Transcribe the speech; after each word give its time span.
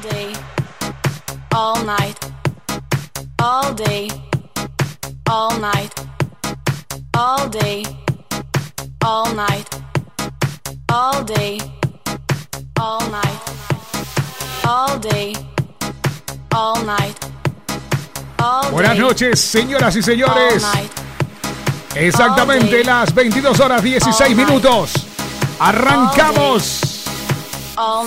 day, 0.00 0.32
all 1.54 1.84
night, 1.84 2.16
all 3.38 3.74
day, 3.74 4.08
all 5.28 5.58
night, 5.58 5.92
all 7.16 7.48
day, 7.48 7.82
all 9.04 9.34
night, 9.34 9.68
all 10.88 11.24
day, 11.24 11.58
all 12.78 13.10
night, 13.10 13.40
all 14.64 14.98
day, 14.98 15.34
all 16.54 16.84
night. 16.84 17.16
All 18.38 18.70
Buenas 18.70 18.98
noches, 18.98 19.38
señoras 19.38 19.94
y 19.96 20.02
señores. 20.02 20.64
Exactamente 21.94 22.82
las 22.84 23.12
22 23.14 23.60
horas 23.60 23.82
16 23.82 24.34
minutos. 24.36 24.92
Arrancamos. 25.58 26.89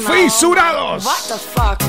Fisurados. 0.05 1.03
What 1.03 1.17
the 1.27 1.33
fuck? 1.33 1.81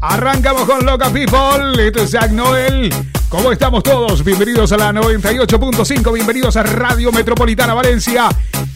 Arrancamos 0.00 0.64
con 0.66 0.86
Loca 0.86 1.10
People. 1.10 1.84
Esto 1.84 2.02
es 2.02 2.12
Jack 2.12 2.30
Noel. 2.30 2.94
¿Cómo 3.28 3.50
estamos 3.50 3.82
todos? 3.82 4.22
Bienvenidos 4.22 4.70
a 4.70 4.76
la 4.76 4.92
98.5. 4.92 6.12
Bienvenidos 6.12 6.56
a 6.56 6.62
Radio 6.62 7.10
Metropolitana 7.10 7.74
Valencia. 7.74 8.28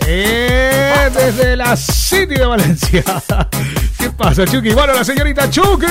Eh, 0.04 1.08
desde 1.14 1.54
la 1.54 1.76
City 1.76 2.34
de 2.34 2.46
Valencia. 2.46 3.04
¿Qué 3.98 4.10
pasa, 4.10 4.44
Chucky? 4.44 4.72
Bueno, 4.72 4.92
la 4.92 5.04
señorita 5.04 5.48
Chucky. 5.48 5.86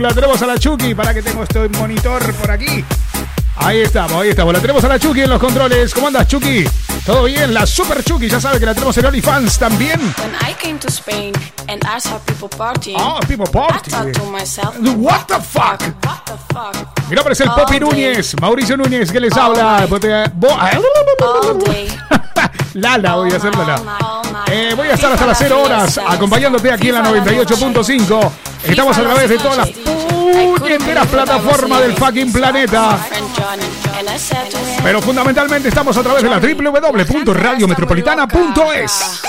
La 0.00 0.12
tenemos 0.12 0.42
a 0.42 0.46
la 0.46 0.58
Chucky 0.58 0.96
para 0.96 1.14
que 1.14 1.22
tengo 1.22 1.44
este 1.44 1.68
monitor 1.68 2.32
por 2.34 2.50
aquí. 2.50 2.84
Ahí 3.62 3.80
estamos, 3.82 4.22
ahí 4.22 4.30
estamos. 4.30 4.54
La 4.54 4.60
tenemos 4.60 4.82
a 4.84 4.88
la 4.88 4.98
Chucky 4.98 5.20
en 5.22 5.30
los 5.30 5.38
controles. 5.38 5.92
¿Cómo 5.94 6.06
andas, 6.08 6.26
Chucky? 6.26 6.64
¿Todo 7.04 7.24
bien? 7.24 7.52
La 7.52 7.66
Super 7.66 8.02
Chucky. 8.02 8.28
Ya 8.28 8.40
sabe 8.40 8.58
que 8.58 8.66
la 8.66 8.72
tenemos 8.74 8.96
en 8.98 9.06
OnlyFans 9.06 9.58
también. 9.58 10.00
When 10.00 10.34
I 10.50 10.54
came 10.54 10.78
to 10.78 10.88
Spain 10.88 11.32
and 11.68 11.82
I 11.84 12.00
saw 12.00 12.18
people 12.26 12.48
partying, 12.48 12.96
Ah, 12.98 13.20
people 13.28 13.46
I 13.48 13.52
party. 13.52 13.90
thought 13.90 14.12
to 14.14 14.24
myself, 14.24 14.74
What 14.78 15.26
the 15.26 15.40
fuck? 15.40 15.80
What 16.04 16.24
the 16.26 16.32
fuck? 16.52 17.08
Mi 17.08 17.16
nombre 17.16 17.34
es 17.34 17.40
el 17.40 17.50
Popi. 17.50 17.78
Núñez, 17.80 18.34
Mauricio 18.40 18.76
Núñez, 18.76 19.12
que 19.12 19.20
les 19.20 19.32
All 19.36 19.58
habla. 19.58 19.86
bo- 19.86 20.48
All 20.48 21.58
day. 21.66 21.88
Lala, 22.74 23.16
voy 23.16 23.30
a 23.32 23.36
hacer 23.36 23.54
Lala. 23.56 23.82
Eh, 24.50 24.72
voy 24.76 24.88
a 24.88 24.94
estar 24.94 25.12
hasta 25.12 25.26
las 25.26 25.38
0 25.38 25.62
horas 25.64 25.98
acompañándote 25.98 26.70
aquí 26.72 26.88
en 26.88 26.94
la 26.94 27.02
98.5. 27.02 28.30
Estamos 28.64 28.96
a 28.96 29.02
través 29.02 29.28
de 29.28 29.38
todas 29.38 29.56
las 29.58 29.68
puñeteras 30.58 31.06
plataformas 31.06 31.80
del 31.80 31.94
fucking 31.94 32.32
planeta. 32.32 32.98
Pero 34.82 35.00
fundamentalmente 35.02 35.68
estamos 35.68 35.96
a 35.96 36.02
través 36.02 36.22
de 36.22 36.28
la 36.28 36.38
www.radiometropolitana.es. 36.38 39.22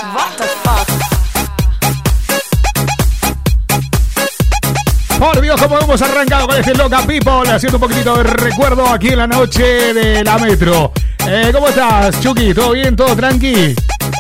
Dios, 5.42 5.62
como 5.62 5.80
hemos 5.80 6.02
arrancado 6.02 6.48
con 6.48 6.58
este 6.58 6.74
Loca 6.74 7.02
People, 7.06 7.50
haciendo 7.50 7.78
un 7.78 7.82
poquitito 7.82 8.18
de 8.18 8.24
recuerdo 8.24 8.88
aquí 8.88 9.10
en 9.10 9.20
la 9.20 9.28
noche 9.28 9.94
de 9.94 10.24
la 10.24 10.38
Metro. 10.40 10.92
Eh, 11.28 11.52
¿Cómo 11.54 11.68
estás, 11.68 12.20
Chucky? 12.20 12.54
¿Todo 12.56 12.72
bien? 12.72 12.96
¿Todo 12.96 13.16
tranqui? 13.16 13.76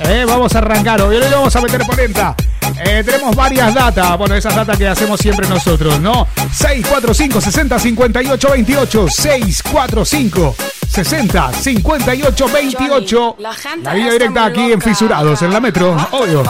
Eh, 0.05 0.25
vamos 0.27 0.53
a 0.55 0.59
arrancar. 0.59 1.01
Hoy 1.01 1.19
le 1.19 1.27
vamos 1.29 1.55
a 1.55 1.61
meter 1.61 1.81
polenta. 1.85 2.35
Eh, 2.85 3.01
tenemos 3.03 3.35
varias 3.35 3.73
datas. 3.73 4.15
Bueno, 4.17 4.35
esas 4.35 4.55
datas 4.55 4.77
que 4.77 4.87
hacemos 4.87 5.19
siempre 5.19 5.47
nosotros, 5.49 5.99
¿no? 5.99 6.27
645 6.35 7.41
60 7.41 7.79
58 7.79 8.49
28. 8.51 9.07
645 9.09 10.55
60 10.87 11.51
58 11.53 12.47
28. 12.47 13.35
La 13.39 13.53
gente 13.53 13.83
La 13.83 13.93
línea 13.95 14.11
está 14.11 14.19
directa 14.19 14.45
aquí 14.45 14.71
en. 14.71 14.81
Fisurados, 14.81 15.41
en 15.41 15.51
la 15.51 15.59
Metro. 15.59 15.97
Obvio. 16.11 16.43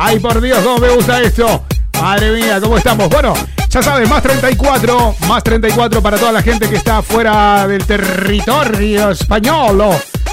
Ay, 0.00 0.20
por 0.20 0.40
Dios, 0.40 0.60
cómo 0.62 0.78
me 0.78 0.90
gusta 0.90 1.20
esto. 1.20 1.64
Madre 2.00 2.30
mía, 2.30 2.60
¿cómo 2.60 2.78
estamos? 2.78 3.08
Bueno, 3.08 3.34
ya 3.68 3.82
sabes, 3.82 4.08
más 4.08 4.22
34, 4.22 5.16
más 5.26 5.42
34 5.42 6.00
para 6.00 6.16
toda 6.16 6.30
la 6.30 6.40
gente 6.40 6.68
que 6.70 6.76
está 6.76 7.02
fuera 7.02 7.66
del 7.66 7.84
territorio 7.84 9.10
español. 9.10 9.82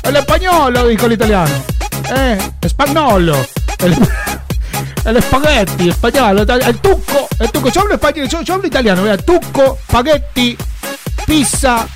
El 0.03 0.15
español, 0.17 0.87
dijo 0.87 1.07
el 1.07 1.13
italiano. 1.13 1.55
Eh, 2.15 2.37
espagnolo. 2.61 3.35
El, 3.79 3.97
el 5.03 5.17
espagueti, 5.17 5.89
español. 5.89 6.45
El 6.47 6.77
tuco, 6.77 7.27
el 7.39 7.51
tuco. 7.51 7.69
Yo 7.69 7.81
hablo 7.81 7.95
español, 7.95 8.27
yo 8.27 8.53
hablo 8.53 8.67
italiano. 8.67 9.01
Mira, 9.01 9.17
tuco, 9.17 9.79
spaghetti, 9.89 10.55
pizza, 11.25 11.87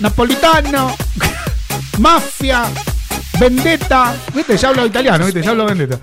napolitano, 0.00 0.94
mafia, 1.98 2.66
vendetta. 3.38 4.14
¿Viste? 4.34 4.56
Ya 4.56 4.68
hablo 4.68 4.86
italiano, 4.86 5.24
¿viste? 5.24 5.42
Ya 5.42 5.50
hablo 5.50 5.66
vendetta. 5.66 5.98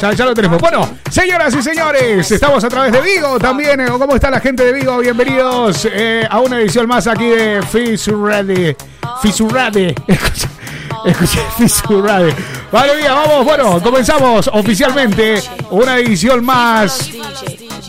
Ya, 0.00 0.12
ya 0.12 0.24
lo 0.24 0.34
tenemos. 0.34 0.60
Bueno, 0.60 0.96
señoras 1.10 1.54
y 1.54 1.62
señores, 1.62 2.30
estamos 2.30 2.62
a 2.64 2.68
través 2.68 2.92
de 2.92 3.00
Vigo 3.00 3.38
también. 3.38 3.86
¿Cómo 3.98 4.14
está 4.14 4.30
la 4.30 4.40
gente 4.40 4.64
de 4.64 4.72
Vigo? 4.72 4.98
Bienvenidos 4.98 5.86
eh, 5.90 6.26
a 6.28 6.40
una 6.40 6.60
edición 6.60 6.86
más 6.86 7.06
aquí 7.06 7.26
de 7.26 7.62
Fisurade. 7.62 8.76
Fisurade. 9.22 9.94
Escucha, 11.04 11.40
Fisurade. 11.56 12.34
Vale, 12.72 12.96
mía, 12.96 13.12
vamos. 13.12 13.44
Bueno, 13.44 13.82
comenzamos 13.82 14.48
oficialmente 14.52 15.42
una 15.70 15.98
edición 15.98 16.44
más 16.44 17.10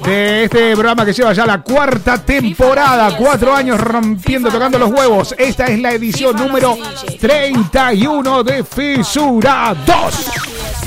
de 0.04 0.44
este 0.44 0.74
programa 0.74 1.06
que 1.06 1.14
lleva 1.14 1.34
ya 1.34 1.46
la 1.46 1.62
cuarta 1.62 2.18
temporada, 2.18 3.16
cuatro 3.18 3.56
años 3.56 3.80
rompiendo, 3.80 4.50
tocando 4.52 4.78
los 4.78 4.92
huevos. 4.92 5.34
Esta 5.38 5.66
es 5.66 5.80
la 5.80 5.94
edición 5.94 6.36
número 6.36 6.78
31 7.20 8.44
de 8.44 8.64
Fisura 8.64 9.76
2. 9.86 10.85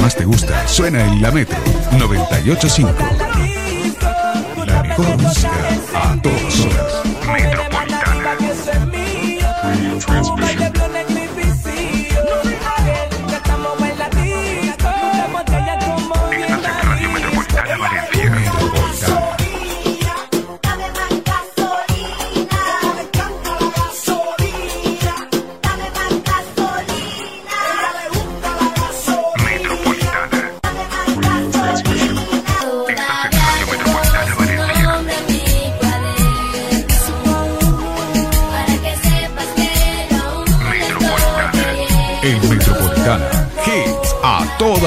Más 0.00 0.16
te 0.16 0.24
gusta 0.24 0.66
suena 0.66 1.04
en 1.04 1.22
la 1.22 1.30
Metro 1.30 1.58
985. 1.98 2.92
La 4.66 4.82
mejor 4.82 5.16
música 5.18 5.50
a 5.94 6.20
todas 6.20 6.60
horas. 6.60 7.57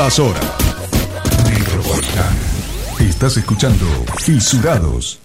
Todas 0.02 0.18
horas. 0.18 0.44
Estás 3.00 3.38
escuchando 3.38 3.86
Fisurados. 4.18 5.20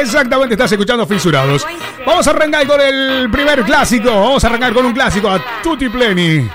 Exactamente, 0.00 0.54
estás 0.54 0.72
escuchando 0.72 1.06
Fisurados. 1.06 1.66
Vamos 2.06 2.26
a 2.26 2.30
arrancar 2.30 2.66
con 2.66 2.80
el 2.80 3.28
primer 3.30 3.62
clásico. 3.62 4.08
Vamos 4.08 4.42
a 4.42 4.46
arrancar 4.46 4.72
con 4.72 4.86
un 4.86 4.94
clásico 4.94 5.28
a 5.28 5.38
Tutti 5.62 5.90
Pleni. 5.90 6.48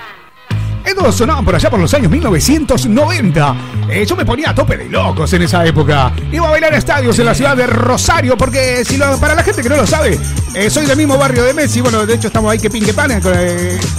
Estos 0.84 1.14
sonaban 1.14 1.44
por 1.44 1.54
allá 1.54 1.70
por 1.70 1.78
los 1.78 1.94
años 1.94 2.10
1990. 2.10 3.54
Eh, 3.90 4.04
yo 4.04 4.16
me 4.16 4.24
ponía 4.24 4.50
a 4.50 4.54
tope 4.54 4.76
de 4.76 4.86
locos 4.88 5.32
en 5.32 5.42
esa 5.42 5.64
época. 5.64 6.12
Iba 6.32 6.48
a 6.48 6.50
bailar 6.50 6.74
a 6.74 6.78
estadios 6.78 7.16
en 7.20 7.26
la 7.26 7.34
ciudad 7.34 7.56
de 7.56 7.66
Rosario, 7.68 8.36
porque 8.36 8.84
si 8.84 8.96
lo- 8.96 9.18
para 9.20 9.36
la 9.36 9.44
gente 9.44 9.62
que 9.62 9.68
no 9.68 9.76
lo 9.76 9.86
sabe, 9.86 10.18
eh, 10.54 10.68
soy 10.68 10.86
del 10.86 10.96
mismo 10.96 11.16
barrio 11.16 11.44
de 11.44 11.54
Messi. 11.54 11.80
Bueno, 11.80 12.04
de 12.06 12.14
hecho 12.14 12.26
estamos 12.26 12.50
ahí 12.50 12.58
que 12.58 12.70
pinque 12.70 12.92
pan, 12.92 13.12
eh, 13.12 13.20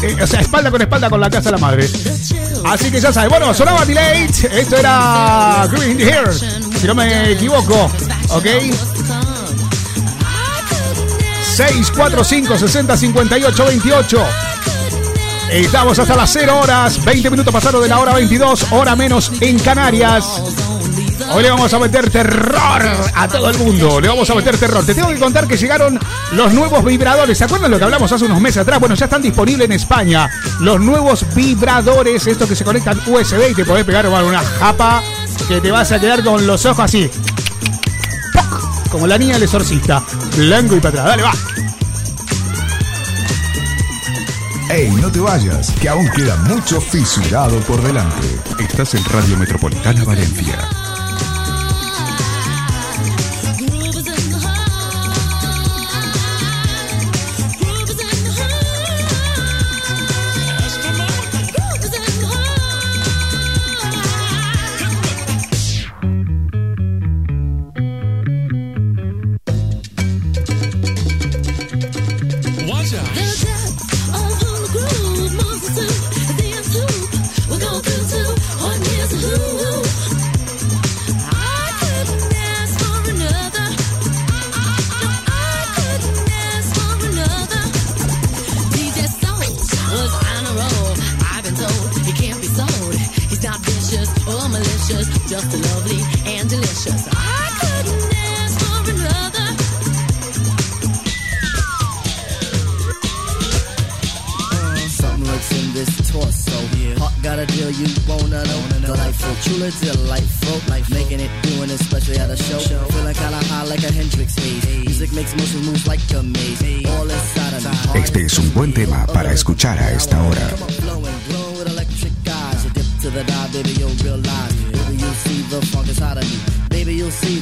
eh, 0.01 0.17
o 0.21 0.27
sea, 0.27 0.41
espalda 0.41 0.69
con 0.69 0.81
espalda 0.81 1.09
con 1.09 1.21
la 1.21 1.29
casa 1.29 1.43
de 1.49 1.51
la 1.51 1.57
madre. 1.59 1.87
Así 2.63 2.91
que 2.91 2.99
ya 2.99 3.11
sabes, 3.11 3.29
bueno, 3.29 3.53
sonaba 3.53 3.85
Delay. 3.85 4.25
Esto 4.25 4.77
era 4.77 5.67
Green 5.71 5.99
Here, 5.99 6.31
si 6.33 6.87
no 6.87 6.95
me 6.95 7.31
equivoco. 7.31 7.91
¿Ok? 8.29 8.45
645 11.55 12.57
60 12.57 12.97
58 12.97 13.65
28. 13.65 14.25
Estamos 15.51 15.99
hasta 15.99 16.15
las 16.15 16.31
0 16.31 16.59
horas, 16.59 17.03
20 17.03 17.29
minutos 17.29 17.53
pasaron 17.53 17.81
de 17.81 17.89
la 17.89 17.99
hora 17.99 18.13
22, 18.13 18.71
hora 18.71 18.95
menos 18.95 19.31
en 19.41 19.59
Canarias. 19.59 20.70
Hoy 21.33 21.43
le 21.43 21.49
vamos 21.49 21.73
a 21.73 21.79
meter 21.79 22.09
terror 22.09 22.81
a 23.15 23.27
todo 23.27 23.49
el 23.49 23.57
mundo. 23.57 24.01
Le 24.01 24.09
vamos 24.09 24.29
a 24.29 24.35
meter 24.35 24.57
terror. 24.57 24.85
Te 24.85 24.93
tengo 24.93 25.09
que 25.09 25.19
contar 25.19 25.47
que 25.47 25.55
llegaron 25.55 25.97
los 26.33 26.53
nuevos 26.53 26.83
vibradores. 26.83 27.37
¿Se 27.37 27.45
acuerdan 27.45 27.71
lo 27.71 27.77
que 27.77 27.85
hablamos 27.85 28.11
hace 28.11 28.25
unos 28.25 28.41
meses 28.41 28.57
atrás? 28.57 28.79
Bueno, 28.79 28.95
ya 28.95 29.05
están 29.05 29.21
disponibles 29.21 29.65
en 29.65 29.71
España. 29.71 30.29
Los 30.59 30.81
nuevos 30.81 31.25
vibradores, 31.33 32.27
estos 32.27 32.49
que 32.49 32.55
se 32.55 32.65
conectan 32.65 32.99
USB 33.07 33.51
y 33.51 33.55
te 33.55 33.63
podés 33.63 33.85
pegar 33.85 34.09
bueno, 34.09 34.27
una 34.27 34.39
japa 34.41 35.01
que 35.47 35.61
te 35.61 35.71
vas 35.71 35.91
a 35.91 35.99
quedar 35.99 36.23
con 36.23 36.45
los 36.45 36.65
ojos 36.65 36.83
así. 36.83 37.09
Como 38.91 39.07
la 39.07 39.17
niña 39.17 39.35
del 39.35 39.43
exorcista. 39.43 40.03
Blanco 40.35 40.75
y 40.75 40.79
para 40.81 41.01
atrás. 41.01 41.05
Dale, 41.05 41.23
va. 41.23 41.33
Ey, 44.69 44.89
no 44.89 45.11
te 45.11 45.19
vayas, 45.19 45.71
que 45.81 45.89
aún 45.89 46.09
queda 46.09 46.35
mucho 46.47 46.79
fisurado 46.79 47.59
por 47.61 47.81
delante. 47.81 48.27
Estás 48.59 48.93
en 48.95 49.03
Radio 49.05 49.37
Metropolitana 49.37 50.03
Valencia. 50.05 50.70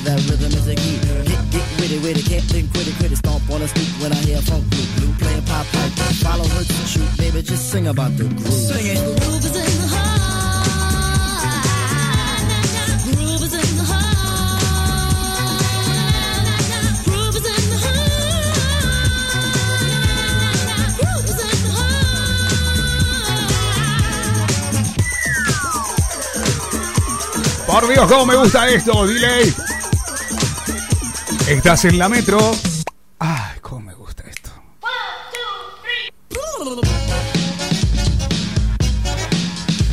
That 0.03 0.19
rhythm 0.29 0.51
is 0.53 0.67
a 0.67 0.75
key. 0.75 0.97
Get, 1.25 1.39
get 1.51 1.65
witty, 1.79 1.99
witty, 1.99 2.21
can't 2.23 2.43
think, 2.45 2.69
quitty, 2.69 2.91
quitty. 2.99 3.17
Stomp 3.17 3.49
on 3.49 3.59
the 3.61 3.67
street 3.67 3.89
when 4.01 4.11
I 4.11 4.15
hear 4.15 4.41
funk 4.41 4.69
blue, 4.69 4.85
blue 4.97 5.13
playing 5.19 5.43
pop 5.45 5.65
pipe. 5.67 5.91
Follow 6.23 6.47
her 6.47 6.63
to 6.63 6.73
shoot, 6.87 7.17
baby, 7.17 7.41
just 7.41 7.69
sing 7.71 7.87
about 7.87 8.15
the 8.17 8.23
groove. 8.25 8.51
Sing 8.51 8.85
it. 8.85 8.97
Groove 9.21 9.45
is 9.45 9.55
in 9.55 9.63
the 9.81 9.87
heart. 9.93 10.19
Groove 13.05 13.43
is 13.43 13.53
in 13.53 13.75
the 13.77 13.83
heart. 13.91 14.09
Groove 17.05 17.35
is 17.35 17.45
in 17.45 17.63
the 17.71 17.77
heart. 17.85 17.99
Groove 20.99 21.29
is 21.29 21.39
in 21.43 21.59
the 21.65 21.71
heart. 21.77 22.05
Por 27.67 27.83
Dios, 27.87 28.07
cómo 28.11 28.25
me 28.25 28.35
gusta 28.35 28.67
esto, 28.69 29.05
delay. 29.05 29.53
Estás 31.49 31.83
en 31.85 31.97
la 31.97 32.07
metro. 32.07 32.37
Ay, 33.17 33.57
cómo 33.59 33.87
me 33.87 33.93
gusta 33.95 34.23
esto. 34.29 34.51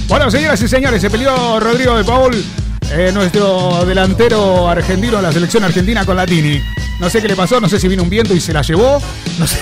Bueno, 0.06 0.30
señoras 0.30 0.60
y 0.60 0.68
señores, 0.68 1.00
se 1.00 1.08
peleó 1.08 1.58
Rodrigo 1.58 1.96
de 1.96 2.04
Paul, 2.04 2.44
eh, 2.90 3.10
nuestro 3.10 3.86
delantero 3.86 4.68
argentino 4.68 5.16
de 5.16 5.22
la 5.22 5.32
selección 5.32 5.64
argentina 5.64 6.04
con 6.04 6.18
Latini. 6.18 6.60
No 7.00 7.08
sé 7.08 7.22
qué 7.22 7.28
le 7.28 7.36
pasó, 7.36 7.58
no 7.58 7.70
sé 7.70 7.80
si 7.80 7.88
vino 7.88 8.02
un 8.02 8.10
viento 8.10 8.34
y 8.34 8.40
se 8.40 8.52
la 8.52 8.60
llevó. 8.60 9.00
No 9.38 9.46
sé, 9.46 9.58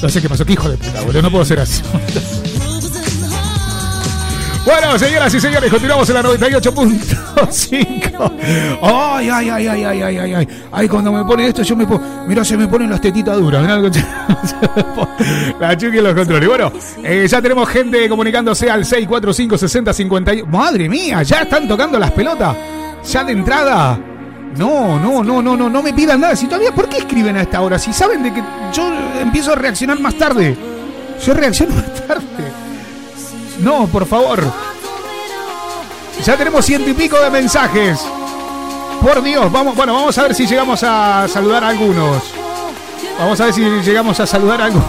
no 0.00 0.08
sé 0.08 0.22
qué 0.22 0.28
pasó, 0.28 0.46
qué 0.46 0.52
hijo 0.52 0.68
de 0.68 0.76
puta, 0.76 1.00
boludo, 1.00 1.22
no 1.22 1.30
puedo 1.32 1.44
ser 1.44 1.58
así. 1.58 1.82
Bueno, 4.64 4.96
señoras 4.96 5.34
y 5.34 5.40
señores, 5.40 5.68
continuamos 5.70 6.08
en 6.08 6.14
la 6.14 6.22
98.5. 6.22 8.32
Ay, 8.80 9.28
ay, 9.28 9.50
ay, 9.50 9.66
ay, 9.66 9.84
ay, 9.84 10.02
ay, 10.02 10.18
ay, 10.18 10.34
ay. 10.34 10.48
Ay, 10.70 10.88
cuando 10.88 11.10
me 11.10 11.24
pone 11.24 11.48
esto, 11.48 11.62
yo 11.62 11.74
me 11.74 11.84
pongo. 11.84 12.00
Mira, 12.28 12.44
se 12.44 12.56
me 12.56 12.68
ponen 12.68 12.88
las 12.88 13.00
tetitas 13.00 13.36
duras. 13.38 13.60
Mirá 13.62 13.80
La 15.60 15.76
chuki 15.76 15.98
en 15.98 16.04
los 16.04 16.14
controles. 16.14 16.48
Bueno, 16.48 16.70
eh, 17.02 17.26
ya 17.28 17.42
tenemos 17.42 17.68
gente 17.68 18.08
comunicándose 18.08 18.70
al 18.70 18.84
645 18.84 19.58
60 19.58 19.92
51. 19.92 20.46
Madre 20.46 20.88
mía, 20.88 21.24
ya 21.24 21.42
están 21.42 21.66
tocando 21.66 21.98
las 21.98 22.12
pelotas. 22.12 22.56
Ya 23.10 23.24
de 23.24 23.32
entrada. 23.32 23.98
No, 24.56 25.00
no, 25.00 25.24
no, 25.24 25.42
no, 25.42 25.56
no, 25.56 25.68
no 25.68 25.82
me 25.82 25.92
pidan 25.92 26.20
nada. 26.20 26.36
Si 26.36 26.46
todavía, 26.46 26.72
¿por 26.72 26.88
qué 26.88 26.98
escriben 26.98 27.36
a 27.36 27.42
esta 27.42 27.62
hora? 27.62 27.80
Si 27.80 27.92
saben 27.92 28.22
de 28.22 28.32
que 28.32 28.40
yo 28.72 28.92
empiezo 29.20 29.54
a 29.54 29.56
reaccionar 29.56 29.98
más 29.98 30.14
tarde. 30.14 30.56
Yo 31.26 31.34
reacciono 31.34 31.74
más 31.76 32.06
tarde. 32.06 32.61
No, 33.62 33.86
por 33.86 34.06
favor. 34.06 34.42
Ya 36.24 36.36
tenemos 36.36 36.64
ciento 36.64 36.90
y 36.90 36.94
pico 36.94 37.16
de 37.18 37.30
mensajes. 37.30 38.00
Por 39.00 39.22
Dios, 39.22 39.50
vamos, 39.50 39.74
bueno, 39.76 39.94
vamos 39.94 40.16
a 40.18 40.22
ver 40.22 40.34
si 40.34 40.46
llegamos 40.46 40.82
a 40.82 41.26
saludar 41.28 41.62
a 41.64 41.68
algunos. 41.68 42.22
Vamos 43.18 43.40
a 43.40 43.44
ver 43.46 43.54
si 43.54 43.62
llegamos 43.62 44.18
a 44.18 44.26
saludar 44.26 44.60
a 44.62 44.64
algunos. 44.66 44.86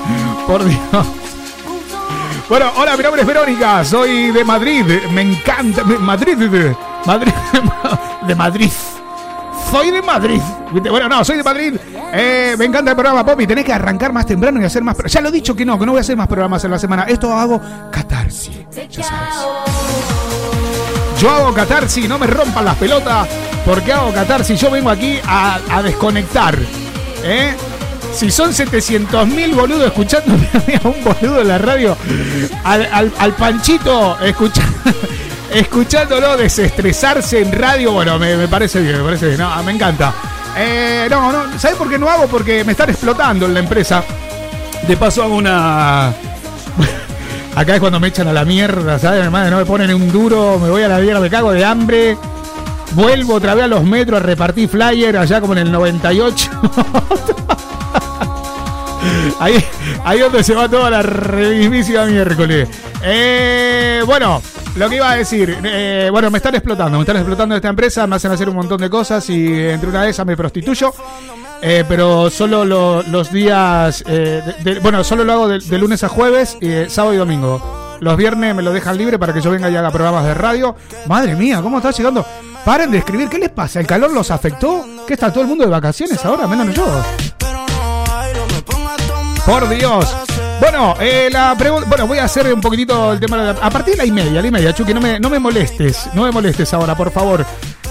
Por 0.46 0.64
Dios. 0.64 1.06
Bueno, 2.48 2.70
hola, 2.76 2.96
mi 2.96 3.02
nombre 3.02 3.22
es 3.22 3.26
Verónica, 3.26 3.84
soy 3.84 4.30
de 4.30 4.44
Madrid. 4.44 4.84
Me 5.10 5.22
encanta. 5.22 5.82
Madrid. 5.84 6.36
Madrid. 7.06 7.32
De 8.26 8.34
Madrid. 8.34 8.70
Soy 9.70 9.90
de 9.90 10.02
Madrid. 10.02 10.40
Bueno, 10.70 11.08
no, 11.08 11.24
soy 11.24 11.36
de 11.38 11.42
Madrid. 11.42 11.74
Eh, 12.12 12.54
me 12.58 12.64
encanta 12.64 12.92
el 12.92 12.96
programa, 12.96 13.24
Poppy. 13.26 13.46
Tenés 13.46 13.64
que 13.64 13.72
arrancar 13.72 14.12
más 14.12 14.24
temprano 14.26 14.60
y 14.60 14.64
hacer 14.64 14.82
más. 14.84 14.96
Ya 15.06 15.20
lo 15.20 15.28
he 15.30 15.32
dicho 15.32 15.54
que 15.56 15.64
no, 15.64 15.78
que 15.78 15.84
no 15.86 15.92
voy 15.92 15.98
a 15.98 16.02
hacer 16.02 16.16
más 16.16 16.28
programas 16.28 16.62
en 16.64 16.70
la 16.70 16.78
semana. 16.78 17.04
Esto 17.04 17.32
hago 17.32 17.60
catarsis. 17.90 18.52
Ya 18.90 19.02
sabes. 19.02 19.34
Yo 21.20 21.30
hago 21.30 21.52
catarsis, 21.54 22.08
no 22.08 22.18
me 22.18 22.26
rompan 22.26 22.64
las 22.64 22.76
pelotas. 22.76 23.26
Porque 23.64 23.92
hago 23.92 24.12
catarsis. 24.12 24.60
Yo 24.60 24.70
vengo 24.70 24.90
aquí 24.90 25.18
a, 25.26 25.82
desconectar. 25.82 26.56
¿Eh? 27.24 27.54
Si 28.14 28.30
son 28.30 28.52
700 28.54 29.26
mil 29.26 29.54
boludos 29.56 29.86
escuchándome 29.86 30.48
a 30.84 30.88
un 30.88 31.02
boludo 31.02 31.40
en 31.40 31.48
la 31.48 31.58
radio, 31.58 31.96
al, 32.62 32.88
al- 32.92 33.12
al 33.18 33.32
Panchito 33.32 34.16
escucha- 34.20 34.62
escuchándolo 35.54 36.36
desestresarse 36.36 37.40
en 37.40 37.52
radio, 37.52 37.92
bueno, 37.92 38.18
me, 38.18 38.48
parece 38.48 38.80
bien, 38.80 38.98
me 38.98 39.04
parece 39.04 39.28
bien, 39.28 39.38
no, 39.38 39.62
me 39.62 39.72
encanta. 39.72 40.12
Eh, 40.56 41.06
no, 41.10 41.32
no, 41.32 41.58
¿sabes 41.58 41.76
por 41.76 41.88
qué 41.88 41.98
no 41.98 42.08
hago? 42.08 42.26
Porque 42.26 42.64
me 42.64 42.72
están 42.72 42.90
explotando 42.90 43.46
en 43.46 43.54
la 43.54 43.60
empresa. 43.60 44.04
De 44.86 44.96
paso 44.96 45.22
hago 45.22 45.36
una... 45.36 46.08
Acá 47.54 47.74
es 47.74 47.80
cuando 47.80 48.00
me 48.00 48.08
echan 48.08 48.26
a 48.26 48.32
la 48.32 48.44
mierda, 48.44 48.98
¿sabes? 48.98 49.30
Madre, 49.30 49.50
no 49.50 49.58
me 49.58 49.64
ponen 49.64 49.94
un 49.94 50.10
duro, 50.10 50.58
me 50.58 50.68
voy 50.68 50.82
a 50.82 50.88
la 50.88 50.98
mierda, 50.98 51.20
me 51.20 51.30
cago 51.30 51.52
de 51.52 51.64
hambre. 51.64 52.18
Vuelvo 52.92 53.34
otra 53.34 53.54
vez 53.54 53.64
a 53.64 53.68
los 53.68 53.84
metros 53.84 54.20
a 54.20 54.22
repartir 54.24 54.68
flyer 54.68 55.16
allá 55.16 55.40
como 55.40 55.52
en 55.52 55.60
el 55.60 55.72
98. 55.72 56.50
Ahí, 59.40 59.64
ahí 60.04 60.18
donde 60.20 60.42
se 60.44 60.54
va 60.54 60.68
toda 60.68 60.90
la 60.90 61.02
revisísima 61.02 62.04
miércoles. 62.06 62.68
Eh, 63.02 64.02
bueno, 64.06 64.40
lo 64.76 64.88
que 64.88 64.96
iba 64.96 65.10
a 65.10 65.16
decir, 65.16 65.58
eh, 65.64 66.08
bueno, 66.10 66.30
me 66.30 66.38
están 66.38 66.54
explotando, 66.54 66.98
me 66.98 67.02
están 67.02 67.16
explotando 67.16 67.54
esta 67.56 67.68
empresa, 67.68 68.06
me 68.06 68.16
hacen 68.16 68.32
hacer 68.32 68.48
un 68.48 68.56
montón 68.56 68.80
de 68.80 68.88
cosas 68.90 69.28
y 69.30 69.46
entre 69.68 69.88
una 69.88 70.02
de 70.02 70.10
esas 70.10 70.24
me 70.26 70.36
prostituyo. 70.36 70.92
Eh, 71.66 71.82
pero 71.88 72.28
solo 72.28 72.64
lo- 72.64 73.02
los 73.04 73.32
días, 73.32 74.04
de- 74.04 74.80
bueno, 74.82 75.02
solo 75.02 75.24
lo 75.24 75.32
hago 75.32 75.48
de, 75.48 75.78
lunes 75.78 76.04
a 76.04 76.08
jueves, 76.08 76.58
eh, 76.60 76.86
sábado 76.90 77.14
y 77.14 77.16
domingo. 77.16 77.96
Los 78.00 78.16
viernes 78.18 78.54
me 78.54 78.62
lo 78.62 78.72
dejan 78.72 78.98
libre 78.98 79.18
para 79.18 79.32
que 79.32 79.40
yo 79.40 79.50
venga 79.50 79.70
y 79.70 79.76
haga 79.76 79.90
programas 79.90 80.24
de 80.24 80.34
radio. 80.34 80.76
Madre 81.06 81.34
mía, 81.36 81.62
¿cómo 81.62 81.78
está 81.78 81.90
llegando? 81.90 82.26
Paren 82.66 82.90
de 82.90 82.98
escribir, 82.98 83.28
¿qué 83.30 83.38
les 83.38 83.50
pasa? 83.50 83.80
¿El 83.80 83.86
calor 83.86 84.12
los 84.12 84.30
afectó? 84.30 84.84
¿Qué 85.06 85.14
está 85.14 85.30
todo 85.32 85.42
el 85.42 85.48
mundo 85.48 85.64
de 85.64 85.70
vacaciones 85.70 86.22
ahora? 86.24 86.46
Menos 86.46 86.74
yo. 86.74 86.84
Por 89.46 89.68
Dios. 89.68 90.14
Bueno, 90.58 90.94
eh, 91.00 91.28
la 91.30 91.54
pregunta. 91.56 91.86
Bueno, 91.88 92.06
voy 92.06 92.18
a 92.18 92.24
hacer 92.24 92.52
un 92.52 92.60
poquitito 92.60 93.12
el 93.12 93.20
tema 93.20 93.36
de 93.36 93.52
la. 93.52 93.66
A 93.66 93.70
partir 93.70 93.94
de 93.94 93.98
la 93.98 94.06
y 94.06 94.10
media, 94.10 94.40
la 94.40 94.48
y 94.48 94.50
media, 94.50 94.74
Chucky, 94.74 94.94
no 94.94 95.00
me, 95.00 95.20
no 95.20 95.28
me 95.28 95.38
molestes. 95.38 96.08
No 96.14 96.22
me 96.22 96.30
molestes 96.30 96.72
ahora, 96.72 96.96
por 96.96 97.10
favor. 97.10 97.44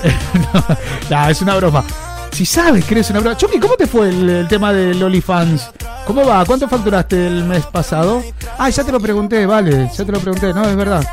no, 1.10 1.30
es 1.30 1.42
una 1.42 1.56
broma. 1.56 1.84
Si 2.32 2.46
sabes 2.46 2.86
que 2.86 2.96
eres 2.96 3.10
una 3.12 3.20
broma. 3.20 3.38
Chucky, 3.38 3.60
¿cómo 3.60 3.76
te 3.76 3.86
fue 3.86 4.10
el, 4.10 4.30
el 4.30 4.48
tema 4.48 4.74
del 4.74 5.02
OnlyFans? 5.02 5.70
¿Cómo 6.06 6.26
va? 6.26 6.44
¿Cuánto 6.46 6.68
facturaste 6.68 7.28
el 7.28 7.44
mes 7.44 7.66
pasado? 7.68 8.24
Ah, 8.58 8.70
ya 8.70 8.84
te 8.84 8.92
lo 8.92 9.00
pregunté, 9.00 9.46
vale, 9.46 9.90
ya 9.96 10.04
te 10.06 10.12
lo 10.12 10.20
pregunté, 10.20 10.54
no, 10.54 10.64
es 10.68 10.76
verdad. 10.76 11.06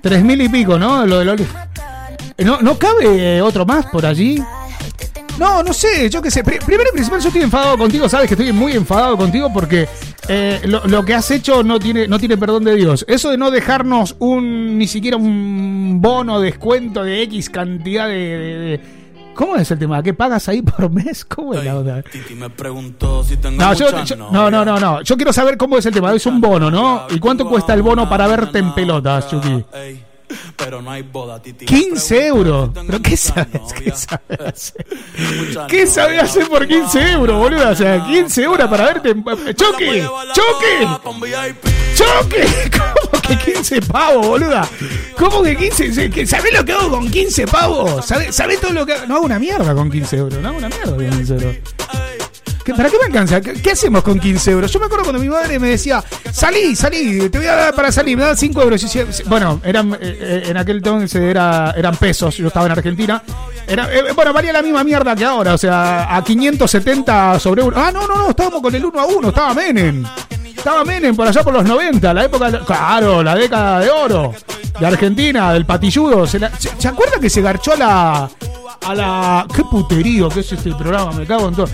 Tres 0.00 0.22
mil 0.22 0.40
y 0.40 0.48
pico, 0.48 0.78
¿no? 0.78 1.04
Lo 1.04 1.18
del 1.18 1.30
OnlyFans. 1.30 1.66
¿No, 2.38 2.60
¿No 2.60 2.78
cabe 2.78 3.38
eh, 3.38 3.42
otro 3.42 3.64
más 3.66 3.86
por 3.86 4.04
allí? 4.04 4.42
No, 5.38 5.62
no 5.62 5.72
sé, 5.74 6.08
yo 6.08 6.22
qué 6.22 6.30
sé. 6.30 6.42
Pri- 6.42 6.58
primero 6.64 6.88
y 6.90 6.92
principal, 6.94 7.20
yo 7.20 7.28
estoy 7.28 7.42
enfadado 7.42 7.76
contigo, 7.76 8.08
sabes 8.08 8.26
que 8.28 8.34
estoy 8.34 8.52
muy 8.52 8.72
enfadado 8.72 9.16
contigo 9.18 9.52
porque 9.52 9.86
eh, 10.28 10.60
lo, 10.64 10.82
lo 10.86 11.04
que 11.04 11.12
has 11.14 11.30
hecho 11.30 11.62
no 11.62 11.78
tiene, 11.78 12.08
no 12.08 12.18
tiene 12.18 12.38
perdón 12.38 12.64
de 12.64 12.74
Dios. 12.74 13.04
Eso 13.06 13.30
de 13.30 13.36
no 13.36 13.50
dejarnos 13.50 14.16
un 14.18 14.78
ni 14.78 14.86
siquiera 14.86 15.18
un 15.18 15.98
bono, 16.00 16.40
descuento 16.40 17.02
de 17.02 17.22
X 17.22 17.50
cantidad 17.50 18.08
de. 18.08 18.14
de- 18.14 18.56
de- 18.58 18.80
¿Cómo 19.34 19.54
es 19.56 19.70
el 19.70 19.78
tema? 19.78 20.02
¿Qué 20.02 20.14
pagas 20.14 20.48
ahí 20.48 20.62
por 20.62 20.90
mes? 20.90 21.22
¿Cómo 21.26 21.52
es 21.52 21.62
la 21.62 21.76
onda? 21.78 22.00
Titi 22.00 22.34
me 22.34 22.48
preguntó 22.48 23.22
si 23.22 23.36
tengo 23.36 23.62
No, 23.62 23.74
yo, 23.74 23.90
yo- 24.04 24.16
no, 24.16 24.50
no, 24.50 24.64
no, 24.64 24.80
no. 24.80 25.02
Yo 25.02 25.16
quiero 25.16 25.30
saber 25.34 25.58
cómo 25.58 25.76
es 25.76 25.84
el 25.84 25.92
tema. 25.92 26.10
Es 26.14 26.24
un 26.24 26.40
bono, 26.40 26.70
¿no? 26.70 27.02
¿Y 27.10 27.18
cuánto 27.18 27.46
cuesta 27.46 27.74
el 27.74 27.82
bono 27.82 28.08
para 28.08 28.26
verte 28.26 28.58
en 28.58 28.74
pelotas, 28.74 29.28
Chucky? 29.28 29.62
Pero 30.56 30.82
no 30.82 30.90
hay 30.90 31.02
boda, 31.02 31.40
Titi. 31.40 31.64
15 31.66 32.26
euros. 32.26 32.70
¿Pero 32.74 33.00
qué 33.00 33.16
sabes? 33.16 33.60
¿Qué 33.78 33.92
sabes 33.92 34.40
hacer? 34.40 34.86
¿Qué 35.68 35.86
sabes 35.86 36.22
hacer 36.22 36.48
por 36.48 36.66
15 36.66 37.12
euros, 37.12 37.38
boludo? 37.38 37.70
O 37.70 37.74
sea, 37.74 38.04
15 38.04 38.42
euros 38.42 38.68
para 38.68 38.86
verte. 38.86 39.14
¡Choque! 39.54 40.04
¡Choque! 40.34 40.88
¡Choque! 41.94 42.70
¿Cómo 43.10 43.22
que 43.22 43.52
15 43.52 43.82
pavos, 43.82 44.26
boluda? 44.26 44.68
¿Cómo 45.16 45.42
que 45.42 45.56
15? 45.56 46.10
¿Que- 46.10 46.26
¿Sabés 46.26 46.52
lo 46.52 46.64
que 46.64 46.72
hago 46.72 46.90
con 46.90 47.10
15 47.10 47.46
pavos? 47.46 48.04
¿Sabés, 48.04 48.34
sabés 48.34 48.60
todo 48.60 48.72
lo 48.72 48.84
que 48.84 48.94
hago? 48.94 49.06
No 49.06 49.16
hago 49.16 49.24
una 49.26 49.38
mierda 49.38 49.74
con 49.74 49.90
15 49.90 50.16
euros. 50.16 50.38
No 50.40 50.48
hago 50.48 50.58
una 50.58 50.68
mierda 50.68 50.90
con 50.96 51.08
15 51.10 51.34
euros. 51.34 51.56
¿Qué- 52.66 52.74
¿Para 52.74 52.90
qué 52.90 52.98
me 52.98 53.04
alcanza? 53.06 53.40
¿Qué, 53.40 53.70
hacemos 53.70 54.02
con 54.02 54.18
15 54.18 54.50
euros? 54.50 54.72
Yo 54.72 54.80
me 54.80 54.86
acuerdo 54.86 55.04
cuando 55.04 55.22
mi 55.22 55.28
madre 55.28 55.56
me 55.60 55.68
decía, 55.68 56.02
salí, 56.32 56.74
salí, 56.74 57.28
te 57.30 57.38
voy 57.38 57.46
a 57.46 57.54
dar 57.54 57.74
para 57.74 57.92
salir, 57.92 58.16
me 58.16 58.24
dan 58.24 58.36
5 58.36 58.60
euros. 58.60 58.82
Y 58.94 59.00
bueno, 59.28 59.60
eran, 59.64 59.92
eh, 59.94 59.98
eh, 60.02 60.42
en 60.48 60.56
aquel 60.56 60.78
entonces 60.78 61.22
era, 61.22 61.72
eran 61.76 61.96
pesos, 61.96 62.36
yo 62.36 62.48
estaba 62.48 62.66
en 62.66 62.72
Argentina. 62.72 63.22
Era, 63.68 63.88
eh, 63.94 64.12
bueno, 64.16 64.32
valía 64.32 64.52
la 64.52 64.62
misma 64.62 64.82
mierda 64.82 65.14
que 65.14 65.24
ahora, 65.24 65.54
o 65.54 65.58
sea, 65.58 66.14
a 66.16 66.24
570 66.24 67.38
sobre 67.38 67.62
euro. 67.62 67.76
Ah, 67.78 67.92
no, 67.92 68.06
no, 68.08 68.16
no, 68.16 68.30
estábamos 68.30 68.60
con 68.60 68.74
el 68.74 68.84
1 68.84 68.98
a 69.00 69.06
1, 69.06 69.28
estaba 69.28 69.54
Menem. 69.54 70.04
Estaba 70.56 70.84
Menem 70.84 71.14
por 71.14 71.28
allá 71.28 71.44
por 71.44 71.52
los 71.54 71.64
90, 71.64 72.12
la 72.12 72.24
época, 72.24 72.50
claro, 72.64 73.22
la 73.22 73.36
década 73.36 73.78
de 73.78 73.90
oro 73.90 74.34
de 74.80 74.86
Argentina, 74.86 75.52
del 75.52 75.64
patilludo. 75.64 76.26
¿Se, 76.26 76.40
la- 76.40 76.50
¿se 76.58 76.88
acuerda 76.88 77.20
que 77.20 77.30
se 77.30 77.40
garchó 77.42 77.74
a 77.74 77.76
la, 77.76 78.30
a 78.84 78.94
la. 78.94 79.46
Qué 79.54 79.62
puterío 79.62 80.28
que 80.28 80.40
es 80.40 80.50
este 80.52 80.74
programa, 80.74 81.12
me 81.12 81.24
cago 81.26 81.48
en 81.48 81.54
todo. 81.54 81.68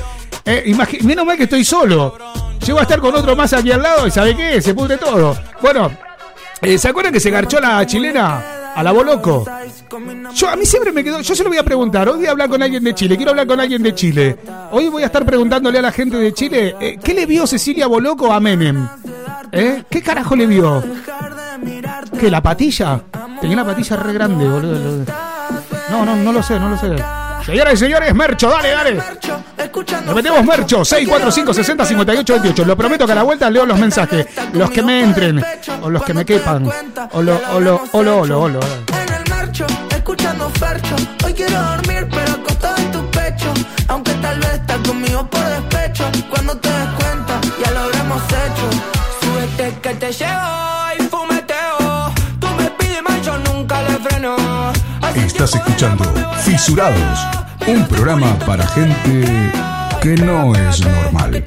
Eh, 0.45 0.75
menos 1.03 1.25
mal 1.25 1.37
que 1.37 1.45
estoy 1.45 1.65
solo. 1.65 2.17
Llego 2.65 2.79
a 2.79 2.83
estar 2.83 3.01
con 3.01 3.15
otro 3.15 3.35
más 3.35 3.53
aquí 3.53 3.73
al 3.73 3.83
lado 3.83 4.07
y 4.07 4.11
¿sabe 4.11 4.37
qué? 4.37 4.61
Se 4.63 4.75
pudre 4.75 4.97
todo. 4.97 5.37
Bueno, 5.61 5.91
eh, 6.61 6.79
¿se 6.79 6.89
acuerdan 6.89 7.13
que 7.13 7.21
se 7.21 7.31
garchó 7.31 7.61
la 7.61 7.85
chilena? 7.87 8.59
A 8.75 8.83
la 8.83 8.91
Boloco. 8.91 9.45
Yo, 10.35 10.49
a 10.49 10.57
mí 10.57 10.65
siempre 10.65 10.93
me 10.93 11.05
quedó. 11.05 11.21
Yo 11.21 11.35
se 11.35 11.43
lo 11.43 11.51
voy 11.51 11.59
a 11.59 11.63
preguntar. 11.63 12.09
Hoy 12.09 12.17
voy 12.17 12.27
a 12.27 12.31
hablar 12.31 12.49
con 12.49 12.63
alguien 12.63 12.83
de 12.83 12.95
Chile. 12.95 13.17
Quiero 13.17 13.33
hablar 13.33 13.47
con 13.47 13.61
alguien 13.61 13.83
de 13.83 13.95
Chile. 13.95 14.39
Hoy 14.71 14.89
voy 14.89 15.03
a 15.03 15.07
estar 15.07 15.27
preguntándole 15.27 15.79
a 15.79 15.83
la 15.83 15.93
gente 15.93 16.17
de 16.17 16.33
Chile. 16.33 16.75
eh, 16.81 16.99
¿Qué 17.03 17.13
le 17.13 17.27
vio 17.27 17.47
Cecilia 17.47 17.87
Boloco 17.87 18.33
a 18.33 18.41
Menem? 18.41 18.89
¿Eh? 19.53 19.85
¿Qué 19.91 20.01
carajo 20.01 20.35
le 20.35 20.47
vio? 20.47 20.83
¿Qué? 22.19 22.31
¿La 22.31 22.43
patilla? 22.43 23.03
Tenía 23.43 23.57
una 23.57 23.67
patilla 23.67 23.97
re 23.97 24.13
grande, 24.15 24.49
boludo. 24.49 25.05
No, 25.91 26.07
no, 26.07 26.17
no 26.17 26.33
lo 26.33 26.43
sé, 26.43 26.59
no 26.59 26.71
lo 26.71 26.79
sé. 26.79 26.97
Señoras 27.45 27.75
y 27.75 27.77
señores, 27.77 28.15
Mercho, 28.15 28.49
dale, 28.51 28.71
dale. 28.71 29.03
Nos 30.07 30.15
metemos 30.15 30.45
Mercho, 30.45 30.85
645 30.85 31.55
60 31.55 31.85
58 31.85 32.33
28. 32.35 32.65
Lo 32.65 32.77
prometo 32.77 33.07
que 33.07 33.13
a 33.13 33.15
la 33.17 33.23
vuelta 33.23 33.51
leo 33.51 33.67
los 33.67 33.79
mensajes. 33.79 34.27
Los 34.53 34.71
que 34.71 34.83
me 34.83 35.03
entren, 35.03 35.45
o 35.83 35.91
los 35.91 36.03
que 36.05 36.15
me 36.15 36.25
quepan. 36.25 36.71
O 37.13 37.23
lo, 37.23 37.41
o 37.53 37.61
lo, 37.61 37.83
o 37.93 38.03
lo, 38.03 38.19
o 38.21 38.27
lo, 38.27 38.41
o 38.43 38.49
lo. 38.49 38.61
En 38.61 39.15
el 39.15 39.31
marcho, 39.31 39.67
escuchando 39.91 40.49
Fercho. 40.51 40.95
Hoy 41.25 41.35
quiero 41.35 41.61
dormir, 41.61 42.09
pero 42.11 42.33
acostado 42.33 42.77
en 42.77 42.93
tu 42.93 43.11
pecho. 43.11 43.53
Aunque 43.89 44.13
tal 44.15 44.39
vez 44.39 44.53
estás 44.55 44.79
conmigo 44.79 45.29
por 45.29 45.45
despecho. 45.45 46.05
Cuando 46.31 46.57
te 46.59 46.69
des 46.69 46.89
cuenta, 46.99 47.41
ya 47.65 47.71
lo 47.73 47.81
habremos 47.81 48.23
hecho. 48.23 48.71
Súbete 49.21 49.81
que 49.81 49.95
te 49.95 50.13
llevo 50.13 50.62
Estás 55.14 55.54
escuchando 55.54 56.04
Fisurados, 56.42 57.19
un 57.66 57.87
programa 57.87 58.38
para 58.40 58.66
gente 58.66 59.52
que 60.00 60.16
no 60.16 60.54
es 60.54 60.81
normal. 60.81 61.45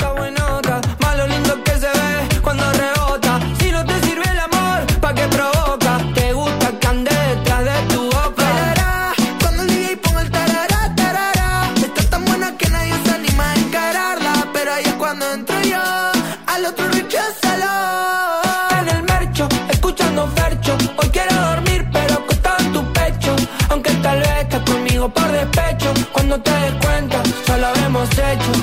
Cuando 26.12 26.40
te 26.40 26.52
des 26.52 26.74
cuenta, 26.84 27.22
ya 27.48 27.58
lo 27.58 27.68
habremos 27.68 28.10
hecho. 28.12 28.55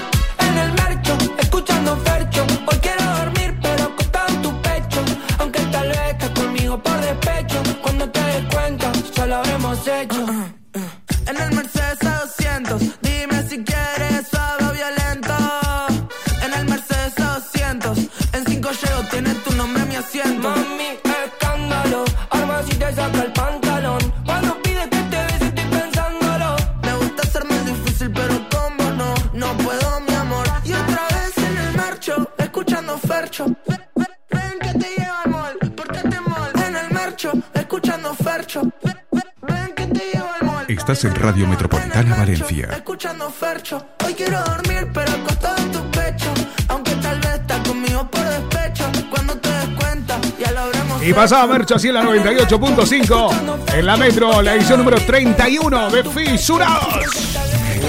Estás 40.92 41.10
en 41.10 41.16
Radio 41.22 41.46
Metropolitana 41.46 42.16
Valencia. 42.16 42.68
Escuchando 42.70 43.30
Fercho, 43.30 43.82
hoy 44.04 44.12
quiero 44.12 44.38
dormir, 44.44 44.86
pero 44.92 45.10
acostado 45.10 45.56
en 45.56 45.72
tu 45.72 45.90
pecho. 45.90 46.26
Aunque 46.68 46.94
tal 46.96 47.18
vez 47.18 47.32
estás 47.32 47.66
conmigo 47.66 48.06
por 48.10 48.20
despecho. 48.20 48.84
Cuando 49.08 49.34
te 49.38 49.48
des 49.48 49.68
cuenta, 49.80 50.20
ya 50.38 50.52
lo 50.52 50.60
habremos 50.60 51.02
Y 51.02 51.14
pasaba 51.14 51.46
Mercho 51.46 51.76
así 51.76 51.88
en 51.88 51.94
la 51.94 52.02
98.5. 52.02 53.74
En 53.74 53.86
la 53.86 53.96
Metro, 53.96 54.42
la 54.42 54.54
edición 54.54 54.80
número 54.80 54.98
31 55.00 55.90
de 55.90 56.04
Fisurados. 56.04 56.92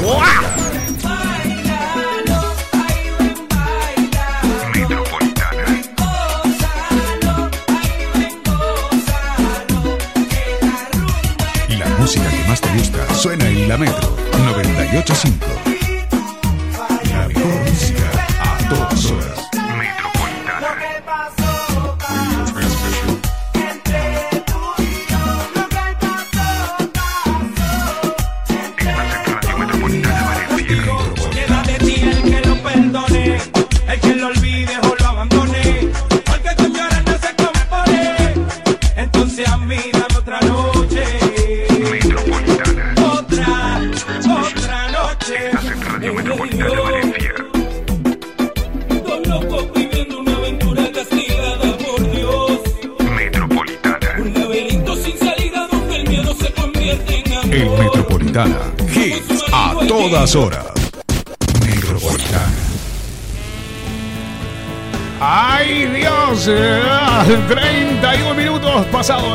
¡Guau! 0.02 0.63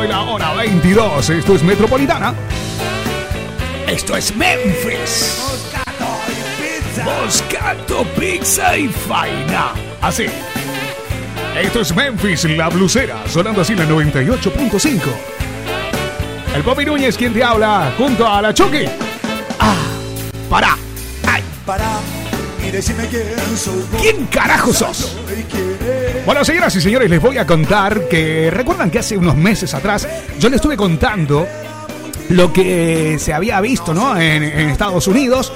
De 0.01 0.07
la 0.07 0.21
hora 0.21 0.53
22. 0.53 1.29
Esto 1.29 1.55
es 1.55 1.63
Metropolitana. 1.63 2.33
Esto 3.87 4.15
es 4.15 4.35
Memphis. 4.35 5.41
Moscato, 7.03 8.03
pizza 8.17 8.77
y 8.77 8.87
faina. 8.87 9.73
Así. 10.01 10.25
Esto 11.59 11.81
es 11.81 11.95
Memphis, 11.95 12.45
la 12.45 12.69
blusera, 12.69 13.27
sonando 13.27 13.61
así 13.61 13.75
la 13.75 13.85
98.5. 13.85 14.99
El 16.55 16.63
Popi 16.63 16.85
Núñez 16.85 17.17
quien 17.17 17.33
te 17.33 17.43
habla, 17.43 17.91
junto 17.97 18.27
a 18.27 18.41
la 18.41 18.53
Chucky. 18.53 18.85
Decime 22.79 23.07
quién 23.07 23.57
soy 23.57 23.83
vos. 23.91 24.01
¿quién 24.01 24.25
carajo 24.27 24.71
sos? 24.71 25.17
Bueno, 26.25 26.45
señoras 26.45 26.73
y 26.77 26.81
señores, 26.81 27.09
les 27.09 27.21
voy 27.21 27.37
a 27.37 27.45
contar 27.45 28.07
que 28.07 28.49
recuerdan 28.51 28.89
que 28.89 28.99
hace 28.99 29.17
unos 29.17 29.35
meses 29.35 29.73
atrás 29.73 30.07
yo 30.39 30.47
les 30.47 30.57
estuve 30.57 30.77
contando 30.77 31.45
lo 32.29 32.53
que 32.53 33.17
se 33.19 33.33
había 33.33 33.59
visto, 33.59 33.93
¿no? 33.93 34.15
En, 34.17 34.43
en 34.43 34.69
Estados 34.69 35.07
Unidos. 35.07 35.51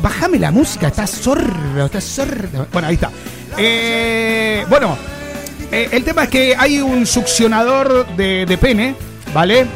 bájame 0.00 0.38
la 0.38 0.50
música, 0.50 0.88
está 0.88 1.06
sordo, 1.06 1.84
está 1.84 2.00
sordo. 2.00 2.66
Bueno, 2.72 2.88
ahí 2.88 2.94
está. 2.94 3.10
Eh, 3.58 4.64
bueno, 4.70 4.96
eh, 5.70 5.88
el 5.92 6.04
tema 6.04 6.24
es 6.24 6.28
que 6.30 6.54
hay 6.56 6.80
un 6.80 7.04
succionador 7.06 8.06
de, 8.16 8.46
de 8.46 8.56
pene, 8.58 8.94
¿vale? 9.34 9.66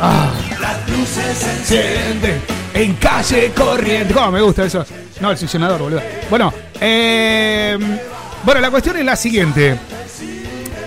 Ah, 0.00 0.32
Las 0.60 0.88
luces 0.88 1.38
se 1.38 1.50
enciende 1.76 2.40
en 2.74 2.94
calle 2.94 3.52
corriente. 3.54 4.14
¿Cómo 4.14 4.32
me 4.32 4.40
gusta 4.40 4.64
eso? 4.64 4.84
No, 5.20 5.30
el 5.30 5.38
succionador, 5.38 5.80
boludo. 5.80 6.00
Bueno, 6.28 6.52
eh, 6.80 7.76
bueno, 8.42 8.60
la 8.60 8.70
cuestión 8.70 8.96
es 8.96 9.04
la 9.04 9.16
siguiente. 9.16 9.76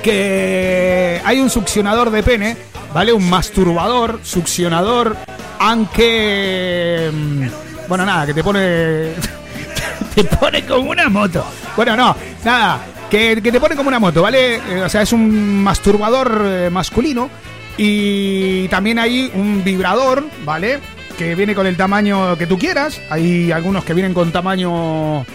Que 0.01 1.21
hay 1.23 1.39
un 1.39 1.49
succionador 1.49 2.09
de 2.09 2.23
pene, 2.23 2.57
¿vale? 2.93 3.13
Un 3.13 3.29
masturbador, 3.29 4.19
succionador, 4.23 5.15
aunque... 5.59 7.09
mm, 7.13 7.87
Bueno, 7.87 8.05
nada, 8.05 8.25
que 8.25 8.33
te 8.33 8.43
pone... 8.43 9.11
te 10.15 10.23
pone 10.25 10.65
como 10.65 10.89
una 10.91 11.09
moto. 11.09 11.45
Bueno, 11.75 11.95
no, 11.95 12.15
nada, 12.43 12.79
que, 13.09 13.39
que 13.41 13.51
te 13.51 13.59
pone 13.59 13.75
como 13.75 13.87
una 13.87 13.99
moto, 13.99 14.21
¿vale? 14.21 14.55
Eh, 14.55 14.81
o 14.83 14.89
sea, 14.89 15.01
es 15.03 15.13
un 15.13 15.63
masturbador 15.63 16.41
eh, 16.45 16.69
masculino 16.69 17.29
y 17.77 18.67
también 18.67 18.99
hay 18.99 19.31
un 19.33 19.63
vibrador, 19.63 20.23
¿vale? 20.43 20.79
Que 21.17 21.35
viene 21.35 21.53
con 21.53 21.67
el 21.67 21.77
tamaño 21.77 22.37
que 22.37 22.47
tú 22.47 22.57
quieras. 22.57 23.01
Hay 23.09 23.51
algunos 23.51 23.83
que 23.83 23.93
vienen 23.93 24.13
con 24.13 24.31
tamaño 24.31 25.25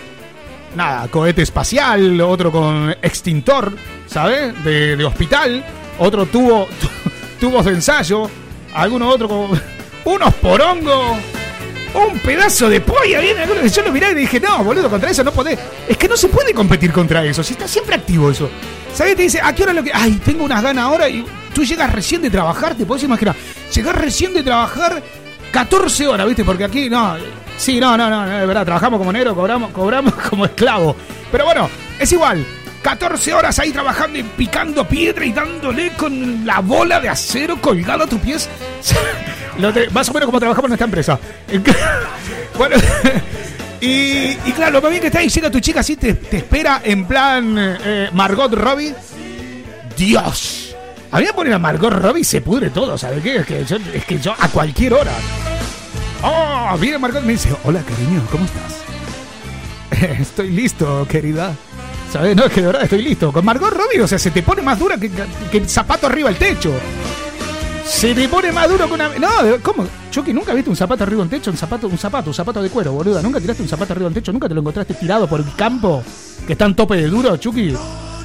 nada, 0.74 1.08
cohete 1.08 1.42
espacial, 1.42 2.20
otro 2.20 2.50
con 2.52 2.94
extintor, 3.02 3.72
¿sabes? 4.06 4.52
De, 4.64 5.02
hospital, 5.04 5.64
otro 5.98 6.26
tubo, 6.26 6.68
tubos 7.40 7.64
de 7.64 7.72
ensayo, 7.72 8.30
alguno 8.74 9.08
otro 9.08 9.28
con 9.28 9.62
unos 10.04 10.34
porongos, 10.34 11.16
un 11.94 12.18
pedazo 12.20 12.68
de 12.68 12.80
polla, 12.80 13.20
viene 13.20 13.46
yo 13.68 13.82
lo 13.82 13.92
miré 13.92 14.12
y 14.12 14.14
dije, 14.14 14.40
no, 14.40 14.62
boludo, 14.62 14.90
contra 14.90 15.10
eso 15.10 15.24
no 15.24 15.32
podés. 15.32 15.58
Es 15.88 15.96
que 15.96 16.08
no 16.08 16.16
se 16.16 16.28
puede 16.28 16.52
competir 16.52 16.92
contra 16.92 17.24
eso, 17.24 17.42
si 17.42 17.54
está 17.54 17.66
siempre 17.66 17.96
activo 17.96 18.30
eso. 18.30 18.50
¿Sabes? 18.94 19.16
Te 19.16 19.22
dice, 19.22 19.40
¿a 19.42 19.54
qué 19.54 19.64
hora 19.64 19.72
lo 19.72 19.82
que.? 19.82 19.90
Ay, 19.92 20.20
tengo 20.24 20.44
unas 20.44 20.62
ganas 20.62 20.84
ahora 20.84 21.08
y 21.08 21.24
tú 21.54 21.64
llegas 21.64 21.92
recién 21.92 22.22
de 22.22 22.30
trabajar, 22.30 22.74
te 22.74 22.86
podés 22.86 23.04
imaginar. 23.04 23.36
Llegas 23.72 23.94
recién 23.94 24.32
de 24.32 24.42
trabajar 24.42 25.02
14 25.50 26.06
horas, 26.06 26.26
¿viste? 26.26 26.44
Porque 26.44 26.64
aquí, 26.64 26.88
no. 26.88 27.16
Sí, 27.56 27.80
no, 27.80 27.96
no, 27.96 28.08
no, 28.08 28.26
de 28.26 28.46
verdad, 28.46 28.64
trabajamos 28.64 28.98
como 28.98 29.12
negro, 29.12 29.34
cobramos, 29.34 29.70
cobramos 29.72 30.14
como 30.30 30.44
esclavo. 30.44 30.94
Pero 31.30 31.44
bueno, 31.44 31.68
es 31.98 32.12
igual. 32.12 32.44
14 32.82 33.34
horas 33.34 33.58
ahí 33.58 33.72
trabajando 33.72 34.18
y 34.18 34.22
picando 34.22 34.86
piedra 34.86 35.24
y 35.24 35.32
dándole 35.32 35.92
con 35.94 36.46
la 36.46 36.60
bola 36.60 37.00
de 37.00 37.08
acero 37.08 37.60
colgada 37.60 38.04
a 38.04 38.06
tus 38.06 38.20
pies. 38.20 38.48
Más 39.92 40.08
o 40.08 40.12
menos 40.12 40.26
como 40.26 40.38
trabajamos 40.38 40.70
en 40.70 40.74
esta 40.74 40.84
empresa. 40.84 41.18
bueno, 42.56 42.76
y, 43.80 43.86
y 44.44 44.52
claro, 44.54 44.74
lo 44.74 44.82
más 44.82 44.90
bien 44.90 45.00
que 45.00 45.08
está 45.08 45.18
ahí, 45.18 45.28
llega 45.28 45.50
tu 45.50 45.58
chica 45.58 45.80
así, 45.80 45.96
te, 45.96 46.14
te 46.14 46.38
espera 46.38 46.80
en 46.84 47.04
plan 47.06 47.56
eh, 47.58 48.08
Margot 48.12 48.52
Robbie. 48.52 48.94
Dios. 49.96 50.67
A 51.10 51.20
mí 51.20 51.26
a 51.26 51.58
Margot 51.58 51.90
Robbie 51.90 52.20
y 52.20 52.24
se 52.24 52.40
pudre 52.40 52.70
todo, 52.70 52.98
¿sabes 52.98 53.22
qué? 53.22 53.36
Es 53.36 53.46
que 53.46 53.64
yo, 53.64 53.76
es 53.94 54.04
que 54.04 54.18
yo 54.18 54.34
a 54.38 54.48
cualquier 54.48 54.92
hora. 54.94 55.12
Oh, 56.22 56.76
viene 56.78 56.98
Margot 56.98 57.22
y 57.22 57.26
me 57.26 57.32
dice, 57.32 57.54
hola 57.64 57.80
cariño, 57.80 58.22
¿cómo 58.30 58.44
estás? 58.44 58.82
Estoy 60.20 60.50
listo, 60.50 61.06
querida. 61.08 61.54
¿Sabes? 62.12 62.34
No, 62.36 62.44
es 62.44 62.52
que 62.52 62.60
de 62.60 62.66
verdad 62.68 62.82
estoy 62.82 63.02
listo. 63.02 63.32
Con 63.32 63.44
Margot 63.44 63.70
Robbie, 63.70 64.00
o 64.00 64.08
sea, 64.08 64.18
se 64.18 64.30
te 64.30 64.42
pone 64.42 64.62
más 64.62 64.78
dura 64.78 64.96
que, 64.98 65.10
que 65.50 65.68
zapato 65.68 66.06
arriba 66.06 66.30
del 66.30 66.38
techo. 66.38 66.72
Se 67.88 68.14
te 68.14 68.28
pone 68.28 68.52
más 68.52 68.68
duro 68.68 68.86
que 68.86 68.94
una... 68.94 69.08
No, 69.18 69.42
de- 69.42 69.58
¿cómo? 69.60 69.86
Chucky, 70.10 70.32
¿nunca 70.32 70.54
viste 70.54 70.70
un 70.70 70.76
zapato 70.76 71.02
arriba 71.04 71.22
del 71.22 71.30
techo? 71.30 71.50
Un 71.50 71.56
zapato, 71.56 71.88
un 71.88 71.98
zapato, 71.98 72.30
un 72.30 72.34
zapato 72.34 72.62
de 72.62 72.70
cuero, 72.70 72.92
boluda. 72.92 73.20
¿Nunca 73.22 73.40
tiraste 73.40 73.62
un 73.62 73.68
zapato 73.68 73.92
arriba 73.92 74.08
del 74.08 74.14
techo? 74.14 74.32
¿Nunca 74.32 74.48
te 74.48 74.54
lo 74.54 74.60
encontraste 74.60 74.94
tirado 74.94 75.26
por 75.28 75.40
el 75.40 75.46
campo? 75.56 76.02
Que 76.46 76.52
está 76.52 76.66
en 76.66 76.76
tope 76.76 76.96
de 76.96 77.08
duro, 77.08 77.36
Chucky. 77.36 77.74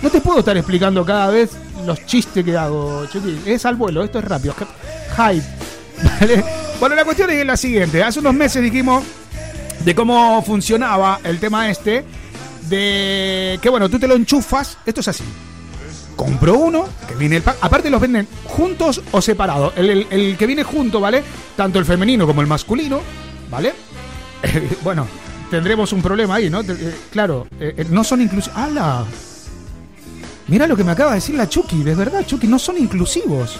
No 0.01 0.09
te 0.09 0.21
puedo 0.21 0.39
estar 0.39 0.55
explicando 0.57 1.03
cada 1.05 1.29
vez 1.29 1.51
los 1.85 2.05
chistes 2.05 2.43
que 2.43 2.55
hago, 2.57 3.05
Chucky. 3.07 3.39
Es 3.45 3.65
al 3.65 3.75
vuelo, 3.75 4.03
esto 4.03 4.19
es 4.19 4.25
rápido. 4.25 4.53
Hype. 5.17 5.43
¿Vale? 6.19 6.43
Bueno, 6.79 6.95
la 6.95 7.05
cuestión 7.05 7.29
es 7.31 7.45
la 7.45 7.57
siguiente. 7.57 8.03
Hace 8.03 8.19
unos 8.19 8.33
meses 8.33 8.61
dijimos 8.61 9.03
de 9.83 9.95
cómo 9.95 10.41
funcionaba 10.43 11.19
el 11.23 11.39
tema 11.39 11.69
este. 11.69 12.03
De 12.69 13.57
que, 13.61 13.69
bueno, 13.69 13.89
tú 13.89 13.97
te 13.97 14.07
lo 14.07 14.15
enchufas. 14.15 14.77
Esto 14.85 15.01
es 15.01 15.07
así. 15.07 15.23
Compro 16.15 16.57
uno, 16.57 16.85
que 17.07 17.15
viene 17.15 17.37
el. 17.37 17.43
Aparte 17.61 17.89
los 17.89 17.99
venden 18.01 18.27
juntos 18.45 19.01
o 19.11 19.21
separados. 19.21 19.73
El, 19.75 20.05
el- 20.09 20.37
que 20.37 20.45
viene 20.47 20.63
junto, 20.63 20.99
¿vale? 20.99 21.23
Tanto 21.55 21.79
el 21.79 21.85
femenino 21.85 22.25
como 22.27 22.41
el 22.41 22.47
masculino, 22.47 23.01
¿vale? 23.49 23.73
bueno, 24.83 25.07
tendremos 25.49 25.91
un 25.93 26.01
problema 26.01 26.35
ahí, 26.35 26.49
¿no? 26.49 26.61
Eh, 26.61 26.95
claro, 27.11 27.47
eh, 27.59 27.73
eh, 27.77 27.85
no 27.89 28.03
son 28.03 28.21
inclusivos. 28.21 28.57
¡Hala! 28.57 29.05
Mira 30.47 30.67
lo 30.67 30.75
que 30.75 30.83
me 30.83 30.91
acaba 30.91 31.11
de 31.11 31.15
decir 31.15 31.35
la 31.35 31.47
Chucky, 31.49 31.83
de 31.83 31.95
verdad, 31.95 32.25
Chucky, 32.25 32.47
no 32.47 32.59
son 32.59 32.77
inclusivos. 32.77 33.57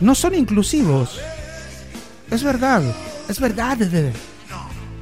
No 0.00 0.14
son 0.14 0.34
inclusivos. 0.34 1.18
Es 2.30 2.42
verdad, 2.44 2.82
es 3.28 3.40
verdad. 3.40 3.78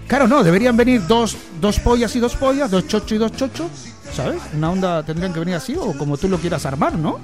Claro, 0.06 0.28
no, 0.28 0.44
deberían 0.44 0.76
venir 0.76 1.04
dos, 1.06 1.36
dos 1.60 1.80
pollas 1.80 2.14
y 2.14 2.20
dos 2.20 2.36
pollas, 2.36 2.70
dos 2.70 2.86
chochos 2.86 3.12
y 3.12 3.16
dos 3.18 3.32
chochos, 3.32 3.66
¿sabes? 4.14 4.40
Una 4.54 4.70
onda 4.70 5.02
tendrían 5.02 5.32
que 5.32 5.40
venir 5.40 5.54
así 5.54 5.74
o 5.78 5.96
como 5.96 6.16
tú 6.16 6.28
lo 6.28 6.38
quieras 6.38 6.64
armar, 6.66 6.94
¿no? 6.94 7.18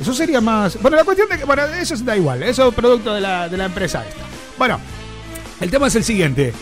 Eso 0.00 0.12
sería 0.14 0.40
más... 0.40 0.80
Bueno, 0.80 0.96
la 0.96 1.04
cuestión 1.04 1.28
de 1.28 1.38
que... 1.38 1.44
Bueno, 1.44 1.62
eso 1.64 1.94
da 1.98 2.16
igual, 2.16 2.42
eso 2.42 2.68
es 2.68 2.74
producto 2.74 3.14
de 3.14 3.20
la, 3.20 3.48
de 3.48 3.56
la 3.56 3.66
empresa 3.66 4.04
esta. 4.06 4.22
Bueno, 4.58 4.80
el 5.60 5.70
tema 5.70 5.86
es 5.86 5.94
el 5.94 6.04
siguiente. 6.04 6.52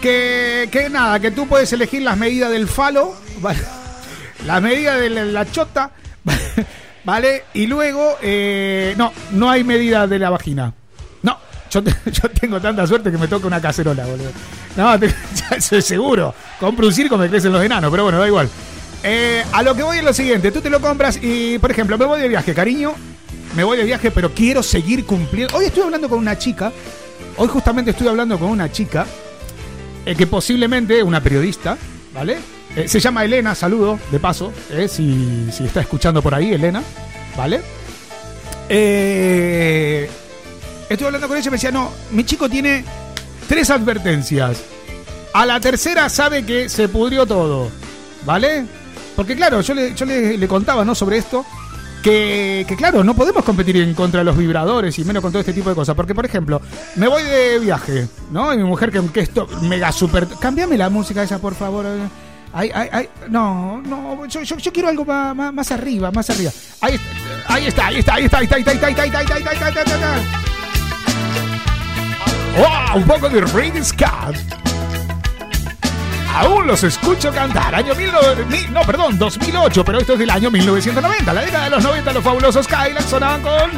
Que, 0.00 0.68
que 0.72 0.88
nada, 0.88 1.20
que 1.20 1.30
tú 1.30 1.46
puedes 1.46 1.70
elegir 1.74 2.00
las 2.02 2.16
medidas 2.16 2.50
del 2.50 2.68
falo, 2.68 3.14
¿vale? 3.40 3.58
las 4.46 4.62
medidas 4.62 4.98
de 4.98 5.10
la, 5.10 5.50
chota, 5.50 5.90
¿vale? 7.04 7.44
Y 7.52 7.66
luego, 7.66 8.16
eh, 8.22 8.94
no, 8.96 9.12
no 9.32 9.50
hay 9.50 9.62
medida 9.62 10.06
de 10.06 10.18
la 10.18 10.30
vagina. 10.30 10.72
No, 11.22 11.36
yo, 11.70 11.82
te- 11.82 11.94
yo 12.10 12.30
tengo 12.30 12.58
tanta 12.60 12.86
suerte 12.86 13.10
que 13.10 13.18
me 13.18 13.28
toca 13.28 13.46
una 13.46 13.60
cacerola, 13.60 14.06
boludo. 14.06 14.30
No, 14.76 14.98
te- 14.98 15.82
seguro. 15.82 16.34
Compro 16.60 16.86
un 16.86 16.92
circo, 16.92 17.16
me 17.16 17.30
crecen 17.30 17.52
los 17.52 17.64
enanos, 17.64 17.90
pero 17.90 18.02
bueno, 18.02 18.18
da 18.18 18.26
igual. 18.26 18.48
Eh, 19.02 19.42
a 19.50 19.62
lo 19.62 19.74
que 19.74 19.82
voy 19.82 19.96
es 19.96 20.04
lo 20.04 20.12
siguiente, 20.12 20.52
tú 20.52 20.60
te 20.60 20.68
lo 20.68 20.78
compras 20.78 21.18
y, 21.22 21.58
por 21.58 21.70
ejemplo, 21.70 21.96
me 21.96 22.04
voy 22.04 22.20
de 22.20 22.28
viaje, 22.28 22.52
cariño, 22.52 22.92
me 23.56 23.64
voy 23.64 23.78
de 23.78 23.84
viaje, 23.84 24.10
pero 24.10 24.34
quiero 24.34 24.62
seguir 24.62 25.06
cumpliendo. 25.06 25.56
Hoy 25.56 25.64
estoy 25.64 25.84
hablando 25.84 26.10
con 26.10 26.18
una 26.18 26.36
chica, 26.36 26.70
hoy 27.38 27.48
justamente 27.48 27.92
estoy 27.92 28.08
hablando 28.08 28.38
con 28.38 28.50
una 28.50 28.70
chica 28.70 29.06
eh, 30.04 30.14
que 30.14 30.26
posiblemente 30.26 31.02
una 31.02 31.22
periodista, 31.22 31.78
¿vale? 32.12 32.36
Eh, 32.76 32.86
se 32.88 33.00
llama 33.00 33.24
Elena, 33.24 33.54
saludo, 33.54 33.98
de 34.12 34.20
paso, 34.20 34.52
si, 34.86 35.48
si 35.50 35.64
está 35.64 35.80
escuchando 35.80 36.20
por 36.20 36.34
ahí, 36.34 36.52
Elena, 36.52 36.82
¿vale? 37.38 37.62
Estuve 40.90 41.06
hablando 41.06 41.26
con 41.26 41.38
ella 41.38 41.46
y 41.46 41.50
me 41.50 41.56
decía, 41.56 41.70
no, 41.70 41.90
mi 42.10 42.24
chico 42.24 42.50
tiene 42.50 42.84
tres 43.48 43.70
advertencias. 43.70 44.62
A 45.32 45.46
la 45.46 45.60
tercera 45.60 46.08
sabe 46.08 46.44
que 46.44 46.68
se 46.68 46.88
pudrió 46.88 47.24
todo, 47.26 47.70
¿vale? 48.24 48.66
Porque 49.14 49.36
claro, 49.36 49.60
yo 49.60 49.74
le, 49.74 49.94
yo 49.94 50.04
le, 50.06 50.48
contaba, 50.48 50.84
¿no? 50.84 50.94
Sobre 50.94 51.18
esto, 51.18 51.44
que, 52.02 52.64
que 52.66 52.76
claro, 52.76 53.04
no 53.04 53.14
podemos 53.14 53.44
competir 53.44 53.76
en 53.76 53.94
contra 53.94 54.20
de 54.20 54.24
los 54.24 54.36
vibradores 54.36 54.98
y 54.98 55.04
menos 55.04 55.22
con 55.22 55.30
todo 55.30 55.40
este 55.40 55.52
tipo 55.52 55.68
de 55.68 55.76
cosas. 55.76 55.94
Porque, 55.94 56.14
por 56.14 56.26
ejemplo, 56.26 56.60
me 56.96 57.06
voy 57.06 57.22
de 57.22 57.58
viaje, 57.60 58.08
¿no? 58.30 58.52
Y 58.52 58.56
mi 58.56 58.64
mujer 58.64 58.90
que, 58.90 59.00
que 59.08 59.20
esto 59.20 59.46
mega 59.62 59.92
super... 59.92 60.26
Cámbiame 60.40 60.76
la 60.76 60.90
música 60.90 61.22
esa, 61.22 61.38
por 61.38 61.54
favor. 61.54 61.86
Ay, 62.52 62.70
ay, 62.74 62.88
ay, 62.90 63.08
no, 63.28 63.80
no, 63.80 64.26
yo, 64.26 64.72
quiero 64.72 64.88
algo 64.88 65.04
más, 65.04 65.36
más, 65.36 65.54
más 65.54 65.70
arriba, 65.70 66.10
más 66.10 66.28
arriba. 66.30 66.50
Ahí, 66.80 66.94
está, 66.94 67.54
ahí 67.54 67.66
está, 67.66 67.86
ahí 67.86 67.98
está, 67.98 68.14
ahí 68.14 68.24
está, 68.24 68.38
ahí 68.38 68.62
está, 68.62 68.72
ahí 68.72 68.74
está, 68.74 68.86
ahí 68.86 68.90
está, 68.90 69.02
ahí 69.02 69.08
está, 69.08 69.18
ahí 69.18 69.24
está, 69.24 69.34
ahí 69.34 69.54
está, 69.54 69.66
ahí 69.66 69.68
está, 69.68 69.80
ahí 69.80 70.00
está. 70.00 70.40
¡Oh! 72.58 72.98
Un 72.98 73.04
poco 73.04 73.28
de 73.28 73.40
Ring 73.42 73.84
Scott. 73.84 74.36
Aún 76.34 76.66
los 76.66 76.82
escucho 76.84 77.32
cantar. 77.32 77.74
Año 77.74 77.94
19 77.94 78.44
mil- 78.46 78.72
no, 78.72 78.82
perdón, 78.82 79.18
2008, 79.18 79.84
pero 79.84 79.98
esto 79.98 80.14
es 80.14 80.18
del 80.20 80.30
año 80.30 80.50
1990. 80.50 81.32
La 81.32 81.42
década 81.42 81.64
de 81.64 81.70
los 81.70 81.82
90, 81.84 82.12
los 82.12 82.24
fabulosos 82.24 82.66
Kylax 82.66 83.04
sonaban 83.04 83.42
con. 83.42 83.70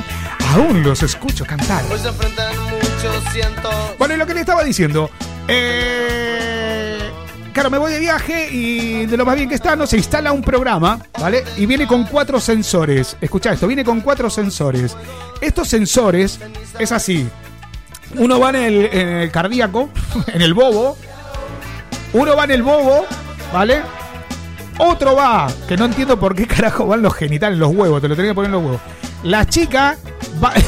Aún 0.55 0.83
los 0.83 1.03
escucho 1.03 1.45
cantar. 1.45 1.83
Hoy 1.91 1.99
se 1.99 2.09
enfrentan 2.09 2.55
muchos 2.71 3.33
cientos. 3.33 3.75
Bueno, 3.99 4.15
y 4.15 4.17
lo 4.17 4.27
que 4.27 4.35
le 4.35 4.41
estaba 4.41 4.63
diciendo. 4.63 5.11
Eh, 5.49 6.99
claro, 7.53 7.71
me 7.71 7.79
voy 7.79 7.93
de 7.93 7.99
viaje 8.01 8.49
y 8.53 9.07
de 9.07 9.17
lo 9.17 9.25
más 9.25 9.35
bien 9.35 9.49
que 9.49 9.55
está, 9.57 9.75
no 9.75 9.87
se 9.87 9.97
instala 9.97 10.31
un 10.33 10.43
programa, 10.43 10.99
¿vale? 11.19 11.43
Y 11.57 11.67
viene 11.67 11.87
con 11.87 12.05
cuatro 12.05 12.39
sensores. 12.41 13.17
Escucha 13.21 13.53
esto, 13.53 13.67
viene 13.67 13.83
con 13.85 14.01
cuatro 14.03 14.31
sensores. 14.31 14.97
Estos 15.41 15.69
sensores 15.69 16.39
es 16.79 16.93
así. 16.93 17.29
Uno 18.17 18.39
va 18.39 18.51
en 18.51 18.57
el, 18.57 18.85
en 18.93 19.09
el 19.09 19.31
cardíaco, 19.33 19.89
en 20.29 20.43
el 20.43 20.55
bobo. 20.55 20.97
Uno 22.13 22.37
va 22.37 22.45
en 22.45 22.51
el 22.51 22.63
bobo, 22.63 23.07
¿vale? 23.53 23.83
Otro 24.79 25.15
va, 25.15 25.49
que 25.69 25.77
no 25.77 25.85
entiendo 25.87 26.19
por 26.19 26.35
qué 26.35 26.47
carajo 26.47 26.87
van 26.87 27.03
los 27.03 27.15
genitales, 27.15 27.59
los 27.59 27.75
huevos, 27.75 28.01
te 28.01 28.09
lo 28.09 28.17
tenía 28.17 28.33
que 28.33 28.35
poner 28.35 28.49
en 28.49 28.53
los 28.53 28.63
huevos. 28.65 28.81
La 29.23 29.47
chica 29.47 29.97
va. 30.43 30.53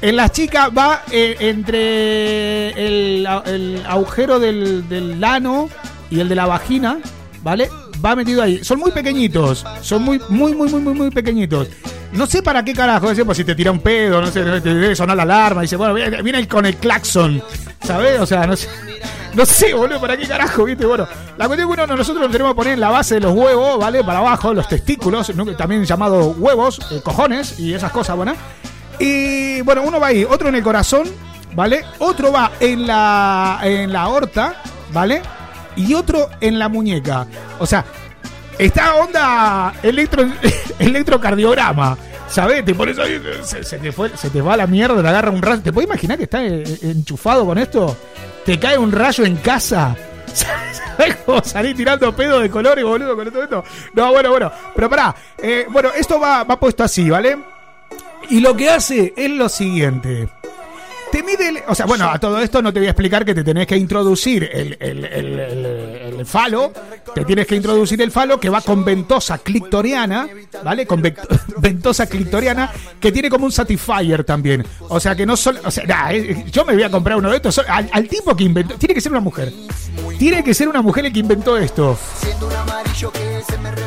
En 0.00 0.14
la 0.14 0.28
chica 0.28 0.68
va 0.68 1.02
eh, 1.10 1.34
entre 1.40 2.68
el, 2.70 3.26
el 3.46 3.82
agujero 3.84 4.38
del, 4.38 4.88
del 4.88 5.24
ano 5.24 5.68
y 6.08 6.20
el 6.20 6.28
de 6.28 6.36
la 6.36 6.46
vagina, 6.46 7.00
¿vale? 7.42 7.68
Va 8.04 8.14
metido 8.14 8.42
ahí. 8.42 8.62
Son 8.64 8.78
muy 8.78 8.90
pequeñitos. 8.90 9.64
Son 9.82 10.02
muy, 10.02 10.20
muy, 10.28 10.54
muy, 10.54 10.68
muy, 10.68 10.80
muy, 10.80 10.94
muy 10.94 11.10
pequeñitos. 11.10 11.68
No 12.12 12.26
sé 12.26 12.42
para 12.42 12.64
qué 12.64 12.72
carajo. 12.72 13.08
Pues 13.24 13.36
si 13.36 13.44
te 13.44 13.54
tira 13.54 13.70
un 13.70 13.80
pedo, 13.80 14.20
no 14.20 14.28
sé, 14.28 14.42
te 14.42 14.74
debe 14.74 14.94
sonar 14.94 15.16
la 15.16 15.24
alarma. 15.24 15.62
Dice, 15.62 15.76
bueno, 15.76 15.94
viene 16.22 16.46
con 16.46 16.66
el 16.66 16.76
claxon. 16.76 17.42
¿Sabes? 17.82 18.20
O 18.20 18.26
sea, 18.26 18.46
no 18.46 18.56
sé. 18.56 18.68
No 19.34 19.44
sé, 19.46 19.74
boludo, 19.74 20.00
para 20.00 20.16
qué 20.16 20.26
carajo, 20.26 20.64
¿viste? 20.64 20.84
Bueno, 20.84 21.06
la 21.36 21.46
cuestión 21.46 21.70
es 21.70 21.76
que 21.76 21.82
uno, 21.82 21.96
nosotros 21.96 22.24
lo 22.24 22.30
tenemos 22.30 22.52
que 22.52 22.56
poner 22.56 22.72
en 22.74 22.80
la 22.80 22.90
base 22.90 23.16
de 23.16 23.20
los 23.20 23.32
huevos, 23.32 23.78
¿vale? 23.78 24.02
Para 24.02 24.18
abajo, 24.18 24.52
los 24.52 24.66
testículos, 24.66 25.30
también 25.56 25.84
llamados 25.84 26.36
huevos, 26.38 26.80
eh, 26.90 27.00
cojones 27.04 27.58
y 27.60 27.74
esas 27.74 27.92
cosas, 27.92 28.16
bueno. 28.16 28.34
Y 28.98 29.60
bueno, 29.60 29.82
uno 29.82 30.00
va 30.00 30.08
ahí, 30.08 30.24
otro 30.24 30.48
en 30.48 30.56
el 30.56 30.62
corazón, 30.62 31.08
¿vale? 31.54 31.84
Otro 31.98 32.32
va 32.32 32.52
en 32.58 32.86
la, 32.86 33.60
en 33.62 33.92
la 33.92 34.02
aorta, 34.02 34.60
¿vale? 34.92 35.22
Y 35.78 35.94
otro 35.94 36.28
en 36.40 36.58
la 36.58 36.68
muñeca. 36.68 37.26
O 37.58 37.66
sea, 37.66 37.84
está 38.58 38.96
onda 38.96 39.72
electro, 39.82 40.24
electrocardiograma. 40.78 41.96
¿Sabes? 42.28 42.62
Te 42.62 42.74
pones 42.74 42.98
ahí, 42.98 43.18
se, 43.42 43.78
te 43.78 43.90
fue- 43.90 44.14
se 44.14 44.28
va 44.42 44.54
la 44.54 44.66
mierda, 44.66 45.00
te 45.00 45.08
agarra 45.08 45.30
un 45.30 45.40
rayo. 45.40 45.62
¿Te 45.62 45.72
puedes 45.72 45.88
imaginar 45.88 46.18
que 46.18 46.24
está 46.24 46.44
eh, 46.44 46.62
enchufado 46.82 47.46
con 47.46 47.56
esto? 47.56 47.96
Te 48.44 48.58
cae 48.58 48.76
un 48.76 48.92
rayo 48.92 49.24
en 49.24 49.36
casa. 49.36 49.96
¿Sabes 50.34 51.16
cómo 51.24 51.42
salir 51.42 51.74
tirando 51.74 52.14
pedo 52.14 52.40
de 52.40 52.50
colores, 52.50 52.84
boludo, 52.84 53.16
con 53.16 53.30
todo 53.30 53.42
esto? 53.44 53.64
No, 53.94 54.12
bueno, 54.12 54.30
bueno. 54.30 54.52
Pero 54.74 54.90
pará. 54.90 55.14
eh, 55.38 55.64
bueno, 55.70 55.88
esto 55.96 56.20
va, 56.20 56.44
va 56.44 56.60
puesto 56.60 56.84
así, 56.84 57.08
¿vale? 57.08 57.38
Y 58.28 58.40
lo 58.40 58.54
que 58.54 58.68
hace 58.68 59.14
es 59.16 59.30
lo 59.30 59.48
siguiente. 59.48 60.28
Te 61.12 61.22
mide, 61.22 61.48
el- 61.48 61.58
o 61.66 61.74
sea, 61.74 61.86
bueno, 61.86 62.08
a 62.10 62.18
todo 62.18 62.38
esto 62.40 62.60
no 62.60 62.72
te 62.72 62.80
voy 62.80 62.86
a 62.86 62.90
explicar 62.90 63.24
que 63.24 63.34
te 63.34 63.42
tenés 63.42 63.66
que 63.66 63.76
introducir 63.76 64.48
el, 64.52 64.76
el- 64.80 65.04
el- 65.04 66.26
falo, 66.26 66.72
te 67.14 67.24
tienes 67.24 67.46
que 67.46 67.54
introducir 67.56 68.02
el 68.02 68.10
falo 68.10 68.38
que 68.40 68.50
va 68.50 68.60
con 68.60 68.84
ventosa 68.84 69.38
clitoriana, 69.38 70.28
¿vale? 70.64 70.86
Con 70.86 71.00
ventosa 71.58 72.06
clitoriana 72.06 72.70
que 73.00 73.10
tiene 73.12 73.30
como 73.30 73.46
un 73.46 73.52
satisfier 73.52 74.24
también. 74.24 74.66
O 74.88 75.00
sea, 75.00 75.14
que 75.14 75.24
no 75.24 75.36
solo, 75.36 75.60
o 75.64 75.70
sea, 75.70 75.84
nah, 75.86 76.10
eh, 76.12 76.44
yo 76.50 76.64
me 76.64 76.74
voy 76.74 76.82
a 76.82 76.90
comprar 76.90 77.16
uno 77.16 77.30
de 77.30 77.36
estos, 77.36 77.58
al, 77.66 77.88
al 77.92 78.08
tipo 78.08 78.36
que 78.36 78.44
inventó, 78.44 78.74
tiene 78.74 78.94
que 78.94 79.00
ser 79.00 79.12
una 79.12 79.20
mujer. 79.20 79.52
Tiene 80.18 80.42
que 80.42 80.52
ser 80.52 80.68
una 80.68 80.82
mujer 80.82 81.06
el 81.06 81.12
que 81.12 81.20
inventó 81.20 81.56
esto. 81.56 81.96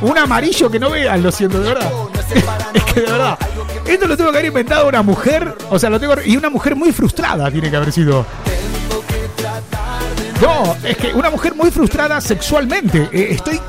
Un 0.01 0.17
amarillo 0.17 0.71
que 0.71 0.79
no 0.79 0.89
vean, 0.89 1.21
lo 1.21 1.31
siento, 1.31 1.59
de 1.59 1.73
verdad. 1.73 1.91
es 2.73 2.83
que 2.85 3.01
de 3.01 3.11
verdad. 3.11 3.37
Esto 3.85 4.07
lo 4.07 4.15
tengo 4.15 4.31
que 4.31 4.37
haber 4.37 4.47
inventado 4.47 4.87
una 4.87 5.01
mujer. 5.01 5.53
O 5.69 5.77
sea, 5.77 5.89
lo 5.89 5.99
tengo. 5.99 6.13
Y 6.25 6.37
una 6.37 6.49
mujer 6.49 6.75
muy 6.75 6.91
frustrada 7.11 7.51
tiene 7.51 7.69
que 7.69 7.75
haber 7.75 7.91
sido. 7.91 8.25
No, 10.41 10.75
es 10.83 10.97
que 10.97 11.13
una 11.13 11.29
mujer 11.29 11.53
muy 11.55 11.69
frustrada 11.69 12.19
sexualmente. 12.21 13.09
Eh, 13.11 13.27
estoy. 13.31 13.59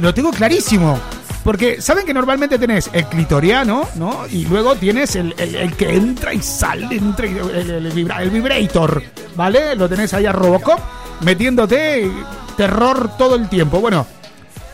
Lo 0.00 0.12
tengo 0.14 0.30
clarísimo. 0.30 0.98
Porque 1.42 1.80
saben 1.80 2.04
que 2.04 2.12
normalmente 2.12 2.58
tenés 2.58 2.90
el 2.92 3.06
clitoriano, 3.06 3.88
¿no? 3.94 4.26
Y 4.30 4.44
luego 4.44 4.76
tienes 4.76 5.16
el, 5.16 5.34
el- 5.38 5.74
que 5.74 5.88
entra 5.96 6.34
y 6.34 6.42
sale, 6.42 6.94
entra 6.94 7.24
el, 7.26 7.70
el 7.70 7.86
el 7.86 8.30
vibrator, 8.30 9.02
¿vale? 9.36 9.74
Lo 9.74 9.88
tenés 9.88 10.12
ahí 10.12 10.26
a 10.26 10.32
Robocop 10.32 10.78
metiéndote 11.22 12.10
terror 12.58 13.16
todo 13.16 13.36
el 13.36 13.48
tiempo. 13.48 13.80
Bueno, 13.80 14.06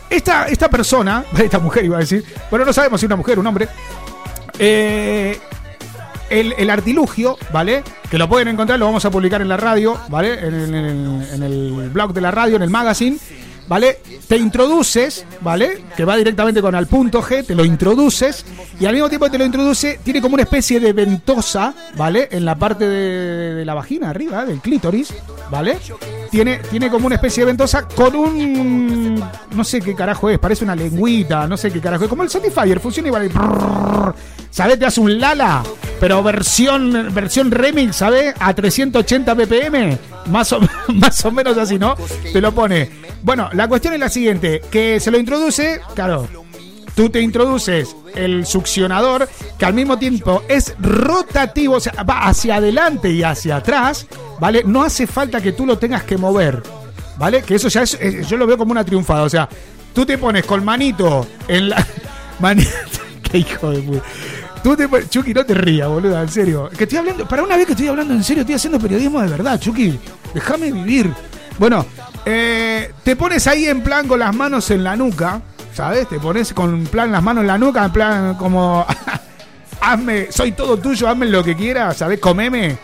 esta, 0.09 0.47
esta 0.49 0.67
persona, 0.69 1.23
esta 1.37 1.59
mujer 1.59 1.85
iba 1.85 1.95
a 1.95 2.01
decir, 2.01 2.25
bueno, 2.51 2.65
no 2.65 2.73
sabemos 2.73 2.99
si 2.99 3.05
una 3.05 3.15
mujer 3.15 3.37
o 3.37 3.41
un 3.41 3.47
hombre, 3.47 3.69
eh, 4.59 5.39
el, 6.29 6.53
el 6.57 6.69
artilugio, 6.69 7.37
¿vale? 7.51 7.83
Que 8.09 8.17
lo 8.17 8.27
pueden 8.29 8.47
encontrar, 8.47 8.79
lo 8.79 8.85
vamos 8.85 9.05
a 9.05 9.11
publicar 9.11 9.41
en 9.41 9.49
la 9.49 9.57
radio, 9.57 9.97
¿vale? 10.09 10.33
En 10.45 10.73
en 10.73 11.43
el 11.43 11.89
blog 11.91 12.13
de 12.13 12.21
la 12.21 12.31
radio, 12.31 12.55
en 12.55 12.61
el 12.61 12.69
magazine, 12.69 13.17
¿vale? 13.67 13.99
Te 14.27 14.37
introduces, 14.37 15.25
¿vale? 15.41 15.83
Que 15.95 16.05
va 16.05 16.15
directamente 16.17 16.61
con 16.61 16.75
al 16.75 16.87
punto 16.87 17.21
G, 17.21 17.45
te 17.45 17.55
lo 17.55 17.65
introduces 17.65 18.45
y 18.79 18.85
al 18.85 18.93
mismo 18.93 19.09
tiempo 19.09 19.25
que 19.25 19.31
te 19.31 19.37
lo 19.37 19.45
introduce, 19.45 19.99
tiene 20.03 20.21
como 20.21 20.35
una 20.35 20.43
especie 20.43 20.79
de 20.79 20.93
ventosa, 20.93 21.73
¿vale? 21.95 22.27
En 22.31 22.45
la 22.45 22.55
parte 22.55 22.87
de, 22.87 23.65
la 23.65 23.73
vagina 23.73 24.09
arriba, 24.09 24.45
del 24.45 24.59
clítoris, 24.59 25.13
¿vale? 25.49 25.77
Tiene, 26.29 26.57
tiene 26.69 26.89
como 26.89 27.07
una 27.07 27.15
especie 27.15 27.41
de 27.41 27.47
ventosa 27.47 27.87
con 27.87 28.15
un. 28.15 29.23
No 29.51 29.63
sé 29.63 29.81
qué 29.81 29.95
carajo 29.95 30.29
es, 30.29 30.39
parece 30.39 30.63
una 30.63 30.75
lengüita, 30.75 31.47
no 31.47 31.57
sé 31.57 31.71
qué 31.71 31.79
carajo 31.79 32.03
es. 32.03 32.09
Como 32.09 32.23
el 32.23 32.29
Satisfyer, 32.29 32.79
funciona 32.79 33.07
igual. 33.07 33.29
Brrr. 33.29 34.15
¿Sabes? 34.49 34.79
Te 34.79 34.85
hace 34.85 34.99
un 34.99 35.19
Lala, 35.19 35.63
pero 35.99 36.23
versión, 36.23 37.13
versión 37.13 37.51
remix, 37.51 37.97
¿sabes? 37.97 38.33
A 38.39 38.53
380 38.53 39.35
ppm, 39.35 39.97
más 40.27 40.51
o, 40.53 40.59
más 40.93 41.25
o 41.25 41.31
menos 41.31 41.57
así, 41.57 41.77
¿no? 41.77 41.95
Te 42.31 42.41
lo 42.41 42.51
pone. 42.51 43.06
Bueno, 43.23 43.49
la 43.53 43.67
cuestión 43.67 43.93
es 43.93 43.99
la 43.99 44.09
siguiente: 44.09 44.61
que 44.71 44.99
se 44.99 45.11
lo 45.11 45.17
introduce, 45.17 45.81
claro, 45.95 46.27
tú 46.97 47.09
te 47.09 47.21
introduces 47.21 47.95
el 48.15 48.45
succionador 48.47 49.29
que 49.59 49.65
al 49.65 49.73
mismo 49.75 49.99
tiempo 49.99 50.43
es 50.47 50.75
rotativo, 50.79 51.75
o 51.75 51.79
sea, 51.79 52.03
va 52.03 52.27
hacia 52.27 52.55
adelante 52.55 53.11
y 53.11 53.21
hacia 53.21 53.57
atrás, 53.57 54.07
¿vale? 54.39 54.63
No 54.65 54.81
hace 54.81 55.05
falta 55.05 55.39
que 55.39 55.51
tú 55.51 55.65
lo 55.65 55.77
tengas 55.77 56.03
que 56.03 56.17
mover, 56.17 56.63
¿vale? 57.17 57.43
Que 57.43 57.55
eso 57.55 57.67
ya 57.67 57.83
es, 57.83 57.99
yo 58.27 58.35
lo 58.35 58.47
veo 58.47 58.57
como 58.57 58.71
una 58.71 58.83
triunfada, 58.83 59.21
o 59.21 59.29
sea, 59.29 59.47
tú 59.93 60.05
te 60.05 60.17
pones 60.17 60.45
con 60.45 60.65
manito 60.65 61.27
en 61.47 61.69
la... 61.69 61.85
Manito, 62.39 62.69
qué 63.31 63.39
hijo 63.39 63.71
de 63.71 63.81
puta. 63.81 64.03
Tú 64.63 64.75
te 64.75 64.87
pones, 64.87 65.09
Chucky, 65.09 65.33
no 65.33 65.43
te 65.43 65.55
rías, 65.55 65.87
boluda, 65.87 66.21
en 66.21 66.29
serio. 66.29 66.69
Que 66.75 66.83
estoy 66.83 66.99
hablando, 66.99 67.27
para 67.27 67.43
una 67.43 67.57
vez 67.57 67.65
que 67.65 67.71
estoy 67.73 67.87
hablando 67.87 68.13
en 68.13 68.23
serio, 68.23 68.41
estoy 68.41 68.55
haciendo 68.55 68.79
periodismo 68.79 69.21
de 69.21 69.27
verdad, 69.27 69.59
Chucky. 69.59 69.99
Déjame 70.33 70.71
vivir. 70.71 71.11
Bueno, 71.57 71.85
eh, 72.29 72.91
te 73.03 73.15
pones 73.15 73.47
ahí 73.47 73.67
en 73.67 73.81
plan 73.81 74.05
con 74.07 74.19
las 74.19 74.35
manos 74.35 74.69
en 74.71 74.83
la 74.83 74.95
nuca, 74.97 75.41
¿sabes? 75.73 76.09
Te 76.09 76.19
pones 76.19 76.53
con 76.53 76.85
plan 76.87 77.09
las 77.11 77.23
manos 77.23 77.41
en 77.41 77.47
la 77.47 77.57
nuca, 77.57 77.85
en 77.85 77.91
plan 77.93 78.35
como, 78.35 78.85
hazme, 79.81 80.31
soy 80.31 80.51
todo 80.51 80.75
tuyo, 80.77 81.07
hazme 81.07 81.25
lo 81.27 81.41
que 81.43 81.55
quieras, 81.55 81.97
¿sabes? 81.97 82.19
Comeme, 82.19 82.77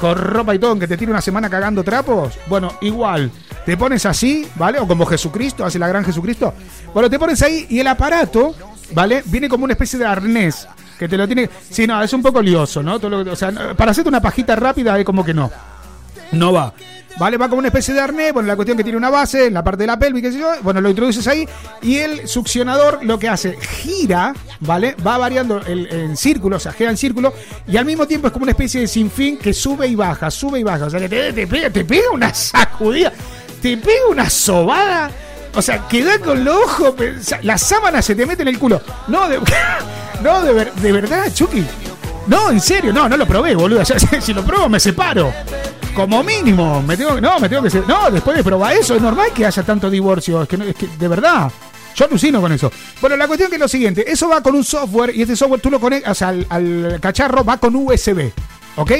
con 0.00 0.16
ropa 0.16 0.54
y 0.54 0.58
todo, 0.58 0.70
aunque 0.70 0.86
te 0.88 0.96
tire 0.96 1.10
una 1.10 1.20
semana 1.20 1.50
cagando 1.50 1.82
trapos. 1.84 2.38
Bueno, 2.46 2.72
igual, 2.80 3.30
te 3.66 3.76
pones 3.76 4.06
así, 4.06 4.48
¿vale? 4.54 4.78
O 4.78 4.86
como 4.88 5.04
Jesucristo, 5.04 5.64
hace 5.64 5.78
la 5.78 5.88
gran 5.88 6.04
Jesucristo. 6.04 6.54
Bueno, 6.94 7.10
te 7.10 7.18
pones 7.18 7.42
ahí 7.42 7.66
y 7.68 7.80
el 7.80 7.86
aparato, 7.86 8.54
¿vale? 8.94 9.22
Viene 9.26 9.48
como 9.48 9.64
una 9.64 9.74
especie 9.74 9.98
de 9.98 10.06
arnés. 10.06 10.66
Que 10.98 11.06
te 11.08 11.16
lo 11.16 11.26
tiene. 11.28 11.48
Sí, 11.70 11.86
no, 11.86 12.02
es 12.02 12.12
un 12.12 12.22
poco 12.22 12.42
lioso, 12.42 12.82
¿no? 12.82 12.98
Todo 12.98 13.22
lo- 13.22 13.32
o 13.32 13.36
sea, 13.36 13.52
para 13.76 13.92
hacerte 13.92 14.08
una 14.08 14.20
pajita 14.20 14.56
rápida 14.56 14.98
es 14.98 15.04
como 15.04 15.24
que 15.24 15.32
no. 15.32 15.48
No 16.32 16.52
va. 16.52 16.72
¿Vale? 17.18 17.36
Va 17.36 17.48
como 17.48 17.58
una 17.58 17.68
especie 17.68 17.92
de 17.94 18.00
arnés, 18.00 18.32
bueno, 18.32 18.46
la 18.46 18.54
cuestión 18.54 18.76
que 18.76 18.84
tiene 18.84 18.96
una 18.96 19.10
base 19.10 19.46
en 19.46 19.54
la 19.54 19.64
parte 19.64 19.82
de 19.82 19.86
la 19.88 19.98
pelvis, 19.98 20.22
qué 20.22 20.30
sé 20.32 20.38
yo, 20.38 20.50
bueno, 20.62 20.80
lo 20.80 20.88
introduces 20.88 21.26
ahí 21.26 21.48
y 21.82 21.96
el 21.96 22.28
succionador 22.28 23.00
lo 23.02 23.18
que 23.18 23.28
hace, 23.28 23.58
gira, 23.60 24.32
¿vale? 24.60 24.94
Va 25.04 25.18
variando 25.18 25.60
el, 25.66 25.88
en 25.92 26.16
círculo, 26.16 26.58
o 26.58 26.60
sea, 26.60 26.70
gira 26.72 26.90
en 26.90 26.96
círculo 26.96 27.34
y 27.66 27.76
al 27.76 27.84
mismo 27.84 28.06
tiempo 28.06 28.28
es 28.28 28.32
como 28.32 28.44
una 28.44 28.52
especie 28.52 28.82
de 28.82 28.86
sinfín 28.86 29.36
que 29.36 29.52
sube 29.52 29.88
y 29.88 29.96
baja, 29.96 30.30
sube 30.30 30.60
y 30.60 30.62
baja, 30.62 30.84
o 30.86 30.90
sea, 30.90 31.00
que 31.00 31.08
te, 31.08 31.46
pega, 31.48 31.68
te 31.70 31.84
pega 31.84 32.08
una 32.12 32.32
sacudida, 32.32 33.12
te 33.60 33.76
pega 33.76 34.06
una 34.10 34.30
sobada, 34.30 35.10
o 35.56 35.60
sea, 35.60 35.88
queda 35.88 36.20
con 36.20 36.44
los 36.44 36.54
ojos, 36.56 36.94
la 37.42 37.58
sábana 37.58 38.00
se 38.00 38.14
te 38.14 38.26
mete 38.26 38.42
en 38.42 38.48
el 38.48 38.60
culo. 38.60 38.80
No, 39.08 39.28
no, 40.22 40.42
de, 40.42 40.52
ver- 40.52 40.72
de 40.74 40.92
verdad, 40.92 41.24
Chucky. 41.34 41.66
No, 42.28 42.50
en 42.50 42.60
serio, 42.60 42.92
no, 42.92 43.08
no 43.08 43.16
lo 43.16 43.26
probé, 43.26 43.54
boludo. 43.54 43.82
Si 44.20 44.34
lo 44.34 44.44
pruebo 44.44 44.68
me 44.68 44.78
separo. 44.78 45.32
Como 45.94 46.22
mínimo, 46.22 46.82
me 46.82 46.96
tengo, 46.96 47.20
no, 47.20 47.40
me 47.40 47.48
tengo 47.48 47.62
que 47.62 47.82
no, 47.88 48.10
después 48.10 48.36
de 48.36 48.44
probar 48.44 48.74
eso 48.74 48.94
es 48.94 49.02
normal 49.02 49.30
que 49.34 49.46
haya 49.46 49.62
tanto 49.64 49.90
divorcio, 49.90 50.42
es 50.42 50.48
que, 50.48 50.56
es 50.78 50.98
de 50.98 51.08
verdad. 51.08 51.50
Yo 51.96 52.04
alucino 52.04 52.40
con 52.40 52.52
eso. 52.52 52.70
Bueno, 53.00 53.16
la 53.16 53.26
cuestión 53.26 53.50
que 53.50 53.56
es 53.56 53.60
lo 53.60 53.66
siguiente, 53.66 54.04
eso 54.06 54.28
va 54.28 54.40
con 54.40 54.54
un 54.54 54.62
software 54.62 55.16
y 55.16 55.22
este 55.22 55.34
software 55.34 55.60
tú 55.60 55.70
lo 55.70 55.80
conectas, 55.80 56.22
al, 56.22 56.46
al 56.50 56.98
cacharro 57.00 57.42
va 57.44 57.56
con 57.56 57.74
USB, 57.74 58.30
¿ok? 58.76 58.92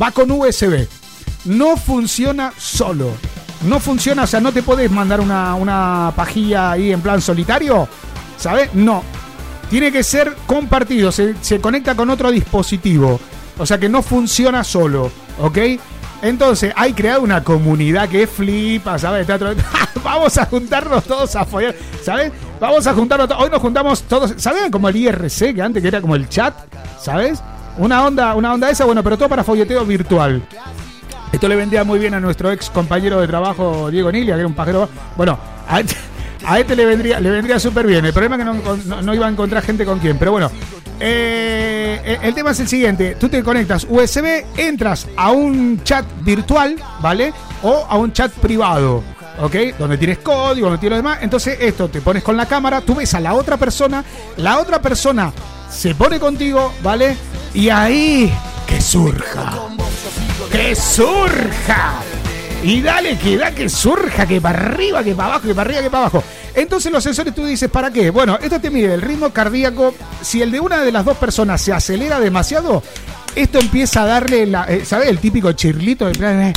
Va 0.00 0.10
con 0.10 0.30
USB, 0.32 0.88
no 1.44 1.76
funciona 1.76 2.52
solo. 2.56 3.12
No 3.62 3.78
funciona, 3.78 4.24
o 4.24 4.26
sea, 4.26 4.40
no 4.40 4.52
te 4.52 4.64
podés 4.64 4.90
mandar 4.90 5.20
una, 5.20 5.54
una 5.54 6.12
pajilla 6.16 6.72
ahí 6.72 6.90
en 6.92 7.00
plan 7.00 7.20
solitario, 7.20 7.88
¿sabes? 8.36 8.74
No. 8.74 9.04
Tiene 9.72 9.90
que 9.90 10.02
ser 10.04 10.36
compartido, 10.46 11.10
se, 11.10 11.34
se 11.40 11.58
conecta 11.58 11.94
con 11.94 12.10
otro 12.10 12.30
dispositivo. 12.30 13.18
O 13.58 13.64
sea 13.64 13.78
que 13.78 13.88
no 13.88 14.02
funciona 14.02 14.62
solo, 14.64 15.10
¿ok? 15.40 15.58
Entonces, 16.20 16.74
hay 16.76 16.92
creado 16.92 17.22
una 17.22 17.42
comunidad 17.42 18.06
que 18.10 18.26
flipa, 18.26 18.98
¿sabes? 18.98 19.26
Vamos 20.04 20.36
a 20.36 20.44
juntarnos 20.44 21.04
todos 21.04 21.34
a 21.36 21.46
follar, 21.46 21.74
¿sabes? 22.04 22.30
Vamos 22.60 22.86
a 22.86 22.92
juntarnos 22.92 23.28
to- 23.28 23.38
Hoy 23.38 23.48
nos 23.48 23.60
juntamos 23.62 24.02
todos, 24.02 24.34
¿saben? 24.36 24.70
Como 24.70 24.90
el 24.90 24.96
IRC, 24.96 25.54
que 25.54 25.62
antes 25.62 25.80
que 25.80 25.88
era 25.88 26.02
como 26.02 26.16
el 26.16 26.28
chat, 26.28 26.54
¿sabes? 27.00 27.42
Una 27.78 28.04
onda, 28.04 28.34
una 28.34 28.52
onda 28.52 28.68
esa, 28.68 28.84
bueno, 28.84 29.02
pero 29.02 29.16
todo 29.16 29.30
para 29.30 29.42
folleteo 29.42 29.86
virtual. 29.86 30.42
Esto 31.32 31.48
le 31.48 31.56
vendría 31.56 31.82
muy 31.82 31.98
bien 31.98 32.12
a 32.12 32.20
nuestro 32.20 32.52
ex 32.52 32.68
compañero 32.68 33.18
de 33.22 33.26
trabajo, 33.26 33.90
Diego 33.90 34.12
Nilia, 34.12 34.34
que 34.34 34.40
era 34.40 34.46
un 34.48 34.54
pajero. 34.54 34.86
Bueno, 35.16 35.38
a 36.46 36.58
este 36.58 36.76
le 36.76 36.84
vendría, 36.86 37.20
le 37.20 37.30
vendría 37.30 37.58
súper 37.58 37.86
bien. 37.86 38.04
El 38.04 38.12
problema 38.12 38.36
es 38.36 38.40
que 38.40 38.86
no, 38.88 39.02
no- 39.02 39.14
iba 39.14 39.26
a 39.26 39.30
encontrar 39.30 39.62
gente 39.62 39.84
con 39.84 39.98
quien. 39.98 40.18
Pero 40.18 40.32
bueno, 40.32 40.50
eh, 41.00 42.18
el 42.22 42.34
tema 42.34 42.50
es 42.52 42.60
el 42.60 42.68
siguiente. 42.68 43.16
Tú 43.18 43.28
te 43.28 43.42
conectas 43.42 43.86
USB, 43.88 44.44
entras 44.56 45.06
a 45.16 45.30
un 45.32 45.82
chat 45.84 46.04
virtual, 46.20 46.76
¿vale? 47.00 47.32
O 47.62 47.86
a 47.88 47.96
un 47.96 48.12
chat 48.12 48.32
privado. 48.32 49.02
¿Ok? 49.40 49.54
Donde 49.78 49.96
tienes 49.96 50.18
código, 50.18 50.66
donde 50.66 50.78
tienes 50.80 50.98
lo 50.98 51.02
demás. 51.02 51.18
Entonces, 51.22 51.56
esto 51.60 51.88
te 51.88 52.00
pones 52.00 52.22
con 52.22 52.36
la 52.36 52.46
cámara, 52.46 52.80
tú 52.82 52.94
ves 52.94 53.14
a 53.14 53.20
la 53.20 53.32
otra 53.34 53.56
persona, 53.56 54.04
la 54.36 54.58
otra 54.58 54.80
persona 54.82 55.32
se 55.70 55.94
pone 55.94 56.20
contigo, 56.20 56.72
¿vale? 56.82 57.16
Y 57.54 57.70
ahí 57.70 58.32
que 58.66 58.80
surja 58.80 59.52
que 60.52 60.74
surja. 60.76 61.94
Y 62.62 62.80
dale, 62.80 63.18
que 63.18 63.36
da 63.36 63.50
que 63.52 63.68
surja, 63.68 64.24
que 64.24 64.40
para 64.40 64.58
arriba, 64.58 65.02
que 65.02 65.14
para 65.14 65.30
abajo, 65.30 65.48
que 65.48 65.54
para 65.54 65.68
arriba, 65.68 65.82
que 65.82 65.90
para 65.90 66.04
abajo. 66.04 66.24
Entonces 66.54 66.92
los 66.92 67.02
sensores 67.02 67.34
tú 67.34 67.44
dices, 67.44 67.68
¿para 67.68 67.90
qué? 67.90 68.10
Bueno, 68.10 68.38
esto 68.40 68.60
te 68.60 68.70
mide 68.70 68.94
el 68.94 69.02
ritmo 69.02 69.30
cardíaco. 69.30 69.92
Si 70.20 70.42
el 70.42 70.52
de 70.52 70.60
una 70.60 70.80
de 70.80 70.92
las 70.92 71.04
dos 71.04 71.16
personas 71.16 71.60
se 71.60 71.72
acelera 71.72 72.20
demasiado, 72.20 72.82
esto 73.34 73.58
empieza 73.58 74.02
a 74.02 74.06
darle, 74.06 74.46
la, 74.46 74.64
eh, 74.64 74.84
¿sabes? 74.84 75.08
El 75.08 75.18
típico 75.18 75.52
chirlito 75.52 76.06
de 76.06 76.52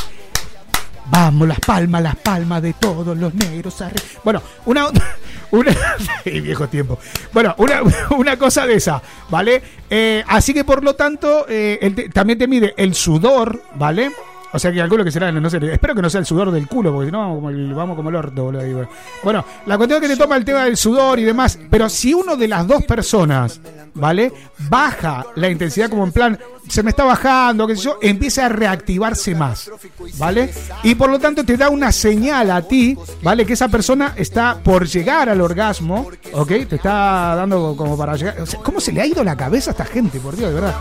Vamos, 1.07 1.47
las 1.47 1.59
palmas, 1.59 2.01
las 2.01 2.15
palmas 2.15 2.61
de 2.61 2.73
todos 2.73 3.17
los 3.17 3.33
negros. 3.33 3.75
Bueno, 4.23 4.41
una. 4.65 4.87
una 5.51 5.75
¡Qué 6.23 6.41
viejo 6.41 6.67
tiempo. 6.67 6.99
Bueno, 7.33 7.55
una, 7.57 7.81
una 8.17 8.37
cosa 8.37 8.67
de 8.67 8.75
esa, 8.75 9.01
¿vale? 9.29 9.61
Eh, 9.89 10.23
así 10.27 10.53
que 10.53 10.63
por 10.63 10.83
lo 10.83 10.95
tanto, 10.95 11.45
eh, 11.49 11.79
el 11.81 12.11
también 12.11 12.37
te 12.37 12.47
mide 12.47 12.73
el 12.77 12.93
sudor, 12.93 13.63
¿vale? 13.75 14.11
O 14.55 14.59
sea 14.59 14.71
que 14.71 14.77
calculo 14.77 15.03
que 15.03 15.11
será, 15.11 15.33
no 15.33 15.49
sé, 15.49 15.59
espero 15.69 15.93
que 15.93 16.01
no 16.01 16.09
sea 16.09 16.21
el 16.21 16.25
sudor 16.25 16.49
del 16.49 16.65
culo, 16.69 16.93
porque 16.93 17.07
si 17.07 17.11
no 17.11 17.19
vamos 17.19 17.95
como 17.97 18.09
el, 18.09 18.15
orto, 18.15 18.45
boludo. 18.45 18.87
Bueno, 19.21 19.43
la 19.65 19.77
cuestión 19.77 20.01
es 20.01 20.09
que 20.09 20.15
te 20.15 20.21
toma 20.21 20.37
el 20.37 20.45
tema 20.45 20.63
del 20.63 20.77
sudor 20.77 21.19
y 21.19 21.23
demás, 21.23 21.59
pero 21.69 21.89
si 21.89 22.13
uno 22.13 22.37
de 22.37 22.47
las 22.47 22.65
dos 22.65 22.85
personas, 22.85 23.59
¿vale? 23.95 24.31
Baja 24.69 25.25
la 25.35 25.49
intensidad 25.49 25.89
como 25.89 26.05
en 26.05 26.13
plan, 26.13 26.39
se 26.67 26.83
me 26.83 26.89
está 26.89 27.03
bajando, 27.03 27.67
qué 27.67 27.75
sé 27.75 27.83
yo, 27.83 27.97
empieza 28.01 28.45
a 28.45 28.49
reactivarse 28.49 29.35
más, 29.35 29.69
¿vale? 30.17 30.53
Y 30.83 30.95
por 30.95 31.09
lo 31.09 31.19
tanto 31.19 31.43
te 31.43 31.57
da 31.57 31.69
una 31.69 31.91
señal 31.91 32.51
a 32.51 32.61
ti, 32.61 32.97
¿vale? 33.21 33.45
Que 33.45 33.53
esa 33.53 33.67
persona 33.67 34.13
está 34.15 34.57
por 34.63 34.87
llegar 34.87 35.29
al 35.29 35.41
orgasmo, 35.41 36.07
¿ok? 36.33 36.47
Te 36.67 36.75
está 36.75 37.35
dando 37.35 37.75
como 37.77 37.97
para 37.97 38.15
llegar. 38.15 38.35
¿Cómo 38.63 38.79
se 38.79 38.91
le 38.91 39.01
ha 39.01 39.05
ido 39.05 39.23
la 39.23 39.35
cabeza 39.35 39.71
a 39.71 39.73
esta 39.73 39.85
gente, 39.85 40.19
por 40.19 40.35
Dios, 40.35 40.49
de 40.49 40.55
verdad? 40.55 40.75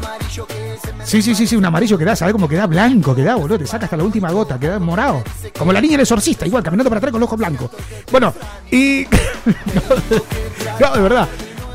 Sí, 1.04 1.20
sí, 1.20 1.34
sí, 1.34 1.46
sí, 1.46 1.56
un 1.56 1.64
amarillo 1.64 1.98
que 1.98 2.04
da, 2.04 2.16
¿sabes 2.16 2.32
cómo 2.32 2.48
queda 2.48 2.66
blanco? 2.66 3.14
Queda, 3.14 3.34
boludo, 3.34 3.58
te 3.58 3.66
saca 3.66 3.84
hasta 3.84 3.96
la 3.96 4.04
última 4.04 4.30
gota, 4.30 4.58
queda 4.58 4.78
morado. 4.78 5.22
Como 5.58 5.72
la 5.72 5.80
niña 5.80 5.92
del 5.92 6.00
exorcista, 6.00 6.46
igual, 6.46 6.62
caminando 6.62 6.88
para 6.88 6.98
atrás 6.98 7.12
con 7.12 7.20
los 7.20 7.26
ojos 7.26 7.38
blancos. 7.38 7.70
Bueno, 8.10 8.32
y. 8.70 9.06
no, 10.80 10.94
de 10.94 11.02
verdad. 11.02 11.28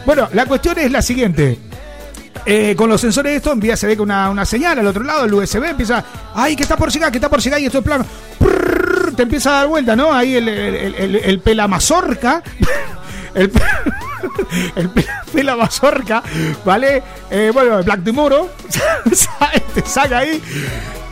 Bueno, 0.05 0.27
la 0.33 0.45
cuestión 0.45 0.79
es 0.79 0.91
la 0.91 1.01
siguiente. 1.01 1.68
Eh, 2.45 2.75
con 2.75 2.89
los 2.89 3.01
sensores 3.01 3.31
de 3.31 3.37
esto 3.37 3.51
envía, 3.51 3.75
se 3.77 3.85
ve 3.87 3.99
una, 3.99 4.29
una 4.29 4.45
señal 4.45 4.79
al 4.79 4.87
otro 4.87 5.03
lado, 5.03 5.25
el 5.25 5.33
USB 5.33 5.63
empieza, 5.65 6.03
ay, 6.33 6.55
que 6.55 6.63
está 6.63 6.75
por 6.77 6.91
llegar, 6.91 7.11
que 7.11 7.17
está 7.17 7.29
por 7.29 7.39
llegar, 7.41 7.59
y 7.59 7.65
esto 7.65 7.79
es 7.79 7.83
plano, 7.83 8.05
prrr, 8.39 9.13
te 9.15 9.23
empieza 9.23 9.51
a 9.51 9.53
dar 9.59 9.67
vuelta, 9.67 9.95
¿no? 9.95 10.11
Ahí 10.13 10.35
el, 10.35 10.47
el, 10.47 10.75
el, 10.75 10.95
el- 10.95 11.15
el 11.17 11.39
pelamazorca, 11.41 12.41
el, 13.35 13.49
pe- 13.49 13.61
el 14.75 14.89
pe- 14.89 15.05
pelamazorca, 15.33 16.23
¿vale? 16.65 17.03
Eh, 17.29 17.51
bueno, 17.53 17.83
Black 17.83 18.01
te 19.75 19.85
saca 19.85 20.17
ahí. 20.19 20.41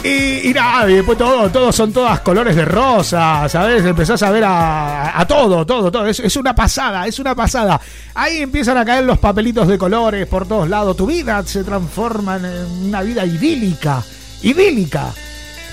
Y, 0.04 0.50
y 0.50 0.54
nada, 0.54 0.90
y 0.90 0.94
después 0.96 1.18
todo, 1.18 1.50
todos 1.50 1.76
son 1.76 1.92
todas 1.92 2.20
colores 2.20 2.56
de 2.56 2.64
rosa, 2.66 3.50
¿sabes? 3.50 3.84
Empezás 3.84 4.22
a 4.24 4.30
ver 4.30 4.44
a, 4.44 5.20
a 5.20 5.26
todo, 5.28 5.66
todo, 5.66 5.92
todo. 5.92 6.06
Es, 6.08 6.20
es 6.20 6.36
una 6.38 6.54
pasada, 6.54 7.08
es 7.08 7.20
una 7.20 7.36
pasada. 7.36 7.82
Ahí 8.14 8.38
empiezan 8.38 8.78
a 8.78 8.86
caer 8.86 9.04
los 9.04 9.18
papelitos 9.18 9.68
de 9.68 9.78
colores 9.78 10.28
por 10.28 10.48
todos 10.48 10.70
lados. 10.70 10.96
Tu 10.96 11.06
vida 11.08 11.44
se 11.46 11.64
transforma 11.64 12.38
en 12.38 12.46
una 12.88 13.02
vida 13.02 13.26
idílica. 13.26 14.04
Idílica. 14.44 15.14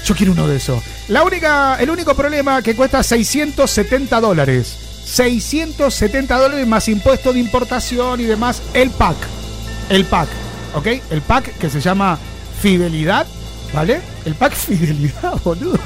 Yo 0.05 0.15
quiero 0.15 0.33
uno 0.33 0.47
de 0.47 0.57
esos. 0.57 0.83
La 1.09 1.23
única, 1.23 1.77
el 1.81 1.91
único 1.91 2.15
problema 2.15 2.61
que 2.63 2.75
cuesta 2.75 3.03
670 3.03 4.21
dólares. 4.21 4.77
670 5.05 6.39
dólares 6.39 6.67
más 6.67 6.89
impuesto 6.89 7.33
de 7.33 7.41
importación 7.41 8.21
y 8.21 8.25
demás. 8.25 8.63
El 8.73 8.91
pack. 8.91 9.17
El 9.89 10.05
pack. 10.07 10.29
¿Ok? 10.75 10.87
El 11.11 11.23
pack 11.23 11.57
que 11.59 11.71
se 11.71 11.81
llama 11.81 12.19
Fidelidad. 12.61 13.27
¿Vale? 13.75 14.01
El 14.25 14.35
pack 14.37 14.55
Fidelidad, 14.55 15.35
boludo. 15.45 15.79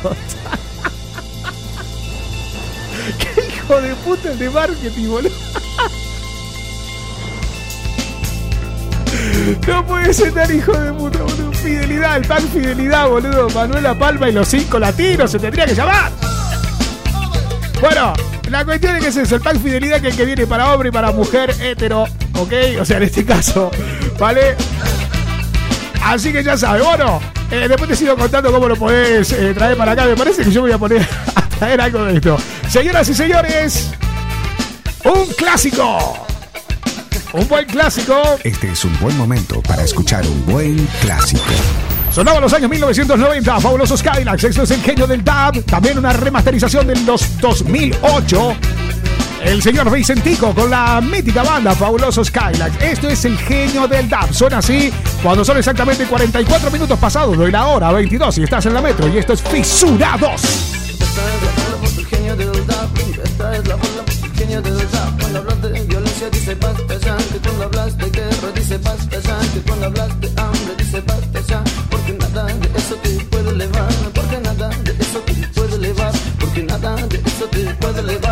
¿Qué 3.19 3.49
hijo 3.49 3.81
de 3.81 3.95
puta 3.95 4.33
el 4.33 4.39
de 4.39 4.51
marketing, 4.51 5.09
boludo? 5.09 5.31
No 9.67 9.87
puede 9.87 10.13
ser 10.13 10.33
tan 10.33 10.55
hijo 10.55 10.73
de 10.73 10.93
puta, 10.93 11.19
boludo. 11.21 11.53
Fidelidad, 11.53 12.19
el 12.19 12.27
pack 12.27 12.43
Fidelidad, 12.53 13.09
boludo. 13.09 13.49
Manuela 13.51 13.99
Palma 13.99 14.29
y 14.29 14.33
los 14.33 14.49
cinco 14.49 14.79
latinos 14.79 15.31
se 15.31 15.39
tendría 15.39 15.65
que 15.65 15.75
llamar. 15.75 16.13
Bueno, 17.81 18.13
la 18.51 18.65
cuestión 18.67 18.97
es 18.97 19.03
que 19.03 19.09
es 19.09 19.17
eso, 19.17 19.37
el 19.37 19.41
pack 19.41 19.59
Fidelidad 19.63 20.01
que, 20.01 20.09
el 20.09 20.17
que 20.17 20.27
viene 20.27 20.47
para 20.47 20.73
hombre 20.75 20.91
y 20.91 20.93
para 20.93 21.11
mujer 21.13 21.55
hetero, 21.59 22.03
¿ok? 22.35 22.53
O 22.81 22.85
sea, 22.85 22.99
en 22.99 23.05
este 23.05 23.25
caso, 23.25 23.71
¿vale? 24.19 24.57
Así 26.05 26.33
que 26.33 26.43
ya 26.43 26.57
sabes, 26.57 26.83
bueno, 26.85 27.21
eh, 27.51 27.67
después 27.69 27.89
te 27.91 27.97
sigo 27.97 28.17
contando 28.17 28.51
cómo 28.53 28.69
lo 28.69 28.77
podés 28.77 29.33
eh, 29.33 29.53
traer 29.55 29.77
para 29.77 29.93
acá. 29.93 30.05
Me 30.07 30.17
parece 30.17 30.43
que 30.43 30.51
yo 30.51 30.63
me 30.63 30.69
voy 30.69 30.73
a 30.73 30.79
poner 30.79 31.03
a 31.35 31.43
traer 31.59 31.81
algo 31.81 32.05
de 32.05 32.17
esto. 32.17 32.39
Señoras 32.69 33.09
y 33.09 33.15
señores, 33.15 33.91
un 35.05 35.27
clásico. 35.37 36.27
Un 37.35 37.47
buen 37.47 37.67
clásico. 37.67 38.15
Este 38.43 38.73
es 38.73 38.85
un 38.87 38.99
buen 39.01 39.17
momento 39.19 39.61
para 39.63 39.83
escuchar 39.85 40.25
un 40.27 40.47
buen 40.47 40.89
clásico. 41.03 41.43
Sonaba 42.11 42.41
los 42.41 42.53
años 42.55 42.71
1990, 42.71 43.61
fabulosos 43.61 44.01
Skylax. 44.01 44.45
Esto 44.45 44.63
es 44.63 44.71
el 44.71 44.81
genio 44.81 45.07
del 45.07 45.23
dub. 45.23 45.63
También 45.67 45.99
una 45.99 46.13
remasterización 46.15 46.87
del 46.87 47.05
dos- 47.05 47.39
2008. 47.39 48.57
El 49.43 49.63
señor 49.63 49.91
Vicentico 49.91 50.55
con 50.55 50.71
la 50.71 51.01
mítica 51.01 51.43
banda 51.43 51.75
Fabulosos 51.75 52.29
Skylax. 52.29 52.83
Esto 52.83 53.09
es 53.09 53.25
el 53.25 53.39
genio 53.39 53.87
del 53.87 54.09
dub. 54.09 54.33
Suena 54.33 54.59
así 54.59 54.93
cuando 55.23 55.45
son 55.45 55.57
exactamente 55.57 56.05
44 56.07 56.71
minutos 56.71 56.99
pasados 56.99 57.39
de 57.39 57.51
la 57.51 57.67
hora 57.67 57.93
22 57.93 58.39
y 58.39 58.43
estás 58.45 58.67
en 58.67 58.75
la 58.75 58.83
metro. 58.83 59.09
Y 59.09 59.19
esto 59.19 59.33
es 59.33 59.43
Fisurados. 59.43 60.43
esta 63.39 63.57
es 63.57 63.69
la 63.69 63.77
bola 63.77 64.05
el 64.23 64.33
genio 64.33 64.63
del 64.63 64.81
rap. 64.81 65.21
Cuando 65.21 65.39
hablas 65.39 65.63
de 65.63 65.81
violencia 65.85 66.31
dice 66.31 66.57
ya, 67.05 67.17
que 67.17 67.39
cuando 67.39 67.65
hablas 67.65 67.99
de 67.99 68.11
guerra 68.11 68.49
dice 68.55 68.81
ya, 68.83 69.39
que 69.53 69.61
cuando 69.67 69.87
hablas 69.87 70.21
de 70.21 70.29
hambre 70.37 70.75
dice 70.79 71.01
basta 71.01 71.41
ya, 71.41 71.65
porque 71.91 72.13
nada 72.13 72.45
de 72.45 72.79
eso 72.79 72.95
te 72.97 73.11
puede 73.31 73.51
elevar, 73.51 73.89
porque 74.15 74.39
nada 74.41 74.69
de 74.69 74.93
eso 74.93 75.19
te 75.21 75.35
puede 75.55 75.75
elevar, 75.77 76.13
porque 76.41 76.63
nada 76.63 76.97
de 76.97 77.17
eso 77.17 77.45
te 77.51 77.65
puede 77.75 78.01
elevar, 78.01 78.28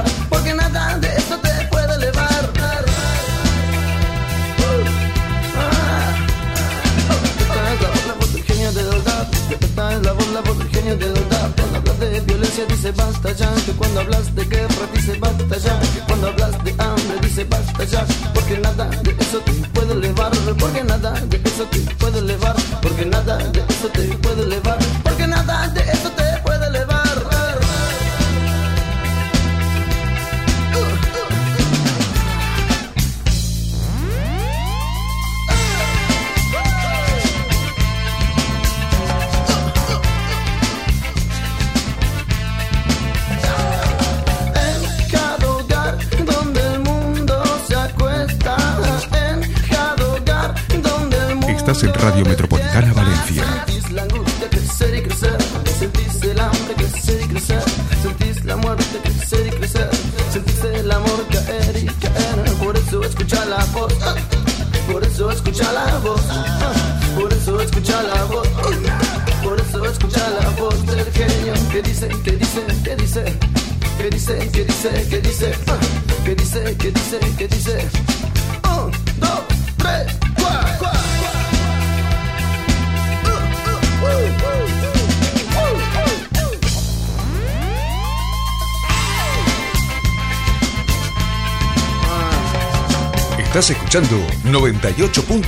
dice 12.64 12.90
basta 12.92 13.32
ya. 13.32 13.52
Que 13.66 13.72
cuando 13.72 14.00
hablas 14.00 14.34
de 14.34 14.44
guerra 14.44 14.86
dice 14.94 15.18
basta 15.18 15.56
ya. 15.58 15.80
Que 15.80 16.00
cuando 16.06 16.28
hablas 16.28 16.64
de 16.64 16.70
hambre 16.78 17.18
dice 17.22 17.44
basta 17.44 17.84
ya. 17.84 18.06
Porque 18.34 18.58
nada 18.58 18.86
de 18.86 19.16
eso 19.20 19.38
te 19.40 19.52
puede 19.74 19.92
elevar. 19.92 20.30
Porque 20.58 20.84
nada 20.84 21.10
de 21.12 21.36
eso 21.44 21.64
te 21.66 21.80
puede 21.96 22.18
elevar. 22.18 22.56
Porque 22.82 23.04
nada 23.04 23.36
de 23.36 23.60
eso 23.68 23.88
te 23.88 24.02
puede 24.18 24.42
elevar. 24.42 24.78
Porque 25.02 25.26
nada 25.26 25.68
de 25.68 25.80
eso 25.80 25.95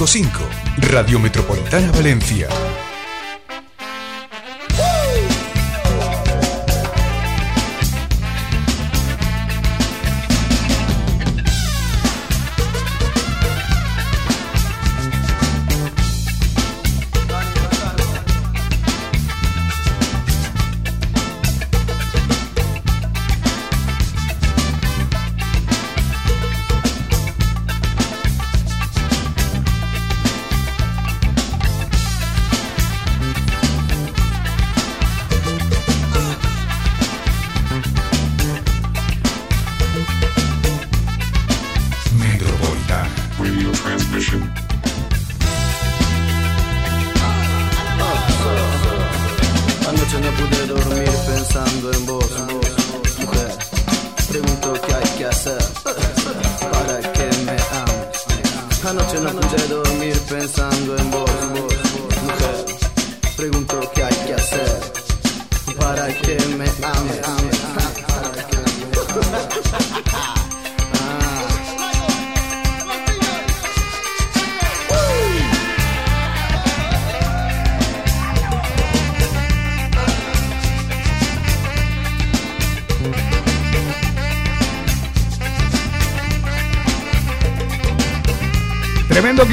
98.5 0.09 0.90
Radio 0.90 1.18
Metropolitana 1.18 1.92
Valencia. 1.92 2.88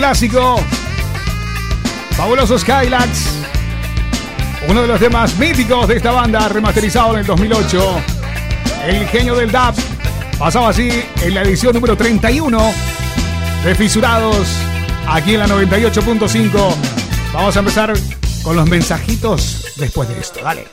Clásico. 0.05 0.57
Fabuloso 2.11 2.59
Skylax. 2.59 3.39
Uno 4.67 4.83
de 4.83 4.87
los 4.87 4.99
temas 4.99 5.35
míticos 5.39 5.87
de 5.87 5.95
esta 5.95 6.11
banda, 6.11 6.47
remasterizado 6.47 7.13
en 7.13 7.21
el 7.21 7.25
2008. 7.25 8.01
El 8.85 9.07
genio 9.07 9.33
del 9.33 9.51
DAP. 9.51 9.75
Pasaba 10.37 10.69
así 10.69 10.91
en 11.23 11.33
la 11.33 11.41
edición 11.41 11.73
número 11.73 11.97
31 11.97 12.71
de 13.63 13.73
Fisurados, 13.73 14.47
aquí 15.07 15.33
en 15.33 15.39
la 15.39 15.47
98.5. 15.47 16.75
Vamos 17.33 17.55
a 17.55 17.59
empezar 17.59 17.91
con 18.43 18.55
los 18.55 18.69
mensajitos 18.69 19.73
después 19.75 20.07
de 20.07 20.19
esto. 20.19 20.39
Dale. 20.43 20.67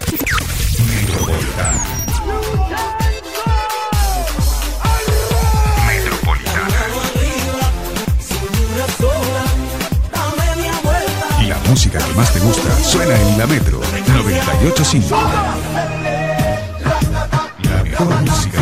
Más 12.16 12.32
te 12.32 12.40
gusta 12.40 12.82
suena 12.82 13.14
en 13.14 13.38
la 13.38 13.46
Metro 13.46 13.80
985. 14.08 15.16
La 17.62 17.82
mejor 17.82 18.20
música 18.22 18.61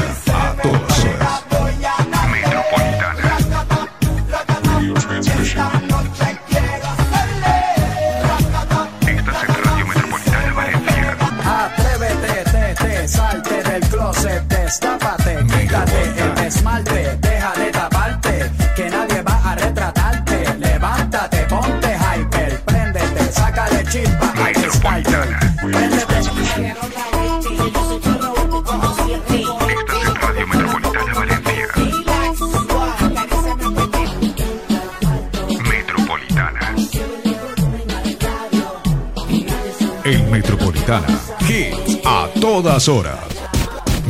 todas 42.62 42.88
horas. 42.88 43.18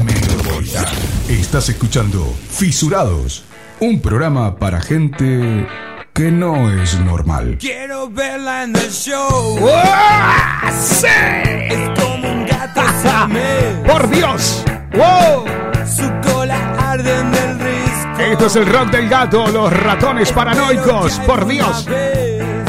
Metropolitana. 0.05 0.89
Estás 1.29 1.69
escuchando 1.69 2.35
Fisurados. 2.51 3.45
Un 3.79 4.01
programa 4.01 4.57
para 4.57 4.81
gente 4.81 5.69
que 6.13 6.33
no 6.33 6.69
es 6.69 6.99
normal. 6.99 7.59
Quiero 7.61 8.11
verla 8.11 8.65
en 8.65 8.75
el 8.75 8.91
show. 8.91 9.57
¡Sí! 10.81 11.07
Es 11.07 12.01
como 12.01 12.29
un 12.29 12.45
gato 12.45 12.81
siamés. 13.01 13.87
¡Por 13.87 14.11
Dios! 14.11 14.65
¡Wow! 14.95 15.45
Su 15.87 16.29
cola 16.29 16.75
arde 16.91 17.21
en 17.21 17.33
el 17.33 17.61
risco. 17.61 18.23
Esto 18.33 18.47
es 18.47 18.57
el 18.57 18.67
rock 18.67 18.91
del 18.91 19.09
gato, 19.09 19.47
los 19.47 19.73
ratones 19.73 20.33
paranoicos. 20.33 21.21
¡Por 21.21 21.47
Dios! 21.47 21.87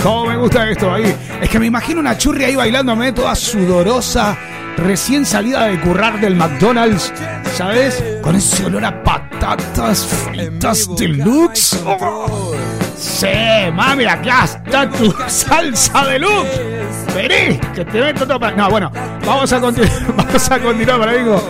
¿Cómo 0.03 0.25
me 0.25 0.37
gusta 0.37 0.67
esto 0.69 0.91
ahí? 0.91 1.15
Es 1.41 1.49
que 1.49 1.59
me 1.59 1.67
imagino 1.67 1.99
una 1.99 2.17
churri 2.17 2.45
ahí 2.45 2.55
bailándome 2.55 3.11
toda 3.11 3.35
sudorosa, 3.35 4.35
recién 4.77 5.25
salida 5.25 5.65
de 5.65 5.79
currar 5.79 6.19
del 6.19 6.35
McDonald's, 6.35 7.13
¿sabes? 7.55 8.03
Con 8.21 8.35
ese 8.35 8.65
olor 8.65 8.85
a 8.85 9.03
patatas 9.03 10.05
fritas 10.05 10.89
deluxe. 10.97 11.79
Oh. 11.85 12.53
Sí, 12.97 13.27
mami, 13.73 14.05
acá 14.05 14.45
está 14.45 14.89
tu 14.89 15.11
salsa 15.27 16.05
deluxe. 16.07 16.61
Vení, 17.15 17.59
que 17.75 17.83
te 17.85 17.99
meto 18.01 18.25
todo 18.25 18.39
para... 18.39 18.55
No, 18.55 18.69
bueno, 18.69 18.91
vamos 19.25 19.51
a, 19.51 19.59
continu- 19.59 19.89
vamos 20.15 20.51
a 20.51 20.59
continuar 20.59 20.99
para 20.99 21.13
bingo. 21.13 21.43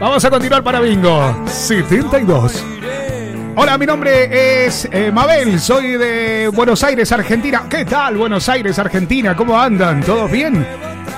Vamos 0.00 0.24
a 0.24 0.30
continuar 0.30 0.62
para 0.62 0.80
bingo. 0.80 1.44
72. 1.46 2.64
Hola, 3.56 3.76
mi 3.76 3.86
nombre 3.86 4.66
es 4.66 4.88
eh, 4.92 5.10
Mabel, 5.12 5.58
soy 5.58 5.92
de 5.96 6.48
Buenos 6.54 6.84
Aires, 6.84 7.10
Argentina. 7.10 7.64
¿Qué 7.68 7.84
tal, 7.84 8.16
Buenos 8.16 8.48
Aires, 8.48 8.78
Argentina? 8.78 9.34
¿Cómo 9.34 9.58
andan? 9.58 10.00
¿Todos 10.02 10.30
bien? 10.30 10.64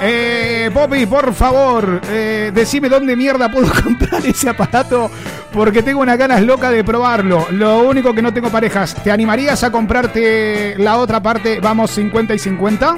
Eh, 0.01 0.71
Poppy, 0.73 1.07
por 1.07 1.35
favor, 1.35 2.01
eh, 2.09 2.51
decime 2.55 2.89
dónde 2.89 3.17
mierda 3.17 3.51
puedo 3.51 3.71
comprar 3.85 4.25
ese 4.25 4.49
aparato 4.49 5.11
porque 5.53 5.83
tengo 5.83 6.01
unas 6.01 6.19
ganas 6.19 6.43
locas 6.43 6.73
de 6.73 6.85
probarlo. 6.85 7.47
Lo 7.51 7.81
único 7.81 8.15
que 8.15 8.23
no 8.23 8.33
tengo 8.33 8.51
parejas. 8.51 8.95
¿Te 9.03 9.11
animarías 9.11 9.63
a 9.65 9.71
comprarte 9.71 10.75
la 10.79 10.99
otra 10.99 11.23
parte? 11.23 11.61
Vamos 11.61 11.91
50 11.93 12.35
y 12.35 12.39
50. 12.39 12.97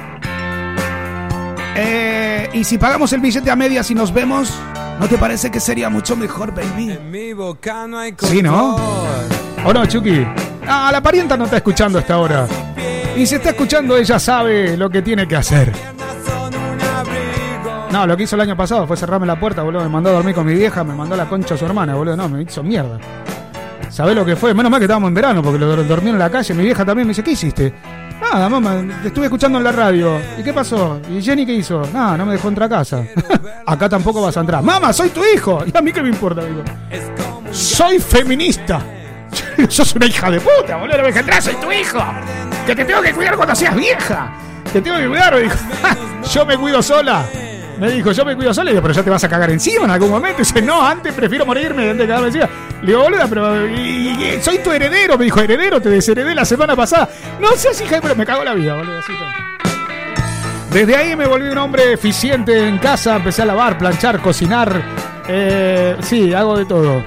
Eh, 1.75 2.49
y 2.53 2.63
si 2.63 2.77
pagamos 2.77 3.11
el 3.13 3.21
billete 3.21 3.49
a 3.49 3.55
medias 3.55 3.89
y 3.89 3.95
nos 3.95 4.13
vemos, 4.13 4.53
¿no 4.99 5.07
te 5.07 5.17
parece 5.17 5.49
que 5.49 5.59
sería 5.59 5.89
mucho 5.89 6.15
mejor, 6.15 6.53
baby? 6.53 6.91
En 6.91 7.09
mi 7.09 7.33
boca 7.33 7.87
no 7.87 7.97
hay 7.97 8.13
Sí, 8.19 8.41
¿no? 8.43 8.75
¿O 9.65 9.73
no, 9.73 9.85
Chucky? 9.85 10.25
Ah, 10.67 10.89
la 10.91 11.01
parienta 11.01 11.35
no 11.35 11.45
está 11.45 11.57
escuchando 11.57 11.99
hasta 11.99 12.13
ahora. 12.13 12.47
Y 13.15 13.25
si 13.25 13.35
está 13.35 13.49
escuchando, 13.49 13.97
ella 13.97 14.19
sabe 14.19 14.77
lo 14.77 14.89
que 14.89 15.01
tiene 15.01 15.27
que 15.27 15.35
hacer. 15.35 15.71
No, 17.93 18.07
lo 18.07 18.17
que 18.17 18.23
hizo 18.23 18.35
el 18.35 18.41
año 18.41 18.57
pasado 18.57 18.87
fue 18.87 18.97
cerrarme 18.97 19.27
la 19.27 19.39
puerta, 19.39 19.61
boludo. 19.61 19.83
Me 19.83 19.89
mandó 19.89 20.09
a 20.09 20.13
dormir 20.13 20.33
con 20.33 20.47
mi 20.47 20.55
vieja, 20.55 20.83
me 20.83 20.95
mandó 20.95 21.15
la 21.15 21.29
concha 21.29 21.53
a 21.53 21.57
su 21.59 21.63
hermana, 21.63 21.93
boludo. 21.93 22.17
No, 22.17 22.27
me 22.27 22.41
hizo 22.41 22.63
mierda. 22.63 22.97
¿Sabés 23.87 24.15
lo 24.15 24.25
que 24.25 24.35
fue? 24.35 24.51
Menos 24.51 24.71
mal 24.71 24.79
que 24.79 24.85
estábamos 24.85 25.09
en 25.09 25.13
verano, 25.13 25.43
porque 25.43 25.59
lo 25.59 25.75
dormí 25.83 26.09
en 26.09 26.17
la 26.17 26.27
calle. 26.27 26.55
Mi 26.55 26.63
vieja 26.63 26.83
también 26.83 27.05
me 27.07 27.11
dice, 27.11 27.23
¿qué 27.23 27.33
hiciste? 27.33 27.71
Nada, 28.19 28.49
mamá, 28.49 28.83
te 29.03 29.09
estuve 29.09 29.25
escuchando 29.25 29.59
en 29.59 29.63
la 29.63 29.71
radio. 29.71 30.17
¿Y 30.39 30.41
qué 30.41 30.51
pasó? 30.51 30.99
¿Y 31.07 31.21
Jenny 31.21 31.45
qué 31.45 31.53
hizo? 31.53 31.83
Nada, 31.93 32.17
no 32.17 32.25
me 32.25 32.31
dejó 32.31 32.47
entrar 32.47 32.65
a 32.65 32.77
casa. 32.77 33.03
Acá 33.67 33.87
tampoco 33.87 34.23
vas 34.23 34.35
a 34.37 34.39
entrar. 34.39 34.63
Mamá, 34.63 34.91
soy 34.91 35.09
tu 35.09 35.21
hijo. 35.23 35.63
¿Y 35.63 35.77
a 35.77 35.81
mí 35.83 35.93
qué 35.93 36.01
me 36.01 36.09
importa? 36.09 36.43
Digo. 36.43 36.63
Soy 37.51 37.99
feminista. 37.99 38.81
Sos 39.69 39.93
una 39.93 40.07
hija 40.07 40.31
de 40.31 40.41
puta, 40.41 40.77
boludo. 40.77 40.97
No 40.97 41.03
me 41.03 41.09
dejas 41.09 41.21
entrar, 41.21 41.41
soy 41.43 41.55
tu 41.57 41.71
hijo. 41.71 41.99
Que 42.65 42.75
te 42.75 42.85
tengo 42.85 43.03
que 43.03 43.13
cuidar 43.13 43.35
cuando 43.35 43.53
seas 43.53 43.75
vieja. 43.75 44.33
Te 44.73 44.81
tengo 44.81 44.97
que 44.97 45.07
cuidar, 45.07 45.39
dijo. 45.39 45.55
Yo 46.33 46.43
me 46.47 46.57
cuido 46.57 46.81
sola. 46.81 47.23
Me 47.79 47.91
dijo, 47.91 48.11
yo 48.11 48.25
me 48.25 48.35
cuido 48.35 48.53
sola. 48.53 48.71
Y 48.71 48.73
digo, 48.73 48.81
pero 48.81 48.93
ya 48.93 49.03
te 49.03 49.09
vas 49.09 49.23
a 49.23 49.29
cagar 49.29 49.51
encima 49.51 49.85
en 49.85 49.91
algún 49.91 50.09
momento. 50.09 50.41
Y 50.41 50.45
dice, 50.45 50.61
no, 50.61 50.85
antes 50.85 51.13
prefiero 51.13 51.45
morirme 51.45 51.89
antes 51.89 51.99
de 51.99 52.07
cagarme 52.07 52.27
encima. 52.27 52.49
Le 52.81 52.87
digo, 52.87 53.03
boluda, 53.03 53.27
pero 53.27 54.41
soy 54.41 54.59
tu 54.59 54.71
heredero. 54.71 55.17
Me 55.17 55.25
dijo, 55.25 55.39
heredero, 55.39 55.81
te 55.81 55.89
desheredé 55.89 56.35
la 56.35 56.45
semana 56.45 56.75
pasada. 56.75 57.09
No 57.39 57.51
seas 57.53 57.79
hija 57.81 57.99
pero 58.01 58.15
me 58.15 58.25
cago 58.25 58.43
la 58.43 58.53
vida, 58.53 58.75
boludo. 58.75 58.99
Así 58.99 59.13
Desde 60.71 60.95
ahí 60.95 61.15
me 61.15 61.25
volví 61.25 61.49
un 61.49 61.57
hombre 61.57 61.93
eficiente 61.93 62.67
en 62.67 62.77
casa. 62.77 63.17
Empecé 63.17 63.41
a 63.41 63.45
lavar, 63.45 63.77
planchar, 63.77 64.19
cocinar. 64.19 64.81
Eh, 65.27 65.95
sí, 66.01 66.33
hago 66.33 66.57
de 66.57 66.65
todo. 66.65 67.03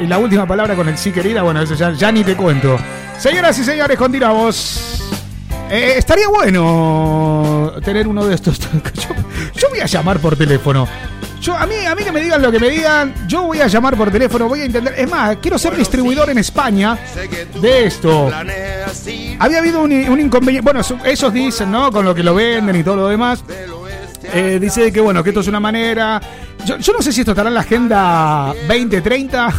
Y 0.00 0.06
la 0.06 0.18
última 0.18 0.46
palabra 0.46 0.74
con 0.74 0.88
el 0.88 0.96
sí 0.96 1.12
querida, 1.12 1.42
bueno, 1.42 1.60
eso 1.60 1.74
ya, 1.74 2.10
ni 2.10 2.24
te 2.24 2.34
cuento. 2.34 2.78
Señoras 3.18 3.58
y 3.58 3.64
señores, 3.64 3.98
continuamos. 3.98 5.09
Eh, 5.70 5.94
estaría 5.98 6.26
bueno 6.28 7.72
tener 7.84 8.08
uno 8.08 8.24
de 8.26 8.34
estos. 8.34 8.58
Yo, 8.94 9.08
yo 9.54 9.68
voy 9.70 9.80
a 9.80 9.86
llamar 9.86 10.18
por 10.18 10.36
teléfono. 10.36 10.86
Yo, 11.40 11.56
a, 11.56 11.66
mí, 11.66 11.74
a 11.88 11.94
mí 11.94 12.02
que 12.04 12.12
me 12.12 12.20
digan 12.20 12.42
lo 12.42 12.52
que 12.52 12.58
me 12.60 12.68
digan, 12.68 13.14
yo 13.26 13.44
voy 13.44 13.60
a 13.60 13.66
llamar 13.66 13.96
por 13.96 14.10
teléfono, 14.10 14.46
voy 14.46 14.60
a 14.60 14.64
entender. 14.66 14.94
Es 14.98 15.08
más, 15.08 15.36
quiero 15.40 15.58
ser 15.58 15.74
distribuidor 15.74 16.28
en 16.28 16.36
España 16.36 16.98
de 17.62 17.86
esto. 17.86 18.28
Había 19.38 19.58
habido 19.60 19.80
un, 19.80 19.90
un 19.92 20.20
inconveniente. 20.20 20.62
Bueno, 20.64 20.80
eso- 20.80 20.98
esos 21.02 21.32
dicen, 21.32 21.70
¿no? 21.70 21.90
Con 21.90 22.04
lo 22.04 22.14
que 22.14 22.22
lo 22.22 22.34
venden 22.34 22.76
y 22.76 22.82
todo 22.82 22.96
lo 22.96 23.08
demás. 23.08 23.42
Eh, 24.34 24.58
dice 24.60 24.92
que 24.92 25.00
bueno, 25.00 25.22
que 25.24 25.30
esto 25.30 25.40
es 25.40 25.46
una 25.48 25.60
manera. 25.60 26.20
Yo, 26.66 26.76
yo 26.76 26.92
no 26.92 27.00
sé 27.00 27.10
si 27.10 27.20
esto 27.20 27.30
estará 27.32 27.48
en 27.48 27.54
la 27.54 27.60
agenda 27.60 28.52
2030. 28.68 29.52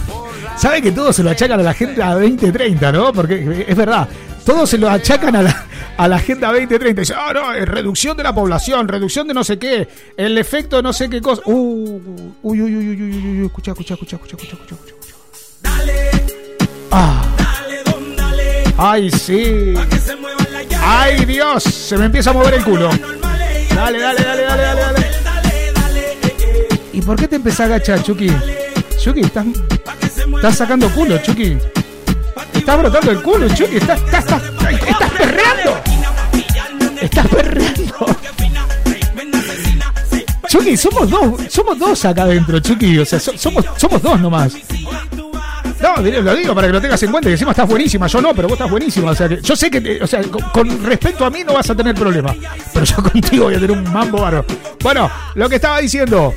Sabe 0.58 0.82
que 0.84 0.92
todo 0.92 1.12
se 1.12 1.24
lo 1.24 1.32
achacan 1.32 1.60
a 1.60 1.64
la 1.64 1.72
agenda 1.72 2.14
2030, 2.14 2.92
¿no? 2.92 3.12
Porque 3.12 3.66
es 3.68 3.76
verdad. 3.76 4.08
Todos 4.46 4.70
se 4.70 4.78
lo 4.78 4.90
achacan 4.90 5.36
a 5.36 5.44
la, 5.44 5.66
a 5.98 6.08
la 6.08 6.16
agenda 6.16 6.48
2030. 6.48 7.02
Dice, 7.02 7.14
ah, 7.16 7.32
no, 7.34 7.54
es 7.54 7.68
reducción 7.68 8.18
de 8.18 8.24
la 8.24 8.34
población, 8.34 8.88
reducción 8.88 9.28
de 9.28 9.34
no 9.34 9.44
sé 9.44 9.60
qué, 9.60 9.88
el 10.18 10.38
efecto 10.38 10.78
de 10.78 10.84
no 10.84 10.94
sé 10.94 11.10
qué 11.10 11.22
cosa. 11.22 11.42
Uh, 11.46 12.02
uy, 12.42 12.62
uy, 12.62 12.76
uy, 12.76 12.90
uy, 12.90 13.02
uy, 13.02 13.14
uy, 13.14 13.40
uy, 13.40 13.46
escucha, 13.46 13.72
escucha, 13.72 13.94
escucha, 13.94 14.16
escucha, 14.16 14.36
escucha, 14.36 14.56
escucha, 14.56 14.76
escucha. 14.76 14.96
Ah. 16.92 17.24
Ay, 18.78 19.12
sí. 19.12 19.76
Ay, 20.84 21.26
Dios, 21.26 21.64
se 21.64 21.98
me 21.98 22.06
empieza 22.06 22.32
a 22.32 22.34
mover 22.34 22.56
el 22.56 22.64
culo. 22.64 22.90
Dale, 22.90 24.00
dale, 24.00 24.24
dale, 24.24 24.42
dale, 24.42 24.64
dale, 24.64 24.76
dale. 24.84 25.12
¿Y 26.94 27.02
por 27.02 27.16
qué 27.16 27.28
te 27.28 27.36
empezás 27.36 27.62
a 27.62 27.66
agachar, 27.66 28.04
Chucky? 28.04 28.32
Chucky, 29.00 29.22
estás, 29.22 29.46
estás 30.36 30.58
sacando 30.58 30.90
culo, 30.90 31.18
Chucky. 31.20 31.58
Estás 32.62 32.78
brotando 32.78 33.12
el 33.12 33.22
culo, 33.24 33.48
Chucky. 33.50 33.78
Estás, 33.78 34.00
estás, 34.02 34.20
estás, 34.24 34.44
estás 34.88 35.12
perreando. 35.12 35.82
Estás 37.02 37.28
perreando. 37.28 38.06
Chucky, 40.48 40.78
somos 40.78 41.10
dos, 41.10 41.42
somos 41.50 41.80
dos 41.80 42.06
acá 42.06 42.24
adentro, 42.24 42.60
Chucky. 42.60 43.00
O 43.00 43.06
sea, 43.06 43.20
so- 43.20 43.36
somos, 43.36 43.66
somos 43.78 44.02
dos 44.02 44.20
nomás. 44.20 44.54
No, 45.82 45.96
lo 45.98 46.36
digo 46.36 46.54
para 46.54 46.68
que 46.68 46.74
lo 46.74 46.80
tengas 46.82 47.02
en 47.02 47.10
cuenta. 47.12 47.30
Que 47.30 47.34
encima 47.34 47.52
estás 47.52 47.68
buenísima. 47.68 48.06
Yo 48.06 48.22
no, 48.22 48.36
pero 48.36 48.48
vos 48.48 48.56
estás 48.58 48.70
buenísima. 48.70 49.12
O 49.12 49.16
sea, 49.16 49.28
yo 49.28 49.56
sé 49.56 49.72
que, 49.72 50.00
o 50.04 50.06
sea, 50.06 50.22
con, 50.24 50.42
con 50.54 50.84
respecto 50.84 51.26
a 51.26 51.32
mí 51.32 51.44
no 51.44 51.54
vas 51.54 51.68
a 51.72 51.76
tener 51.76 51.96
problema. 51.96 52.36
Pero 52.74 52.86
yo 52.86 52.96
contigo 53.12 53.46
voy 53.46 53.56
a 53.56 53.60
tener 53.60 53.72
un 53.76 53.92
mambo 53.92 54.22
bárbaro. 54.22 54.46
Bueno, 54.84 55.10
lo 55.34 55.50
que 55.50 55.56
estaba 55.56 55.80
diciendo. 55.80 56.34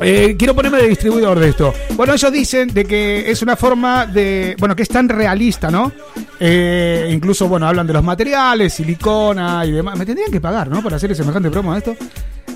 Eh, 0.00 0.34
quiero 0.38 0.54
ponerme 0.54 0.78
de 0.78 0.88
distribuidor 0.88 1.38
de 1.38 1.48
esto. 1.50 1.72
Bueno, 1.96 2.14
ellos 2.14 2.32
dicen 2.32 2.68
de 2.68 2.84
que 2.84 3.30
es 3.30 3.42
una 3.42 3.56
forma 3.56 4.06
de. 4.06 4.56
Bueno, 4.58 4.74
que 4.74 4.82
es 4.82 4.88
tan 4.88 5.08
realista, 5.08 5.70
¿no? 5.70 5.92
Eh, 6.40 7.08
incluso, 7.12 7.48
bueno, 7.48 7.66
hablan 7.66 7.86
de 7.86 7.92
los 7.92 8.02
materiales, 8.02 8.72
silicona 8.74 9.64
y 9.64 9.72
demás. 9.72 9.96
Me 9.96 10.04
tendrían 10.04 10.30
que 10.30 10.40
pagar, 10.40 10.68
¿no? 10.68 10.82
Para 10.82 10.96
hacer 10.96 11.14
semejante 11.14 11.50
promo 11.50 11.72
de 11.72 11.78
esto. 11.78 11.96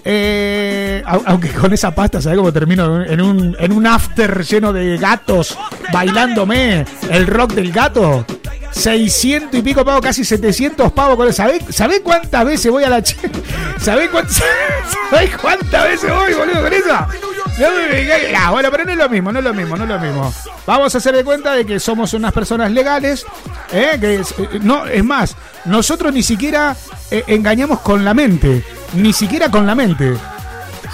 Eh, 0.04 1.02
au- 1.06 1.22
aunque 1.26 1.50
con 1.50 1.72
esa 1.72 1.94
pasta, 1.94 2.20
¿sabes 2.22 2.38
cómo 2.38 2.52
termino? 2.52 3.02
En 3.04 3.20
un, 3.20 3.56
en 3.58 3.72
un 3.72 3.86
after 3.86 4.42
lleno 4.44 4.72
de 4.72 4.96
gatos 4.96 5.58
bailándome 5.92 6.84
el 7.10 7.26
rock 7.26 7.52
del 7.52 7.72
gato. 7.72 8.24
600 8.70 9.58
y 9.58 9.62
pico 9.62 9.84
pago, 9.84 10.00
casi 10.00 10.24
700 10.24 10.92
pavos 10.92 11.16
con 11.16 11.32
¿Sabés, 11.32 11.62
¿Sabés 11.70 12.00
cuántas 12.00 12.44
veces 12.44 12.70
voy 12.70 12.84
a 12.84 12.90
la. 12.90 13.02
¿Sabés 13.80 14.08
cuántas, 14.10 14.36
¿Sabés 15.10 15.36
cuántas 15.38 15.84
veces 15.84 16.10
voy, 16.14 16.34
boludo, 16.34 16.62
con 16.62 16.72
eso? 16.72 17.06
No 17.58 17.66
me 17.72 18.36
Ah, 18.36 18.50
bueno, 18.52 18.70
pero 18.70 18.84
no 18.84 18.92
es 18.92 18.98
lo 18.98 19.08
mismo, 19.08 19.32
no 19.32 19.38
es 19.40 19.44
lo 19.44 19.54
mismo, 19.54 19.76
no 19.76 19.82
es 19.84 19.88
lo 19.90 19.98
mismo. 19.98 20.32
Vamos 20.66 20.94
a 20.94 20.98
hacer 20.98 21.16
de 21.16 21.24
cuenta 21.24 21.54
de 21.54 21.66
que 21.66 21.80
somos 21.80 22.12
unas 22.14 22.32
personas 22.32 22.70
legales, 22.70 23.24
¿eh? 23.72 23.96
que 24.00 24.16
es, 24.16 24.32
eh, 24.38 24.60
no, 24.62 24.86
es 24.86 25.02
más, 25.02 25.34
nosotros 25.68 26.12
ni 26.12 26.22
siquiera 26.22 26.76
eh, 27.10 27.24
engañamos 27.26 27.80
con 27.80 28.04
la 28.04 28.14
mente, 28.14 28.64
ni 28.94 29.12
siquiera 29.12 29.50
con 29.50 29.66
la 29.66 29.74
mente, 29.74 30.14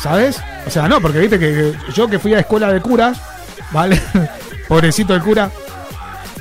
¿sabes? 0.00 0.40
O 0.66 0.70
sea, 0.70 0.88
no, 0.88 1.00
porque 1.00 1.18
viste 1.18 1.38
que 1.38 1.72
yo 1.94 2.08
que 2.08 2.18
fui 2.18 2.34
a 2.34 2.40
escuela 2.40 2.72
de 2.72 2.80
curas, 2.80 3.18
¿vale? 3.72 4.00
Pobrecito 4.68 5.14
el 5.14 5.22
cura. 5.22 5.50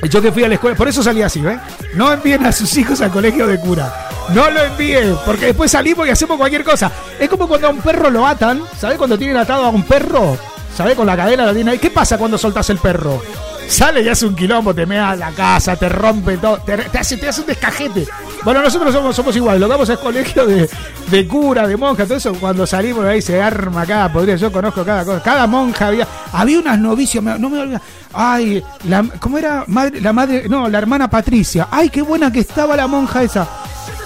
Yo 0.09 0.21
que 0.21 0.31
fui 0.31 0.43
a 0.43 0.49
la 0.49 0.55
escuela, 0.55 0.75
por 0.75 0.87
eso 0.87 1.01
salí 1.01 1.21
así, 1.21 1.39
¿ves? 1.39 1.59
No 1.95 2.11
envíen 2.11 2.45
a 2.45 2.51
sus 2.51 2.75
hijos 2.75 2.99
al 3.01 3.11
colegio 3.11 3.47
de 3.47 3.57
cura. 3.59 4.09
No 4.33 4.49
lo 4.49 4.63
envíen, 4.63 5.15
porque 5.25 5.47
después 5.47 5.71
salimos 5.71 6.07
y 6.07 6.09
hacemos 6.09 6.37
cualquier 6.37 6.63
cosa. 6.63 6.91
Es 7.19 7.29
como 7.29 7.47
cuando 7.47 7.67
a 7.67 7.69
un 7.69 7.79
perro 7.79 8.09
lo 8.09 8.27
atan, 8.27 8.61
¿sabes? 8.77 8.97
Cuando 8.97 9.17
tienen 9.17 9.37
atado 9.37 9.63
a 9.63 9.69
un 9.69 9.83
perro, 9.83 10.37
¿sabes? 10.75 10.95
Con 10.95 11.07
la 11.07 11.15
cadena 11.15 11.45
lo 11.45 11.53
tienen 11.53 11.73
ahí. 11.73 11.79
¿Qué 11.79 11.89
pasa 11.91 12.17
cuando 12.17 12.37
soltas 12.37 12.69
el 12.69 12.77
perro? 12.77 13.21
Sale 13.67 14.01
y 14.01 14.09
hace 14.09 14.25
un 14.25 14.35
quilombo, 14.35 14.73
te 14.73 14.85
mea 14.85 15.15
la 15.15 15.31
casa, 15.31 15.75
te 15.75 15.87
rompe 15.87 16.37
todo, 16.37 16.57
te, 16.57 16.77
te 16.77 16.97
hace, 16.97 17.17
te 17.17 17.29
hace 17.29 17.41
un 17.41 17.47
descajete. 17.47 18.05
Bueno, 18.43 18.61
nosotros 18.61 18.93
somos, 18.93 19.15
somos 19.15 19.35
igual, 19.35 19.59
lo 19.59 19.67
que 19.67 19.71
vamos 19.71 19.89
al 19.89 19.99
colegio 19.99 20.45
de, 20.45 20.69
de 21.09 21.27
cura, 21.27 21.65
de 21.65 21.77
monja, 21.77 22.03
todo 22.03 22.17
eso, 22.17 22.33
cuando 22.33 22.67
salimos 22.67 23.05
ahí 23.05 23.21
se 23.21 23.41
arma 23.41 23.85
cada 23.85 24.11
podría, 24.11 24.35
yo 24.35 24.51
conozco 24.51 24.83
cada 24.83 25.05
cosa, 25.05 25.23
cada 25.23 25.47
monja 25.47 25.87
había, 25.87 26.05
había 26.33 26.59
unas 26.59 26.77
novicias, 26.77 27.23
no 27.23 27.49
me 27.49 27.59
olvido, 27.59 27.79
ay, 28.11 28.61
la, 28.83 29.05
¿cómo 29.19 29.37
era? 29.37 29.63
Madre, 29.67 30.01
la 30.01 30.11
madre, 30.11 30.43
no, 30.49 30.67
la 30.67 30.77
hermana 30.77 31.09
Patricia, 31.09 31.69
ay, 31.71 31.89
qué 31.89 32.01
buena 32.01 32.31
que 32.31 32.41
estaba 32.41 32.75
la 32.75 32.87
monja 32.87 33.23
esa. 33.23 33.47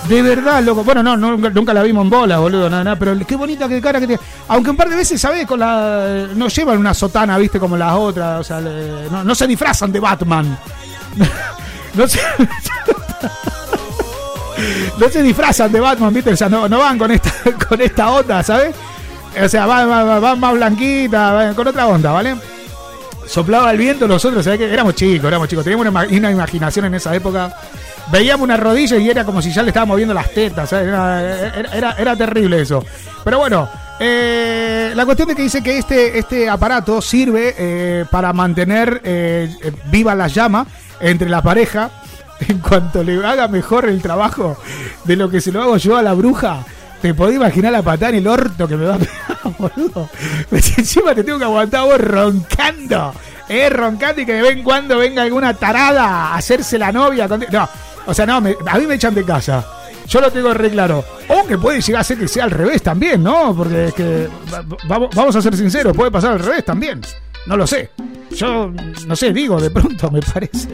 De 0.07 0.21
verdad, 0.21 0.63
loco. 0.63 0.83
Bueno, 0.83 1.03
no, 1.03 1.17
nunca, 1.17 1.73
la 1.73 1.83
vimos 1.83 2.03
en 2.03 2.09
bola, 2.09 2.39
boludo, 2.39 2.69
nada, 2.69 2.83
nada, 2.83 2.95
pero 2.97 3.17
qué 3.25 3.35
bonita 3.35 3.67
que 3.67 3.81
cara 3.81 3.99
que 3.99 4.07
tiene. 4.07 4.21
Aunque 4.47 4.69
un 4.69 4.77
par 4.77 4.89
de 4.89 4.95
veces, 4.95 5.19
¿sabes? 5.19 5.45
Con 5.45 5.59
la. 5.59 6.27
No 6.33 6.47
llevan 6.47 6.77
una 6.77 6.93
sotana, 6.93 7.37
viste, 7.37 7.59
como 7.59 7.75
las 7.75 7.93
otras. 7.93 8.39
O 8.39 8.43
sea, 8.43 8.61
no, 8.61 9.35
se 9.35 9.47
disfrazan 9.47 9.91
de 9.91 9.99
Batman. 9.99 10.57
no 11.93 12.07
se. 12.07 12.19
no 14.97 15.09
se 15.09 15.23
disfrazan 15.23 15.71
de 15.71 15.79
Batman, 15.79 16.13
viste. 16.13 16.31
O 16.31 16.37
sea, 16.37 16.47
no, 16.47 16.69
no 16.69 16.79
van 16.79 16.97
con 16.97 17.11
esta, 17.11 17.31
con 17.67 17.81
esta 17.81 18.11
onda, 18.11 18.43
¿sabes? 18.43 18.73
O 19.43 19.49
sea, 19.49 19.65
van, 19.65 20.39
más 20.39 20.53
blanquitas, 20.53 21.33
van 21.33 21.53
con 21.53 21.67
otra 21.67 21.87
onda, 21.87 22.11
¿vale? 22.11 22.35
soplaba 23.27 23.71
el 23.71 23.77
viento, 23.77 24.07
nosotros, 24.07 24.45
¿sabés 24.45 24.57
qué? 24.57 24.71
Éramos 24.71 24.95
chicos, 24.95 25.27
éramos 25.27 25.49
chicos, 25.49 25.65
teníamos 25.65 25.85
una 26.09 26.31
imaginación 26.31 26.85
en 26.85 26.95
esa 26.95 27.13
época. 27.13 27.53
Veíamos 28.11 28.43
una 28.45 28.57
rodilla 28.57 28.97
y 28.97 29.09
era 29.09 29.23
como 29.23 29.41
si 29.41 29.51
ya 29.51 29.61
le 29.61 29.69
estábamos 29.69 29.97
viendo 29.97 30.13
las 30.13 30.31
tetas. 30.31 30.71
Era, 30.71 31.95
era, 31.97 32.15
terrible 32.15 32.61
eso. 32.61 32.83
Pero 33.23 33.39
bueno, 33.39 33.69
eh, 33.99 34.93
la 34.95 35.05
cuestión 35.05 35.29
es 35.29 35.35
que 35.35 35.41
dice 35.43 35.61
que 35.61 35.77
este, 35.77 36.17
este 36.17 36.49
aparato 36.49 37.01
sirve 37.01 37.55
eh, 37.57 38.05
para 38.09 38.31
mantener 38.33 39.01
eh, 39.03 39.49
viva 39.85 40.15
la 40.15 40.27
llama 40.27 40.65
entre 40.99 41.29
la 41.29 41.41
pareja. 41.41 41.91
En 42.47 42.59
cuanto 42.59 43.03
le 43.03 43.25
haga 43.25 43.47
mejor 43.47 43.89
el 43.89 43.99
trabajo 43.99 44.57
de 45.05 45.15
lo 45.15 45.27
que 45.27 45.41
se 45.41 45.51
lo 45.51 45.59
hago 45.63 45.77
yo 45.77 45.97
a 45.97 46.03
la 46.03 46.13
bruja, 46.13 46.63
te 47.01 47.13
podés 47.13 47.35
imaginar 47.35 47.71
la 47.71 47.81
patada 47.81 48.09
en 48.09 48.15
el 48.17 48.27
orto 48.27 48.67
que 48.67 48.75
me 48.75 48.85
va 48.85 48.95
a 48.95 48.99
pegar, 48.99 49.37
boludo. 49.57 50.09
Encima 50.51 51.13
te 51.13 51.23
tengo 51.23 51.37
que 51.37 51.45
aguantar 51.45 51.85
vos 51.85 51.99
roncando. 51.99 53.13
Eh, 53.49 53.69
roncando 53.69 54.21
y 54.21 54.25
que 54.25 54.33
de 54.33 54.41
vez 54.41 54.57
en 54.57 54.63
cuando 54.63 54.97
venga 54.97 55.21
alguna 55.21 55.53
tarada 55.53 56.05
a 56.05 56.35
hacerse 56.35 56.77
la 56.77 56.91
novia. 56.91 57.27
No, 57.27 57.69
o 58.07 58.13
sea, 58.13 58.25
no, 58.25 58.41
me- 58.41 58.55
a 58.65 58.77
mí 58.79 58.87
me 58.87 58.95
echan 58.95 59.13
de 59.13 59.23
casa. 59.23 59.65
Yo 60.07 60.21
lo 60.21 60.31
tengo 60.31 60.53
re 60.53 60.69
claro. 60.71 61.03
O 61.27 61.45
que 61.45 61.57
puede 61.57 61.81
llegar 61.81 62.01
a 62.01 62.03
ser 62.03 62.17
que 62.17 62.27
sea 62.27 62.45
al 62.45 62.51
revés 62.51 62.81
también, 62.81 63.21
¿no? 63.21 63.53
Porque 63.55 63.85
es 63.87 63.93
que, 63.93 64.27
va- 64.53 64.63
vamos, 64.87 65.09
vamos 65.13 65.35
a 65.35 65.41
ser 65.41 65.55
sinceros, 65.55 65.95
puede 65.95 66.09
pasar 66.11 66.31
al 66.33 66.39
revés 66.39 66.63
también. 66.65 67.01
No 67.45 67.55
lo 67.57 67.67
sé. 67.67 67.91
Yo, 68.31 68.71
no 69.05 69.15
sé, 69.15 69.31
digo, 69.33 69.59
de 69.59 69.69
pronto 69.69 70.09
me 70.11 70.21
parece. 70.21 70.67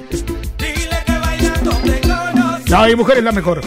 No, 2.70 2.86
mi 2.88 2.96
mujer 2.96 3.18
es 3.18 3.24
la 3.24 3.32
mejor. 3.32 3.62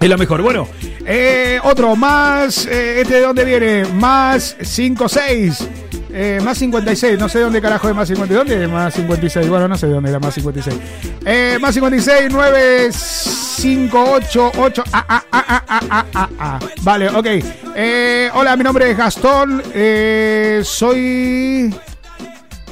Es 0.00 0.08
la 0.08 0.16
mejor. 0.16 0.42
Bueno, 0.42 0.66
eh, 1.06 1.60
otro 1.64 1.94
más. 1.96 2.66
eh, 2.66 3.00
¿Este 3.02 3.14
de 3.14 3.20
dónde 3.20 3.44
viene? 3.44 3.84
Más 3.94 4.56
56. 4.60 5.68
Eh, 6.12 6.40
más 6.42 6.58
56. 6.58 7.18
No 7.18 7.28
sé 7.28 7.38
de 7.38 7.44
dónde 7.44 7.62
carajo 7.62 7.88
es 7.88 7.94
más 7.94 8.08
56. 8.08 8.38
¿Dónde 8.38 8.64
es 8.64 8.70
más 8.70 8.94
56? 8.94 9.48
Bueno, 9.48 9.68
no 9.68 9.76
sé 9.76 9.86
de 9.86 9.94
dónde 9.94 10.10
era 10.10 10.20
más 10.20 10.34
56. 10.34 10.76
Eh, 11.24 11.58
más 11.60 11.74
56, 11.74 12.28
9, 12.30 12.92
5, 12.92 14.04
8, 14.12 14.52
8. 14.58 14.84
Ah, 14.92 15.04
ah, 15.08 15.24
ah, 15.32 15.44
ah, 15.48 15.62
ah, 15.68 15.82
ah, 15.90 16.06
ah, 16.14 16.28
ah. 16.38 16.58
Vale, 16.82 17.08
ok. 17.08 17.26
Eh, 17.74 18.30
hola, 18.34 18.56
mi 18.56 18.64
nombre 18.64 18.90
es 18.90 18.96
Gastón. 18.96 19.62
Eh, 19.72 20.60
soy 20.64 21.74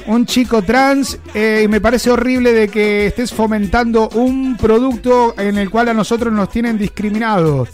un 0.07 0.25
chico 0.25 0.61
trans 0.61 1.19
eh, 1.33 1.61
y 1.63 1.67
me 1.67 1.81
parece 1.81 2.09
horrible 2.11 2.53
de 2.53 2.67
que 2.67 3.07
estés 3.07 3.33
fomentando 3.33 4.09
un 4.09 4.57
producto 4.57 5.33
en 5.37 5.57
el 5.57 5.69
cual 5.69 5.89
a 5.89 5.93
nosotros 5.93 6.33
nos 6.33 6.49
tienen 6.49 6.77
discriminados. 6.77 7.69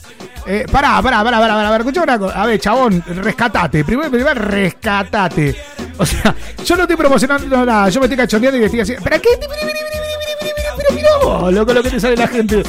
Eh, 0.45 0.65
pará, 0.71 1.01
pará, 1.01 1.23
pará, 1.23 1.39
pará, 1.39 1.53
pará, 1.55 1.77
escuchá 1.77 2.03
una 2.03 2.17
cosa. 2.17 2.41
A 2.41 2.45
ver, 2.45 2.59
chabón, 2.59 3.03
rescatate. 3.05 3.83
Primero, 3.83 4.09
primero, 4.09 4.41
rescatate. 4.41 5.55
O 5.97 6.05
sea, 6.05 6.33
yo 6.63 6.75
no 6.75 6.83
estoy 6.83 6.95
promocionando 6.95 7.65
nada, 7.65 7.89
yo 7.89 7.99
me 7.99 8.05
estoy 8.05 8.17
cachondeando 8.17 8.59
y 8.59 8.63
estoy 8.63 8.79
así. 8.81 8.93
¿Pero 9.03 9.21
qué? 9.21 9.29
Pero 9.39 9.51
mira 9.65 11.51
loco, 11.51 11.73
lo 11.73 11.83
que 11.83 11.89
te 11.89 11.99
sale 11.99 12.15
la 12.15 12.27
gente. 12.27 12.63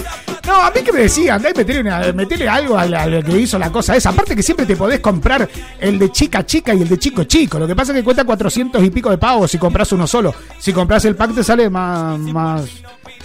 No, 0.49 0.63
a 0.63 0.71
mí 0.71 0.81
que 0.83 0.93
me 0.93 1.01
decían, 1.01 1.37
andá 1.37 1.51
y 1.51 1.55
metele, 1.55 2.13
metele 2.15 2.49
algo 2.49 2.79
a 2.79 2.87
la- 2.87 3.23
que 3.23 3.39
hizo 3.39 3.59
la 3.59 3.71
cosa 3.71 3.95
esa. 3.97 4.09
Aparte 4.09 4.35
que 4.35 4.43
siempre 4.43 4.65
te 4.65 4.77
podés 4.77 5.01
comprar 5.01 5.47
el 5.79 5.99
de 5.99 6.11
chica 6.11 6.47
chica 6.47 6.73
y 6.73 6.81
el 6.81 6.89
de 6.89 6.99
chico 6.99 7.25
chico. 7.25 7.59
Lo 7.59 7.67
que 7.67 7.77
pasa 7.77 7.93
es 7.93 7.99
que 7.99 8.05
cuesta 8.05 8.25
400 8.25 8.83
y 8.83 8.91
pico 8.91 9.11
de 9.11 9.19
pavos 9.19 9.51
si 9.51 9.59
compras 9.59 9.93
uno 9.93 10.07
solo. 10.07 10.35
Si 10.59 10.73
compras 10.73 11.05
el 11.05 11.17
pack 11.17 11.35
te 11.35 11.45
sale 11.45 11.69
más, 11.69 12.19
más 12.19 12.63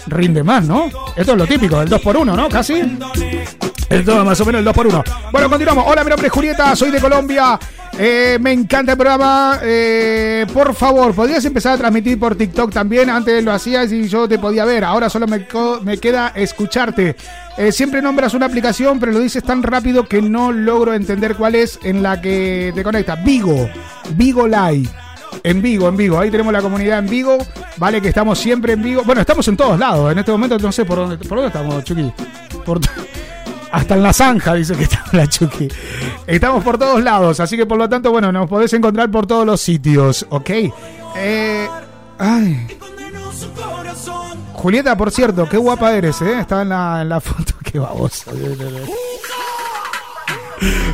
rinde 0.08 0.44
más, 0.44 0.66
¿no? 0.66 0.88
Esto 1.16 1.32
es 1.32 1.38
lo 1.38 1.48
típico, 1.48 1.82
el 1.82 1.90
2x1, 1.90 2.36
¿no? 2.36 2.50
Casi. 2.50 2.82
Más 3.90 4.40
o 4.42 4.46
menos 4.46 4.62
el 4.62 4.68
2x1. 4.68 5.04
Bueno, 5.32 5.50
continuamos. 5.50 5.86
Hola, 5.88 6.04
mi 6.04 6.10
nombre 6.10 6.28
es 6.28 6.34
Julieta, 6.34 6.76
soy 6.76 6.92
de 6.92 7.00
Colombia. 7.00 7.60
Eh, 7.98 8.40
me 8.42 8.52
encanta 8.52 8.94
el 8.94 8.98
programa. 8.98 9.60
Eh, 9.62 10.48
por 10.52 10.74
favor, 10.74 11.14
¿podrías 11.14 11.46
empezar 11.46 11.74
a 11.74 11.78
transmitir 11.78 12.20
por 12.20 12.36
TikTok 12.36 12.72
también? 12.72 13.10
Antes 13.10 13.44
lo 13.44 13.52
hacías 13.52 13.92
y 13.92 14.08
yo 14.08 14.28
te 14.28 14.40
podía 14.40 14.66
ver. 14.66 14.84
Ahora 14.84 15.10
solo 15.10 15.28
me, 15.28 15.46
me 15.84 15.98
queda 15.98 16.30
escucharte. 16.36 17.16
Eh, 17.58 17.72
siempre 17.72 18.02
nombras 18.02 18.34
una 18.34 18.48
aplicación, 18.48 19.00
pero 19.00 19.12
lo 19.12 19.20
dices 19.20 19.44
tan 19.44 19.62
rápido 19.62 20.08
que 20.08 20.22
no 20.22 20.52
logro 20.52 20.94
entender 20.94 21.36
cuál 21.36 21.56
es 21.56 21.80
en 21.84 22.02
la 22.02 22.20
que 22.20 22.72
te 22.74 22.84
conecta. 22.84 23.16
Vigo. 23.16 23.70
Vigo 24.16 24.48
Live. 24.48 24.90
En 25.44 25.62
Vigo, 25.62 25.88
en 25.88 25.98
Vigo. 25.98 26.20
Ahí 26.20 26.32
tenemos 26.32 26.52
la 26.52 26.62
comunidad 26.62 27.00
en 27.00 27.08
Vigo. 27.08 27.38
Vale, 27.78 28.02
que 28.02 28.08
estamos 28.08 28.40
siempre 28.40 28.74
en 28.74 28.82
Vigo. 28.82 29.04
Bueno, 29.06 29.22
estamos 29.22 29.48
en 29.48 29.58
todos 29.58 29.78
lados. 29.78 30.12
En 30.12 30.18
este 30.18 30.32
momento 30.32 30.58
no 30.58 30.72
sé 30.72 30.84
por 30.86 30.98
dónde, 30.98 31.18
por 31.18 31.38
dónde 31.38 31.48
estamos, 31.48 31.84
Chucky. 31.84 32.12
Por 32.66 32.80
hasta 33.74 33.96
en 33.96 34.04
la 34.04 34.14
zanja 34.14 34.54
dice 34.54 34.76
que 34.76 34.84
está 34.84 35.04
la 35.14 35.28
Chucky. 35.28 35.68
Estamos 36.28 36.64
por 36.64 36.78
todos 36.78 37.02
lados, 37.02 37.40
así 37.40 37.58
que 37.58 37.66
por 37.66 37.80
lo 37.80 37.90
tanto, 37.90 38.12
bueno, 38.12 38.32
nos 38.32 38.48
podés 38.48 38.72
encontrar 38.74 39.10
por 39.10 39.26
todos 39.26 39.48
los 39.48 39.60
sitios, 39.60 40.28
¿ok? 40.30 40.50
Eh, 41.16 41.68
ay. 42.20 42.68
Julieta, 44.54 44.96
por 44.96 45.10
cierto, 45.10 45.50
qué 45.50 45.58
guapa 45.58 45.92
eres, 45.92 46.22
¿eh? 46.22 46.40
Estaba 46.40 46.62
en 46.62 46.70
la, 46.70 47.02
en 47.02 47.10
la 47.10 47.20
foto, 47.20 47.54
qué 47.64 47.80
babosa. 47.80 48.32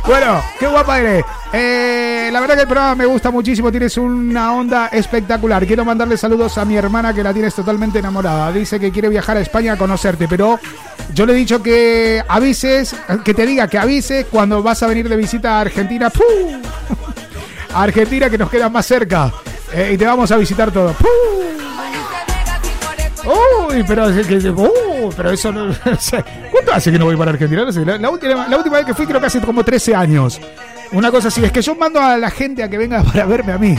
Bueno, 0.06 0.42
qué 0.58 0.66
guapa 0.66 1.00
eres. 1.00 1.24
Eh, 1.52 2.30
la 2.32 2.40
verdad 2.40 2.54
que 2.54 2.60
el 2.62 2.68
programa 2.68 2.94
me 2.94 3.06
gusta 3.06 3.30
muchísimo, 3.30 3.70
tienes 3.70 3.96
una 3.96 4.54
onda 4.54 4.88
espectacular. 4.88 5.66
Quiero 5.66 5.84
mandarle 5.84 6.16
saludos 6.16 6.58
a 6.58 6.64
mi 6.64 6.76
hermana 6.76 7.12
que 7.12 7.22
la 7.22 7.32
tienes 7.32 7.54
totalmente 7.54 7.98
enamorada. 7.98 8.52
Dice 8.52 8.78
que 8.78 8.90
quiere 8.90 9.08
viajar 9.08 9.36
a 9.36 9.40
España 9.40 9.72
a 9.72 9.76
conocerte, 9.76 10.28
pero 10.28 10.58
yo 11.12 11.26
le 11.26 11.32
he 11.32 11.36
dicho 11.36 11.62
que 11.62 12.22
avises, 12.28 12.94
que 13.24 13.34
te 13.34 13.46
diga 13.46 13.68
que 13.68 13.78
avises 13.78 14.26
cuando 14.30 14.62
vas 14.62 14.82
a 14.82 14.86
venir 14.86 15.08
de 15.08 15.16
visita 15.16 15.58
a 15.58 15.60
Argentina. 15.62 16.10
¡Pu! 16.10 16.22
A 17.74 17.82
Argentina 17.82 18.30
que 18.30 18.38
nos 18.38 18.50
queda 18.50 18.68
más 18.68 18.86
cerca. 18.86 19.32
Eh, 19.72 19.92
y 19.94 19.98
te 19.98 20.04
vamos 20.06 20.30
a 20.30 20.36
visitar 20.36 20.70
todo. 20.70 20.92
¡Pu! 20.92 21.06
Uy, 23.24 23.84
pero, 23.86 24.06
uh, 24.08 25.10
pero 25.16 25.30
eso 25.30 25.52
no. 25.52 25.74
¿Cuánto 26.50 26.72
hace 26.72 26.90
que 26.92 26.98
no 26.98 27.04
voy 27.06 27.16
para 27.16 27.30
Argentina? 27.32 27.64
No 27.64 27.72
sé, 27.72 27.84
la, 27.84 28.10
última, 28.10 28.48
la 28.48 28.56
última 28.56 28.76
vez 28.78 28.86
que 28.86 28.94
fui 28.94 29.06
creo 29.06 29.20
que 29.20 29.26
hace 29.26 29.40
como 29.40 29.62
13 29.64 29.94
años. 29.94 30.40
Una 30.92 31.10
cosa 31.12 31.28
así, 31.28 31.44
es 31.44 31.52
que 31.52 31.62
yo 31.62 31.76
mando 31.76 32.00
a 32.00 32.16
la 32.16 32.30
gente 32.30 32.64
a 32.64 32.68
que 32.68 32.76
venga 32.76 33.02
para 33.04 33.24
verme 33.24 33.52
a 33.52 33.58
mí. 33.58 33.78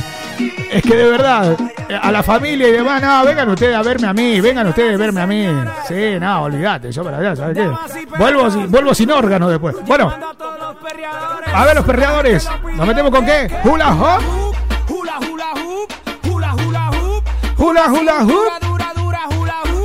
Es 0.72 0.82
que 0.82 0.96
de 0.96 1.10
verdad, 1.10 1.58
eh, 1.90 2.00
a 2.02 2.10
la 2.10 2.24
familia 2.24 2.70
y 2.70 2.72
demás, 2.72 3.02
no, 3.02 3.26
vengan 3.26 3.50
ustedes 3.50 3.76
a 3.76 3.82
verme 3.82 4.08
a 4.08 4.14
mí, 4.14 4.40
vengan 4.40 4.68
ustedes 4.68 4.96
a 4.96 4.98
verme 4.98 5.20
a 5.22 5.28
mí. 5.28 5.46
Sí, 5.88 6.18
no, 6.20 6.44
olvídate, 6.44 6.90
yo 6.92 7.04
para 7.04 7.18
allá, 7.18 7.36
¿sabes 7.36 7.58
qué? 7.58 7.70
Vuelvo, 8.18 8.94
sin- 8.96 9.12
órgano 9.12 9.50
después. 9.50 9.76
Bueno, 9.86 10.14
a 11.54 11.66
ver 11.66 11.76
los 11.76 11.86
perreadores, 11.86 12.48
¿nos 12.78 12.88
metemos 12.88 13.12
con 13.12 13.26
qué? 13.26 13.52
Hula 13.66 13.90
hop. 13.94 14.22
Hula 17.58 17.92
hula 17.92 18.24
hoop. 18.24 18.71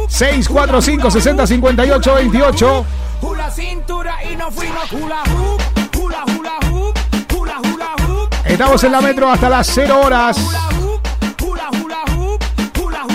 645 0.08 1.10
60 1.10 1.46
58 1.46 2.14
28 2.14 2.86
Hula 3.22 3.50
cintura 3.50 4.14
y 4.30 4.36
nos 4.36 4.54
fuimos 4.54 4.92
hula 4.92 5.22
hoop, 5.34 5.60
hula 5.98 6.24
hula 6.38 6.52
hoop, 6.70 6.94
hula 7.36 7.58
hula 7.60 7.86
hoop, 8.06 8.28
Estamos 8.44 8.84
en 8.84 8.92
la 8.92 9.00
metro 9.00 9.30
hasta 9.30 9.48
las 9.48 9.66
0 9.74 10.00
horas. 10.04 10.36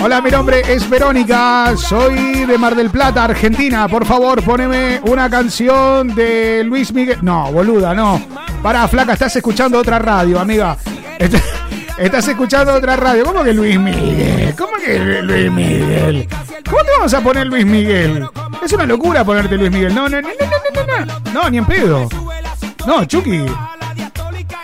Hola, 0.04 0.20
mi 0.20 0.30
nombre 0.30 0.62
es 0.66 0.88
Verónica, 0.90 1.74
soy 1.76 2.44
de 2.44 2.58
Mar 2.58 2.74
del 2.74 2.90
Plata, 2.90 3.22
Argentina. 3.22 3.86
Por 3.86 4.04
favor, 4.04 4.42
poneme 4.42 5.00
una 5.04 5.30
canción 5.30 6.12
de 6.14 6.64
Luis 6.64 6.92
Miguel. 6.92 7.18
No, 7.22 7.52
boluda, 7.52 7.94
no. 7.94 8.20
Para, 8.62 8.86
flaca, 8.88 9.12
estás 9.12 9.36
escuchando 9.36 9.78
otra 9.78 10.00
radio, 10.00 10.40
amiga. 10.40 10.76
Est- 11.20 11.36
Estás 11.98 12.26
escuchando 12.28 12.74
otra 12.74 12.96
radio. 12.96 13.24
¿Cómo 13.24 13.44
que 13.44 13.52
Luis 13.52 13.78
Miguel? 13.78 14.54
¿Cómo 14.56 14.72
que 14.76 14.98
Luis 15.22 15.50
Miguel? 15.50 16.28
¿Cómo 16.68 16.82
te 16.84 16.90
vamos 16.96 17.14
a 17.14 17.20
poner 17.20 17.46
Luis 17.46 17.66
Miguel? 17.66 18.26
Es 18.62 18.72
una 18.72 18.86
locura 18.86 19.24
ponerte 19.24 19.56
Luis 19.56 19.70
Miguel. 19.70 19.94
No, 19.94 20.08
no, 20.08 20.20
no, 20.20 20.28
no, 20.28 20.86
no, 20.86 21.06
no, 21.06 21.32
no. 21.32 21.50
Ni 21.50 21.58
en 21.58 21.66
pedo. 21.66 22.08
No, 22.86 23.04
Chucky. 23.04 23.44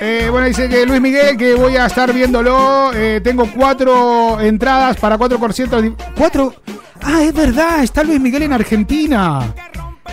Eh, 0.00 0.28
bueno, 0.30 0.46
dice 0.46 0.68
que 0.68 0.86
Luis 0.86 1.00
Miguel, 1.00 1.36
que 1.36 1.54
voy 1.54 1.76
a 1.76 1.86
estar 1.86 2.12
viéndolo. 2.12 2.92
Eh, 2.94 3.20
tengo 3.22 3.46
cuatro 3.54 4.40
entradas 4.40 4.96
para 4.96 5.18
cuatro 5.18 5.38
conciertos. 5.38 5.84
¿Cuatro? 6.16 6.54
Ah, 7.02 7.22
es 7.22 7.34
verdad, 7.34 7.82
está 7.82 8.02
Luis 8.02 8.20
Miguel 8.20 8.42
en 8.42 8.52
Argentina. 8.52 9.54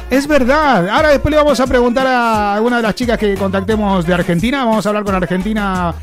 Es 0.10 0.28
verdad. 0.28 0.90
Ahora 0.90 1.10
después 1.10 1.32
le 1.32 1.38
vamos 1.38 1.60
a 1.60 1.66
preguntar 1.66 2.06
a 2.08 2.56
alguna 2.56 2.78
de 2.78 2.84
las 2.84 2.96
chicas 2.96 3.18
que 3.18 3.36
contactemos 3.36 4.06
de 4.06 4.14
Argentina. 4.14 4.66
Vamos 4.66 4.86
a 4.86 4.90
hablar 4.90 5.04
con 5.04 5.16
Argentina 5.16 5.94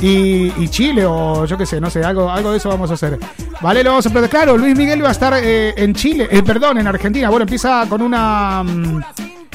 y, 0.00 0.52
y 0.62 0.68
Chile 0.68 1.04
o 1.06 1.44
yo 1.44 1.56
qué 1.58 1.66
sé, 1.66 1.80
no 1.80 1.90
sé, 1.90 2.02
algo, 2.02 2.30
algo 2.30 2.52
de 2.52 2.58
eso 2.58 2.68
vamos 2.68 2.90
a 2.90 2.94
hacer. 2.94 3.18
Vale, 3.60 3.84
lo 3.84 3.90
vamos 3.90 4.06
a 4.06 4.10
preguntar. 4.10 4.30
Claro, 4.30 4.56
Luis 4.56 4.76
Miguel 4.76 5.04
va 5.04 5.08
a 5.08 5.12
estar 5.12 5.34
eh, 5.42 5.74
en 5.76 5.94
Chile, 5.94 6.28
eh, 6.30 6.42
perdón, 6.42 6.78
en 6.78 6.86
Argentina. 6.86 7.28
Bueno, 7.28 7.42
empieza 7.42 7.84
con 7.88 8.00
una... 8.02 8.62
mm, 8.62 9.00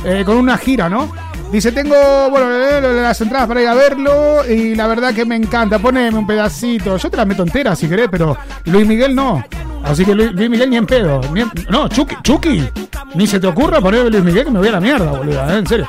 eh, 0.06 0.24
con 0.24 0.38
una 0.38 0.58
gira, 0.58 0.88
¿no? 0.88 1.12
Dice, 1.52 1.72
tengo, 1.72 1.96
bueno, 2.30 2.50
las 3.02 3.20
entradas 3.22 3.48
para 3.48 3.62
ir 3.62 3.68
a 3.68 3.74
verlo 3.74 4.46
y 4.48 4.76
la 4.76 4.88
verdad 4.88 5.14
que 5.14 5.26
me 5.26 5.36
encanta. 5.36 5.80
Poneme 5.80 6.18
un 6.18 6.28
pedacito. 6.28 6.98
Yo 6.98 7.10
te 7.10 7.18
las 7.18 7.26
meto 7.26 7.44
enteras 7.44 7.80
si 7.80 7.88
querés, 7.88 8.08
pero 8.12 8.38
Luis 8.66 8.86
Miguel 8.86 9.16
no. 9.16 9.44
Así 9.86 10.04
que 10.04 10.14
Luis, 10.16 10.32
Luis 10.34 10.50
Miguel 10.50 10.70
ni 10.70 10.78
en 10.78 10.86
pedo. 10.86 11.22
ni 11.34 11.42
en- 11.42 11.52
no, 11.70 11.88
Chucky, 11.88 12.16
Chucky. 12.24 12.64
Ni 13.14 13.28
se 13.28 13.40
te 13.40 13.48
ocurra 13.48 13.80
ponerme 13.80 14.10
Luis 14.10 14.24
Miguel 14.24 14.46
que 14.46 14.52
me 14.52 14.60
voy 14.60 14.68
a 14.68 14.72
la 14.74 14.80
mierda, 14.82 15.12
boludo, 15.12 15.50
¿eh? 15.50 15.58
en 15.60 15.68
serio. 15.68 15.88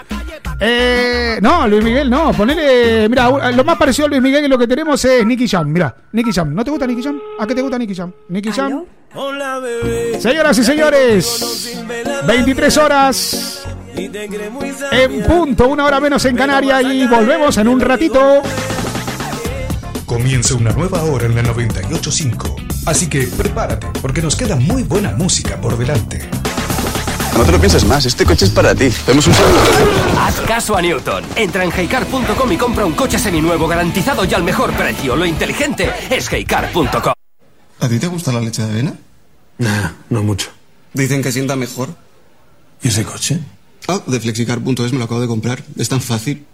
Eh, 0.60 1.38
no, 1.42 1.66
Luis 1.68 1.82
Miguel 1.84 2.08
no. 2.08 2.32
Ponele, 2.32 3.08
mira, 3.08 3.28
lo 3.52 3.64
más 3.64 3.76
parecido 3.76 4.06
a 4.06 4.08
Luis 4.10 4.22
Miguel 4.22 4.42
que 4.42 4.48
lo 4.48 4.58
que 4.58 4.66
tenemos 4.66 5.04
es 5.04 5.24
Nicky 5.26 5.48
Jam. 5.48 5.68
Mira, 5.68 5.94
Nicky 6.12 6.32
Jam. 6.32 6.54
¿No 6.54 6.64
te 6.64 6.70
gusta 6.70 6.86
Nicky 6.86 7.02
Jam? 7.02 7.18
¿A 7.38 7.46
qué 7.46 7.54
te 7.54 7.62
gusta 7.62 7.78
Nicky 7.78 7.94
Jam? 7.94 8.12
Nicky 8.28 8.50
Jam. 8.52 8.84
Hola, 9.14 9.58
bebé. 9.60 10.20
Señoras 10.20 10.58
y 10.58 10.64
señores, 10.64 11.74
23 12.26 12.76
horas 12.78 13.66
en 13.96 15.22
punto, 15.24 15.68
una 15.68 15.84
hora 15.86 16.00
menos 16.00 16.22
en 16.26 16.36
Canarias 16.36 16.82
y 16.84 17.06
volvemos 17.06 17.56
en 17.56 17.68
un 17.68 17.80
ratito. 17.80 18.42
Comienza 20.04 20.54
una 20.54 20.70
nueva 20.72 21.02
hora 21.02 21.26
en 21.26 21.34
la 21.34 21.42
985. 21.42 22.56
Así 22.86 23.08
que 23.08 23.26
prepárate, 23.26 23.88
porque 24.00 24.22
nos 24.22 24.36
queda 24.36 24.54
muy 24.56 24.84
buena 24.84 25.10
música 25.10 25.60
por 25.60 25.76
delante. 25.76 26.20
No 27.36 27.44
te 27.44 27.52
lo 27.52 27.58
pienses 27.58 27.84
más, 27.84 28.06
este 28.06 28.24
coche 28.24 28.46
es 28.46 28.50
para 28.52 28.74
ti. 28.74 28.88
Tenemos 29.04 29.26
un 29.26 29.34
segundo. 29.34 29.60
Haz 30.20 30.40
caso 30.42 30.76
a 30.76 30.80
Newton. 30.80 31.24
Entra 31.34 31.64
en 31.64 31.72
heycar.com 31.72 32.52
y 32.52 32.56
compra 32.56 32.86
un 32.86 32.94
coche 32.94 33.18
seminuevo 33.18 33.68
garantizado 33.68 34.24
y 34.24 34.32
al 34.32 34.44
mejor 34.44 34.72
precio. 34.72 35.16
Lo 35.16 35.26
inteligente 35.26 35.90
es 36.08 36.32
heycar.com. 36.32 37.12
¿A 37.80 37.88
ti 37.88 37.98
te 37.98 38.06
gusta 38.06 38.32
la 38.32 38.40
leche 38.40 38.62
de 38.62 38.70
avena? 38.70 38.94
Nah, 39.58 39.90
no 40.08 40.22
mucho. 40.22 40.48
Dicen 40.94 41.22
que 41.22 41.32
sienta 41.32 41.56
mejor. 41.56 41.90
¿Y 42.82 42.88
ese 42.88 43.04
coche? 43.04 43.40
Ah, 43.88 44.00
de 44.06 44.20
flexicar.es 44.20 44.92
me 44.92 44.98
lo 44.98 45.04
acabo 45.04 45.20
de 45.20 45.26
comprar. 45.26 45.62
Es 45.76 45.88
tan 45.88 46.00
fácil. 46.00 46.46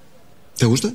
¿Te 0.56 0.66
gusta? 0.66 0.88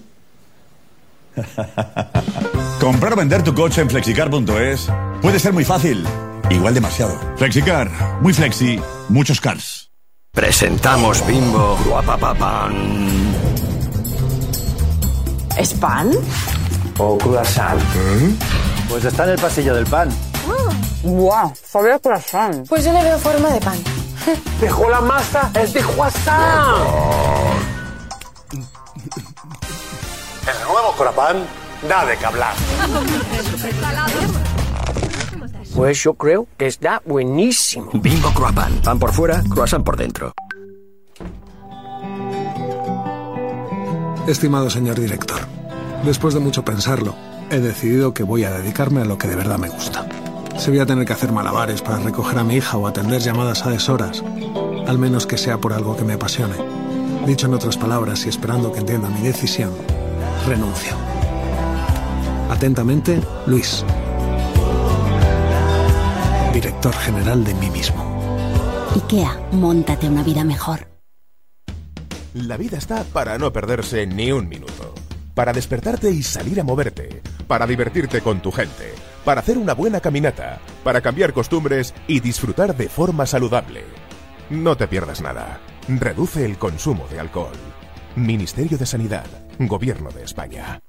Comprar 2.80 3.14
o 3.14 3.16
vender 3.16 3.44
tu 3.44 3.54
coche 3.54 3.82
en 3.82 3.90
flexicar.es 3.90 4.88
puede 5.22 5.40
ser 5.40 5.54
muy 5.54 5.66
fácil, 5.66 6.06
igual 6.50 6.74
demasiado. 6.74 7.18
Flexicar, 7.36 7.90
muy 8.22 8.34
flexi, 8.34 8.80
muchos 9.10 9.42
cars. 9.42 9.92
Presentamos 10.32 11.26
Bimbo 11.26 11.78
Guapapapan. 11.86 12.76
¿Es 15.58 15.74
pan? 15.74 16.12
O 17.00 17.18
croissant. 17.18 17.82
Pues 18.88 19.06
está 19.06 19.24
en 19.24 19.32
el 19.32 19.40
pasillo 19.40 19.74
del 19.74 19.88
pan. 19.88 20.10
¡Wow! 21.04 21.54
Sabe 21.64 21.94
a 21.94 22.00
croissant. 22.00 22.68
Pues 22.68 22.86
yo 22.86 22.94
le 22.94 23.04
veo 23.04 23.18
forma 23.18 23.50
de 23.50 23.60
pan. 23.60 23.78
Dejó 24.62 24.90
la 24.90 25.02
masa, 25.02 25.50
es 25.56 25.74
de 25.74 25.80
croissant. 25.82 26.78
El 30.48 30.64
nuevo 30.66 30.94
croissant 30.98 31.46
da 31.90 32.06
de 32.06 32.16
que 32.18 32.26
hablar. 32.26 32.54
Pues 35.76 36.02
yo 36.02 36.14
creo 36.14 36.48
que 36.58 36.68
está 36.68 37.02
buenísimo. 37.06 37.90
Bimbo 37.94 38.32
Croissant. 38.34 38.82
Pan 38.82 38.98
por 38.98 39.12
fuera, 39.12 39.44
croissant 39.50 39.84
por 39.84 39.98
dentro. 39.98 40.32
Estimado 44.26 44.70
señor 44.70 45.00
director, 45.00 45.40
después 46.04 46.34
de 46.34 46.40
mucho 46.40 46.64
pensarlo, 46.64 47.16
he 47.50 47.60
decidido 47.60 48.14
que 48.14 48.24
voy 48.24 48.46
a 48.46 48.52
dedicarme 48.52 49.02
a 49.02 49.06
lo 49.06 49.18
que 49.18 49.28
de 49.28 49.36
verdad 49.36 49.58
me 49.58 49.70
gusta. 49.70 50.06
Si 50.58 50.70
voy 50.70 50.80
a 50.80 50.86
tener 50.86 51.06
que 51.06 51.14
hacer 51.14 51.32
malabares 51.32 51.82
para 51.82 52.00
recoger 52.00 52.40
a 52.40 52.44
mi 52.44 52.56
hija 52.56 52.78
o 52.78 52.88
atender 52.88 53.22
llamadas 53.22 53.66
a 53.66 53.70
deshoras, 53.70 54.24
al 54.88 54.98
menos 54.98 55.28
que 55.28 55.38
sea 55.38 55.58
por 55.58 55.74
algo 55.74 55.96
que 55.96 56.04
me 56.04 56.14
apasione. 56.14 56.56
Dicho 57.26 57.48
en 57.48 57.54
otras 57.54 57.78
palabras 57.78 58.26
y 58.26 58.30
esperando 58.30 58.72
que 58.72 58.80
entienda 58.80 59.10
mi 59.10 59.22
decisión, 59.22 59.72
renuncio. 60.46 60.96
Atentamente, 62.50 63.22
Luis, 63.46 63.84
director 66.54 66.94
general 66.94 67.44
de 67.44 67.54
mí 67.56 67.70
mismo. 67.70 68.04
IKEA, 68.96 69.40
montate 69.52 70.08
una 70.08 70.24
vida 70.24 70.44
mejor. 70.44 70.88
La 72.34 72.58
vida 72.58 72.78
está 72.78 73.04
para 73.04 73.38
no 73.38 73.52
perderse 73.52 74.06
ni 74.06 74.32
un 74.32 74.48
minuto. 74.48 74.94
Para 75.34 75.54
despertarte 75.54 76.10
y 76.10 76.24
salir 76.24 76.60
a 76.60 76.64
moverte. 76.64 77.22
Para 77.48 77.68
divertirte 77.68 78.22
con 78.22 78.42
tu 78.42 78.52
gente. 78.52 78.94
Para 79.24 79.42
hacer 79.42 79.58
una 79.58 79.74
buena 79.74 80.00
caminata. 80.00 80.60
Para 80.84 81.02
cambiar 81.02 81.34
costumbres 81.34 81.94
y 82.08 82.20
disfrutar 82.20 82.76
de 82.76 82.90
forma 82.90 83.26
saludable. 83.26 83.84
No 84.50 84.76
te 84.78 84.88
pierdas 84.88 85.22
nada. 85.22 85.60
Reduce 85.88 86.46
el 86.46 86.58
consumo 86.58 87.06
de 87.12 87.20
alcohol. 87.20 87.56
Ministerio 88.18 88.80
de 88.80 88.86
Sanidad. 88.88 89.28
Gobierno 89.60 90.10
de 90.10 90.24
España. 90.24 90.80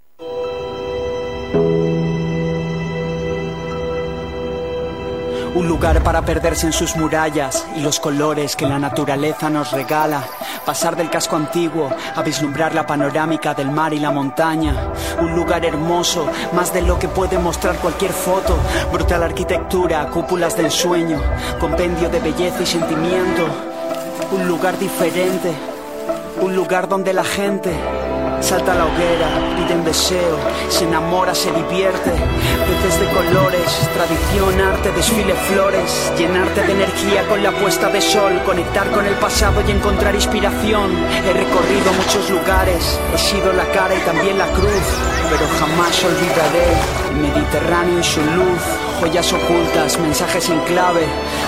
Un 5.55 5.68
lugar 5.68 6.03
para 6.03 6.22
perderse 6.22 6.66
en 6.66 6.72
sus 6.72 6.97
murallas 6.97 7.66
y 7.76 7.81
los 7.81 8.01
colores 8.01 8.57
que 8.57 8.66
la 8.66 8.79
naturaleza 8.79 9.51
nos 9.51 9.72
regala. 9.72 10.24
Pasar 10.64 10.97
del 10.97 11.11
casco 11.11 11.37
antiguo 11.37 11.91
a 12.16 12.22
vislumbrar 12.22 12.74
la 12.74 12.87
panorámica 12.87 13.53
del 13.53 13.70
mar 13.70 13.93
y 13.93 14.01
la 14.01 14.11
montaña. 14.11 14.91
Un 15.20 15.35
lugar 15.35 15.66
hermoso, 15.66 16.26
más 16.55 16.72
de 16.72 16.81
lo 16.81 16.99
que 16.99 17.09
puede 17.09 17.39
mostrar 17.39 17.76
cualquier 17.76 18.12
foto. 18.12 18.57
Brutal 18.91 19.22
arquitectura, 19.22 20.09
cúpulas 20.09 20.57
de 20.57 20.64
ensueño, 20.64 21.20
compendio 21.61 22.09
de 22.09 22.20
belleza 22.20 22.62
y 22.62 22.66
sentimiento. 22.66 23.47
Un 24.33 24.49
lugar 24.49 24.79
diferente, 24.79 25.53
un 26.41 26.55
lugar 26.55 26.89
donde 26.89 27.12
la 27.12 27.24
gente 27.24 27.70
salta 28.41 28.72
a 28.72 28.74
la 28.76 28.86
hoguera, 28.86 29.28
pide 29.57 29.74
un 29.74 29.84
deseo, 29.84 30.39
se 30.68 30.84
enamora, 30.84 31.34
se 31.34 31.51
divierte. 31.51 32.11
Peces 32.11 33.01
de 33.01 33.07
colores, 33.07 33.91
tradición, 33.95 34.61
arte, 34.61 34.93
desfile, 34.93 35.34
flores. 35.34 36.12
Llenarte 36.16 36.62
de 36.62 36.72
energía 36.72 37.26
con 37.28 37.43
la 37.43 37.51
puesta 37.53 37.89
de 37.89 38.01
sol, 38.01 38.41
conectar 38.45 38.91
con 38.91 39.07
el 39.07 39.14
pasado 39.14 39.62
y 39.66 39.70
encontrar 39.70 40.14
inspiración. 40.14 40.91
He 41.26 41.32
recorrido 41.32 41.93
muchos 41.93 42.30
lugares, 42.30 42.99
he 43.14 43.18
sido 43.18 43.53
la 43.53 43.66
cara 43.72 43.95
y 43.95 44.01
también 44.01 44.39
la 44.39 44.47
cruz, 44.53 44.86
pero 45.30 45.45
jamás 45.59 46.05
olvidaré 46.05 46.68
el 47.11 47.16
Mediterráneo 47.16 47.99
y 47.99 48.05
su 48.05 48.20
luz. 48.20 48.62
Joyas 49.01 49.32
ocultas, 49.32 49.99
mensajes 49.99 50.49
en 50.49 50.61
clave, 50.61 51.07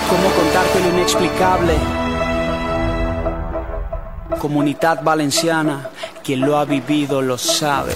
cómo 0.09 0.29
contarte 0.35 0.79
lo 0.81 0.89
inexplicable. 0.97 2.10
Comunidad 4.41 5.03
valenciana, 5.03 5.87
quien 6.23 6.41
lo 6.41 6.57
ha 6.57 6.65
vivido 6.65 7.21
lo 7.21 7.37
sabe. 7.37 7.93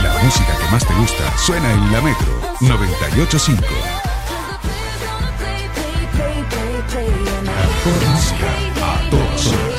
La 0.00 0.22
música 0.22 0.56
que 0.56 0.70
más 0.70 0.86
te 0.86 0.94
gusta 0.94 1.38
suena 1.38 1.72
en 1.72 1.92
la 1.92 2.00
Metro 2.02 2.40
985. 2.60 3.64
Música 7.84 8.46
a 8.84 9.10
todas 9.10 9.77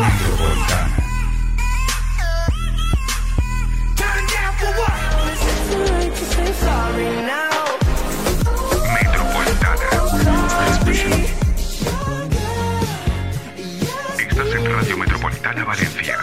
Valencia. 0.00 0.30
Metropolitana. 8.94 9.88
Estás 14.18 14.54
en 14.54 14.72
Radio 14.72 14.96
Metropolitana 14.96 15.64
Valencia. 15.64 16.16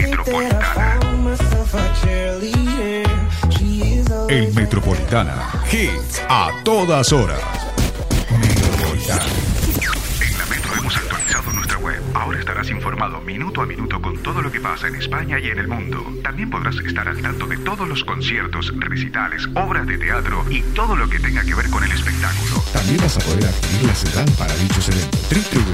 Metropolitana. 0.00 1.00
Metropolitana. 4.54 5.34
Hits 5.70 6.22
a 6.28 6.50
todas 6.64 7.12
horas. 7.12 7.40
Metropolitana. 8.40 9.43
Minuto 13.34 13.62
a 13.62 13.66
minuto 13.66 14.00
con 14.00 14.16
todo 14.18 14.40
lo 14.40 14.52
que 14.52 14.60
pasa 14.60 14.86
en 14.86 14.94
España 14.94 15.40
y 15.40 15.48
en 15.48 15.58
el 15.58 15.66
mundo. 15.66 16.06
También 16.22 16.50
podrás 16.50 16.76
estar 16.76 17.08
al 17.08 17.20
tanto 17.20 17.48
de 17.48 17.56
todos 17.56 17.88
los 17.88 18.04
conciertos, 18.04 18.72
recitales, 18.76 19.48
obras 19.54 19.88
de 19.88 19.98
teatro 19.98 20.44
y 20.48 20.62
todo 20.62 20.94
lo 20.94 21.08
que 21.08 21.18
tenga 21.18 21.42
que 21.42 21.52
ver 21.52 21.68
con 21.68 21.82
el 21.82 21.90
espectáculo. 21.90 22.62
También 22.72 22.98
vas 22.98 23.16
a 23.16 23.20
poder 23.20 23.46
adquirir 23.46 23.88
la 23.88 23.94
central 23.96 24.30
para 24.38 24.54
dichos 24.54 24.88
eventos. 24.88 25.20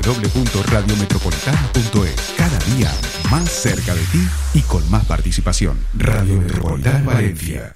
www.radiometropolitana.es 0.06 2.34
Cada 2.38 2.58
día 2.74 2.90
más 3.30 3.50
cerca 3.50 3.94
de 3.94 4.04
ti 4.04 4.26
y 4.54 4.62
con 4.62 4.90
más 4.90 5.04
participación. 5.04 5.76
Radio 5.92 6.40
Metropolitana 6.40 7.04
Valencia. 7.04 7.74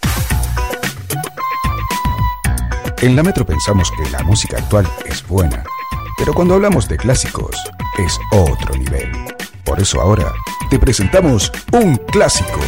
En 3.02 3.16
la 3.16 3.22
Metro 3.22 3.44
pensamos 3.44 3.90
que 3.90 4.08
la 4.10 4.22
música 4.22 4.56
actual 4.56 4.88
es 5.04 5.28
buena, 5.28 5.62
pero 6.16 6.32
cuando 6.32 6.54
hablamos 6.54 6.88
de 6.88 6.96
clásicos 6.96 7.54
es 7.98 8.18
otro 8.32 8.74
nivel. 8.78 9.23
Por 9.64 9.80
eso 9.80 10.00
ahora 10.00 10.32
te 10.68 10.78
presentamos 10.78 11.50
un 11.72 11.96
clásico 11.96 12.60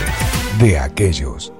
de 0.59 0.78
aquellos. 0.78 1.53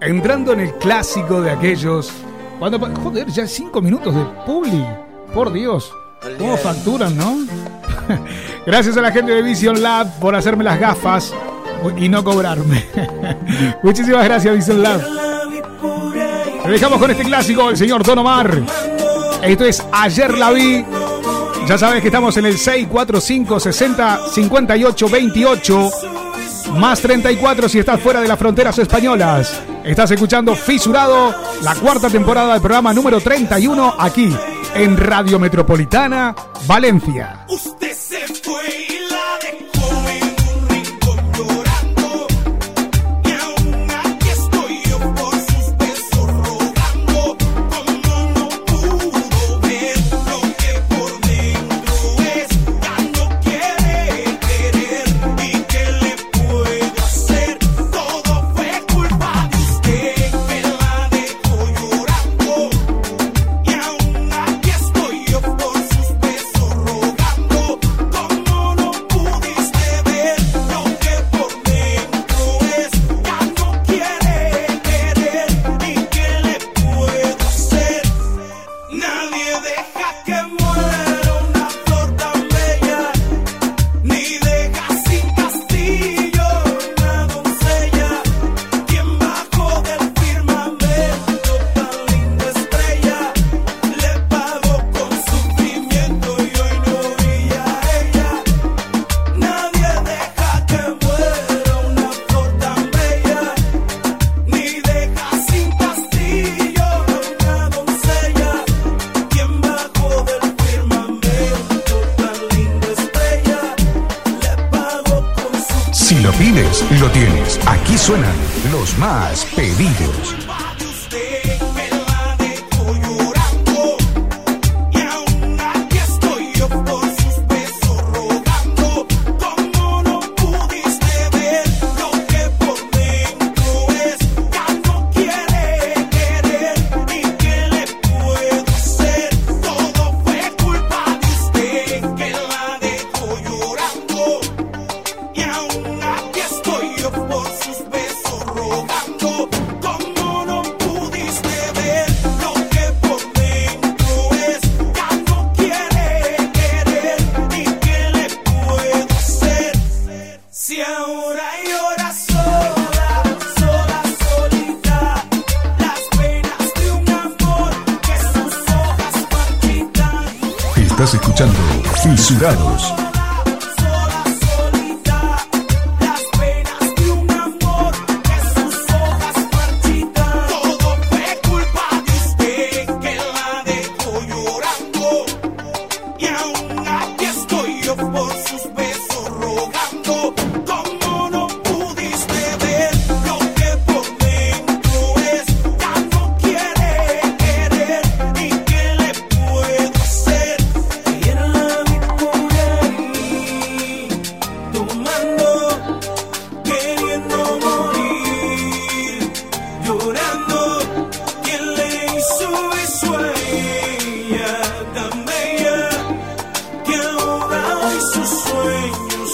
Entrando 0.00 0.52
en 0.52 0.60
el 0.60 0.74
clásico 0.74 1.40
de 1.40 1.52
aquellos. 1.52 2.10
Cuando, 2.58 2.78
joder, 3.02 3.28
ya 3.28 3.46
cinco 3.46 3.80
minutos 3.80 4.14
de 4.14 4.24
publi. 4.44 4.84
Por 5.32 5.52
Dios. 5.52 5.92
¿Cómo 6.38 6.56
facturan, 6.56 7.16
no? 7.16 7.38
Gracias 8.66 8.96
a 8.96 9.00
la 9.00 9.12
gente 9.12 9.32
de 9.32 9.42
Vision 9.42 9.80
Lab 9.80 10.18
por 10.18 10.34
hacerme 10.34 10.64
las 10.64 10.80
gafas 10.80 11.32
y 11.96 12.08
no 12.08 12.24
cobrarme. 12.24 12.84
Muchísimas 13.84 14.24
gracias, 14.24 14.54
Vision 14.54 14.82
Lab. 14.82 15.00
Te 16.64 16.70
dejamos 16.70 16.98
con 16.98 17.10
este 17.10 17.22
clásico, 17.22 17.70
el 17.70 17.76
señor 17.76 18.02
Don 18.02 18.18
Omar. 18.18 18.60
Esto 19.42 19.64
es 19.64 19.82
Ayer 19.92 20.36
la 20.36 20.50
vi. 20.50 20.84
Ya 21.68 21.76
sabes 21.76 22.00
que 22.00 22.08
estamos 22.08 22.34
en 22.38 22.46
el 22.46 22.56
645 22.56 23.60
60 23.60 24.20
58 24.32 25.08
28 25.10 25.90
más 26.72 27.02
34 27.02 27.68
si 27.68 27.78
estás 27.78 28.00
fuera 28.00 28.22
de 28.22 28.28
las 28.28 28.38
fronteras 28.38 28.78
españolas. 28.78 29.60
Estás 29.84 30.10
escuchando 30.10 30.56
Fisurado, 30.56 31.34
la 31.62 31.74
cuarta 31.74 32.08
temporada 32.08 32.54
del 32.54 32.62
programa 32.62 32.94
número 32.94 33.20
31 33.20 33.96
aquí 33.98 34.34
en 34.74 34.96
Radio 34.96 35.38
Metropolitana, 35.38 36.34
Valencia. 36.66 37.44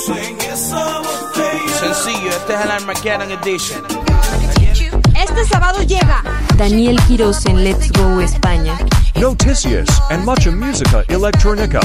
Sencillo, 0.04 0.28
este 2.28 2.54
es 2.54 2.60
el 2.60 2.70
Armageddon 2.70 3.30
Edition. 3.30 3.82
Este 5.16 5.46
sábado 5.48 5.80
llega 5.82 6.22
Daniel 6.58 7.00
Quiroz 7.08 7.46
en 7.46 7.64
Let's 7.64 7.90
Go 7.92 8.20
España. 8.20 8.76
Noticias 9.14 9.88
and 10.10 10.26
mucha 10.26 10.50
música 10.50 11.02
electrónica. 11.08 11.80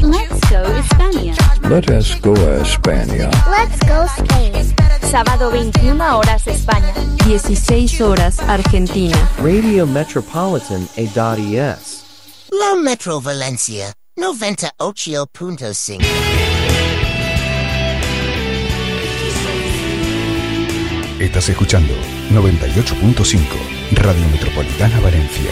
Let's 0.00 0.40
Go 0.48 0.64
España. 0.78 1.34
Let 1.68 1.90
us 1.90 2.18
go 2.22 2.32
a 2.32 2.62
España. 2.62 3.28
Let's 3.50 3.78
Go 3.86 4.06
Spain. 4.16 4.74
Sábado 5.10 5.50
21 5.50 6.16
horas 6.16 6.46
España. 6.46 6.94
16 7.26 8.00
horas 8.00 8.38
Argentina. 8.48 9.28
Radio 9.42 9.86
Metropolitan 9.86 10.88
A.es. 10.96 12.02
La 12.50 12.76
Metro 12.76 13.20
Valencia, 13.20 13.92
98.5. 14.16 16.37
Estás 21.18 21.48
escuchando 21.48 21.92
98.5 22.30 23.40
Radio 23.90 24.24
Metropolitana 24.30 25.00
Valencia. 25.00 25.50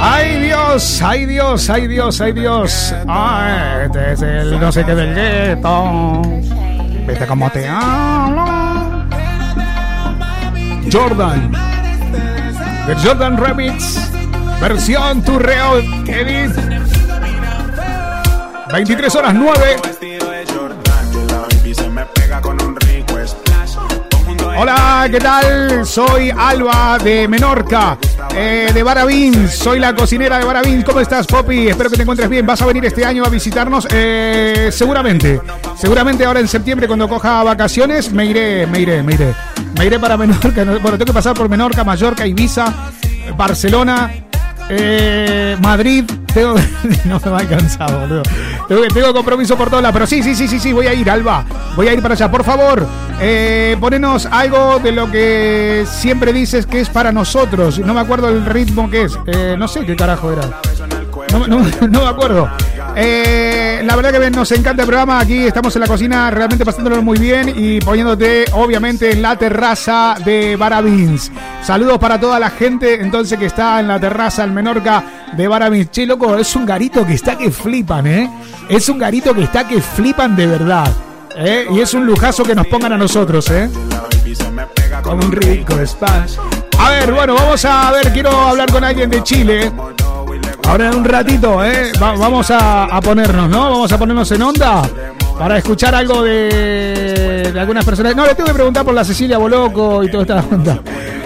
¡Ay 0.00 0.40
Dios! 0.40 1.02
¡Ay 1.02 1.26
Dios! 1.26 1.68
¡Ay 1.68 1.86
Dios! 1.86 2.20
¡Ay 2.22 2.32
Dios! 2.32 2.94
¡Ay! 3.06 3.84
Este 3.84 4.12
es 4.12 4.22
el 4.22 4.58
no 4.58 4.72
sé 4.72 4.86
qué 4.86 4.94
del 4.94 5.14
gueto. 5.14 6.22
¿Viste 7.06 7.26
cómo 7.26 7.50
te 7.50 7.68
hablo? 7.68 8.46
Jordan. 10.90 11.52
The 12.86 12.94
Jordan 13.06 13.36
Rabbits. 13.36 14.10
Versión 14.62 15.22
Turreo 15.22 15.78
Edit. 16.06 16.56
23 18.72 19.14
horas 19.14 19.34
9. 19.34 20.13
Hola, 24.56 25.08
¿qué 25.10 25.18
tal? 25.18 25.84
Soy 25.84 26.30
Alba 26.30 26.96
de 27.02 27.26
Menorca, 27.26 27.98
eh, 28.34 28.70
de 28.72 28.82
Barabín. 28.84 29.48
Soy 29.48 29.80
la 29.80 29.94
cocinera 29.94 30.38
de 30.38 30.44
Barabín. 30.44 30.82
¿Cómo 30.82 31.00
estás, 31.00 31.26
Poppy? 31.26 31.68
Espero 31.68 31.90
que 31.90 31.96
te 31.96 32.02
encuentres 32.02 32.28
bien. 32.28 32.46
¿Vas 32.46 32.62
a 32.62 32.66
venir 32.66 32.84
este 32.84 33.04
año 33.04 33.24
a 33.24 33.28
visitarnos? 33.28 33.88
Eh, 33.90 34.68
seguramente. 34.70 35.40
Seguramente 35.76 36.24
ahora 36.24 36.38
en 36.38 36.46
septiembre, 36.46 36.86
cuando 36.86 37.08
coja 37.08 37.42
vacaciones, 37.42 38.12
me 38.12 38.26
iré, 38.26 38.66
me 38.68 38.80
iré, 38.80 39.02
me 39.02 39.14
iré. 39.14 39.34
Me 39.76 39.86
iré 39.86 39.98
para 39.98 40.16
Menorca. 40.16 40.64
Bueno, 40.64 40.98
tengo 40.98 41.06
que 41.06 41.12
pasar 41.12 41.34
por 41.34 41.48
Menorca, 41.48 41.82
Mallorca, 41.82 42.26
Ibiza, 42.26 42.72
Barcelona, 43.36 44.10
eh, 44.68 45.56
Madrid. 45.60 46.04
Tengo, 46.32 46.54
no 47.04 47.20
me 47.24 47.30
va 47.30 47.38
a 47.38 47.40
alcanzar. 47.40 48.22
Tengo, 48.68 49.14
compromiso 49.14 49.56
por 49.56 49.70
todas. 49.70 49.92
Pero 49.92 50.06
sí, 50.06 50.22
sí, 50.22 50.34
sí, 50.34 50.48
sí, 50.48 50.58
sí, 50.58 50.72
voy 50.72 50.86
a 50.86 50.94
ir, 50.94 51.08
Alba. 51.08 51.44
Voy 51.76 51.88
a 51.88 51.92
ir 51.92 52.02
para 52.02 52.14
allá. 52.14 52.30
Por 52.30 52.44
favor, 52.44 52.86
eh, 53.20 53.76
ponenos 53.80 54.26
algo 54.26 54.78
de 54.78 54.92
lo 54.92 55.10
que 55.10 55.84
siempre 55.88 56.32
dices 56.32 56.66
que 56.66 56.80
es 56.80 56.88
para 56.88 57.12
nosotros. 57.12 57.78
No 57.78 57.94
me 57.94 58.00
acuerdo 58.00 58.28
el 58.28 58.44
ritmo 58.44 58.90
que 58.90 59.02
es. 59.02 59.18
Eh, 59.26 59.56
no 59.58 59.68
sé 59.68 59.84
qué 59.84 59.96
carajo 59.96 60.32
era. 60.32 60.42
No 61.48 61.58
me 62.02 62.08
acuerdo. 62.08 62.48
Eh, 62.96 63.82
la 63.84 63.96
verdad 63.96 64.12
que 64.12 64.30
nos 64.30 64.50
encanta 64.52 64.82
el 64.82 64.88
programa. 64.88 65.20
Aquí 65.20 65.46
estamos 65.46 65.74
en 65.76 65.80
la 65.80 65.86
cocina 65.86 66.30
realmente 66.30 66.64
pasándolo 66.64 67.02
muy 67.02 67.18
bien 67.18 67.52
y 67.56 67.80
poniéndote, 67.80 68.44
obviamente, 68.52 69.12
en 69.12 69.22
la 69.22 69.36
terraza 69.36 70.14
de 70.24 70.56
Barabins. 70.56 71.30
Saludos 71.62 71.98
para 71.98 72.20
toda 72.20 72.38
la 72.38 72.50
gente 72.50 73.00
entonces 73.00 73.38
que 73.38 73.46
está 73.46 73.80
en 73.80 73.88
la 73.88 73.98
terraza 73.98 74.44
en 74.44 74.54
Menorca 74.54 75.02
de 75.36 75.48
Barabins. 75.48 75.90
Che, 75.90 76.06
loco, 76.06 76.36
es 76.36 76.54
un 76.54 76.66
garito 76.66 77.06
que 77.06 77.14
está 77.14 77.36
que 77.36 77.50
flipan, 77.50 78.06
¿eh? 78.06 78.30
Es 78.68 78.88
un 78.88 78.98
garito 78.98 79.34
que 79.34 79.42
está 79.42 79.66
que 79.66 79.80
flipan 79.80 80.36
de 80.36 80.46
verdad. 80.46 80.92
¿eh? 81.36 81.66
Y 81.70 81.80
es 81.80 81.94
un 81.94 82.06
lujazo 82.06 82.44
que 82.44 82.54
nos 82.54 82.66
pongan 82.66 82.92
a 82.92 82.96
nosotros, 82.96 83.50
¿eh? 83.50 83.68
Con 85.02 85.24
un 85.24 85.32
rico 85.32 85.74
splash. 85.84 86.36
A 86.78 86.90
ver, 86.90 87.12
bueno, 87.12 87.34
vamos 87.34 87.64
a 87.64 87.92
ver, 87.92 88.12
quiero 88.12 88.30
hablar 88.30 88.70
con 88.70 88.84
alguien 88.84 89.10
de 89.10 89.22
Chile. 89.22 89.72
Ahora 90.68 90.88
en 90.88 90.96
un 90.96 91.04
ratito, 91.04 91.62
¿eh? 91.64 91.92
Va- 92.02 92.16
vamos 92.16 92.50
a, 92.50 92.84
a 92.84 93.00
ponernos, 93.00 93.48
¿no? 93.48 93.70
Vamos 93.70 93.92
a 93.92 93.98
ponernos 93.98 94.30
en 94.32 94.42
onda 94.42 94.82
para 95.38 95.58
escuchar 95.58 95.94
algo 95.94 96.22
de, 96.22 97.50
de 97.52 97.60
algunas 97.60 97.84
personas. 97.84 98.16
No, 98.16 98.24
le 98.26 98.34
tengo 98.34 98.48
que 98.48 98.54
preguntar 98.54 98.84
por 98.84 98.94
la 98.94 99.04
Cecilia 99.04 99.38
Boloco 99.38 100.02
y 100.02 100.10
toda 100.10 100.22
esta 100.22 100.44
onda. 100.54 100.80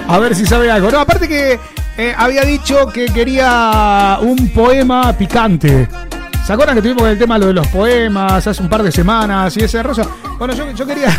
A 0.09 0.19
ver 0.19 0.35
si 0.35 0.45
sabe 0.45 0.71
algo. 0.71 0.91
No, 0.91 1.01
aparte 1.01 1.29
que 1.29 1.59
eh, 1.97 2.15
había 2.17 2.43
dicho 2.43 2.89
que 2.89 3.07
quería 3.07 4.19
un 4.21 4.49
poema 4.51 5.13
picante. 5.13 5.89
¿Se 6.49 6.55
acuerdan 6.55 6.77
que 6.77 6.81
tuvimos 6.81 7.07
el 7.07 7.19
tema 7.19 7.37
lo 7.37 7.49
de 7.49 7.53
los 7.53 7.69
poemas 7.69 8.47
hace 8.47 8.63
un 8.63 8.71
par 8.71 8.83
de 8.83 8.91
semanas 8.91 9.55
y 9.59 9.65
ese 9.65 9.83
rosa? 9.83 10.07
Bueno, 10.39 10.55
yo, 10.55 10.71
yo 10.71 10.87
quería 10.87 11.11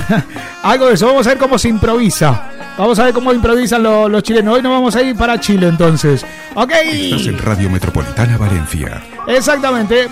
algo 0.63 0.87
de 0.87 0.95
eso. 0.95 1.05
Vamos 1.05 1.27
a 1.27 1.29
ver 1.29 1.37
cómo 1.37 1.59
se 1.59 1.69
improvisa. 1.69 2.49
Vamos 2.75 2.97
a 2.97 3.03
ver 3.05 3.13
cómo 3.13 3.31
improvisan 3.31 3.83
lo- 3.83 4.09
los 4.09 4.23
chilenos. 4.23 4.55
Hoy 4.55 4.63
nos 4.63 4.71
vamos 4.71 4.95
a 4.95 5.03
ir 5.03 5.15
para 5.15 5.39
Chile 5.39 5.67
entonces. 5.67 6.25
Ok. 6.55 6.71
Estás 6.83 7.27
en 7.27 7.37
Radio 7.37 7.69
Metropolitana 7.69 8.37
Valencia. 8.37 9.03
Exactamente. 9.27 10.07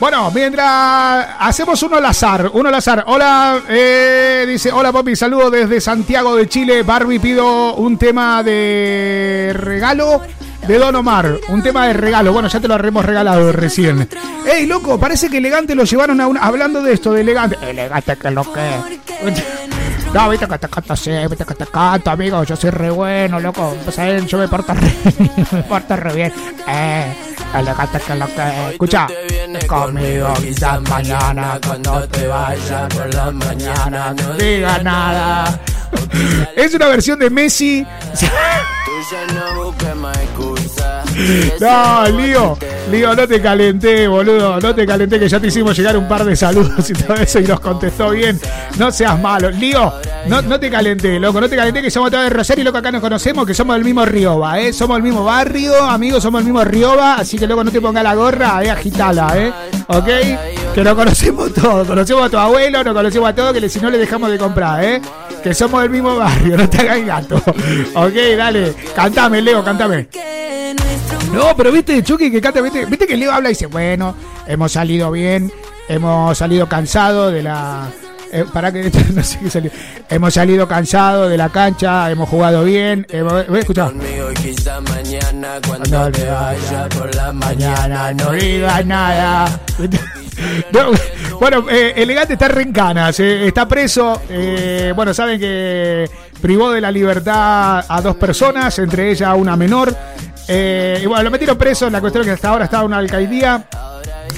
Bueno, 0.00 0.28
mientras 0.32 1.28
hacemos 1.38 1.80
uno 1.84 1.96
al 1.98 2.04
azar, 2.06 2.50
uno 2.52 2.68
al 2.70 2.74
azar. 2.74 3.04
Hola, 3.06 3.60
eh, 3.68 4.44
dice, 4.48 4.72
hola 4.72 4.90
papi, 4.90 5.14
saludo 5.14 5.50
desde 5.52 5.80
Santiago 5.80 6.34
de 6.34 6.48
Chile. 6.48 6.82
Barbie, 6.82 7.20
pido 7.20 7.74
un 7.76 7.96
tema 7.96 8.42
de 8.42 9.52
regalo 9.56 10.20
de 10.66 10.78
Don 10.78 10.94
Omar. 10.96 11.38
Un 11.48 11.62
tema 11.62 11.86
de 11.86 11.92
regalo. 11.92 12.32
Bueno, 12.32 12.48
ya 12.48 12.60
te 12.60 12.68
lo 12.68 12.76
hemos 12.76 13.04
regalado 13.04 13.52
recién. 13.52 14.08
Ey, 14.46 14.66
loco, 14.66 14.98
parece 14.98 15.28
que 15.28 15.38
elegante 15.38 15.74
lo 15.74 15.84
llevaron 15.84 16.20
a 16.20 16.26
un... 16.26 16.38
Hablando 16.38 16.82
de 16.82 16.92
esto, 16.92 17.12
de 17.12 17.22
elegante. 17.22 17.56
Elegante, 17.62 18.16
que 18.16 18.30
lo 18.30 18.52
que... 18.52 18.80
No, 20.12 20.28
viste 20.28 20.46
que 20.46 20.58
te 20.58 20.68
canto 20.68 20.92
así, 20.92 21.10
viste 21.28 21.44
que 21.44 21.54
te 21.54 21.66
canto, 21.66 22.10
amigo. 22.10 22.44
Yo 22.44 22.54
soy 22.54 22.70
re 22.70 22.90
bueno, 22.90 23.40
loco. 23.40 23.76
Pues 23.84 23.98
él, 23.98 24.26
yo 24.26 24.38
me 24.38 24.46
porto 24.46 24.72
re, 24.72 24.92
me 25.52 25.62
porto 25.64 25.96
re 25.96 26.14
bien. 26.14 26.32
Eh, 26.68 27.12
Elegante 27.54 28.00
que 28.00 28.14
lo 28.16 28.26
que. 28.26 28.70
Escucha. 28.72 29.06
Conmigo 29.66 30.34
quizás 30.40 30.80
mañana 30.82 31.58
cuando 31.64 32.08
te 32.08 32.26
vayas 32.26 32.94
por 32.94 33.14
la 33.14 33.30
mañana 33.30 34.14
no 34.14 34.34
digas 34.34 34.82
nada. 34.82 35.60
Es 36.56 36.74
una 36.74 36.88
versión 36.88 37.18
de 37.18 37.30
Messi. 37.30 37.86
No, 41.60 42.06
Lío, 42.08 42.58
Lío, 42.90 43.14
no 43.14 43.28
te 43.28 43.40
calenté, 43.40 44.08
boludo, 44.08 44.58
no 44.60 44.74
te 44.74 44.84
calenté 44.84 45.18
que 45.18 45.28
ya 45.28 45.38
te 45.38 45.46
hicimos 45.46 45.76
llegar 45.76 45.96
un 45.96 46.08
par 46.08 46.24
de 46.24 46.34
saludos 46.34 46.90
y 46.90 46.92
todo 46.92 47.14
eso 47.14 47.38
y 47.38 47.44
nos 47.44 47.60
contestó 47.60 48.10
bien. 48.10 48.40
No 48.78 48.90
seas 48.90 49.18
malo, 49.20 49.50
Lío, 49.50 49.92
no, 50.26 50.42
no 50.42 50.58
te 50.58 50.70
calenté, 50.70 51.20
loco, 51.20 51.40
no 51.40 51.48
te 51.48 51.56
calenté 51.56 51.82
que 51.82 51.90
somos 51.90 52.10
todos 52.10 52.24
de 52.24 52.30
Rosario, 52.30 52.64
loco, 52.64 52.78
acá 52.78 52.90
nos 52.90 53.00
conocemos, 53.00 53.46
que 53.46 53.54
somos 53.54 53.76
del 53.76 53.84
mismo 53.84 54.04
Rioba, 54.04 54.60
eh, 54.60 54.72
somos 54.72 54.96
del 54.96 55.04
mismo 55.04 55.24
barrio, 55.24 55.76
amigos, 55.84 56.22
somos 56.22 56.40
del 56.40 56.52
mismo 56.52 56.64
Rioba, 56.64 57.16
así 57.16 57.38
que 57.38 57.46
loco, 57.46 57.62
no 57.62 57.70
te 57.70 57.80
pongas 57.80 58.02
la 58.02 58.14
gorra, 58.14 58.64
eh, 58.64 58.70
agitala, 58.70 59.32
eh, 59.36 59.52
ok, 59.86 60.74
que 60.74 60.82
lo 60.82 60.96
conocemos 60.96 61.54
todos, 61.54 61.86
conocemos 61.86 62.26
a 62.26 62.30
tu 62.30 62.38
abuelo, 62.38 62.82
nos 62.82 62.94
conocemos 62.94 63.28
a 63.28 63.34
todos, 63.34 63.52
que 63.52 63.68
si 63.68 63.78
no 63.78 63.88
le 63.90 63.98
dejamos 63.98 64.30
de 64.30 64.38
comprar, 64.38 64.82
eh, 64.82 65.00
que 65.42 65.54
somos 65.54 65.80
del 65.82 65.90
mismo 65.90 66.16
barrio, 66.16 66.56
no 66.58 66.68
te 66.68 66.78
hagas 66.78 67.06
gato, 67.06 67.36
ok, 67.94 68.14
dale, 68.36 68.74
cantame, 68.94 69.40
Leo, 69.40 69.62
cantame. 69.64 70.08
No, 71.34 71.56
pero 71.56 71.72
viste, 71.72 72.02
Chucky, 72.02 72.30
que 72.30 72.40
canta, 72.40 72.60
viste, 72.60 72.86
viste 72.86 73.06
que 73.06 73.16
Leo 73.16 73.32
habla 73.32 73.48
y 73.48 73.52
dice, 73.52 73.66
bueno, 73.66 74.14
hemos 74.46 74.72
salido 74.72 75.10
bien, 75.10 75.52
hemos 75.88 76.36
salido 76.38 76.68
cansado 76.68 77.30
de 77.30 77.42
la... 77.42 77.88
eh, 78.32 78.44
para 78.52 78.72
que 78.72 78.90
no 79.14 79.22
sé 79.22 79.38
qué 79.40 79.50
salió. 79.50 79.70
Hemos 80.08 80.34
salido 80.34 80.66
cansado 80.68 81.28
de 81.28 81.36
la 81.36 81.48
cancha, 81.48 82.10
hemos 82.10 82.28
jugado 82.28 82.64
bien. 82.64 83.06
Hemos, 83.10 83.46
voy 83.48 83.56
a 83.56 83.60
escuchar. 83.60 83.92
Cuando 85.66 86.10
te 86.12 86.24
vayas 86.30 86.88
por 86.96 87.14
la 87.14 87.32
mañana, 87.32 88.12
no 88.12 88.30
digas 88.32 88.86
nada. 88.86 89.60
No, 90.72 90.90
bueno, 91.38 91.64
eh, 91.70 91.92
Elegante 91.96 92.32
está 92.34 92.46
en 92.46 92.72
canas, 92.72 93.18
eh, 93.20 93.46
está 93.46 93.66
preso. 93.68 94.20
eh, 94.28 94.92
bueno, 94.94 95.14
saben 95.14 95.38
que 95.38 96.08
privó 96.40 96.70
de 96.72 96.80
la 96.80 96.90
libertad 96.90 97.84
a 97.88 98.00
dos 98.00 98.16
personas, 98.16 98.78
entre 98.78 99.10
ellas 99.10 99.32
una 99.36 99.56
menor. 99.56 99.96
Eh, 100.48 101.00
y 101.02 101.06
bueno, 101.06 101.24
lo 101.24 101.30
metieron 101.30 101.56
preso. 101.56 101.88
La 101.90 102.00
cuestión 102.00 102.22
es 102.22 102.26
que 102.28 102.32
hasta 102.32 102.48
ahora 102.50 102.64
estaba 102.64 102.82
en 102.82 102.88
una 102.88 102.98
alcaldía. 102.98 103.66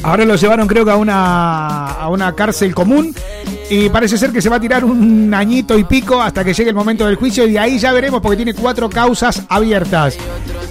Ahora 0.02 0.24
lo 0.24 0.36
llevaron, 0.36 0.68
creo 0.68 0.84
que 0.84 0.90
a 0.90 0.96
una, 0.96 1.86
a 1.92 2.08
una 2.08 2.32
cárcel 2.34 2.74
común. 2.74 3.14
Y 3.68 3.88
parece 3.88 4.16
ser 4.16 4.30
que 4.30 4.40
se 4.40 4.48
va 4.48 4.56
a 4.56 4.60
tirar 4.60 4.84
un 4.84 5.32
añito 5.34 5.76
y 5.76 5.82
pico 5.84 6.20
hasta 6.22 6.44
que 6.44 6.54
llegue 6.54 6.70
el 6.70 6.76
momento 6.76 7.06
del 7.06 7.16
juicio. 7.16 7.46
Y 7.46 7.56
ahí 7.56 7.78
ya 7.78 7.92
veremos, 7.92 8.20
porque 8.20 8.36
tiene 8.36 8.54
cuatro 8.54 8.88
causas 8.88 9.42
abiertas. 9.48 10.16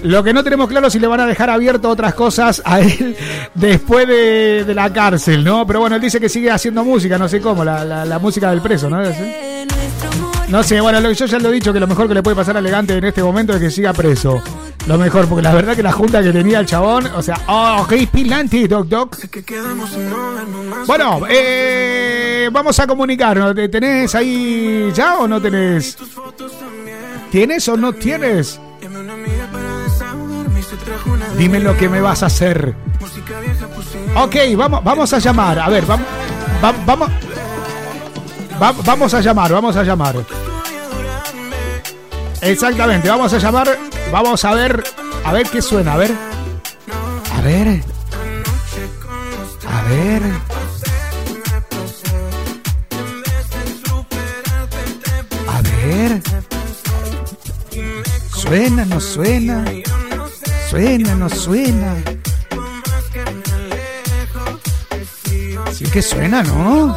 Lo 0.04 0.24
que 0.24 0.34
no 0.34 0.44
tenemos 0.44 0.70
claro 0.70 0.88
es 0.88 0.94
si 0.94 1.00
le 1.00 1.08
van 1.08 1.20
a 1.20 1.26
dejar 1.26 1.50
abierto 1.50 1.90
otras 1.90 2.14
cosas 2.14 2.62
a 2.64 2.80
él 2.80 3.18
después 3.56 4.08
de, 4.08 4.64
de 4.64 4.74
la 4.76 4.94
cárcel, 4.94 5.44
¿no? 5.44 5.66
Pero 5.66 5.80
bueno, 5.80 5.96
él 5.96 6.02
dice 6.02 6.20
que 6.20 6.30
sigue 6.30 6.52
haciendo 6.52 6.84
música, 6.86 7.18
no 7.18 7.28
sé 7.28 7.42
cómo, 7.42 7.66
la, 7.66 7.84
la- 7.84 8.06
la 8.06 8.20
música 8.20 8.52
del 8.52 8.62
preso, 8.62 8.88
¿no? 8.90 9.02
No 10.48 10.62
sé, 10.64 10.80
bueno, 10.80 11.12
yo 11.12 11.26
ya 11.26 11.40
lo 11.40 11.50
he 11.50 11.54
dicho 11.54 11.74
que 11.74 11.80
lo 11.80 11.88
mejor 11.88 12.08
que 12.08 12.14
le 12.14 12.22
puede 12.22 12.36
pasar 12.36 12.56
a 12.56 12.60
Elegante 12.60 12.96
en 12.96 13.04
este 13.04 13.24
momento 13.24 13.54
es 13.54 13.60
que 13.60 13.72
siga 13.72 13.94
preso. 13.94 14.42
Lo 14.88 14.98
mejor, 15.00 15.28
porque 15.28 15.42
la 15.42 15.54
verdad 15.54 15.76
que 15.76 15.82
la 15.82 15.92
junta 15.92 16.22
que 16.22 16.32
tenía 16.32 16.60
el 16.60 16.66
chabón, 16.68 17.08
o 17.08 17.22
sea, 17.24 17.40
oh, 17.48 17.86
qué 17.90 18.06
pilante, 18.06 18.68
Doc 18.68 18.88
Doc. 18.88 19.18
Bueno, 20.86 21.22
eh, 21.28 22.50
vamos 22.52 22.80
a 22.80 22.86
comunicarnos. 22.86 23.56
¿Te- 23.56 23.68
¿Tenés 23.70 24.14
ahí 24.14 24.92
ya 24.94 25.16
o 25.18 25.28
no 25.28 25.42
tenés? 25.42 25.98
¿Tienes 27.32 27.68
o 27.68 27.76
no 27.76 27.94
tienes? 27.94 28.60
Dime 31.36 31.60
lo 31.60 31.76
que 31.76 31.90
me 31.90 32.00
vas 32.02 32.22
a 32.22 32.28
hacer. 32.28 32.76
Ok, 34.24 34.36
vamos, 34.56 34.84
vamos 34.84 35.12
a 35.14 35.18
llamar. 35.20 35.60
A 35.60 35.70
ver, 35.70 35.86
vamos, 35.88 36.06
va- 36.64 36.74
vamos, 36.86 37.10
va- 38.62 38.76
vamos 38.86 39.14
a 39.16 39.22
llamar, 39.22 39.52
vamos 39.52 39.76
a 39.76 39.84
llamar. 39.84 40.16
Exactamente, 42.42 43.10
vamos 43.10 43.34
a 43.34 43.38
llamar, 43.38 43.78
vamos 44.12 44.46
a 44.46 44.54
ver, 44.54 44.84
a 45.24 45.34
ver 45.34 45.50
qué 45.50 45.62
suena, 45.62 45.94
a 45.94 45.98
ver, 45.98 46.12
a 47.34 47.42
ver, 47.42 47.82
a 49.68 49.82
ver. 49.90 50.56
Suena, 58.46 58.86
no 58.86 59.02
suena. 59.02 59.66
Suena, 60.70 61.16
no 61.16 61.30
suena. 61.30 61.96
Sí 65.72 65.86
que 65.86 66.02
suena, 66.02 66.44
¿no? 66.44 66.96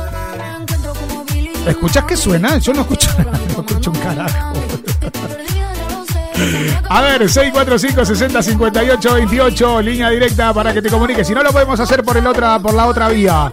¿Escuchas 1.67 2.05
que 2.05 2.17
suena? 2.17 2.59
Yo 2.59 2.75
no 2.75 2.83
escucho 2.83 3.09
nada, 3.19 3.41
no 3.57 3.61
escucho 3.61 3.91
un 3.91 3.99
carajo. 3.99 4.78
A 6.89 7.01
ver, 7.03 7.29
645 7.29 8.05
60 8.05 8.43
58 8.43 9.15
28, 9.15 9.83
línea 9.83 10.11
directa 10.11 10.53
para 10.55 10.73
que 10.73 10.83
te 10.83 10.89
comuniques. 10.89 11.27
Si 11.27 11.35
no 11.35 11.43
lo 11.43 11.53
podemos 11.53 11.79
hacer 11.81 12.03
por 12.05 12.17
el 12.17 12.27
otra, 12.27 12.59
por 12.59 12.75
la 12.75 12.87
otra 12.87 13.09
vía. 13.09 13.51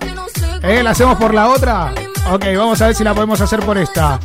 ¿Eh? 0.61 0.81
¿La 0.83 0.91
hacemos 0.91 1.17
por 1.17 1.33
la 1.33 1.49
otra? 1.49 1.93
Ok, 2.31 2.45
vamos 2.57 2.81
a 2.81 2.87
ver 2.87 2.95
si 2.95 3.03
la 3.03 3.13
podemos 3.13 3.39
hacer 3.41 3.59
por 3.61 3.77
esta. 3.77 4.19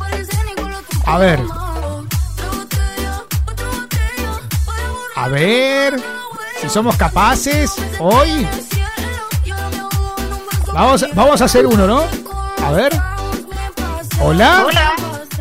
A 1.05 1.17
ver. 1.17 1.39
A 5.15 5.27
ver. 5.27 6.01
Si 6.59 6.69
somos 6.69 6.95
capaces 6.97 7.75
hoy. 7.99 8.47
Vamos, 10.73 11.05
vamos 11.13 11.41
a 11.41 11.45
hacer 11.45 11.65
uno, 11.65 11.85
¿no? 11.85 12.03
A 12.63 12.71
ver. 12.71 12.93
Hola. 14.21 14.65
Hola. 14.67 14.93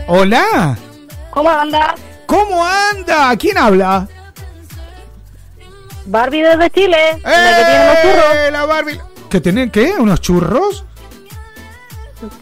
Hola. 0.07 0.79
¿Cómo 1.31 1.51
anda? 1.51 1.95
¿Cómo 2.31 2.65
anda? 2.65 3.37
¿Quién 3.37 3.59
habla? 3.59 4.07
Barbie 6.07 6.43
desde 6.43 6.71
Chile, 6.71 6.97
la 7.25 7.57
que 7.57 7.65
tiene 7.65 7.87
los 7.87 8.03
churros. 8.03 8.35
¡Eh, 8.37 8.51
la 8.53 8.67
Barbie! 8.67 9.01
¿Que 9.29 9.41
tenés 9.41 9.71
qué? 9.73 9.93
¿Unos 9.99 10.21
churros? 10.21 10.85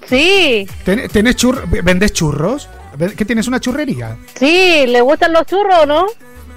Sí, 0.06 0.68
¿Ten- 0.84 1.08
¿Tenés 1.08 1.36
churros? 1.36 1.64
¿Vendés 1.70 2.12
churros? 2.12 2.68
¿Qué 3.16 3.24
tienes 3.24 3.46
una 3.48 3.60
churrería? 3.60 4.16
sí, 4.34 4.84
¿le 4.86 5.00
gustan 5.00 5.32
los 5.32 5.46
churros 5.46 5.86
no? 5.86 6.04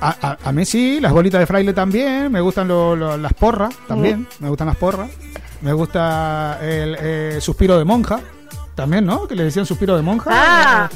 A, 0.02 0.16
a- 0.22 0.38
a 0.44 0.52
mí 0.52 0.66
sí, 0.66 1.00
las 1.00 1.12
bolitas 1.14 1.40
de 1.40 1.46
fraile 1.46 1.72
también, 1.74 2.32
me 2.32 2.42
gustan 2.42 2.68
lo- 2.68 2.96
lo- 2.96 3.18
las 3.18 3.34
porras 3.34 3.74
también, 3.88 4.28
me 4.40 4.50
gustan 4.50 4.68
las 4.68 4.76
porras, 4.78 5.10
me 5.62 5.72
gusta 5.74 6.58
el 6.62 6.98
eh, 7.00 7.38
suspiro 7.40 7.78
de 7.78 7.86
monja 7.86 8.20
también, 8.76 9.06
¿no? 9.06 9.28
Que 9.28 9.36
le 9.36 9.44
decían 9.44 9.66
suspiro 9.66 9.96
de 9.96 10.02
monja. 10.02 10.30
Ah, 10.34 10.90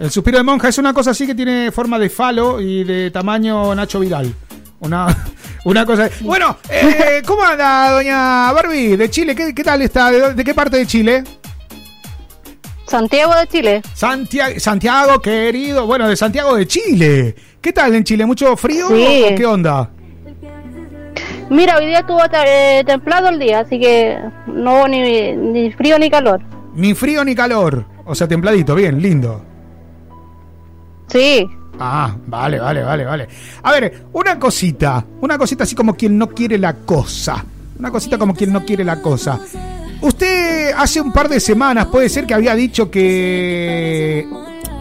El 0.00 0.10
suspiro 0.10 0.38
de 0.38 0.44
monja 0.44 0.68
es 0.68 0.78
una 0.78 0.94
cosa 0.94 1.10
así 1.10 1.26
que 1.26 1.34
tiene 1.34 1.70
forma 1.70 1.98
de 1.98 2.08
falo 2.08 2.58
y 2.58 2.84
de 2.84 3.10
tamaño 3.10 3.74
Nacho 3.74 4.00
Vidal. 4.00 4.34
Una, 4.80 5.14
una 5.66 5.84
cosa. 5.84 6.08
Bueno, 6.22 6.56
eh, 6.70 7.20
¿cómo 7.26 7.42
anda, 7.44 7.90
doña 7.92 8.50
Barbie? 8.52 8.96
De 8.96 9.10
Chile, 9.10 9.34
¿qué, 9.34 9.54
qué 9.54 9.62
tal 9.62 9.82
está? 9.82 10.10
¿De, 10.10 10.32
de 10.32 10.42
qué 10.42 10.54
parte 10.54 10.78
de 10.78 10.86
Chile? 10.86 11.22
Santiago 12.86 13.34
de 13.36 13.46
Chile. 13.46 13.82
Santiago, 13.92 14.58
Santiago, 14.58 15.20
querido. 15.20 15.86
Bueno, 15.86 16.08
de 16.08 16.16
Santiago 16.16 16.56
de 16.56 16.66
Chile. 16.66 17.34
¿Qué 17.60 17.72
tal 17.74 17.94
en 17.94 18.02
Chile? 18.02 18.24
¿Mucho 18.24 18.56
frío 18.56 18.88
Sí. 18.88 19.24
o 19.32 19.34
qué 19.36 19.44
onda? 19.46 19.90
Mira, 21.50 21.76
hoy 21.76 21.86
día 21.86 21.98
estuvo 21.98 22.20
eh, 22.46 22.82
templado 22.86 23.28
el 23.28 23.38
día, 23.38 23.60
así 23.60 23.78
que 23.78 24.18
no 24.46 24.76
hubo 24.76 24.88
ni, 24.88 25.32
ni 25.36 25.70
frío 25.72 25.98
ni 25.98 26.08
calor. 26.08 26.40
Ni 26.74 26.94
frío 26.94 27.22
ni 27.22 27.34
calor. 27.34 27.84
O 28.06 28.14
sea, 28.14 28.26
templadito, 28.26 28.74
bien, 28.74 29.02
lindo. 29.02 29.44
Sí. 31.10 31.48
Ah, 31.78 32.14
vale, 32.26 32.60
vale, 32.60 32.82
vale, 32.82 33.04
vale. 33.04 33.28
A 33.62 33.72
ver, 33.72 34.04
una 34.12 34.38
cosita. 34.38 35.04
Una 35.20 35.38
cosita 35.38 35.64
así 35.64 35.74
como 35.74 35.94
quien 35.94 36.18
no 36.18 36.28
quiere 36.28 36.58
la 36.58 36.74
cosa. 36.74 37.44
Una 37.78 37.90
cosita 37.90 38.18
como 38.18 38.34
quien 38.34 38.52
no 38.52 38.64
quiere 38.64 38.84
la 38.84 39.00
cosa. 39.00 39.40
Usted 40.02 40.72
hace 40.76 41.00
un 41.00 41.12
par 41.12 41.28
de 41.28 41.40
semanas 41.40 41.86
puede 41.86 42.08
ser 42.08 42.26
que 42.26 42.34
había 42.34 42.54
dicho 42.54 42.90
que 42.90 44.26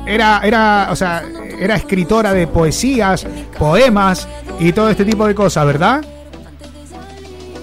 era, 0.06 0.42
era, 0.44 0.90
o 0.92 0.96
sea, 0.96 1.24
era 1.60 1.76
escritora 1.76 2.34
de 2.34 2.48
poesías, 2.48 3.26
poemas 3.58 4.28
y 4.60 4.72
todo 4.74 4.90
este 4.90 5.06
tipo 5.06 5.28
de 5.28 5.36
cosas, 5.36 5.66
¿verdad? 5.66 6.04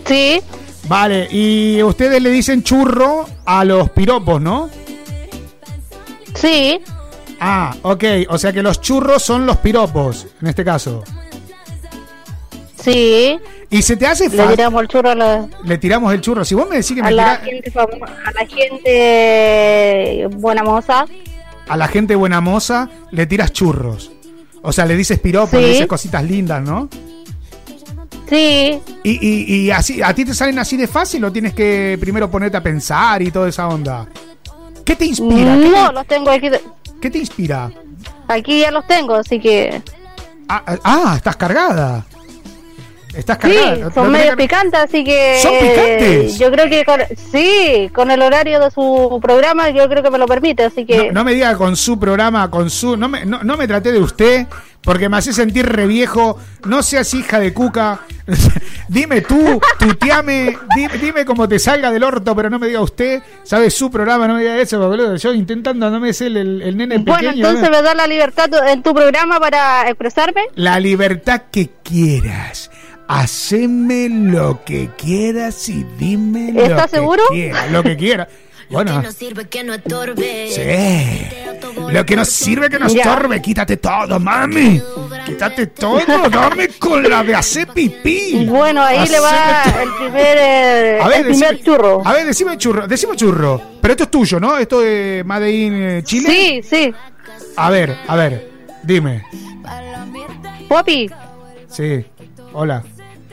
Sí. 0.07 0.41
Vale, 0.89 1.29
y 1.31 1.83
ustedes 1.83 2.23
le 2.23 2.31
dicen 2.31 2.63
churro 2.63 3.27
a 3.45 3.65
los 3.65 3.91
piropos, 3.91 4.41
¿no? 4.41 4.71
Sí. 6.35 6.81
Ah, 7.41 7.75
ok, 7.83 8.05
o 8.31 8.39
sea 8.39 8.53
que 8.53 8.63
los 8.63 8.81
churros 8.81 9.23
son 9.23 9.45
los 9.47 9.57
piropos, 9.59 10.27
en 10.41 10.49
este 10.49 10.65
caso. 10.65 11.05
Sí. 12.83 13.39
¿Y 13.69 13.83
se 13.83 13.97
te 13.97 14.07
hace 14.07 14.29
Le 14.29 14.37
fácil? 14.37 14.57
tiramos 14.57 14.83
el 14.83 14.89
churro 14.89 15.11
a 15.11 15.15
la, 15.15 15.49
Le 15.65 15.79
tiramos 15.79 16.13
el 16.15 16.21
churro. 16.21 16.45
Si 16.45 16.55
vos 16.55 16.69
me 16.69 16.77
decís 16.77 16.95
que 16.95 17.01
a 17.01 17.05
me 17.05 17.11
la 17.13 17.41
tira- 17.43 17.45
gente 17.53 17.73
a 18.25 18.33
la 18.33 18.47
gente 18.47 20.29
buena 20.37 20.63
moza. 20.63 21.05
a 21.69 21.77
la 21.77 21.89
gente 21.89 22.15
buena 22.15 22.41
moza, 22.41 22.89
le 23.11 23.27
tiras 23.27 23.53
churros. 23.53 24.13
O 24.63 24.73
sea, 24.73 24.87
le 24.87 24.97
dices 24.97 25.19
piropo, 25.19 25.57
Sí. 25.57 25.63
le 25.63 25.69
dices 25.71 25.87
cositas 25.87 26.23
lindas, 26.25 26.63
¿no? 26.63 26.89
Sí, 28.29 28.81
¿Y, 29.05 29.11
y, 29.29 29.67
y 29.67 29.71
así, 29.71 30.03
a 30.03 30.13
ti 30.13 30.25
te 30.25 30.35
salen 30.35 30.59
así 30.59 30.77
de 30.77 30.89
fácil 30.89 31.25
o 31.25 31.31
tienes 31.33 31.55
que 31.55 31.97
primero 32.01 32.29
ponerte 32.29 32.57
a 32.57 32.63
pensar 32.63 33.23
y 33.23 33.31
toda 33.31 33.49
esa 33.49 33.69
onda? 33.69 34.07
¿Qué 34.85 34.97
te 34.97 35.05
inspira? 35.07 35.57
¿Qué, 35.59 35.69
no, 35.69 35.93
los 35.93 36.07
tengo 36.07 36.31
aquí. 36.31 36.49
Qué 37.01 37.11
te 37.11 37.19
inspira? 37.19 37.71
Aquí 38.29 38.61
ya 38.61 38.71
los 38.71 38.87
tengo, 38.87 39.15
así 39.15 39.39
que. 39.39 39.83
Ah, 40.49 40.63
ah, 40.67 40.79
ah, 40.85 41.15
estás 41.17 41.37
cargada. 41.37 42.05
Estás 43.17 43.39
cargada. 43.39 43.91
Son 43.93 44.11
medio 44.13 44.29
car- 44.29 44.37
picantes, 44.37 44.81
así 44.81 45.03
que. 45.05 45.39
¿Son 45.43 45.53
picantes? 45.59 46.39
Yo 46.39 46.51
creo 46.51 46.69
que. 46.69 46.85
Con, 46.85 47.01
sí, 47.33 47.91
con 47.95 48.11
el 48.11 48.21
horario 48.23 48.61
de 48.61 48.71
su 48.71 49.19
programa, 49.23 49.71
yo 49.71 49.89
creo 49.89 50.03
que 50.03 50.11
me 50.11 50.19
lo 50.19 50.27
permite, 50.27 50.65
así 50.65 50.85
que. 50.85 51.07
No, 51.09 51.13
no 51.13 51.25
me 51.25 51.35
diga 51.35 51.57
con 51.57 51.77
su 51.77 51.99
programa, 51.99 52.51
con 52.51 52.69
su. 52.71 52.97
No 52.97 53.09
me, 53.09 53.25
no, 53.25 53.43
no 53.43 53.57
me 53.57 53.67
traté 53.67 53.91
de 53.93 53.99
usted, 54.01 54.47
porque 54.83 55.09
me 55.09 55.17
hace 55.17 55.33
sentir 55.33 55.67
re 55.67 55.87
viejo. 55.87 56.39
No 56.67 56.83
seas 56.83 57.13
hija 57.15 57.41
de 57.41 57.53
cuca. 57.55 58.01
dime 58.89 59.21
tú, 59.21 59.61
tuteame, 59.79 60.59
dime, 60.75 60.99
dime 60.99 61.25
cómo 61.25 61.49
te 61.49 61.59
salga 61.59 61.91
del 61.93 62.03
orto, 62.03 62.35
pero 62.35 62.51
no 62.51 62.59
me 62.59 62.67
diga 62.67 62.81
usted. 62.81 63.23
¿Sabe 63.45 63.71
su 63.71 63.91
programa? 63.91 64.27
No 64.27 64.35
me 64.35 64.41
diga 64.41 64.59
eso, 64.59 64.79
boludo. 64.79 65.17
Yo 65.17 65.33
intentando, 65.33 65.89
no 65.91 66.01
me 66.01 66.13
sé 66.13 66.27
el, 66.27 66.37
el, 66.37 66.63
el 66.63 66.77
nene 66.77 66.99
Bueno, 66.99 67.15
pequeño. 67.31 67.47
entonces 67.49 67.71
¿no? 67.71 67.77
me 67.77 67.83
da 67.83 67.95
la 67.95 68.07
libertad 68.07 68.51
tu- 68.51 68.59
en 68.69 68.83
tu 68.83 68.93
programa 68.95 69.39
para 69.41 69.89
expresarme. 69.89 70.43
La 70.57 70.79
libertad 70.81 71.43
que 71.51 71.71
quieras. 71.83 72.71
Haceme 73.09 74.09
lo 74.09 74.65
que 74.65 74.91
quieras 74.97 75.69
y 75.69 75.85
dime 75.99 76.53
lo 76.53 76.63
¿Estás 76.63 76.91
que 76.91 76.97
seguro? 76.97 77.23
quieras. 77.31 77.71
Lo 77.71 77.83
que 77.83 77.97
quieras. 77.97 78.29
Bueno, 78.69 79.01
sirve 79.13 79.45
que 79.49 79.63
no 79.63 79.75
estorbe. 79.75 80.51
sí. 80.51 81.37
Lo 81.93 82.05
que 82.05 82.17
no 82.17 82.25
sirve 82.25 82.69
que 82.69 82.79
no 82.81 82.87
estorbe, 82.87 83.41
quítate 83.41 83.77
todo, 83.77 84.19
mami. 84.19 84.83
Quítate 85.25 85.69
todo, 85.69 86.01
dame 86.31 86.69
con 86.79 87.09
la 87.09 87.23
de 87.23 87.35
hacer 87.37 87.69
pipí. 87.69 88.45
Bueno, 88.49 88.83
ahí 88.83 89.09
le 89.09 89.21
va 89.21 89.63
Haceme 89.63 89.83
el 89.85 89.93
primer, 89.95 90.39
eh, 90.39 90.99
A 91.01 91.09
ver, 91.09 91.19
el 91.21 91.27
primer 91.27 91.51
decime- 91.59 91.65
churro. 91.65 92.03
A 92.05 92.13
ver, 92.13 92.27
decime 92.27 92.59
churro, 92.59 92.89
decime 92.89 93.15
churro. 93.17 93.63
Pero 93.81 93.93
esto 93.93 94.05
es 94.05 94.11
tuyo, 94.11 94.41
¿no? 94.41 94.59
Esto 94.59 94.81
de 94.81 95.23
Made 95.25 95.51
in 95.53 95.75
eh, 95.75 96.03
Chile. 96.03 96.29
Sí, 96.29 96.61
sí. 96.69 96.95
A 97.57 97.71
ver, 97.71 97.97
a 98.09 98.17
ver, 98.17 98.51
dime. 98.83 99.23
Popi, 100.69 101.09
Sí, 101.69 102.05
hola. 102.53 102.83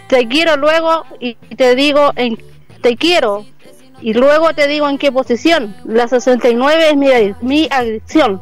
Te 0.07 0.27
quiero 0.27 0.57
luego 0.57 1.05
y 1.19 1.35
te 1.35 1.75
digo 1.75 2.11
en 2.15 2.37
te 2.81 2.97
quiero 2.97 3.45
y 4.01 4.13
luego 4.13 4.53
te 4.53 4.67
digo 4.67 4.89
en 4.89 4.97
qué 4.97 5.11
posición. 5.11 5.75
La 5.85 6.07
69 6.07 6.89
es 6.89 6.97
mi, 6.97 7.07
mi 7.41 7.67
adicción. 7.71 8.41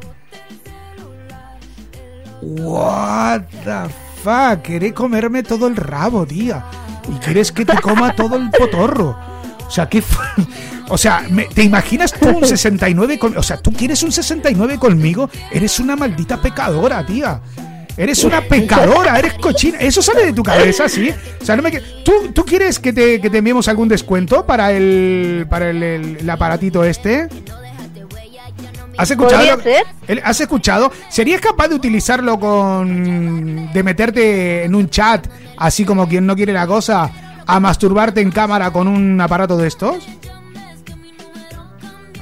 What 2.41 3.41
the 3.63 3.93
fuck, 4.23 4.63
querés 4.63 4.93
comerme 4.93 5.43
todo 5.43 5.67
el 5.67 5.75
rabo, 5.75 6.25
tía. 6.25 6.65
Y 7.07 7.19
quieres 7.19 7.51
que 7.51 7.65
te 7.65 7.77
coma 7.79 8.15
todo 8.15 8.35
el 8.35 8.49
potorro. 8.49 9.17
O 9.67 9.69
sea, 9.69 9.87
¿qué 9.87 10.03
O 10.89 10.97
sea, 10.97 11.25
¿te 11.53 11.63
imaginas 11.63 12.11
tú 12.11 12.27
un 12.27 12.45
69 12.45 13.17
con... 13.17 13.37
O 13.37 13.43
sea, 13.43 13.55
¿tú 13.55 13.71
quieres 13.71 14.03
un 14.03 14.11
69 14.11 14.77
conmigo? 14.77 15.29
Eres 15.49 15.79
una 15.79 15.95
maldita 15.95 16.41
pecadora, 16.41 17.05
tía. 17.05 17.39
Eres 17.97 18.23
una 18.23 18.41
pecadora, 18.41 19.19
eres 19.19 19.33
cochina. 19.35 19.77
Eso 19.79 20.01
sale 20.01 20.25
de 20.25 20.33
tu 20.33 20.43
cabeza, 20.43 20.87
¿sí? 20.89 21.09
O 21.41 21.45
sea, 21.45 21.55
no 21.55 21.61
me... 21.61 21.71
¿Tú, 22.03 22.13
¿Tú 22.33 22.43
quieres 22.45 22.79
que 22.79 22.93
te, 22.93 23.19
que 23.21 23.29
te 23.29 23.37
enviemos 23.39 23.67
algún 23.67 23.87
descuento 23.89 24.45
para 24.45 24.71
el, 24.71 25.45
para 25.49 25.69
el, 25.69 25.83
el- 25.83 26.17
el 26.21 26.29
aparatito 26.29 26.83
este? 26.83 27.27
¿Has 28.97 29.09
escuchado? 29.11 29.43
¿Has 30.23 30.39
escuchado? 30.41 30.91
¿Serías 31.09 31.41
capaz 31.41 31.67
de 31.69 31.75
utilizarlo 31.75 32.39
con... 32.39 33.71
de 33.73 33.83
meterte 33.83 34.63
en 34.65 34.75
un 34.75 34.89
chat, 34.89 35.27
así 35.57 35.85
como 35.85 36.07
quien 36.07 36.25
no 36.25 36.35
quiere 36.35 36.53
la 36.53 36.67
cosa, 36.67 37.09
a 37.45 37.59
masturbarte 37.59 38.21
en 38.21 38.31
cámara 38.31 38.71
con 38.71 38.87
un 38.87 39.19
aparato 39.19 39.57
de 39.57 39.67
estos? 39.67 40.07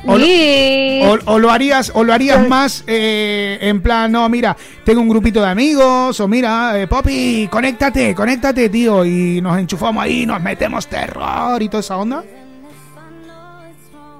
O 0.06 0.18
lo, 0.18 0.26
Y 0.26 1.02
o- 1.04 1.20
o 1.34 1.39
lo 1.39 1.52
harías, 1.52 1.91
o 1.93 2.04
lo 2.04 2.14
harías 2.14 2.47
más 2.47 2.84
eh, 2.88 3.58
en 3.62 3.82
plan, 3.82 4.12
no, 4.12 4.28
mira, 4.30 4.56
tengo 4.86 5.02
un 5.02 5.10
grupito 5.10 5.41
de 5.41 5.47
amigos, 5.47 6.20
o 6.20 6.28
mira, 6.28 6.80
eh, 6.80 6.88
Poppy, 6.88 7.47
conéctate, 7.52 8.16
conéctate, 8.16 8.70
tío, 8.70 9.04
y 9.04 9.41
nos 9.41 9.58
enchufamos 9.58 10.02
ahí, 10.04 10.26
nos 10.26 10.41
metemos 10.41 10.88
terror 10.88 11.62
y 11.62 11.68
toda 11.68 11.82
esa 11.82 11.97
onda. 11.97 12.24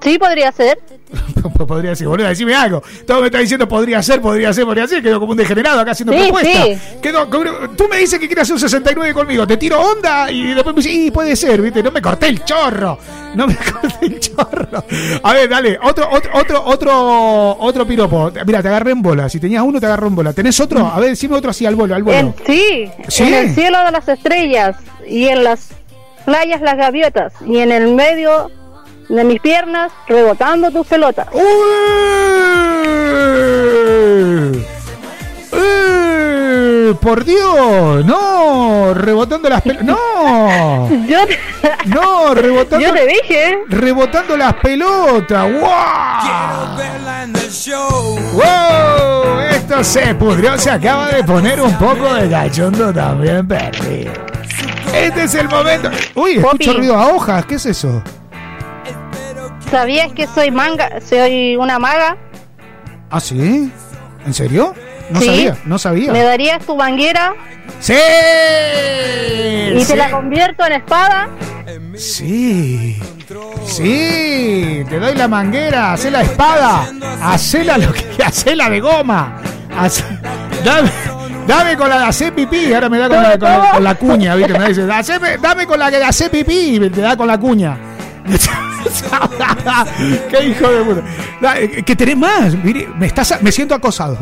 sí 0.02 0.18
podría 0.18 0.52
ser. 0.52 0.78
podría 1.66 1.94
ser, 1.94 2.08
boludo, 2.08 2.28
decime 2.28 2.54
algo. 2.54 2.82
Todo 3.06 3.20
me 3.20 3.26
está 3.26 3.38
diciendo 3.38 3.68
podría 3.68 4.02
ser, 4.02 4.20
podría 4.20 4.52
ser, 4.52 4.64
podría 4.64 4.86
ser. 4.86 5.02
Quedó 5.02 5.18
como 5.20 5.32
un 5.32 5.38
degenerado 5.38 5.80
acá 5.80 5.92
haciendo 5.92 6.12
Sí, 6.12 6.18
propuesta. 6.20 6.64
sí. 6.64 6.78
Quedó 7.02 7.28
como- 7.30 7.70
tú 7.76 7.88
me 7.88 7.98
dices 7.98 8.18
que 8.18 8.26
quieres 8.26 8.42
hacer 8.42 8.54
un 8.54 8.60
69 8.60 9.14
conmigo, 9.14 9.46
te 9.46 9.56
tiro 9.56 9.80
onda 9.80 10.30
y 10.30 10.54
después 10.54 10.74
me 10.76 10.82
dices, 10.82 10.96
y 10.98 11.10
puede 11.10 11.36
ser, 11.36 11.60
¿viste? 11.62 11.82
No 11.82 11.90
me 11.90 12.00
corté 12.02 12.28
el 12.28 12.44
chorro. 12.44 12.98
No 13.34 13.46
me 13.46 13.56
corté 13.80 14.06
el 14.06 14.20
chorro. 14.20 14.84
A 15.22 15.32
ver, 15.34 15.48
dale, 15.48 15.78
otro, 15.82 16.08
otro, 16.10 16.30
otro, 16.34 16.64
otro, 16.64 17.56
otro 17.60 17.86
piropo. 17.86 18.32
Mira, 18.46 18.62
te 18.62 18.68
agarré 18.68 18.92
en 18.92 19.02
bola. 19.02 19.28
Si 19.28 19.38
tenías 19.38 19.62
uno, 19.62 19.78
te 19.80 19.86
agarré 19.86 20.06
en 20.06 20.14
bola. 20.16 20.32
¿Tenés 20.32 20.58
otro? 20.60 20.86
A 20.86 20.98
ver, 20.98 21.10
decime 21.10 21.36
otro 21.36 21.50
así 21.50 21.64
al 21.66 21.74
vuelo, 21.76 21.94
al 21.94 22.02
vuelo. 22.02 22.34
Sí, 22.46 22.90
¿Sí? 23.08 23.22
en 23.24 23.34
el 23.34 23.54
cielo 23.54 23.78
de 23.84 23.90
las 23.92 24.08
estrellas 24.08 24.76
y 25.08 25.26
en 25.28 25.44
las 25.44 25.68
playas 26.24 26.60
las 26.60 26.76
gaviotas 26.76 27.32
y 27.46 27.58
en 27.58 27.72
el 27.72 27.94
medio 27.94 28.50
de 29.16 29.24
mis 29.24 29.40
piernas 29.40 29.90
rebotando 30.06 30.70
tus 30.70 30.86
pelotas. 30.86 31.26
¡Uy! 31.32 31.42
¡Eh! 35.52 36.94
¡Por 37.00 37.24
Dios! 37.24 38.04
¡No! 38.04 38.94
Rebotando 38.94 39.48
las 39.48 39.62
pelotas. 39.62 39.84
¡No! 39.84 40.88
Yo 41.08 41.26
te, 41.26 41.38
¡No! 41.86 42.34
Rebotando. 42.34 42.86
yo 42.86 42.92
te 42.94 43.06
dije. 43.06 43.58
Rebotando 43.68 44.36
las 44.36 44.54
pelotas. 44.54 45.50
¡Wow! 45.52 45.60
¡Wow! 48.32 49.40
Esto 49.50 49.82
se 49.84 50.14
pudrió. 50.14 50.56
Se 50.58 50.70
acaba 50.70 51.08
de 51.08 51.24
poner 51.24 51.60
un 51.60 51.76
poco 51.78 52.14
de 52.14 52.30
cachondo 52.30 52.92
también, 52.92 53.46
perdido. 53.46 54.12
Este 54.94 55.24
es 55.24 55.34
el 55.34 55.48
momento. 55.48 55.90
Uy, 56.14 56.32
escucho 56.36 56.50
Popi. 56.50 56.78
ruido 56.78 56.96
a 56.96 57.08
hojas. 57.08 57.44
¿Qué 57.46 57.56
es 57.56 57.66
eso? 57.66 58.02
¿Sabías 59.70 60.12
que 60.12 60.26
soy 60.26 60.50
manga? 60.50 61.00
Soy 61.06 61.56
una 61.56 61.78
maga. 61.78 62.16
¿Ah, 63.10 63.20
sí? 63.20 63.70
¿En 64.26 64.34
serio? 64.34 64.74
No 65.10 65.20
Sí. 65.20 65.26
sabía, 65.26 65.56
no 65.64 65.78
sabía. 65.78 66.12
¿Me 66.12 66.22
darías 66.22 66.64
tu 66.64 66.76
manguera 66.76 67.34
¡Sí! 67.80 67.94
y 69.74 69.80
sí. 69.80 69.86
te 69.92 69.96
la 69.96 70.10
convierto 70.10 70.64
en 70.66 70.72
espada? 70.72 71.28
Sí. 71.96 73.00
Sí, 73.66 74.84
te 74.88 74.98
doy 74.98 75.14
la 75.14 75.28
manguera, 75.28 75.92
hacé 75.92 76.10
la 76.10 76.22
espada, 76.22 76.88
hacela 77.22 77.78
lo 77.78 77.92
que 77.92 78.04
hacela 78.24 78.68
de 78.70 78.80
goma. 78.80 79.36
Hacé- 79.76 80.04
dame, 80.64 80.90
dame 81.46 81.76
con 81.76 81.88
la 81.88 81.98
de 82.00 82.04
hacer 82.06 82.32
pipí, 82.34 82.72
ahora 82.74 82.88
me 82.88 82.98
da 82.98 83.08
con 83.08 83.22
la, 83.22 83.30
con 83.38 83.48
la- 83.48 83.70
con 83.72 83.84
la 83.84 83.94
cuña, 83.94 84.34
¿viste? 84.34 84.58
Me 84.58 84.68
dice, 84.68 84.82
"Haceme- 84.82 85.38
dame 85.40 85.66
con 85.66 85.78
la 85.78 85.90
que 85.90 85.98
de 85.98 86.04
hacer 86.04 86.30
pipí, 86.30 86.76
y 86.76 86.90
te 86.90 87.00
da 87.00 87.16
con 87.16 87.26
la 87.28 87.38
cuña. 87.38 87.76
Qué 90.30 90.46
hijo 90.46 90.68
de 90.68 90.84
puta. 90.84 91.02
Eh, 91.58 91.82
Que 91.84 91.96
tenés 91.96 92.16
más, 92.16 92.54
mire, 92.62 92.88
me 92.96 93.06
estás 93.06 93.40
me 93.42 93.50
siento 93.52 93.74
acosado. 93.74 94.18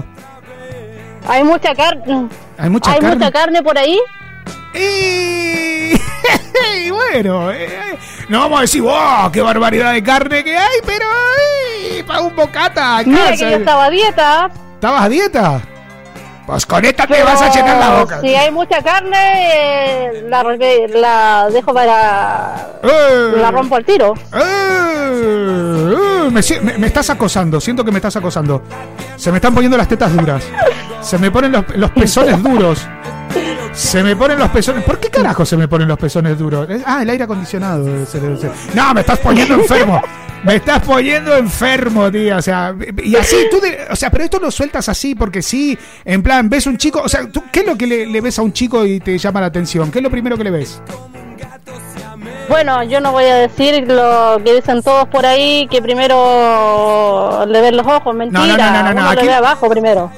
Hay 1.26 1.44
mucha 1.44 1.74
carne. 1.74 2.28
Hay 2.56 2.70
mucha 2.70 2.92
¿Hay 2.92 3.00
carne. 3.00 3.16
mucha 3.16 3.30
carne 3.30 3.62
por 3.62 3.76
ahí? 3.78 3.98
Y, 4.74 5.92
y 6.86 6.90
bueno, 6.90 7.50
eh, 7.50 7.64
eh, 7.66 7.98
no 8.28 8.40
vamos 8.40 8.58
a 8.58 8.62
decir, 8.62 8.82
wow, 8.82 9.30
qué 9.32 9.42
barbaridad 9.42 9.92
de 9.92 10.02
carne 10.02 10.42
que 10.44 10.56
hay, 10.56 10.78
pero 10.86 11.06
eh, 11.90 12.04
para 12.06 12.20
un 12.22 12.34
bocata. 12.34 13.02
Mira 13.04 13.30
casa. 13.30 13.32
que 13.44 13.50
yo 13.50 13.56
estaba 13.58 13.84
a 13.86 13.90
dieta. 13.90 14.50
¿Estabas 14.74 15.02
a 15.02 15.08
dieta? 15.08 15.60
Pues 16.48 16.64
con 16.64 16.82
esta 16.82 17.06
te 17.06 17.12
pero 17.12 17.26
vas 17.26 17.42
a 17.42 17.50
llenar 17.50 17.76
la 17.78 18.00
boca. 18.00 18.20
Si 18.22 18.34
hay 18.34 18.50
mucha 18.50 18.82
carne, 18.82 19.18
eh, 20.08 20.24
la, 20.28 20.42
la 20.42 21.48
dejo 21.52 21.74
para. 21.74 22.68
Eh, 22.82 23.32
La 23.36 23.50
rompo 23.50 23.76
al 23.76 23.84
tiro. 23.84 24.14
eh, 24.32 24.38
eh, 25.20 26.30
me, 26.30 26.40
me- 26.62 26.78
me 26.78 26.86
estás 26.86 27.10
acosando, 27.10 27.60
siento 27.60 27.84
que 27.84 27.90
me 27.92 27.98
estás 27.98 28.16
acosando. 28.16 28.62
Se 29.16 29.30
me 29.30 29.36
están 29.36 29.52
poniendo 29.54 29.76
las 29.76 29.88
tetas 29.88 30.10
duras. 30.16 30.42
Se 31.02 31.18
me 31.18 31.30
ponen 31.30 31.52
los, 31.52 31.64
los 31.76 31.90
pezones 31.90 32.42
duros. 32.42 32.86
Se 33.72 34.02
me 34.02 34.16
ponen 34.16 34.38
los 34.38 34.48
pezones. 34.50 34.82
¿Por 34.84 34.98
qué 34.98 35.08
carajo 35.08 35.44
se 35.46 35.56
me 35.56 35.68
ponen 35.68 35.86
los 35.88 35.98
pezones 35.98 36.38
duros? 36.38 36.66
Ah, 36.84 37.02
el 37.02 37.10
aire 37.10 37.24
acondicionado. 37.24 37.84
No, 38.74 38.94
me 38.94 39.00
estás 39.00 39.18
poniendo 39.20 39.54
enfermo. 39.54 40.00
Me 40.44 40.56
estás 40.56 40.82
poniendo 40.84 41.34
enfermo, 41.36 42.10
tío. 42.10 42.36
O 42.36 42.42
sea, 42.42 42.74
y 43.02 43.16
así 43.16 43.36
tú. 43.50 43.60
de- 43.60 43.86
o 43.90 43.96
sea, 43.96 44.10
pero 44.10 44.24
esto 44.24 44.38
lo 44.40 44.50
sueltas 44.50 44.88
así 44.88 45.14
porque 45.14 45.42
sí. 45.42 45.76
En 46.04 46.22
plan, 46.22 46.48
ves 46.48 46.66
un 46.66 46.76
chico. 46.76 47.00
O 47.04 47.08
sea, 47.08 47.28
¿tú, 47.28 47.44
¿qué 47.52 47.60
es 47.60 47.66
lo 47.66 47.76
que 47.76 47.86
le, 47.86 48.06
le 48.06 48.20
ves 48.20 48.38
a 48.38 48.42
un 48.42 48.52
chico 48.52 48.84
y 48.84 49.00
te 49.00 49.16
llama 49.18 49.40
la 49.40 49.46
atención? 49.46 49.90
¿Qué 49.90 49.98
es 49.98 50.02
lo 50.02 50.10
primero 50.10 50.36
que 50.36 50.44
le 50.44 50.50
ves? 50.50 50.80
Bueno, 52.48 52.82
yo 52.84 53.00
no 53.00 53.12
voy 53.12 53.24
a 53.24 53.34
decir 53.36 53.84
lo 53.86 54.40
que 54.44 54.54
dicen 54.54 54.82
todos 54.82 55.06
por 55.08 55.26
ahí, 55.26 55.66
que 55.70 55.82
primero 55.82 57.44
le 57.46 57.60
ven 57.60 57.76
los 57.76 57.86
ojos, 57.86 58.14
mentira. 58.14 58.40
no, 58.46 58.56
no, 58.56 58.82
no, 58.82 58.82
no, 58.94 59.00
Uno 59.00 59.10
aquí- 59.10 59.20
le 59.22 59.26
ve 59.28 59.34
abajo 59.34 59.68
primero. 59.68 60.10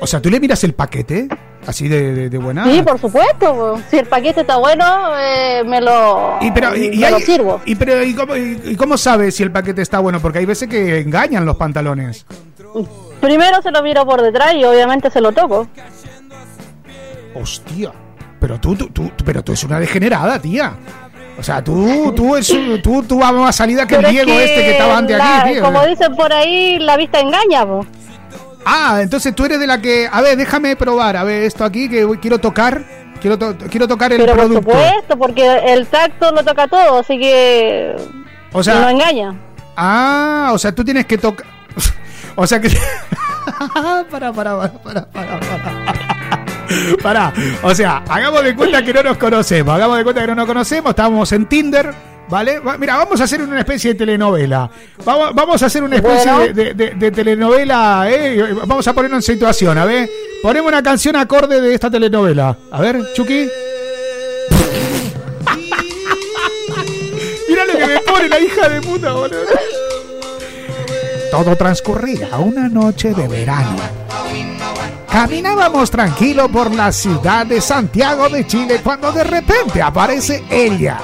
O 0.00 0.06
sea, 0.06 0.20
tú 0.20 0.28
le 0.28 0.40
miras 0.40 0.62
el 0.64 0.74
paquete. 0.74 1.28
Así 1.66 1.88
de, 1.88 2.12
de, 2.14 2.30
de 2.30 2.38
buena. 2.38 2.64
Sí, 2.64 2.80
por 2.82 3.00
supuesto. 3.00 3.52
po. 3.54 3.80
Si 3.90 3.98
el 3.98 4.06
paquete 4.06 4.42
está 4.42 4.56
bueno, 4.56 4.84
eh, 5.18 5.62
me 5.66 5.80
lo, 5.80 6.38
Y 6.40 6.50
pero 6.52 6.76
y, 6.76 6.86
y 6.94 6.98
me 6.98 7.10
lo 7.10 7.18
sirvo. 7.18 7.60
y 7.64 7.74
pero 7.74 8.02
¿y 8.04 8.14
cómo, 8.14 8.36
y- 8.36 8.76
cómo 8.76 8.96
sabes 8.96 9.34
si 9.34 9.42
el 9.42 9.50
paquete 9.50 9.82
está 9.82 9.98
bueno? 9.98 10.20
Porque 10.20 10.38
hay 10.38 10.46
veces 10.46 10.68
que 10.68 11.00
engañan 11.00 11.44
los 11.44 11.56
pantalones. 11.56 12.24
Primero 13.20 13.60
se 13.62 13.70
lo 13.72 13.82
miro 13.82 14.04
por 14.06 14.22
detrás 14.22 14.54
y 14.54 14.64
obviamente 14.64 15.10
se 15.10 15.20
lo 15.20 15.32
toco. 15.32 15.66
Hostia. 17.34 17.92
Pero 18.40 18.60
tú, 18.60 18.76
tú, 18.76 18.88
tú, 18.90 19.10
pero 19.24 19.42
tú 19.42 19.52
es 19.52 19.64
una 19.64 19.80
degenerada, 19.80 20.38
tía. 20.40 20.74
O 21.38 21.42
sea, 21.42 21.62
tú, 21.62 22.12
tú, 22.14 22.36
es, 22.36 22.50
tú, 22.82 23.02
tú 23.02 23.18
vas 23.18 23.32
más 23.32 23.56
salida 23.56 23.86
que 23.86 23.96
el 23.96 24.04
es 24.06 24.10
Diego 24.10 24.32
este 24.32 24.54
que 24.54 24.70
estaba 24.72 24.98
antes 24.98 25.18
la- 25.18 25.40
aquí, 25.42 25.52
tío. 25.54 25.62
Como 25.64 25.84
dicen 25.84 26.14
por 26.16 26.32
ahí, 26.32 26.78
la 26.78 26.96
vista 26.96 27.20
engaña. 27.20 27.66
po. 27.66 27.84
Ah, 28.68 28.98
entonces 29.00 29.32
tú 29.34 29.44
eres 29.44 29.60
de 29.60 29.66
la 29.68 29.80
que, 29.80 30.08
a 30.10 30.20
ver, 30.22 30.36
déjame 30.36 30.74
probar, 30.74 31.16
a 31.16 31.22
ver 31.22 31.44
esto 31.44 31.64
aquí 31.64 31.88
que 31.88 32.04
quiero 32.20 32.38
tocar, 32.38 32.84
quiero, 33.20 33.38
to- 33.38 33.56
quiero 33.70 33.86
tocar 33.86 34.12
el 34.12 34.18
Pero 34.18 34.32
por 34.34 34.40
producto. 34.46 34.70
supuesto, 34.72 35.16
porque 35.16 35.72
el 35.72 35.86
tacto 35.86 36.32
lo 36.32 36.42
toca 36.44 36.66
todo, 36.66 36.98
así 36.98 37.16
que 37.16 37.94
O 38.52 38.64
sea- 38.64 38.80
no 38.80 38.88
engaña. 38.88 39.34
Ah, 39.76 40.50
o 40.52 40.58
sea, 40.58 40.74
tú 40.74 40.84
tienes 40.84 41.06
que 41.06 41.16
tocar, 41.16 41.46
o 42.34 42.44
sea 42.44 42.60
que, 42.60 42.68
para, 44.10 44.32
para, 44.32 44.32
para, 44.32 44.72
para, 44.72 45.06
para, 45.12 45.40
para. 47.02 47.32
O 47.62 47.72
sea, 47.74 48.02
hagamos 48.08 48.42
de 48.42 48.56
cuenta 48.56 48.82
que 48.82 48.92
no 48.92 49.02
nos 49.04 49.16
conocemos, 49.16 49.72
hagamos 49.74 49.98
de 49.98 50.02
cuenta 50.02 50.22
que 50.22 50.26
no 50.26 50.34
nos 50.34 50.46
conocemos, 50.46 50.90
estábamos 50.90 51.30
en 51.30 51.46
Tinder, 51.46 51.94
¿vale? 52.28 52.58
Va- 52.60 52.78
Mira, 52.78 52.96
vamos 52.96 53.20
a 53.20 53.24
hacer 53.24 53.42
una 53.42 53.60
especie 53.60 53.92
de 53.92 53.98
telenovela. 53.98 54.68
Vamos, 55.04 55.34
vamos 55.34 55.62
a 55.62 55.66
hacer 55.66 55.82
una 55.82 55.96
especie 55.96 56.32
Bueno. 56.32 56.52
de, 56.52 56.52
de- 56.52 56.74
de- 56.74 56.90
de 56.94 57.10
telenovela, 57.10 58.06
¿eh? 58.10 58.54
Vamos 58.66 58.86
a 58.88 58.92
ponernos 58.92 59.28
en 59.28 59.34
situación, 59.34 59.78
a 59.78 59.84
ver. 59.84 60.08
Ponemos 60.42 60.68
una 60.70 60.82
canción 60.82 61.16
acorde 61.16 61.60
de 61.60 61.74
esta 61.74 61.90
telenovela. 61.90 62.56
A 62.70 62.80
ver, 62.80 63.00
Chucky. 63.14 63.48
Mira 67.48 67.64
lo 67.64 67.78
que 67.78 67.86
me 67.86 68.00
pone 68.00 68.28
la 68.28 68.40
hija 68.40 68.68
de 68.68 68.80
puta, 68.82 69.12
boludo. 69.12 69.38
Todo 71.30 71.56
transcurría 71.56 72.36
una 72.38 72.68
noche 72.68 73.12
de 73.14 73.28
verano. 73.28 73.76
Caminábamos 75.10 75.90
tranquilo 75.90 76.48
por 76.48 76.74
la 76.74 76.92
ciudad 76.92 77.46
de 77.46 77.60
Santiago 77.60 78.28
de 78.28 78.46
Chile 78.46 78.80
cuando 78.82 79.12
de 79.12 79.24
repente 79.24 79.80
aparece 79.80 80.44
ella. 80.50 80.98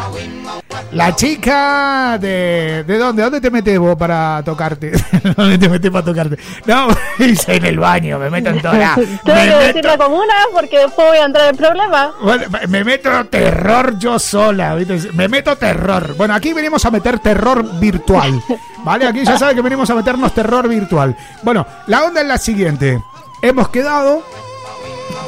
La 0.92 1.14
chica 1.16 2.18
de... 2.20 2.84
¿De 2.86 2.98
dónde? 2.98 3.22
¿Dónde 3.22 3.40
te 3.40 3.50
metes 3.50 3.78
vos 3.78 3.96
para 3.96 4.42
tocarte? 4.44 4.92
¿Dónde 5.36 5.56
te 5.56 5.68
metes 5.68 5.90
para 5.90 6.04
tocarte? 6.04 6.36
No, 6.66 6.88
hice 7.18 7.56
en 7.56 7.64
el 7.64 7.78
baño, 7.78 8.18
me 8.18 8.28
meto 8.28 8.50
en 8.50 8.60
toda... 8.60 8.94
Tengo 8.96 9.08
que 9.24 9.32
meto, 9.32 9.58
decir 9.58 9.84
la 9.84 9.96
comuna 9.96 10.34
porque 10.52 10.78
después 10.78 11.08
voy 11.08 11.18
a 11.18 11.24
entrar 11.24 11.48
en 11.48 11.56
problemas. 11.56 12.10
bueno, 12.22 12.44
me 12.68 12.84
meto 12.84 13.24
terror 13.26 13.98
yo 13.98 14.18
sola, 14.18 14.74
¿viste? 14.74 15.12
Me 15.14 15.28
meto 15.28 15.56
terror. 15.56 16.14
Bueno, 16.16 16.34
aquí 16.34 16.52
venimos 16.52 16.84
a 16.84 16.90
meter 16.90 17.18
terror 17.20 17.78
virtual. 17.78 18.42
¿Vale? 18.84 19.06
Aquí 19.06 19.24
ya 19.24 19.38
sabe 19.38 19.54
que 19.54 19.62
venimos 19.62 19.88
a 19.90 19.94
meternos 19.94 20.34
terror 20.34 20.68
virtual. 20.68 21.16
Bueno, 21.42 21.66
la 21.86 22.04
onda 22.04 22.20
es 22.20 22.26
la 22.26 22.38
siguiente. 22.38 23.00
Hemos 23.42 23.68
quedado. 23.70 24.22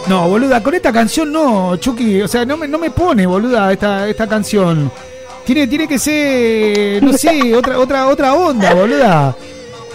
No, 0.07 0.29
boluda, 0.29 0.63
con 0.63 0.75
esta 0.75 0.93
canción 0.93 1.33
no, 1.33 1.77
Chucky. 1.77 2.23
O 2.23 2.29
sea, 2.29 2.45
no 2.45 2.57
me, 2.57 2.69
no 2.69 2.79
me 2.79 2.91
pone, 2.91 3.27
boluda, 3.27 3.73
esta, 3.73 4.09
esta 4.09 4.29
canción. 4.29 4.91
Tiene, 5.45 5.67
tiene 5.67 5.89
que 5.89 5.99
ser, 5.99 7.03
no 7.03 7.13
sé, 7.13 7.55
otra, 7.57 7.79
otra, 7.79 8.07
otra 8.07 8.35
onda, 8.35 8.73
boluda. 8.73 9.37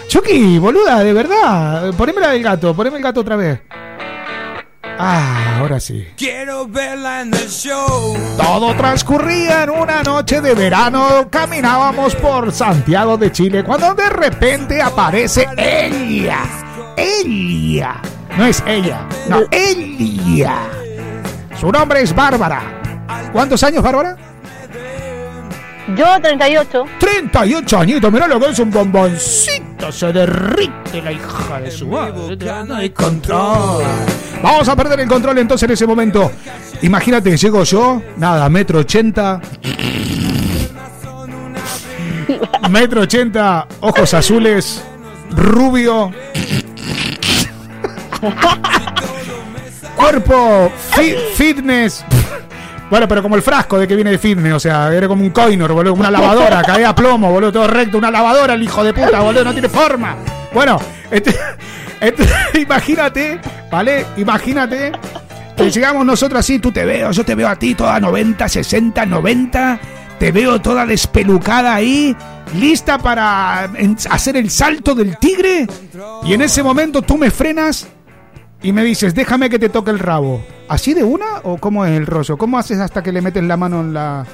Chucky, 0.06 0.58
boluda, 0.58 1.02
de 1.02 1.12
verdad. 1.12 1.94
Poneme 1.94 2.20
la 2.20 2.30
del 2.30 2.42
gato, 2.42 2.74
poneme 2.74 2.98
el 2.98 3.02
gato 3.02 3.20
otra 3.20 3.36
vez. 3.36 3.60
Ah, 5.02 5.60
ahora 5.60 5.80
sí. 5.80 6.06
Quiero 6.14 6.66
verla 6.66 7.22
en 7.22 7.32
el 7.32 7.48
show. 7.48 8.14
Todo 8.36 8.74
transcurría 8.74 9.62
en 9.62 9.70
una 9.70 10.02
noche 10.02 10.42
de 10.42 10.54
verano. 10.54 11.28
Caminábamos 11.30 12.14
por 12.16 12.52
Santiago 12.52 13.16
de 13.16 13.32
Chile 13.32 13.64
cuando 13.64 13.94
de 13.94 14.10
repente 14.10 14.82
aparece 14.82 15.48
ella. 15.56 16.69
Ella. 17.00 18.00
No 18.36 18.44
es 18.46 18.62
ella. 18.66 19.06
No, 19.28 19.40
ella. 19.50 20.56
Su 21.58 21.72
nombre 21.72 22.02
es 22.02 22.14
Bárbara. 22.14 22.62
¿Cuántos 23.32 23.62
años, 23.62 23.82
Bárbara? 23.82 24.16
Yo 25.96 26.20
38. 26.20 26.84
38 26.98 27.78
añitos. 27.78 28.12
Mirá 28.12 28.26
lo 28.28 28.38
que 28.38 28.50
es 28.50 28.58
un 28.58 28.70
bomboncito. 28.70 29.90
Se 29.90 30.12
derrite 30.12 31.02
la 31.02 31.12
hija 31.12 31.60
de 31.60 31.70
su 31.70 31.88
madre. 31.88 32.36
No 32.66 32.76
hay 32.76 32.90
control. 32.90 33.82
Vamos 34.42 34.68
a 34.68 34.76
perder 34.76 35.00
el 35.00 35.08
control 35.08 35.38
entonces 35.38 35.66
en 35.68 35.72
ese 35.72 35.86
momento. 35.86 36.30
Imagínate, 36.82 37.36
llego 37.36 37.64
yo, 37.64 38.02
nada, 38.16 38.48
metro 38.48 38.80
ochenta. 38.80 39.40
Metro 42.70 43.00
ochenta, 43.00 43.66
ojos 43.80 44.14
azules, 44.14 44.82
rubio. 45.30 46.12
Cuerpo 49.96 50.72
fi- 50.92 51.14
fitness. 51.34 52.04
Bueno, 52.88 53.06
pero 53.06 53.22
como 53.22 53.36
el 53.36 53.42
frasco 53.42 53.78
de 53.78 53.86
que 53.86 53.94
viene 53.94 54.10
de 54.10 54.18
fitness, 54.18 54.52
o 54.54 54.60
sea, 54.60 54.92
era 54.92 55.06
como 55.06 55.22
un 55.22 55.30
coinor, 55.30 55.72
boludo, 55.72 55.92
como 55.92 56.00
una 56.00 56.10
lavadora, 56.10 56.62
caía 56.66 56.88
a 56.88 56.94
plomo, 56.94 57.30
boludo, 57.30 57.52
todo 57.52 57.66
recto, 57.68 57.98
una 57.98 58.10
lavadora, 58.10 58.54
el 58.54 58.62
hijo 58.62 58.82
de 58.82 58.92
puta, 58.92 59.20
boludo, 59.20 59.44
no 59.44 59.52
tiene 59.52 59.68
forma. 59.68 60.16
Bueno, 60.52 60.80
este, 61.10 61.34
este- 62.00 62.28
imagínate, 62.60 63.38
¿vale? 63.70 64.06
Imagínate 64.16 64.90
que 65.56 65.70
llegamos 65.70 66.04
nosotros 66.04 66.40
así, 66.40 66.58
tú 66.58 66.72
te 66.72 66.84
veo, 66.84 67.12
yo 67.12 67.24
te 67.24 67.34
veo 67.36 67.48
a 67.48 67.56
ti 67.56 67.74
toda 67.76 68.00
90, 68.00 68.48
60, 68.48 69.06
90, 69.06 69.78
te 70.18 70.32
veo 70.32 70.60
toda 70.60 70.84
despelucada 70.84 71.74
ahí, 71.74 72.16
lista 72.56 72.98
para 72.98 73.70
hacer 74.10 74.36
el 74.36 74.50
salto 74.50 74.94
del 74.96 75.16
tigre, 75.18 75.68
y 76.24 76.32
en 76.34 76.42
ese 76.42 76.62
momento 76.64 77.02
tú 77.02 77.16
me 77.16 77.30
frenas 77.30 77.86
y 78.62 78.72
me 78.72 78.82
dices, 78.84 79.14
déjame 79.14 79.48
que 79.50 79.58
te 79.58 79.68
toque 79.68 79.90
el 79.90 79.98
rabo. 79.98 80.42
¿Así 80.68 80.94
de 80.94 81.02
una 81.02 81.40
o 81.44 81.56
cómo 81.58 81.84
es 81.84 81.92
el 81.96 82.06
rollo? 82.06 82.36
¿Cómo 82.36 82.58
haces 82.58 82.78
hasta 82.78 83.02
que 83.02 83.12
le 83.12 83.20
metes 83.22 83.42
la 83.42 83.56
mano 83.56 83.80
en 83.80 83.94
la 83.94 84.24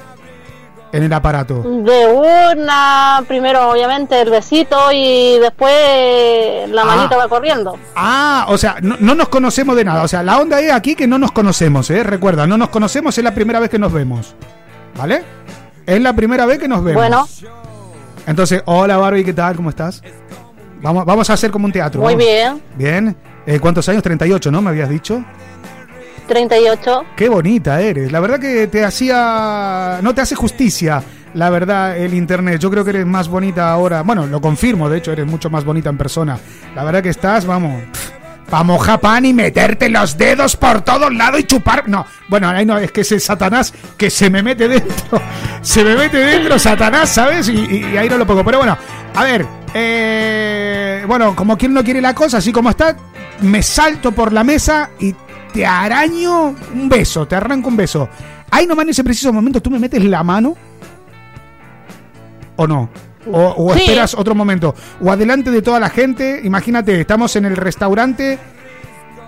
en 0.91 1.03
el 1.03 1.11
aparato? 1.13 1.61
De 1.63 2.07
una, 2.55 3.23
primero 3.27 3.71
obviamente 3.71 4.21
el 4.21 4.29
besito 4.29 4.77
y 4.93 5.37
después 5.39 6.69
la 6.69 6.81
Ah. 6.83 6.85
manita 6.85 7.17
va 7.17 7.27
corriendo. 7.27 7.77
Ah, 7.95 8.45
o 8.49 8.57
sea, 8.57 8.77
no, 8.81 8.95
no 8.99 9.15
nos 9.15 9.29
conocemos 9.29 9.75
de 9.75 9.83
nada. 9.85 10.03
O 10.03 10.07
sea, 10.07 10.23
la 10.23 10.39
onda 10.39 10.59
es 10.61 10.71
aquí 10.71 10.95
que 10.95 11.07
no 11.07 11.17
nos 11.17 11.31
conocemos, 11.31 11.89
¿eh? 11.89 12.03
Recuerda, 12.03 12.45
no 12.47 12.57
nos 12.57 12.69
conocemos, 12.69 13.17
es 13.17 13.23
la 13.23 13.33
primera 13.33 13.59
vez 13.59 13.69
que 13.69 13.79
nos 13.79 13.91
vemos. 13.91 14.35
¿Vale? 14.95 15.23
Es 15.85 16.01
la 16.01 16.13
primera 16.13 16.45
vez 16.45 16.59
que 16.59 16.67
nos 16.67 16.83
vemos. 16.83 17.01
Bueno. 17.01 17.27
Entonces, 18.25 18.61
hola 18.65 18.97
Barbie, 18.97 19.23
¿qué 19.23 19.33
tal? 19.33 19.55
¿Cómo 19.55 19.69
estás? 19.69 20.01
Vamos, 20.81 21.05
vamos 21.05 21.29
a 21.29 21.33
hacer 21.33 21.49
como 21.49 21.65
un 21.65 21.71
teatro. 21.71 22.01
Muy 22.01 22.13
vamos. 22.13 22.25
bien. 22.27 22.61
Bien. 22.75 23.15
Eh, 23.47 23.59
¿Cuántos 23.59 23.87
años? 23.89 24.03
38, 24.03 24.51
¿no? 24.51 24.61
Me 24.61 24.69
habías 24.69 24.89
dicho. 24.89 25.23
38. 26.27 27.05
Qué 27.15 27.29
bonita 27.29 27.79
eres. 27.81 28.11
La 28.11 28.19
verdad 28.19 28.39
que 28.39 28.67
te 28.67 28.83
hacía. 28.83 29.99
No 30.01 30.13
te 30.13 30.21
hace 30.21 30.35
justicia, 30.35 31.01
la 31.33 31.49
verdad, 31.49 31.97
el 31.97 32.13
internet. 32.13 32.59
Yo 32.59 32.69
creo 32.69 32.83
que 32.83 32.89
eres 32.91 33.05
más 33.05 33.29
bonita 33.29 33.71
ahora. 33.71 34.01
Bueno, 34.03 34.27
lo 34.27 34.41
confirmo, 34.41 34.89
de 34.89 34.97
hecho, 34.97 35.11
eres 35.13 35.25
mucho 35.25 35.49
más 35.49 35.63
bonita 35.63 35.89
en 35.89 35.97
persona. 35.97 36.37
La 36.75 36.83
verdad 36.83 37.01
que 37.01 37.09
estás, 37.09 37.45
vamos. 37.45 37.81
Pa' 38.49 38.63
mojar 38.63 38.99
pan 39.01 39.25
y 39.25 39.33
meterte 39.33 39.89
los 39.89 40.17
dedos 40.17 40.55
por 40.55 40.81
todos 40.81 41.13
lados 41.13 41.39
y 41.41 41.43
chupar. 41.43 41.87
No, 41.89 42.05
bueno, 42.29 42.47
ahí 42.49 42.65
no, 42.65 42.77
es 42.77 42.91
que 42.93 43.01
ese 43.01 43.19
Satanás 43.19 43.73
que 43.97 44.09
se 44.09 44.29
me 44.29 44.41
mete 44.43 44.67
dentro. 44.67 45.21
Se 45.61 45.83
me 45.83 45.95
mete 45.97 46.17
dentro 46.17 46.57
Satanás, 46.57 47.09
¿sabes? 47.09 47.49
Y, 47.49 47.53
y- 47.57 47.89
y 47.93 47.97
ahí 47.97 48.07
no 48.09 48.17
lo 48.17 48.25
pongo. 48.27 48.43
Pero 48.45 48.59
bueno, 48.59 48.77
a 49.15 49.23
ver. 49.23 49.45
Eh, 49.73 51.03
bueno, 51.07 51.35
como 51.35 51.57
quien 51.57 51.73
no 51.73 51.83
quiere 51.83 52.01
la 52.01 52.13
cosa, 52.15 52.37
así 52.37 52.51
como 52.51 52.69
está, 52.69 52.95
me 53.41 53.61
salto 53.61 54.11
por 54.11 54.33
la 54.33 54.43
mesa 54.43 54.89
y 54.99 55.13
te 55.53 55.65
araño 55.65 56.55
un 56.73 56.89
beso, 56.89 57.27
te 57.27 57.35
arranco 57.35 57.69
un 57.69 57.77
beso. 57.77 58.09
Ahí 58.51 58.65
nomás 58.65 58.83
en 58.83 58.89
ese 58.89 59.03
preciso 59.03 59.31
momento 59.33 59.61
tú 59.61 59.69
me 59.69 59.79
metes 59.79 60.03
la 60.03 60.23
mano. 60.23 60.55
¿O 62.55 62.65
no? 62.67 62.89
O, 63.31 63.53
o 63.57 63.73
Sí. 63.73 63.81
esperas 63.81 64.13
otro 64.13 64.33
momento. 64.33 64.73
O 65.01 65.11
adelante 65.11 65.51
de 65.51 65.61
toda 65.61 65.79
la 65.79 65.89
gente. 65.89 66.41
Imagínate, 66.43 67.01
estamos 67.01 67.35
en 67.35 67.45
el 67.45 67.55
restaurante 67.57 68.39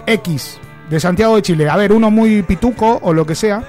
X 0.07 0.57
de 0.89 0.99
Santiago 0.99 1.35
de 1.35 1.41
Chile. 1.41 1.69
A 1.69 1.75
ver, 1.75 1.91
uno 1.91 2.09
muy 2.09 2.41
pituco 2.43 2.99
o 3.03 3.13
lo 3.13 3.25
que 3.25 3.35
sea. 3.35 3.63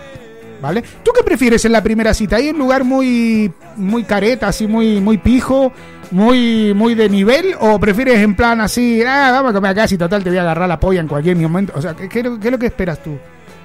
¿Vale? 0.62 0.82
¿Tú 1.02 1.10
qué 1.16 1.24
prefieres 1.24 1.64
en 1.64 1.72
la 1.72 1.82
primera 1.82 2.12
cita? 2.12 2.36
¿Hay 2.36 2.50
un 2.50 2.58
lugar 2.58 2.84
muy 2.84 3.50
muy 3.76 4.04
careta, 4.04 4.48
así 4.48 4.66
muy 4.66 5.00
muy 5.00 5.16
pijo, 5.16 5.72
muy 6.10 6.74
muy 6.74 6.94
de 6.94 7.08
nivel 7.08 7.54
o 7.60 7.78
prefieres 7.78 8.18
en 8.18 8.34
plan 8.34 8.60
así, 8.60 9.02
ah, 9.06 9.30
vamos 9.32 9.50
a 9.50 9.54
comer 9.54 9.70
acá 9.72 9.86
si 9.88 9.96
total 9.98 10.22
te 10.24 10.30
voy 10.30 10.38
a 10.38 10.42
agarrar 10.42 10.68
la 10.68 10.80
polla 10.80 11.00
en 11.00 11.08
cualquier 11.08 11.36
momento? 11.36 11.72
O 11.76 11.82
sea, 11.82 11.94
¿qué, 11.94 12.08
qué 12.08 12.20
es 12.20 12.24
lo- 12.24 12.38
qué 12.40 12.48
es 12.48 12.52
lo 12.52 12.58
que 12.58 12.66
esperas 12.66 13.02
tú? 13.02 13.16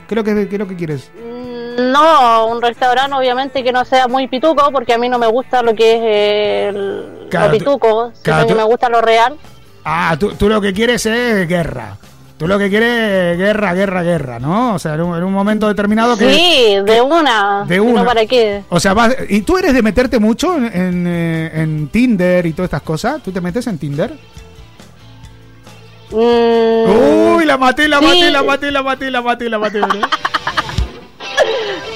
¿Qué 0.08 0.14
es 0.14 0.16
lo 0.16 0.24
que, 0.24 0.48
qué 0.48 0.56
es 0.56 0.60
lo 0.60 0.68
que 0.68 0.76
quieres? 0.76 1.10
No, 1.78 2.46
un 2.48 2.62
restaurante 2.62 3.16
obviamente 3.16 3.64
que 3.64 3.72
no 3.72 3.84
sea 3.84 4.08
muy 4.08 4.28
pituco, 4.28 4.70
porque 4.72 4.94
a 4.94 4.98
mí 4.98 5.10
no 5.10 5.18
me 5.20 5.28
gusta 5.28 5.62
lo 5.62 5.74
que 5.76 5.96
es 5.96 6.74
el, 6.74 7.28
lo 7.30 7.52
pituco, 7.52 8.12
sino 8.24 8.48
que 8.48 8.56
me 8.56 8.64
gusta 8.64 8.88
lo 8.90 9.02
real. 9.02 9.36
Ah, 9.84 10.16
tú, 10.20 10.34
tú 10.36 10.48
lo 10.48 10.62
que 10.62 10.74
quieres 10.74 11.06
es 11.06 11.48
guerra. 11.48 11.98
Tú 12.38 12.48
lo 12.50 12.60
que 12.60 12.70
quieres 12.70 13.32
es 13.34 13.38
guerra, 13.38 13.74
guerra, 13.74 14.04
guerra, 14.04 14.40
¿no? 14.40 14.76
O 14.76 14.80
sea, 14.80 14.96
en 14.96 15.02
un, 15.02 15.16
en 15.18 15.24
un 15.24 15.32
momento 15.32 15.70
determinado 15.70 16.18
que... 16.18 16.34
Sí, 16.34 16.76
de 16.86 17.02
una. 17.02 17.64
De 17.66 17.78
no, 17.78 17.84
una. 17.86 18.04
¿Para 18.04 18.26
qué? 18.26 18.62
O 18.68 18.78
sea, 18.80 18.94
vas- 18.94 19.16
¿y 19.30 19.42
tú 19.44 19.58
eres 19.58 19.74
de 19.74 19.82
meterte 19.82 20.20
mucho 20.20 20.58
en, 20.58 20.66
en, 20.66 21.08
eh, 21.08 21.52
en 21.62 21.88
Tinder 21.88 22.46
y 22.46 22.52
todas 22.52 22.68
estas 22.68 22.82
cosas? 22.82 23.24
¿Tú 23.24 23.32
te 23.32 23.40
metes 23.40 23.66
en 23.68 23.78
Tinder? 23.78 24.14
Mm, 26.12 27.36
Uy, 27.38 27.46
la 27.46 27.58
maté, 27.58 27.88
la 27.88 28.00
sí. 28.00 28.06
maté, 28.06 28.32
la 28.32 28.44
maté, 28.44 28.72
la 28.72 28.82
maté, 28.84 29.10
la 29.12 29.22
maté, 29.22 29.50
la 29.50 29.58
maté. 29.58 29.80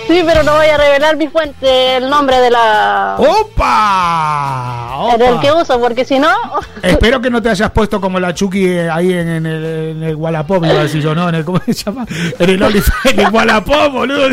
Sí, 0.10 0.24
pero 0.26 0.42
no 0.42 0.56
voy 0.56 0.66
a 0.66 0.76
revelar 0.76 1.18
mi 1.18 1.28
fuente, 1.28 1.98
el 1.98 2.10
nombre 2.10 2.40
de 2.40 2.50
la... 2.50 3.16
¡Opa! 3.20 5.16
Del 5.20 5.34
¡Opa! 5.34 5.42
que 5.42 5.52
uso, 5.52 5.80
porque 5.80 6.04
si 6.04 6.18
no... 6.18 6.34
Espero 6.82 7.22
que 7.22 7.30
no 7.30 7.44
te 7.44 7.50
hayas 7.50 7.70
puesto 7.70 8.02
como 8.02 8.20
la 8.20 8.34
Chucky 8.34 8.70
eh, 8.70 8.90
ahí 8.90 9.14
en, 9.14 9.30
en 9.30 9.46
el, 9.46 9.66
en 9.66 10.02
el 10.02 10.16
Wallapop, 10.16 10.66
iba 10.66 10.80
a 10.80 10.84
decir 10.84 11.00
yo, 11.04 11.14
¿no? 11.14 11.30
En 11.30 11.36
el, 11.36 11.46
¿Cómo 11.46 11.62
se 11.64 11.74
llama? 11.74 12.08
En 12.40 12.50
el 12.50 12.60
en 12.64 13.20
el 13.20 13.30
Wallapop, 13.30 13.92
boludo. 13.92 14.30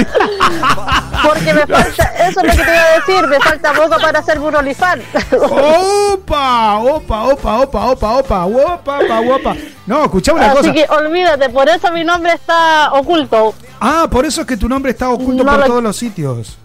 Porque 1.23 1.53
me 1.53 1.67
falta, 1.67 2.05
eso 2.27 2.41
es 2.41 2.47
lo 2.47 2.53
que 2.53 2.57
te 2.57 2.75
iba 2.75 2.83
a 2.83 2.95
decir, 2.95 3.27
me 3.27 3.39
falta 3.41 3.73
poco 3.75 4.01
para 4.01 4.23
ser 4.23 4.39
un 4.41 4.57
OnlyFans. 4.57 5.05
¡Opa! 5.33 6.79
¡Opa, 6.79 7.25
opa, 7.25 7.61
opa, 7.61 7.85
opa, 7.91 8.13
opa! 8.17 8.47
¡Opa, 8.47 8.99
opa, 9.01 9.21
opa! 9.21 9.57
No, 9.87 10.05
escuchame 10.05 10.41
una 10.41 10.53
Así 10.53 10.57
cosa. 10.57 10.73
que 10.73 10.87
olvídate, 10.89 11.51
por 11.51 11.69
eso 11.69 11.93
mi 11.93 12.03
nombre 12.03 12.33
está 12.33 12.93
oculto. 12.95 13.55
Ah, 13.81 14.07
por 14.11 14.25
eso 14.25 14.41
es 14.43 14.47
que 14.47 14.57
tu 14.57 14.69
nombre 14.69 14.93
está 14.93 15.11
oculto 15.11 15.45
No 15.45 15.51
por 15.51 15.61
lo- 15.61 15.67
todos 15.67 15.83
los 15.83 15.97
sitios. 15.97 16.57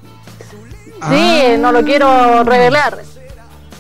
Sí, 1.09 1.43
no 1.59 1.71
lo 1.71 1.83
quiero 1.83 2.43
revelar. 2.43 2.99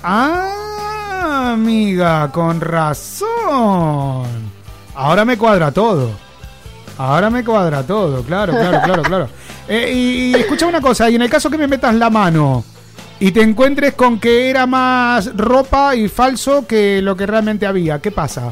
Ah, 0.03 1.51
amiga, 1.53 2.31
con 2.31 2.59
razón. 2.59 4.25
Ahora 4.95 5.23
me 5.25 5.37
cuadra 5.37 5.71
todo. 5.71 6.09
Ahora 6.97 7.29
me 7.29 7.43
cuadra 7.43 7.83
todo, 7.83 8.21
claro, 8.23 8.53
claro, 8.53 8.79
claro, 8.83 9.01
claro. 9.03 9.29
Eh, 9.67 9.91
y, 9.93 10.31
y 10.31 10.39
escucha 10.39 10.67
una 10.67 10.81
cosa, 10.81 11.09
y 11.09 11.15
en 11.15 11.21
el 11.21 11.29
caso 11.29 11.49
que 11.49 11.57
me 11.57 11.67
metas 11.67 11.95
la 11.95 12.09
mano 12.09 12.63
y 13.19 13.31
te 13.31 13.41
encuentres 13.41 13.93
con 13.93 14.19
que 14.19 14.49
era 14.49 14.65
más 14.67 15.35
ropa 15.35 15.95
y 15.95 16.09
falso 16.09 16.65
que 16.67 17.01
lo 17.01 17.15
que 17.15 17.25
realmente 17.25 17.65
había, 17.65 17.99
¿qué 17.99 18.11
pasa? 18.11 18.51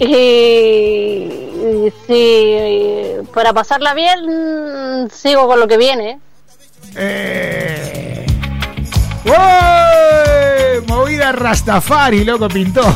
Y, 0.00 0.06
y 0.06 1.92
si 2.06 3.26
para 3.34 3.52
pasarla 3.52 3.94
bien, 3.94 5.08
sigo 5.12 5.46
con 5.46 5.60
lo 5.60 5.68
que 5.68 5.76
viene. 5.76 6.18
Eh. 6.96 8.26
¡Uy! 9.24 10.86
Movida 10.86 11.32
Rastafari, 11.32 12.24
loco, 12.24 12.48
pintó. 12.48 12.82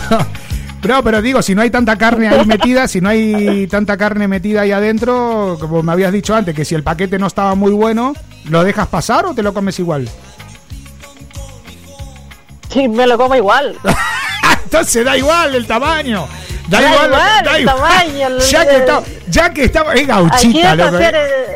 No, 0.85 1.03
pero 1.03 1.23
digo, 1.23 1.41
si 1.41 1.55
no 1.55 1.63
hay 1.63 1.71
tanta 1.71 1.97
carne 1.97 2.29
ahí 2.29 2.45
metida, 2.45 2.87
si 2.89 3.01
no 3.01 3.09
hay 3.09 3.67
tanta 3.69 3.97
carne 3.97 4.29
metida 4.29 4.61
ahí 4.61 4.71
adentro, 4.71 5.57
como 5.59 5.83
me 5.83 5.93
habías 5.93 6.13
dicho 6.13 6.35
antes, 6.35 6.55
que 6.55 6.67
si 6.67 6.75
el 6.75 6.83
paquete 6.83 7.19
no 7.19 7.27
estaba 7.27 7.55
muy 7.55 7.73
bueno, 7.73 8.13
¿lo 8.51 8.63
dejas 8.65 8.89
pasar 8.89 9.25
o 9.25 9.33
te 9.33 9.43
lo 9.43 9.55
comes 9.55 9.79
igual? 9.79 10.07
Sí, 12.69 12.87
me 12.87 13.07
lo 13.07 13.17
como 13.17 13.35
igual. 13.35 13.79
Entonces 14.65 15.07
da 15.07 15.17
igual 15.17 15.55
el 15.55 15.67
tamaño. 15.67 16.29
Da, 16.69 16.81
Da 16.81 16.89
igual, 16.89 17.07
igual 17.07 17.45
da 17.45 17.61
igual. 17.61 17.77
tamaño, 17.77 18.39
Ya 18.51 18.67
que 18.67 18.77
está, 18.77 19.03
ya 19.29 19.51
que 19.53 19.65
estaba, 19.65 19.95
es 19.95 20.07
gauchita, 20.07 20.75
loco. 20.75 20.99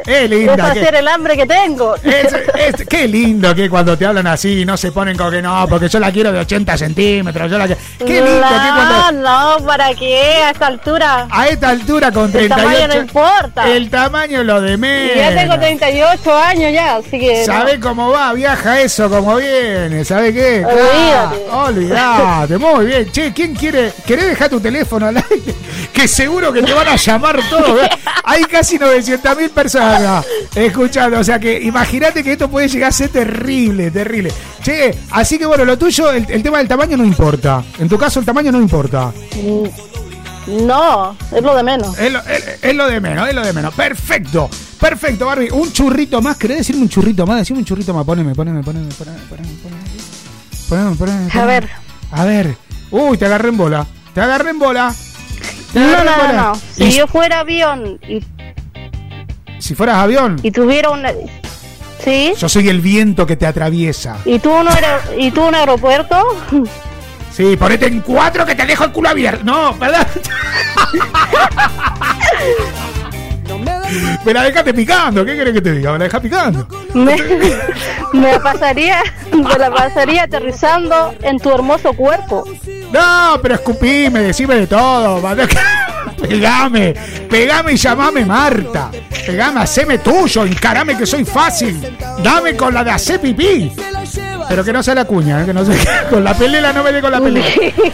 El, 0.08 0.32
Es 0.32 0.38
linda. 0.38 0.54
es 0.54 0.78
hacer 0.78 0.94
el 0.94 1.08
hambre 1.08 1.36
que 1.36 1.46
tengo. 1.46 1.94
Es- 1.96 2.34
es- 2.34 2.86
qué 2.88 3.06
lindo 3.08 3.54
que 3.54 3.68
cuando 3.68 3.96
te 3.96 4.06
hablan 4.06 4.26
así 4.26 4.64
no 4.64 4.76
se 4.76 4.92
ponen 4.92 5.16
como 5.16 5.30
que 5.30 5.42
no, 5.42 5.66
porque 5.68 5.88
yo 5.88 5.98
la 6.00 6.10
quiero 6.12 6.32
de 6.32 6.40
80 6.40 6.76
centímetros. 6.78 7.50
Yo 7.50 7.58
la 7.58 7.66
quiero- 7.66 7.80
Qué 7.98 8.20
lindo 8.20 8.40
no, 8.40 8.48
que 8.48 8.68
cuando. 8.74 9.12
no, 9.58 9.66
¿para 9.66 9.94
qué? 9.94 10.42
A 10.44 10.50
esta 10.50 10.66
altura. 10.66 11.26
A 11.30 11.48
esta 11.48 11.68
altura 11.70 12.10
con 12.12 12.24
El 12.26 12.32
38. 12.32 12.56
tamaño 12.62 12.88
no 12.88 12.94
importa. 13.00 13.68
El 13.70 13.90
tamaño 13.90 14.42
lo 14.44 14.60
de 14.60 14.76
menos. 14.76 15.16
ya 15.16 15.34
tengo 15.34 15.58
38 15.58 16.36
años 16.36 16.72
ya, 16.72 16.96
así 16.96 17.18
que... 17.18 17.38
no. 17.46 17.52
¿Sabe 17.52 17.80
cómo 17.80 18.10
va? 18.10 18.32
Viaja 18.32 18.80
eso 18.80 19.08
como 19.08 19.36
viene. 19.36 20.04
¿Sabe 20.04 20.32
qué? 20.32 20.64
Olvídate. 20.64 21.46
Ah, 21.50 21.64
olvídate. 21.66 22.58
Muy 22.58 22.86
bien. 22.86 23.10
Che, 23.12 23.32
¿quién 23.32 23.54
quiere? 23.54 23.92
¿Querés 24.06 24.26
dejar 24.28 24.48
tu 24.48 24.60
teléfono 24.60 25.06
al 25.06 25.16
aire? 25.16 25.54
Que 25.92 26.06
seguro 26.06 26.52
que 26.52 26.62
te 26.62 26.72
van 26.72 26.86
a 26.86 26.94
llamar 26.96 27.40
todos. 27.50 27.82
¿eh? 27.82 27.88
Hay 28.24 28.44
casi 28.44 28.78
900 28.78 29.36
mil 29.36 29.50
personas 29.50 29.97
escuchando. 30.54 31.18
O 31.18 31.24
sea 31.24 31.38
que 31.38 31.60
imagínate 31.62 32.22
que 32.24 32.32
esto 32.32 32.48
puede 32.48 32.68
llegar 32.68 32.90
a 32.90 32.92
ser 32.92 33.08
terrible, 33.10 33.90
terrible. 33.90 34.32
Che, 34.62 34.94
así 35.10 35.38
que 35.38 35.46
bueno, 35.46 35.64
lo 35.64 35.76
tuyo, 35.78 36.10
el, 36.10 36.26
el 36.30 36.42
tema 36.42 36.58
del 36.58 36.68
tamaño 36.68 36.96
no 36.96 37.04
importa. 37.04 37.62
En 37.78 37.88
tu 37.88 37.96
caso, 37.98 38.20
el 38.20 38.26
tamaño 38.26 38.50
no 38.52 38.60
importa. 38.60 39.12
Mm, 39.42 40.66
No, 40.66 41.14
es 41.34 41.42
lo 41.42 41.54
de 41.54 41.62
menos. 41.62 41.98
Es 41.98 42.10
lo, 42.12 42.20
es- 42.20 42.58
es 42.62 42.74
lo 42.74 42.86
de 42.88 43.00
menos, 43.00 43.28
es 43.28 43.34
lo 43.34 43.44
de 43.44 43.52
menos. 43.52 43.74
Perfecto, 43.74 44.48
perfecto, 44.80 45.26
Barbie. 45.26 45.50
Un 45.50 45.70
churrito 45.72 46.22
más. 46.22 46.36
¿Querés 46.38 46.58
decirme 46.58 46.82
un 46.82 46.88
churrito 46.88 47.26
más? 47.26 47.38
Decime 47.38 47.58
un 47.58 47.64
churrito 47.66 47.92
más. 47.92 48.04
Poneme, 48.06 48.34
poneme, 48.34 48.62
poneme, 48.62 48.88
poneme, 48.94 49.18
poneme. 49.28 49.48
Poneme, 50.68 50.96
poneme, 50.96 51.24
A 51.26 51.28
poneme. 51.30 51.46
ver. 51.46 51.68
A 52.12 52.24
ver. 52.24 52.56
Uy, 52.90 53.18
te 53.18 53.26
agarré 53.26 53.48
en 53.50 53.56
bola. 53.58 53.86
Te 54.14 54.20
agarré 54.22 54.50
en 54.50 54.58
bola. 54.58 54.94
No, 55.74 56.04
no, 56.04 56.16
no, 56.16 56.32
no. 56.32 56.60
Si 56.74 56.84
Y 56.84 56.92
yo 56.92 57.06
fuera 57.06 57.40
avión 57.40 57.98
y, 58.08 58.22
si 59.58 59.74
fueras 59.74 59.96
avión, 59.96 60.38
y 60.42 60.50
tuviera 60.50 60.90
una... 60.90 61.10
Sí, 62.04 62.32
yo 62.38 62.48
soy 62.48 62.68
el 62.68 62.80
viento 62.80 63.26
que 63.26 63.36
te 63.36 63.46
atraviesa. 63.46 64.18
y 64.24 64.38
tú, 64.38 64.50
un 64.52 64.68
y 65.18 65.30
tú 65.30 65.42
un 65.44 65.54
aeropuerto, 65.54 66.16
Sí, 67.32 67.56
ponete 67.56 67.86
en 67.86 68.00
cuatro 68.00 68.44
que 68.44 68.54
te 68.56 68.66
dejo 68.66 68.82
el 68.84 68.90
culo 68.92 69.10
abierto. 69.10 69.44
No, 69.44 69.72
¿verdad? 69.74 70.06
Me 74.24 74.34
la 74.34 74.42
dejaste 74.42 74.74
picando. 74.74 75.24
¿Qué 75.24 75.36
querés 75.36 75.54
que 75.54 75.60
te 75.62 75.72
diga? 75.72 75.92
Me 75.92 75.98
la 75.98 76.04
dejas 76.04 76.20
picando. 76.20 76.66
me, 76.94 77.16
me 78.12 78.40
pasaría, 78.40 79.02
me 79.32 79.58
la 79.58 79.70
pasaría 79.70 80.24
aterrizando 80.24 81.14
en 81.22 81.38
tu 81.38 81.50
hermoso 81.50 81.92
cuerpo. 81.94 82.44
No, 82.92 83.38
pero 83.40 83.54
escupime, 83.54 84.20
decime 84.20 84.56
de 84.56 84.66
todo. 84.66 85.20
mandá- 85.20 85.48
Pegame, 86.20 86.94
pegame 87.28 87.72
y 87.72 87.76
llamame 87.76 88.24
Marta. 88.24 88.90
Pegame, 89.26 89.60
haceme 89.60 89.98
tuyo, 89.98 90.44
encarame 90.44 90.96
que 90.96 91.06
soy 91.06 91.24
fácil. 91.24 91.96
Dame 92.22 92.56
con 92.56 92.74
la 92.74 92.84
de 92.84 92.90
hacer 92.90 93.20
pipí. 93.20 93.72
Pero 94.48 94.64
que 94.64 94.72
no 94.72 94.82
sea 94.82 94.94
la 94.94 95.04
cuña, 95.04 95.42
¿eh? 95.42 95.46
que 95.46 95.52
no 95.52 95.64
sea 95.64 96.08
con 96.10 96.24
la 96.24 96.32
pelela, 96.34 96.72
no 96.72 96.82
me 96.82 96.90
dé 96.90 97.02
con 97.02 97.12
la 97.12 97.20
pelela. 97.20 97.46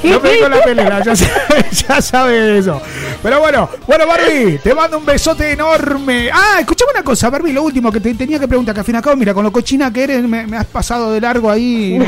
No 0.04 0.20
me 0.20 0.28
dé 0.28 0.40
con 0.40 0.50
la 0.50 0.62
pelela, 0.62 1.02
ya 1.02 1.16
sabe, 1.16 1.66
ya 1.88 2.00
sabe 2.00 2.58
eso. 2.58 2.80
Pero 3.22 3.40
bueno, 3.40 3.68
bueno 3.86 4.06
Barbie, 4.06 4.58
te 4.58 4.72
mando 4.72 4.98
un 4.98 5.04
besote 5.04 5.50
enorme. 5.50 6.30
Ah, 6.32 6.60
escuchame 6.60 6.92
una 6.92 7.02
cosa, 7.02 7.28
Barbie, 7.28 7.52
lo 7.52 7.64
último 7.64 7.90
que 7.90 7.98
te 7.98 8.14
tenía 8.14 8.38
que 8.38 8.46
preguntar, 8.46 8.72
que 8.72 8.80
al 8.80 8.86
fin 8.86 9.00
cabo, 9.00 9.16
mira, 9.16 9.34
con 9.34 9.42
lo 9.42 9.50
cochina 9.50 9.92
que 9.92 10.04
eres, 10.04 10.22
me, 10.22 10.56
has 10.56 10.66
pasado 10.66 11.12
de 11.12 11.20
largo 11.20 11.50
ahí. 11.50 11.98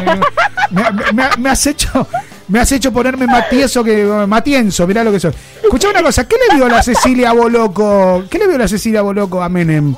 Me 1.39 1.51
has 1.51 1.67
hecho... 1.67 2.07
Me 2.49 2.61
has 2.61 2.71
hecho 2.71 2.93
ponerme 2.93 3.27
más 3.27 3.49
tieso 3.49 3.83
que 3.83 4.05
matienzo, 4.27 4.87
mirá 4.87 5.03
lo 5.03 5.11
que 5.11 5.19
soy. 5.19 5.33
Escuchame 5.63 5.95
una 5.95 6.03
cosa, 6.05 6.29
¿qué 6.29 6.37
le 6.49 6.57
vio 6.57 6.69
la 6.69 6.83
Cecilia 6.83 7.33
Boloco? 7.33 8.25
¿Qué 8.31 8.39
le 8.39 8.47
vio 8.47 8.59
la 8.59 8.69
Cecilia 8.69 9.03
Boloco 9.03 9.43
a 9.43 9.49
Menem? 9.49 9.97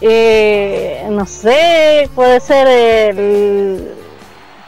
Eh, 0.00 1.06
no 1.10 1.26
sé, 1.26 2.08
puede 2.14 2.40
ser 2.40 2.66
el... 2.66 3.99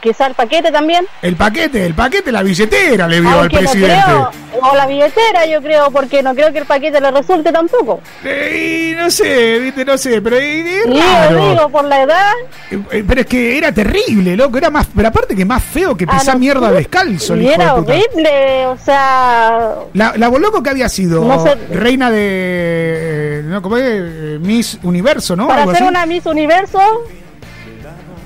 Quizá 0.03 0.27
el 0.27 0.33
paquete 0.33 0.69
también. 0.69 1.05
El 1.21 1.37
paquete, 1.37 1.85
el 1.85 1.93
paquete, 1.93 2.29
la 2.29 2.43
billetera 2.43 3.07
le 3.07 3.21
vio 3.21 3.39
al 3.39 3.49
no 3.49 3.57
presidente. 3.57 4.03
creo, 4.05 4.31
o 4.61 4.75
la 4.75 4.85
billetera 4.85 5.45
yo 5.45 5.61
creo, 5.61 5.89
porque 5.91 6.21
no 6.21 6.35
creo 6.35 6.51
que 6.51 6.59
el 6.59 6.65
paquete 6.65 6.99
le 6.99 7.09
resulte 7.09 7.53
tampoco. 7.53 8.01
Eh, 8.25 8.91
y 8.91 8.95
no 9.01 9.09
sé, 9.09 9.59
viste, 9.59 9.85
no 9.85 9.97
sé, 9.97 10.21
pero 10.21 10.35
es 10.35 10.83
digo, 10.85 11.69
por 11.71 11.85
la 11.85 12.01
edad, 12.03 12.31
Eh, 12.69 12.79
eh, 12.91 13.03
Pero 13.07 13.21
es 13.21 13.27
que 13.27 13.57
era 13.57 13.71
terrible, 13.71 14.35
loco, 14.35 14.57
era 14.57 14.69
más, 14.69 14.87
pero 14.93 15.07
aparte 15.07 15.37
que 15.37 15.45
más 15.45 15.63
feo 15.63 15.95
que 15.95 16.03
Ah, 16.05 16.17
pisar 16.19 16.33
no, 16.35 16.39
mierda 16.41 16.69
descalzo, 16.71 17.37
y 17.37 17.47
era 17.47 17.65
de 17.65 17.71
horrible, 17.79 18.65
o 18.67 18.77
sea, 18.77 19.75
La, 19.93 20.13
la 20.17 20.27
Boloco 20.27 20.61
que 20.61 20.69
había 20.69 20.89
sido 20.89 21.23
No 21.23 21.41
sé. 21.43 21.55
reina 21.71 22.11
de, 22.11 23.43
no, 23.45 23.61
¿cómo 23.61 23.77
es? 23.77 24.01
Miss 24.41 24.77
Universo, 24.83 25.37
¿no? 25.37 25.47
para 25.47 25.65
ser 25.73 25.83
una 25.83 26.05
Miss 26.05 26.25
Universo, 26.25 26.79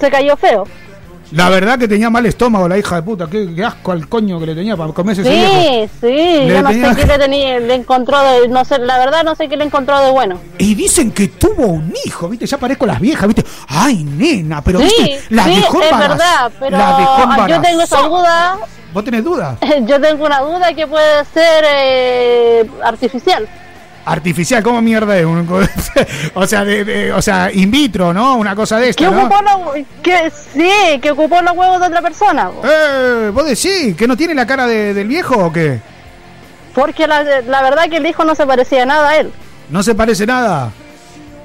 se 0.02 0.10
cayó 0.10 0.36
feo. 0.38 0.64
La 1.32 1.50
verdad 1.50 1.78
que 1.78 1.88
tenía 1.88 2.10
mal 2.10 2.26
estómago 2.26 2.68
la 2.68 2.78
hija 2.78 2.96
de 2.96 3.02
puta, 3.02 3.28
qué, 3.30 3.54
qué 3.54 3.64
asco 3.64 3.92
al 3.92 4.08
coño 4.08 4.40
que 4.40 4.46
le 4.46 4.56
tenía 4.56 4.78
para 4.78 4.94
comerse 4.94 5.22
ese 5.22 5.32
viejo. 5.32 5.54
Sí, 5.54 5.90
sí, 6.02 6.48
yo 6.48 6.62
no 6.62 6.70
tenía- 6.70 6.94
sé 6.94 7.02
qué 7.02 7.06
le 7.08 7.20
tenía, 7.20 7.60
le 7.60 7.74
encontró 7.76 8.22
de, 8.24 8.48
no 8.48 8.64
sé, 8.64 8.80
la 8.80 8.98
verdad 8.98 9.24
no 9.24 9.36
sé 9.36 9.50
qué 9.50 9.58
le 9.58 9.66
encontró 9.66 10.00
de 10.00 10.12
bueno. 10.12 10.40
Y 10.58 10.76
dicen 10.76 11.12
que 11.12 11.28
tuvo 11.28 11.68
un 11.68 11.94
hijo, 12.06 12.30
¿viste? 12.30 12.46
Ya 12.46 12.58
parezco 12.58 12.86
las 12.86 13.00
viejas, 13.02 13.28
¿viste? 13.28 13.44
Ay, 13.68 14.04
nena, 14.04 14.62
pero 14.62 14.80
sí, 14.80 14.86
¿viste? 14.86 15.22
La 15.30 15.44
sí, 15.44 15.56
dejó 15.56 15.82
es 15.82 15.98
verdad, 15.98 16.52
pero 16.60 16.78
la 16.78 17.48
yo 17.48 17.62
tengo 17.62 17.82
esa 17.82 18.02
duda, 18.04 18.58
¿Vos 18.94 19.04
tenés 19.04 19.24
duda? 19.24 19.58
yo 19.86 20.00
tengo 20.00 20.26
una 20.26 20.40
duda 20.40 20.74
que 20.74 20.88
puede 20.88 21.26
ser 21.26 21.66
eh, 21.68 22.70
artificial. 22.84 23.48
Artificial, 24.10 24.64
¿cómo 24.64 24.82
mierda 24.82 25.18
es? 25.18 25.26
Un- 25.26 25.48
o 26.34 26.48
sea, 26.48 26.64
de, 26.64 26.86
de- 26.86 27.12
o 27.14 27.22
sea, 27.22 27.52
in 27.52 27.70
vitro, 27.70 28.14
¿no? 28.14 28.36
Una 28.38 28.56
cosa 28.56 28.78
de 28.78 28.94
Que 28.94 29.04
esta, 29.06 29.10
¿no? 29.12 29.26
ocupó 29.26 29.74
que 30.02 30.32
sí, 30.54 31.00
que 31.02 31.12
ocupó 31.12 31.42
los 31.42 31.52
huevos 31.56 31.80
de 31.82 31.88
otra 31.88 32.02
persona. 32.02 32.50
po. 32.50 32.62
Eh, 32.66 33.32
¿Vos 33.34 33.46
decís 33.46 33.96
que 33.98 34.08
no 34.08 34.16
tiene 34.16 34.34
la 34.34 34.46
cara 34.48 34.66
de- 34.66 34.94
del 34.94 35.08
viejo 35.08 35.36
o 35.38 35.52
qué? 35.52 35.80
Porque 36.74 37.08
la, 37.08 37.24
la 37.42 37.62
verdad 37.62 37.90
que 37.90 37.98
el 37.98 38.06
hijo 38.06 38.24
no 38.24 38.34
se 38.36 38.46
parecía 38.46 38.86
nada 38.86 39.10
a 39.10 39.18
él. 39.18 39.32
¿No 39.70 39.84
se 39.84 39.94
parece 39.96 40.26
nada? 40.26 40.72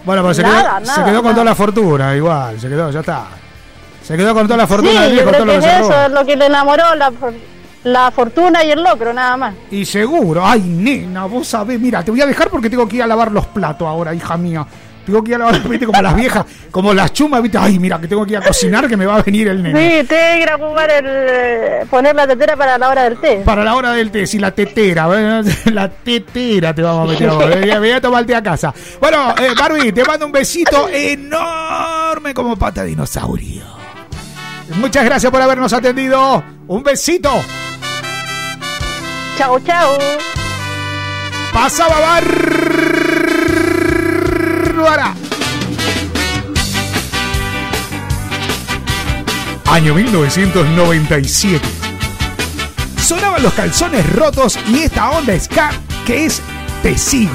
Bueno, 0.05 0.23
pero 0.23 0.35
se 0.35 0.43
Nada, 0.43 0.79
quedó, 0.81 0.95
se 0.95 1.05
quedó 1.05 1.15
con 1.17 1.23
nada. 1.25 1.35
toda 1.35 1.45
la 1.45 1.55
fortuna, 1.55 2.15
igual, 2.17 2.61
se 2.61 2.69
quedó, 2.69 2.91
ya 2.91 3.01
está. 3.01 3.25
Se 4.05 4.17
quedó 4.17 4.35
con 4.35 4.47
toda 4.47 4.57
la 4.59 4.67
Sí, 4.67 4.73
fortuna 4.73 5.01
del 5.03 5.11
yo 5.11 5.15
viejo, 5.17 5.31
todo 5.33 5.45
lo 5.47 5.53
que 5.53 5.59
que 5.61 5.67
es 5.67 5.81
eso, 5.81 6.09
lo 6.11 6.27
que 6.27 6.37
le 6.37 6.47
enamoró, 6.47 6.95
la, 6.97 7.13
la 7.85 8.11
fortuna 8.11 8.65
y 8.65 8.71
el 8.71 8.83
locro, 8.83 9.13
nada 9.13 9.37
más. 9.37 9.55
Y 9.71 9.85
seguro, 9.85 10.45
ay, 10.47 10.61
nena, 10.61 11.25
vos 11.27 11.47
sabés, 11.49 11.81
mira, 11.81 12.03
te 12.05 12.11
voy 12.11 12.21
a 12.21 12.27
dejar 12.27 12.49
porque 12.51 12.71
tengo 12.71 12.87
que 12.89 12.97
ir 12.97 13.03
a 13.03 13.07
lavar 13.07 13.33
los 13.33 13.47
platos 13.49 13.87
ahora, 13.89 14.15
hija 14.15 14.37
mía. 14.37 14.67
Tengo 15.05 15.21
que 15.25 15.31
ir 15.31 15.35
a 15.35 15.39
lavar, 15.39 15.61
viste, 15.69 15.85
como 15.87 16.01
las 16.01 16.15
viejas, 16.15 16.47
como 16.71 16.95
las 16.95 17.13
chumas, 17.13 17.43
viste, 17.43 17.59
ay, 17.59 17.77
mira, 17.81 18.01
que 18.01 18.07
tengo 18.07 18.25
que 18.25 18.35
ir 18.35 18.39
a 18.39 18.43
cocinar 18.43 18.87
que 18.87 18.97
me 18.97 19.05
va 19.05 19.17
a 19.17 19.23
venir 19.23 19.49
el 19.49 19.61
nene. 19.61 20.01
Sí, 20.03 20.07
te 20.07 20.15
que 20.15 20.41
ir 20.43 20.49
a 20.49 20.57
jugar 20.59 20.91
el, 20.93 21.05
eh, 21.09 21.87
poner 21.91 22.15
la 22.15 22.25
tetera 22.29 22.57
para 22.57 22.79
la 22.79 22.89
hora 22.89 23.03
del 23.03 23.17
té. 23.19 23.43
Para 23.45 23.65
la 23.65 23.75
hora 23.75 23.91
del 23.95 24.13
té, 24.13 24.29
si 24.29 24.39
la 24.39 24.53
tetera, 24.53 25.09
la 25.73 25.89
tetera 25.91 26.73
te 26.73 26.83
vamos 26.83 27.09
a 27.09 27.13
meter 27.13 27.29
ahora. 27.31 27.57
Voy 27.57 27.71
a- 27.71 27.79
voy 27.81 27.91
a 27.91 28.01
tomar 28.01 28.21
el 28.21 28.27
té 28.27 28.37
a 28.37 28.43
casa. 28.45 28.73
Bueno, 29.01 29.35
eh, 29.41 29.49
Barbie, 29.59 29.91
te 29.91 30.05
mando 30.05 30.25
un 30.27 30.31
besito 30.31 30.89
enorme 30.89 32.33
como 32.33 32.57
pata 32.57 32.83
de 32.83 32.91
dinosaurio. 32.91 33.65
Muchas 34.77 35.05
gracias 35.05 35.33
por 35.33 35.43
habernos 35.43 35.73
atendido. 35.73 36.45
Un 36.69 36.83
besito. 36.85 37.29
Chao, 39.37 39.59
chao. 39.61 39.99
Pasaba 41.53 42.01
Bárbara. 44.81 45.15
Año 49.67 49.95
1997. 49.95 51.61
Sonaban 53.03 53.43
los 53.43 53.53
calzones 53.55 54.11
rotos 54.15 54.59
y 54.69 54.81
esta 54.81 55.11
onda 55.11 55.39
ska 55.39 55.73
que 56.07 56.27
es 56.27 56.43
Te 56.83 56.99
sigo. 56.99 57.31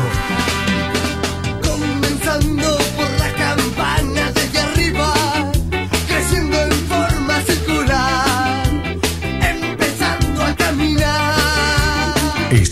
Comenzando 1.63 2.66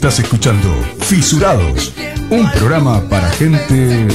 Estás 0.05 0.19
escuchando 0.23 0.69
Fisurados, 0.99 1.91
un 2.29 2.47
programa 2.51 3.01
para 3.09 3.27
gente 3.31 4.07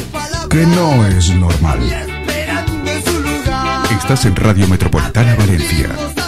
que 0.48 0.64
no 0.64 1.04
es 1.04 1.34
normal. 1.34 1.80
Estás 3.98 4.24
en 4.24 4.36
Radio 4.36 4.68
Metropolitana 4.68 5.34
Valencia. 5.34 6.19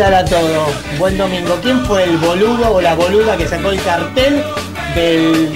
¿Qué 0.00 0.04
tal 0.04 0.14
a 0.14 0.24
todos? 0.24 0.98
Buen 0.98 1.18
domingo. 1.18 1.58
¿Quién 1.60 1.84
fue 1.84 2.04
el 2.04 2.16
boludo 2.16 2.76
o 2.76 2.80
la 2.80 2.94
boluda 2.94 3.36
que 3.36 3.46
sacó 3.46 3.68
el 3.68 3.82
cartel 3.82 4.42
del, 4.94 5.52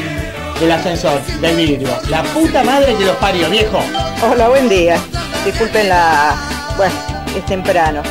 del 0.61 0.71
ascensor, 0.71 1.19
del 1.41 1.57
vidrio? 1.57 1.89
La 2.11 2.23
puta 2.25 2.63
madre 2.63 2.95
que 2.95 3.07
los 3.07 3.17
parió, 3.17 3.49
viejo. 3.49 3.81
Hola, 4.23 4.51
buen 4.51 4.69
día. 4.69 4.99
Disculpen 5.47 5.89
la... 5.89 6.37
Bueno, 6.77 6.95
es 7.35 7.47
temprano. 7.47 8.03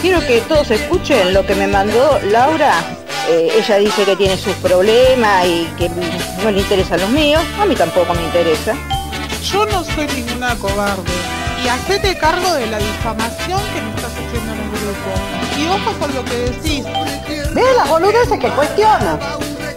Quiero 0.00 0.20
que 0.20 0.40
todos 0.42 0.70
escuchen 0.70 1.34
lo 1.34 1.44
que 1.44 1.56
me 1.56 1.66
mandó 1.66 2.20
Laura. 2.30 2.74
Eh, 3.28 3.48
ella 3.58 3.78
dice 3.78 4.04
que 4.04 4.14
tiene 4.14 4.36
sus 4.36 4.54
problemas 4.58 5.44
y 5.44 5.64
que 5.76 5.90
no 6.44 6.52
le 6.52 6.60
interesan 6.60 7.00
los 7.00 7.10
míos. 7.10 7.42
A 7.60 7.64
mí 7.64 7.74
tampoco 7.74 8.14
me 8.14 8.22
interesa. 8.22 8.76
Yo 9.42 9.66
no 9.66 9.82
soy 9.82 10.06
ninguna 10.06 10.54
cobarde. 10.54 11.02
Y 11.64 11.66
hacete 11.66 12.16
cargo 12.16 12.54
de 12.54 12.68
la 12.68 12.78
difamación 12.78 13.60
que 13.74 13.82
me 13.82 13.90
estás 13.96 14.12
haciendo 14.12 14.52
en 14.52 14.60
el 14.60 14.70
grupo. 14.70 15.37
Y 15.58 15.66
ojo 15.66 15.92
con 15.98 16.14
lo 16.14 16.24
que 16.24 16.36
decís. 16.36 16.84
Ve 17.54 17.62
las 17.76 17.88
boludeces 17.88 18.38
que 18.38 18.48
cuestionan. 18.50 19.18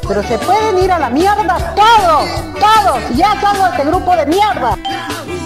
Pero 0.07 0.23
se 0.23 0.37
pueden 0.39 0.83
ir 0.83 0.91
a 0.91 0.99
la 0.99 1.09
mierda 1.09 1.73
todos, 1.75 2.29
todos. 2.59 2.99
Y 3.11 3.17
ya 3.17 3.39
salgo 3.41 3.63
de 3.63 3.69
este 3.71 3.85
grupo 3.85 4.15
de 4.15 4.25
mierda. 4.27 4.77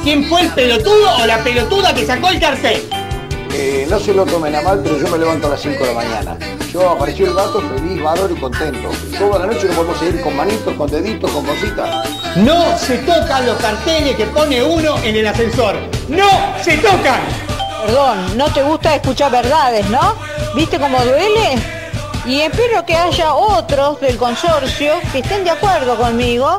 ¿Quién 0.04 0.26
fue 0.26 0.42
el 0.42 0.50
pelotudo 0.50 1.18
o 1.22 1.26
la 1.26 1.38
pelotuda 1.40 1.94
que 1.94 2.06
sacó 2.06 2.30
el 2.30 2.40
cartel? 2.40 2.84
Eh, 3.54 3.88
no 3.90 4.00
se 4.00 4.14
lo 4.14 4.26
tomen 4.26 4.54
a 4.56 4.62
mal, 4.62 4.82
pero 4.84 5.00
yo 5.00 5.08
me 5.08 5.18
levanto 5.18 5.48
a 5.48 5.52
las 5.52 5.62
5 5.62 5.82
de 5.82 5.94
la 5.94 5.94
mañana. 5.94 6.38
Yo 6.74 6.90
apareció 6.90 7.28
el 7.28 7.34
gato 7.34 7.62
feliz, 7.62 8.04
bárbaro 8.04 8.36
y 8.36 8.40
contento. 8.40 8.90
Toda 9.18 9.40
la 9.40 9.46
noche 9.46 9.68
lo 9.68 9.74
podemos 9.76 9.98
seguir 9.98 10.22
con 10.22 10.36
manitos, 10.36 10.74
con 10.76 10.92
deditos, 10.92 11.32
con 11.32 11.46
cositas. 11.46 12.10
No 12.36 12.78
se 12.78 12.98
tocan 12.98 13.46
los 13.46 13.56
carteles 13.58 14.18
que 14.18 14.26
pone 14.26 14.62
uno 14.62 14.98
en 15.04 15.16
el 15.16 15.28
ascensor. 15.28 15.76
¡No 16.10 16.28
se 16.62 16.78
tocan! 16.80 17.45
Perdón, 17.86 18.38
no 18.38 18.46
te 18.52 18.64
gusta 18.64 18.96
escuchar 18.96 19.32
verdades, 19.32 19.88
¿no? 19.90 20.16
¿Viste 20.56 20.80
cómo 20.80 20.98
duele? 21.04 21.56
Y 22.26 22.42
espero 22.42 22.84
que 22.86 22.96
haya 22.96 23.36
otros 23.36 24.02
del 24.02 24.18
consorcio 24.18 24.94
que 25.12 25.20
estén 25.20 25.44
de 25.44 25.52
acuerdo 25.52 25.96
conmigo 25.96 26.58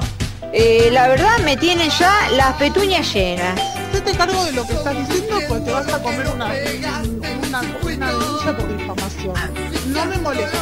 eh, 0.53 0.89
la 0.93 1.09
verdad 1.09 1.39
me 1.45 1.57
tienen 1.57 1.91
ya 1.91 2.31
las 2.31 2.55
petuñas 2.57 3.13
llenas. 3.13 3.61
Hacete 3.89 4.17
cargo 4.17 4.45
de 4.45 4.53
lo 4.53 4.67
que 4.67 4.73
estás 4.73 4.97
diciendo, 4.97 5.39
pues 5.49 5.65
te 5.65 5.73
vas 5.73 5.89
a 5.89 6.03
comer 6.03 6.27
una, 6.29 6.47
una, 7.47 7.61
una 7.83 8.57
por 8.57 8.77
difamación. 8.77 9.66
No 9.97 10.05
me 10.05 10.19
molesta. 10.19 10.59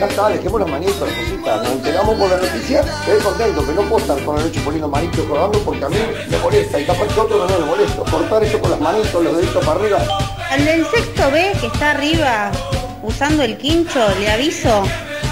Ya 0.00 0.06
está, 0.06 0.28
dejemos 0.28 0.60
los 0.60 0.68
manitos, 0.68 0.98
cositas. 0.98 1.62
Nos 1.62 1.72
enteramos 1.72 2.18
por 2.18 2.28
la 2.28 2.36
noticia, 2.36 2.80
estoy 2.80 3.20
contento, 3.22 3.62
pero 3.64 3.82
no 3.82 3.88
puedo 3.88 4.02
estar 4.02 4.24
con 4.24 4.36
la 4.36 4.42
noche 4.42 4.60
poniendo 4.64 4.88
manitos 4.88 5.24
colgando 5.26 5.58
porque 5.60 5.84
a 5.84 5.88
mí 5.88 5.96
me 6.28 6.38
molesta 6.38 6.80
y 6.80 6.84
capaz 6.84 7.06
que 7.06 7.20
otro 7.20 7.46
no 7.46 7.58
le 7.58 7.64
molesto. 7.64 8.04
Cortar 8.04 8.42
eso 8.42 8.58
con 8.58 8.72
las 8.72 8.80
manitos, 8.80 9.22
los 9.22 9.36
deditos 9.36 9.64
para 9.64 9.78
arriba. 9.78 9.98
Al 10.50 10.64
del 10.64 10.84
sexto 10.86 11.30
B 11.30 11.52
que 11.60 11.68
está 11.68 11.92
arriba 11.92 12.50
usando 13.04 13.44
el 13.44 13.56
quincho, 13.58 14.00
le 14.18 14.30
aviso. 14.30 14.82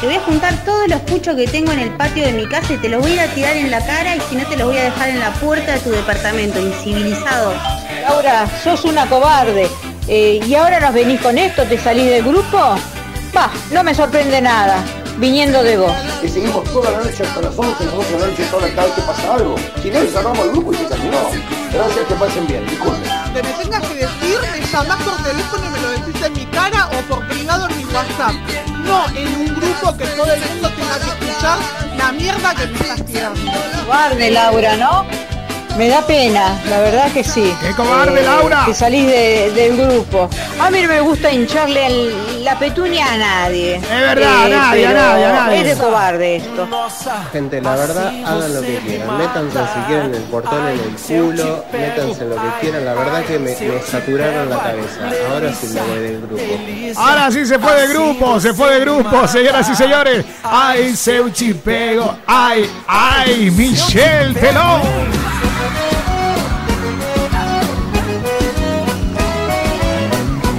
Te 0.01 0.06
voy 0.06 0.14
a 0.16 0.20
juntar 0.20 0.64
todos 0.64 0.89
los 0.89 1.01
puchos 1.01 1.35
que 1.35 1.47
tengo 1.48 1.73
en 1.73 1.81
el 1.81 1.90
patio 1.97 2.24
de 2.24 2.32
mi 2.32 2.47
casa 2.47 2.73
y 2.74 2.77
te 2.77 2.89
los 2.89 3.02
voy 3.02 3.12
a 3.12 3.14
ir 3.14 3.20
a 3.20 3.35
tirar 3.35 3.56
en 3.56 3.70
la 3.73 3.85
cara 3.85 4.14
y 4.14 4.20
si 4.20 4.36
no 4.36 4.47
te 4.48 4.56
los 4.56 4.69
voy 4.69 4.78
a 4.78 4.85
dejar 4.85 5.09
en 5.09 5.19
la 5.19 5.32
puerta 5.32 5.73
de 5.73 5.81
tu 5.81 5.90
departamento, 5.90 6.60
incivilizado. 6.60 7.55
Laura, 8.02 8.47
sos 8.62 8.85
una 8.85 9.09
cobarde. 9.09 9.69
Eh, 10.09 10.40
¿Y 10.44 10.55
ahora 10.55 10.81
nos 10.81 10.94
venís 10.94 11.20
con 11.20 11.39
esto? 11.39 11.64
¿Te 11.64 11.78
salís 11.78 12.06
del 12.06 12.24
grupo? 12.24 12.77
Va, 13.35 13.51
no 13.71 13.83
me 13.83 13.95
sorprende 13.95 14.43
nada, 14.43 14.85
viniendo 15.17 15.63
de 15.63 15.79
vos. 15.79 15.93
Y 16.23 16.29
seguimos 16.29 16.65
toda 16.65 16.91
la 16.91 16.99
noche 16.99 17.23
hasta 17.23 17.41
las 17.41 17.59
11, 17.59 17.85
las 17.85 17.95
12 17.95 18.13
de 18.13 18.21
la 18.21 18.27
noche, 18.27 18.45
toda 18.51 18.69
cada 18.69 18.85
vez 18.85 18.95
que 18.95 19.03
pasa 19.03 19.35
algo. 19.35 19.55
Si 19.83 19.91
no, 19.91 20.01
cerramos 20.01 20.39
el 20.39 20.51
grupo 20.51 20.73
y 20.73 20.77
se 20.77 20.85
terminó. 20.85 21.19
Gracias, 21.73 22.07
que 22.07 22.15
pasen 22.15 22.47
bien, 22.47 22.67
disculpen. 22.67 23.11
Que 23.33 23.43
me 23.43 23.53
tengas 23.53 23.83
que 23.89 23.95
decir, 23.95 24.39
me 24.53 24.67
llamás 24.67 25.03
por 25.03 25.17
teléfono 25.23 25.67
y 25.67 25.71
me 25.71 25.81
lo 25.81 25.91
decís 25.93 26.23
en 26.23 26.33
mi 26.35 26.47
cara 26.47 26.89
o 26.89 27.01
por 27.09 27.27
privado 27.29 27.69
en 27.71 27.79
mi 27.79 27.85
WhatsApp. 27.87 28.35
No 28.85 29.07
en 29.17 29.29
un 29.35 29.47
grupo 29.55 29.97
que 29.97 30.05
todo 30.05 30.33
el 30.35 30.41
mundo 30.41 30.71
tenga 30.71 30.99
que 30.99 31.27
escuchar 31.27 31.59
la 31.97 32.13
mierda 32.13 32.55
que 32.55 32.67
me 32.67 32.79
estás 32.79 33.07
tirando. 33.07 33.41
Cobarde, 33.87 34.31
Laura, 34.31 34.77
¿no? 34.77 35.07
Me 35.78 35.89
da 35.89 36.03
pena, 36.07 36.61
la 36.69 36.81
verdad 36.81 37.11
que 37.12 37.24
sí. 37.24 37.43
Eh, 37.44 37.57
¡Qué 37.61 37.74
cobarde, 37.74 38.23
Laura! 38.23 38.65
Que 38.66 38.74
salís 38.74 39.07
de- 39.07 39.51
del 39.55 39.77
grupo. 39.78 40.28
A 40.61 40.70
mí 40.70 40.82
no 40.82 40.89
me 40.89 41.01
gusta 41.01 41.32
hincharle 41.32 41.86
el- 41.86 42.44
la 42.44 42.59
petunia 42.59 43.11
a 43.12 43.16
nadie. 43.16 43.77
Es 43.77 43.89
verdad, 43.89 44.44
a 44.44 44.49
nadie, 44.49 44.86
a 44.86 44.93
nadie, 44.93 45.24
a 45.24 45.32
nadie. 45.32 45.61
Es 45.70 45.78
de 45.78 45.82
cobarde 45.82 46.36
esto. 46.36 46.69
Gente, 47.32 47.61
la 47.62 47.74
verdad, 47.77 48.12
hagan 48.27 48.55
lo 48.55 48.61
que 48.61 48.77
quieran. 48.78 49.16
Métanse 49.19 49.59
si 49.74 49.81
quieren 49.86 50.15
el 50.15 50.23
portón 50.24 50.69
en 50.69 50.78
el 50.78 50.97
culo, 50.97 51.65
métanse 51.73 52.24
lo 52.27 52.35
que 52.36 52.49
quieran. 52.61 52.85
La 52.85 52.94
verdad 52.94 53.24
que 53.24 53.39
me, 53.39 53.51
me 53.59 53.82
saturaron 53.90 54.51
la 54.51 54.59
cabeza. 54.59 55.01
Ahora 55.32 55.53
sí 55.55 55.66
me 55.69 55.81
voy 55.81 55.99
del 56.01 56.20
grupo. 56.20 57.01
Ahora 57.01 57.31
sí 57.31 57.47
se 57.47 57.59
fue 57.59 57.74
de 57.81 57.89
grupo, 57.89 58.39
se 58.40 58.53
fue 58.53 58.74
de 58.74 58.81
grupo, 58.81 59.27
señoras 59.27 59.69
y 59.70 59.74
señores. 59.74 60.24
Ay, 60.44 60.94
Seuchi 60.94 61.55
Pego, 61.55 62.15
ay, 62.27 62.70
ay, 62.86 63.51
Michelle 63.51 64.35
Telón. 64.39 65.22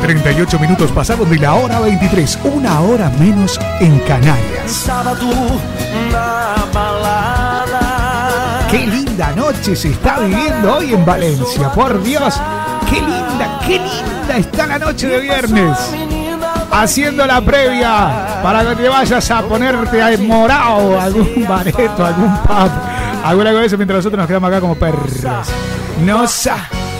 38 0.04 0.60
minutos 0.60 0.92
pasados 0.92 1.30
de 1.30 1.40
la 1.40 1.54
hora 1.54 1.80
23, 1.80 2.40
una 2.44 2.82
hora 2.82 3.10
menos 3.18 3.58
en 3.80 4.00
Canarias. 4.00 4.92
Qué 8.70 8.86
linda 8.86 9.32
noche 9.32 9.78
se 9.78 9.92
está 9.92 10.20
viviendo 10.20 10.76
hoy 10.76 10.94
en 10.94 11.06
Valencia, 11.06 11.72
por 11.72 12.04
Dios. 12.04 12.38
Qué 12.90 13.00
linda, 13.00 13.60
qué 13.66 13.80
linda 13.80 14.38
está 14.40 14.68
la 14.68 14.80
noche 14.80 15.08
de 15.08 15.22
viernes. 15.22 15.78
Haciendo 16.70 17.26
la 17.26 17.40
previa 17.40 18.42
para 18.44 18.66
que 18.66 18.76
te 18.76 18.90
vayas 18.90 19.32
a 19.32 19.42
ponerte 19.44 20.02
a 20.02 20.18
morado 20.18 21.00
algún 21.00 21.46
bareto, 21.48 22.06
algún 22.06 22.38
pub, 22.40 22.72
alguna 23.24 23.54
cosa 23.54 23.78
mientras 23.78 24.00
nosotros 24.00 24.18
nos 24.18 24.28
quedamos 24.28 24.50
acá 24.50 24.60
como 24.60 24.76
perros. 24.76 25.14
Nossa, 26.04 26.58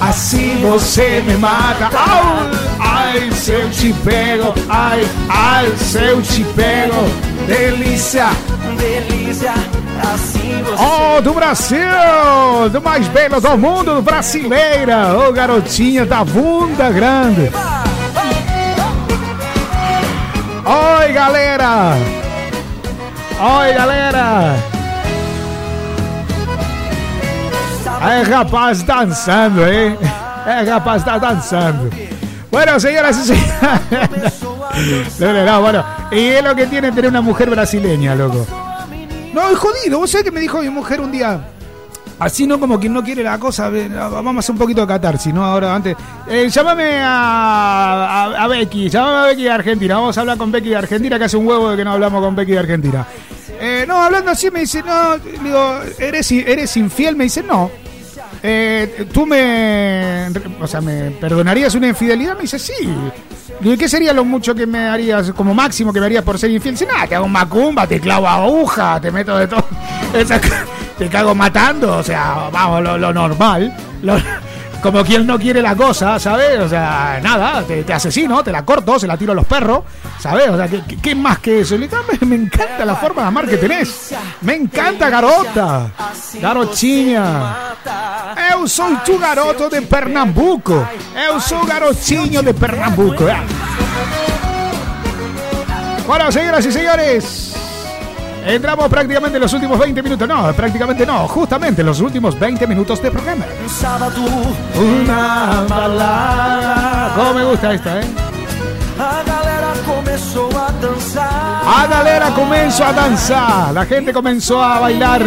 así 0.10 0.58
você 0.62 1.24
me 1.26 1.38
mata. 1.38 1.90
Au! 1.98 2.74
Ai, 2.80 3.32
se 3.32 3.52
eu 3.52 3.70
te 3.70 3.94
pego, 4.04 4.54
ai, 4.70 5.08
ai, 5.30 5.72
se 5.78 5.98
eu 5.98 6.22
te 6.22 6.44
pego. 6.56 6.96
Delícia, 7.48 8.28
Delícia, 8.78 9.54
assim 10.14 10.64
você. 10.64 10.84
Oh, 10.84 11.22
do 11.22 11.34
Brasil! 11.34 11.80
Do 12.72 12.82
mais 12.82 13.08
belo 13.10 13.42
do 13.42 13.58
mundo, 13.58 14.02
brasileira! 14.02 15.14
Ô, 15.18 15.32
garotinha 15.32 16.06
da 16.06 16.24
bunda 16.24 16.90
grande! 16.90 17.52
Oi, 20.66 21.12
galera! 21.12 21.98
Oi, 23.40 23.74
galera! 23.74 24.56
É 28.04 28.22
rapaz 28.24 28.84
dançando, 28.84 29.66
hein? 29.66 29.98
É 30.46 30.70
rapaz 30.70 31.04
tá 31.06 31.18
dançando. 31.18 31.90
Bueno, 32.52 32.80
señoras 32.80 33.18
y 33.18 33.34
señores. 33.34 34.42
No, 35.20 35.34
no, 35.34 35.46
no, 35.46 35.62
bueno. 35.62 35.86
Y 36.12 36.20
es 36.20 36.44
lo 36.44 36.54
que 36.54 36.68
tiene 36.68 36.92
tener 36.92 37.10
una 37.10 37.22
mujer 37.22 37.50
brasileña, 37.50 38.14
loco. 38.14 38.46
No, 39.34 39.50
es 39.50 39.58
jodido. 39.58 40.00
Vos 40.00 40.12
sabés 40.12 40.26
que 40.26 40.32
me 40.32 40.42
dijo 40.42 40.60
mi 40.62 40.70
mujer 40.70 41.00
un 41.00 41.12
día. 41.12 41.50
Así 42.20 42.46
no 42.46 42.60
como 42.60 42.80
quien 42.80 42.94
no 42.94 43.04
quiere 43.04 43.24
la 43.24 43.40
cosa. 43.40 43.70
Vamos 43.70 44.36
a 44.36 44.40
hacer 44.40 44.54
un 44.54 44.60
poquito 44.60 44.82
de 44.82 44.88
catarsis, 44.88 45.34
¿no? 45.34 45.44
Ahora, 45.44 45.74
antes. 45.74 45.96
Eh, 46.28 46.50
llámame 46.50 47.00
a, 47.00 48.26
a, 48.36 48.44
a 48.44 48.48
Becky. 48.48 48.90
Llámame 48.90 49.18
a 49.18 49.24
Becky 49.28 49.44
de 49.44 49.52
Argentina. 49.52 49.96
Vamos 49.96 50.18
a 50.18 50.22
hablar 50.22 50.38
con 50.38 50.52
Becky 50.52 50.70
de 50.70 50.76
Argentina, 50.76 51.18
que 51.18 51.26
hace 51.26 51.38
un 51.38 51.48
huevo 51.48 51.72
de 51.72 51.78
que 51.78 51.86
no 51.86 51.94
hablamos 51.94 52.22
con 52.22 52.36
Becky 52.36 52.52
de 52.52 52.60
Argentina. 52.60 53.08
Eh, 53.60 53.86
no, 53.88 54.02
hablando 54.02 54.32
así 54.32 54.52
me 54.52 54.60
dice, 54.62 54.84
no, 54.84 55.18
digo, 55.18 55.80
¿eres, 55.98 56.32
eres 56.32 56.76
infiel? 56.78 57.16
Me 57.16 57.24
dice, 57.26 57.42
no. 57.42 57.72
Eh, 58.46 59.08
¿Tú 59.14 59.26
me, 59.26 60.28
o 60.60 60.68
sea, 60.68 60.82
me 60.82 61.12
perdonarías 61.12 61.74
una 61.76 61.88
infidelidad? 61.88 62.36
Me 62.36 62.42
dice, 62.42 62.60
sí. 62.60 62.74
¿y 63.62 63.78
qué 63.78 63.88
sería 63.88 64.12
lo 64.12 64.26
mucho 64.26 64.54
que 64.54 64.68
me 64.68 64.90
harías, 64.90 65.32
como 65.32 65.54
máximo 65.54 65.94
que 65.94 66.02
me 66.02 66.08
harías 66.08 66.26
por 66.26 66.38
ser 66.38 66.52
infiel? 66.52 66.76
Dice, 66.76 66.86
nada, 66.86 67.08
te 67.08 67.16
hago 67.16 67.30
macumba, 67.30 67.88
te 67.88 68.02
clavo 68.02 68.28
aguja, 68.28 69.00
te 69.00 69.12
meto 69.12 69.38
de 69.38 69.48
todo. 69.48 69.66
Te 70.98 71.10
cago 71.10 71.34
matando, 71.34 71.98
o 71.98 72.04
sea, 72.04 72.50
vamos, 72.52 72.84
lo, 72.84 73.00
lo 73.00 73.12
normal. 73.12 73.76
Como 74.84 75.02
quien 75.04 75.26
no 75.26 75.40
quiere 75.40 75.62
la 75.62 75.76
cosa, 75.76 76.20
¿sabes? 76.20 76.60
O 76.60 76.68
sea, 76.68 77.20
nada, 77.24 77.64
te, 77.64 77.84
te 77.84 77.94
asesino, 77.94 78.44
te 78.44 78.52
la 78.52 78.66
corto, 78.66 79.00
se 79.00 79.08
la 79.08 79.16
tiro 79.16 79.32
a 79.32 79.36
los 79.36 79.46
perros, 79.46 79.84
¿sabes? 80.20 80.50
O 80.50 80.58
sea, 80.58 80.68
¿qué, 81.02 81.16
más 81.16 81.40
que 81.40 81.62
eso? 81.62 81.76
"Ah, 81.94 82.26
me, 82.26 82.36
encanta 82.36 82.84
la 82.84 82.96
forma 82.96 83.22
de 83.22 83.28
amar 83.30 83.48
que 83.48 83.56
tenés. 83.56 84.14
Me 84.42 84.56
encanta, 84.56 85.10
garota. 85.10 85.90
Garotinha. 86.42 87.56
Eu 88.52 88.68
sou 88.68 88.98
tu 89.06 89.18
garoto 89.18 89.70
de 89.70 89.82
Pernambuco. 89.82 90.86
Eu 91.16 91.40
sou 91.40 91.66
garotinho 91.66 92.44
de 92.44 92.54
Pernambuco. 92.54 93.24
Bueno, 96.06 96.32
señoras 96.32 96.66
y 96.66 96.72
señores. 96.72 97.63
Entramos 98.46 98.90
prácticamente 98.90 99.38
en 99.38 99.42
los 99.42 99.54
últimos 99.54 99.80
20 99.80 100.04
minutos. 100.04 100.28
No, 100.28 100.54
prácticamente 100.54 101.06
no. 101.06 101.28
Justamente 101.28 101.82
en 101.82 101.88
los 101.88 102.00
últimos 102.00 102.38
20 102.38 102.68
minutos 102.68 103.02
de 103.02 103.12
programa. 103.12 103.46
Una 104.76 105.66
balada. 105.68 107.14
¿Cómo 107.16 107.34
me 107.34 107.44
gusta 107.46 107.74
esta, 107.74 108.02
eh? 108.02 108.06
a 109.00 109.24
galera 109.24 109.74
começou 109.86 110.50
a 110.58 110.70
dançar. 110.80 111.62
A 111.66 111.88
galera 111.88 112.32
comenzó 112.32 112.84
a 112.84 112.92
danzar. 112.92 113.74
La 113.74 113.86
gente 113.86 114.14
comenzó 114.14 114.62
a 114.62 114.80
bailar. 114.80 115.22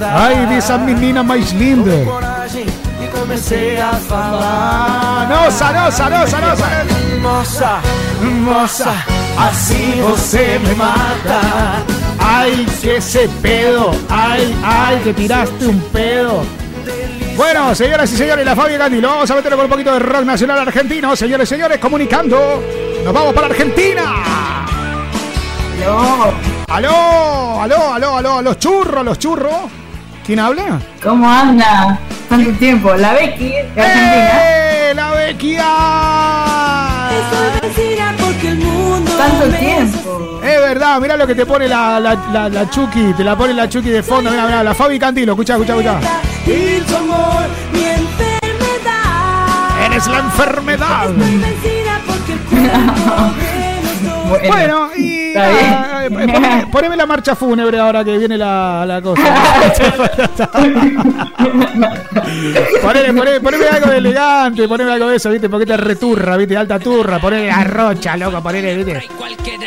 Ay, 0.00 0.46
de 0.46 0.58
esa 0.58 0.78
menina 0.78 1.22
más 1.22 1.52
linda. 1.52 1.92
Coragem 3.24 3.34
e 3.34 3.34
comecei 3.34 3.80
a 3.80 3.92
falar. 3.92 5.28
Nossa, 5.28 5.72
nossa, 5.72 6.10
nossa, 6.10 6.40
nossa. 6.40 6.66
Nossa, 7.20 7.80
Nossa, 8.44 8.94
así 9.38 10.00
você 10.02 10.58
me 10.58 10.74
mata. 10.74 11.82
Ay, 12.18 12.66
que 12.80 12.96
ese 12.96 13.28
pedo. 13.42 13.92
Ay, 14.08 14.54
ay, 14.62 15.00
que 15.02 15.14
tiraste 15.14 15.66
un 15.66 15.80
pedo. 15.92 16.44
Bueno, 17.36 17.74
señoras 17.74 18.12
y 18.12 18.16
señores, 18.16 18.44
la 18.44 18.54
Fabio 18.54 18.78
Candilo. 18.78 19.08
Vamos 19.08 19.30
a 19.30 19.34
meterlo 19.34 19.56
con 19.56 19.64
un 19.66 19.70
poquito 19.70 19.92
de 19.94 19.98
rock 20.00 20.24
nacional 20.24 20.58
argentino. 20.60 21.16
Señores 21.16 21.48
y 21.48 21.54
señores, 21.54 21.78
comunicando. 21.78 22.62
Nos 23.04 23.12
vamos 23.12 23.34
para 23.34 23.46
Argentina. 23.48 24.02
Aló, 26.68 27.62
aló, 27.62 27.94
aló, 27.94 28.16
aló, 28.16 28.42
los 28.42 28.58
churros, 28.58 29.04
los 29.04 29.18
churros. 29.18 29.70
¿Quién 30.24 30.40
habla? 30.40 30.80
¿Cómo 31.02 31.28
anda? 31.28 31.98
Tanto 32.34 32.50
tiempo. 32.58 32.92
La 32.94 33.12
Becky 33.12 33.48
de 33.48 33.60
Argentina. 33.80 34.32
¡Eh, 34.42 34.92
la 34.96 35.10
Bequia! 35.12 35.64
Tanto 39.16 39.46
tiempo. 39.56 40.40
Es 40.42 40.60
verdad, 40.60 41.00
mirá 41.00 41.16
lo 41.16 41.28
que 41.28 41.36
te 41.36 41.46
pone 41.46 41.68
la, 41.68 42.00
la, 42.00 42.16
la, 42.32 42.48
la 42.48 42.68
Chucky, 42.68 43.12
te 43.16 43.22
la 43.22 43.36
pone 43.36 43.54
la 43.54 43.68
Chucky 43.68 43.88
de 43.88 44.02
fondo, 44.02 44.32
mirá, 44.32 44.46
mirá, 44.46 44.64
la 44.64 44.74
Fabi 44.74 44.98
Cantilo, 44.98 45.36
amor, 46.96 47.44
mi 47.72 47.84
enfermedad. 47.84 49.86
Eres 49.86 50.04
la 50.08 50.18
enfermedad. 50.18 51.10
Estoy 51.10 51.38
vencida 51.38 52.00
porque 52.04 52.32
el 52.32 52.40
cuerpo 52.40 53.32
que 53.38 53.80
no 54.08 54.24
Bueno, 54.48 54.90
y 54.96 55.23
Está 55.34 55.48
bien. 55.48 55.64
ah, 55.66 56.04
eh, 56.04 56.10
poneme, 56.10 56.66
poneme 56.70 56.96
la 56.96 57.06
marcha 57.06 57.34
fúnebre 57.34 57.80
ahora 57.80 58.04
que 58.04 58.16
viene 58.16 58.38
la, 58.38 58.84
la 58.86 59.02
cosa. 59.02 59.22
poneme, 62.82 63.12
poneme, 63.14 63.40
poneme 63.40 63.66
algo 63.66 63.90
de 63.90 63.98
elegante, 63.98 64.68
poneme 64.68 64.92
algo 64.92 65.08
de 65.08 65.16
eso, 65.16 65.30
¿viste? 65.30 65.48
Porque 65.48 65.66
te 65.66 65.76
returra, 65.76 66.36
¿viste? 66.36 66.56
Alta 66.56 66.78
turra, 66.78 67.18
ponele 67.18 67.48
la 67.48 67.64
rocha, 67.64 68.16
loco, 68.16 68.40
ponele, 68.40 68.76
¿viste? 68.76 69.08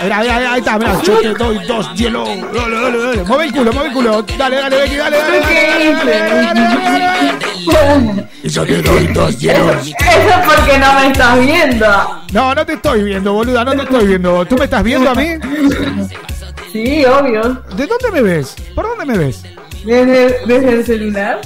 Mirá, 0.01 0.19
mirá, 0.21 0.53
ahí 0.53 0.59
está, 0.59 0.77
mirá, 0.79 1.01
yo 1.01 1.19
te 1.19 1.33
doy 1.33 1.59
dos 1.65 1.93
hielo. 1.95 2.23
Dale, 2.25 2.75
dale, 2.81 2.97
dale. 2.97 3.23
Mueve 3.25 3.45
el 3.45 3.51
culo, 3.51 3.73
mueve 3.73 3.87
el 3.89 3.93
culo. 3.93 4.25
Dale, 4.37 4.55
dale, 4.55 4.77
Becky, 4.77 4.95
dale, 4.95 5.17
dale, 5.17 5.39
dale, 5.41 5.91
dale, 5.91 5.91
dale, 5.91 6.61
dale, 6.61 6.99
dale. 6.99 8.27
Y 8.43 8.49
yo 8.49 8.65
te 8.65 8.81
doy 8.81 9.07
dos 9.07 9.37
hielos. 9.37 9.87
Eso 9.87 9.93
es 9.99 10.45
porque 10.45 10.77
no 10.77 10.93
me 10.93 11.07
estás 11.07 11.39
viendo. 11.39 11.87
No, 12.31 12.53
no 12.55 12.65
te 12.65 12.73
estoy 12.73 13.03
viendo, 13.03 13.33
boluda, 13.33 13.65
no 13.65 13.71
te 13.71 13.81
estoy 13.83 14.07
viendo. 14.07 14.45
¿Tú 14.45 14.55
me 14.57 14.65
estás 14.65 14.83
viendo 14.83 15.09
a 15.09 15.15
mí? 15.15 15.27
Sí, 16.71 17.05
obvio. 17.05 17.63
¿De 17.75 17.87
dónde 17.87 18.11
me 18.11 18.21
ves? 18.21 18.55
¿Por 18.75 18.85
dónde 18.85 19.05
me 19.05 19.17
ves? 19.17 19.43
Desde, 19.85 20.45
desde 20.45 20.69
el 20.73 20.85
celular, 20.85 21.41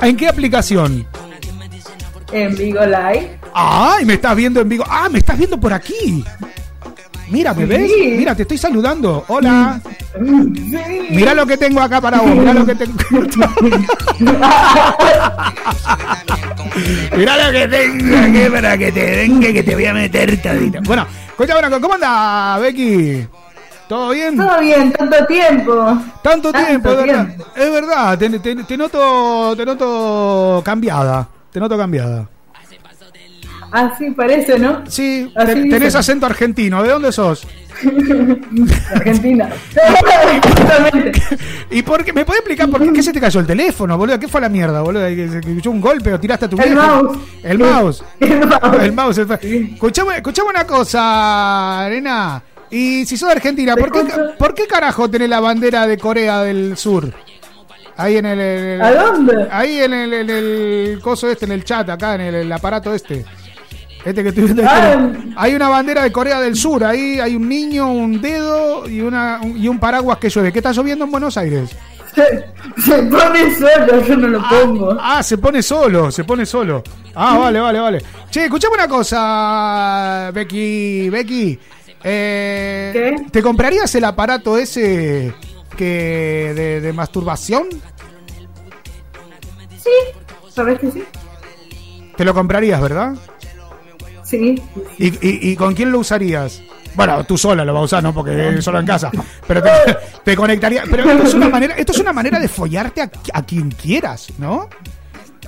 ¿En 0.00 0.16
qué 0.16 0.28
aplicación? 0.28 1.06
en 2.32 2.54
Vigo 2.56 2.84
Live. 2.84 3.38
¡Ay! 3.54 4.04
Me 4.04 4.14
estás 4.14 4.36
viendo 4.36 4.60
en 4.60 4.68
vivo. 4.68 4.84
¡Ah! 4.88 5.08
Me 5.10 5.18
estás 5.18 5.36
viendo 5.38 5.58
por 5.58 5.72
aquí. 5.72 6.24
Mira, 7.30 7.54
¿me 7.54 7.62
Sí. 7.62 7.68
ves? 7.68 7.90
Mira, 8.18 8.34
te 8.34 8.42
estoy 8.42 8.58
saludando. 8.58 9.24
Hola. 9.28 9.80
Mira 11.10 11.34
lo 11.34 11.46
que 11.46 11.56
tengo 11.56 11.80
acá 11.80 12.00
para 12.00 12.20
vos. 12.20 12.34
Mira 12.34 12.52
lo 12.54 12.66
que 12.66 12.74
tengo. 12.74 12.96
Mira 17.16 17.36
lo 17.46 17.52
que 17.52 17.68
tengo 17.68 18.16
aquí 18.18 18.50
para 18.52 18.78
que 18.78 18.92
te 18.92 19.16
venga 19.16 19.52
que 19.52 19.62
te 19.62 19.74
voy 19.74 19.86
a 19.86 19.94
meter 19.94 20.40
todito. 20.40 20.78
Bueno, 20.84 21.06
escucha, 21.28 21.80
¿cómo 21.80 21.94
anda, 21.94 22.58
Becky? 22.58 23.26
¿Todo 23.88 24.10
bien? 24.10 24.36
Todo 24.36 24.60
bien, 24.60 24.92
tanto 24.92 25.26
tiempo. 25.26 25.98
Tanto 26.22 26.52
tiempo, 26.52 26.90
es 26.90 26.96
verdad. 26.96 27.28
Es 27.56 27.72
verdad, 27.72 28.18
te, 28.18 28.38
te- 28.38 28.64
te 28.64 28.76
noto, 28.76 29.54
te 29.56 29.64
noto 29.64 30.62
cambiada. 30.64 31.26
Te 31.50 31.58
noto 31.58 31.76
cambiada. 31.78 32.28
Así 33.70 34.10
parece, 34.10 34.58
¿no? 34.58 34.82
Sí, 34.88 35.30
Así 35.36 35.46
Ten- 35.46 35.62
dicen. 35.64 35.70
tenés 35.70 35.94
acento 35.94 36.26
argentino. 36.26 36.82
¿De 36.82 36.88
dónde 36.90 37.12
sos? 37.12 37.46
Argentina. 38.94 39.50
¿Y 41.70 41.82
por 41.82 42.04
qué? 42.04 42.12
¿Me 42.12 42.24
puede 42.24 42.38
explicar 42.40 42.68
por 42.70 42.82
qué, 42.82 42.92
qué 42.92 43.02
se 43.02 43.12
te 43.12 43.20
cayó 43.20 43.40
el 43.40 43.46
teléfono, 43.46 43.96
boludo? 43.98 44.18
¿Qué 44.18 44.28
fue 44.28 44.40
la 44.40 44.48
mierda, 44.48 44.80
boludo? 44.80 45.06
¿Que 45.08 45.28
se- 45.28 45.40
que 45.40 45.48
escuchó 45.50 45.70
un 45.70 45.80
golpe 45.80 46.12
o 46.12 46.18
tiraste 46.20 46.46
a 46.46 46.48
tu 46.48 46.56
El 46.60 46.70
viejo? 46.74 46.86
mouse. 46.86 47.18
El 47.42 47.58
mouse. 47.58 48.04
El 48.20 48.46
mouse. 48.46 48.78
El 48.82 48.92
mouse. 48.92 49.18
el- 49.18 49.72
Escuchame, 49.74 50.16
escuchame 50.16 50.50
una 50.50 50.66
cosa, 50.66 51.84
Arena. 51.84 52.42
Y 52.70 53.06
si 53.06 53.16
sos 53.16 53.28
de 53.28 53.34
Argentina, 53.36 53.76
¿por 53.76 53.90
qué, 53.92 54.00
¿por 54.38 54.54
qué 54.54 54.66
carajo 54.66 55.08
tenés 55.08 55.28
la 55.30 55.40
bandera 55.40 55.86
de 55.86 55.96
Corea 55.98 56.42
del 56.42 56.76
Sur? 56.76 57.12
Ahí 57.96 58.16
en 58.18 58.26
el... 58.26 58.38
el- 58.40 58.82
¿A 58.82 58.92
dónde? 58.94 59.48
Ahí 59.50 59.80
en 59.80 59.92
el, 59.92 60.12
en 60.12 60.30
el 60.30 61.00
coso 61.02 61.28
este, 61.30 61.46
en 61.46 61.52
el 61.52 61.64
chat, 61.64 61.88
acá, 61.88 62.14
en 62.14 62.20
el, 62.22 62.34
el 62.34 62.52
aparato 62.52 62.92
este. 62.94 63.24
Este 64.04 64.22
que 64.22 64.28
estoy 64.30 64.44
viendo. 64.44 64.62
Ah, 64.66 65.10
este. 65.12 65.28
Hay 65.36 65.54
una 65.54 65.68
bandera 65.68 66.02
de 66.02 66.12
Corea 66.12 66.40
del 66.40 66.54
Sur. 66.56 66.84
Ahí 66.84 67.18
hay 67.20 67.34
un 67.36 67.48
niño, 67.48 67.90
un 67.92 68.20
dedo 68.20 68.88
y, 68.88 69.00
una, 69.00 69.40
un- 69.42 69.56
y 69.56 69.68
un 69.68 69.78
paraguas 69.78 70.18
que 70.18 70.28
llueve. 70.30 70.52
¿Qué 70.52 70.60
está 70.60 70.72
lloviendo 70.72 71.04
en 71.04 71.10
Buenos 71.10 71.36
Aires? 71.36 71.70
Se, 72.14 72.82
se 72.82 73.02
pone 73.04 73.54
solo, 73.56 74.02
yo 74.04 74.16
no 74.16 74.28
lo 74.28 74.48
pongo. 74.48 74.96
Ah, 75.00 75.22
se 75.22 75.36
pone 75.38 75.62
solo, 75.62 76.10
se 76.10 76.24
pone 76.24 76.46
solo. 76.46 76.82
Ah, 77.14 77.36
vale, 77.38 77.60
vale, 77.60 77.78
vale. 77.80 78.02
Che, 78.30 78.44
escuchame 78.44 78.74
una 78.74 78.88
cosa, 78.88 80.30
Becky. 80.32 81.10
Becky, 81.10 81.58
eh, 82.02 83.14
¿te 83.30 83.42
comprarías 83.42 83.94
el 83.94 84.04
aparato 84.04 84.56
ese 84.58 85.32
que 85.76 86.52
de, 86.56 86.80
de 86.80 86.92
masturbación? 86.92 87.66
Sí, 89.82 89.90
¿sabes 90.54 90.78
que 90.80 90.90
sí? 90.90 91.04
Te 92.16 92.24
lo 92.24 92.34
comprarías, 92.34 92.80
¿verdad? 92.80 93.14
Sí. 94.28 94.60
¿Y, 94.98 95.06
y, 95.06 95.50
y 95.52 95.56
con 95.56 95.74
quién 95.74 95.90
lo 95.90 96.00
usarías? 96.00 96.62
Bueno, 96.94 97.24
tú 97.24 97.38
sola 97.38 97.64
lo 97.64 97.72
vas 97.72 97.82
a 97.82 97.84
usar, 97.84 98.02
¿no? 98.02 98.12
Porque 98.12 98.60
solo 98.60 98.80
en 98.80 98.86
casa. 98.86 99.10
Pero 99.46 99.62
te, 99.62 99.70
te 100.24 100.36
conectaría. 100.36 100.82
Pero 100.90 101.10
esto 101.10 101.22
es 101.28 101.34
una 101.34 101.48
manera, 101.48 101.74
esto 101.76 101.92
es 101.92 101.98
una 102.00 102.12
manera 102.12 102.38
de 102.40 102.48
follarte 102.48 103.02
a, 103.02 103.10
a 103.32 103.42
quien 103.44 103.70
quieras, 103.70 104.28
¿no? 104.38 104.68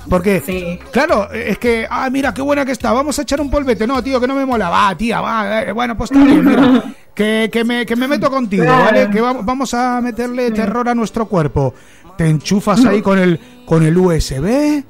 Porque, 0.08 0.80
claro, 0.92 1.30
es 1.30 1.58
que, 1.58 1.86
ah, 1.90 2.08
mira, 2.10 2.32
qué 2.32 2.40
buena 2.40 2.64
que 2.64 2.72
está, 2.72 2.90
vamos 2.92 3.18
a 3.18 3.22
echar 3.22 3.40
un 3.40 3.50
polvete. 3.50 3.86
No, 3.86 4.02
tío, 4.02 4.18
que 4.20 4.26
no 4.26 4.34
me 4.34 4.46
mola. 4.46 4.70
Va, 4.70 4.94
tía, 4.96 5.20
va, 5.20 5.62
eh, 5.62 5.72
bueno, 5.72 5.96
pues 5.96 6.10
está 6.10 6.24
bien, 6.24 6.44
mira. 6.44 6.84
Que, 7.14 7.50
que, 7.52 7.64
me, 7.64 7.84
que 7.84 7.96
me 7.96 8.08
meto 8.08 8.30
contigo, 8.30 8.62
Claro. 8.64 8.84
¿vale? 8.84 9.10
Que 9.10 9.20
vamos, 9.20 9.44
vamos 9.44 9.74
a 9.74 10.00
meterle 10.00 10.52
terror 10.52 10.88
a 10.88 10.94
nuestro 10.94 11.26
cuerpo. 11.26 11.74
Te 12.16 12.26
enchufas 12.26 12.82
ahí 12.86 13.02
con 13.02 13.18
el, 13.18 13.38
con 13.66 13.82
el 13.82 13.98
USB, 13.98 14.82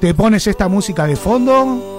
te 0.00 0.14
pones 0.14 0.48
esta 0.48 0.66
música 0.66 1.06
de 1.06 1.14
fondo 1.14 1.95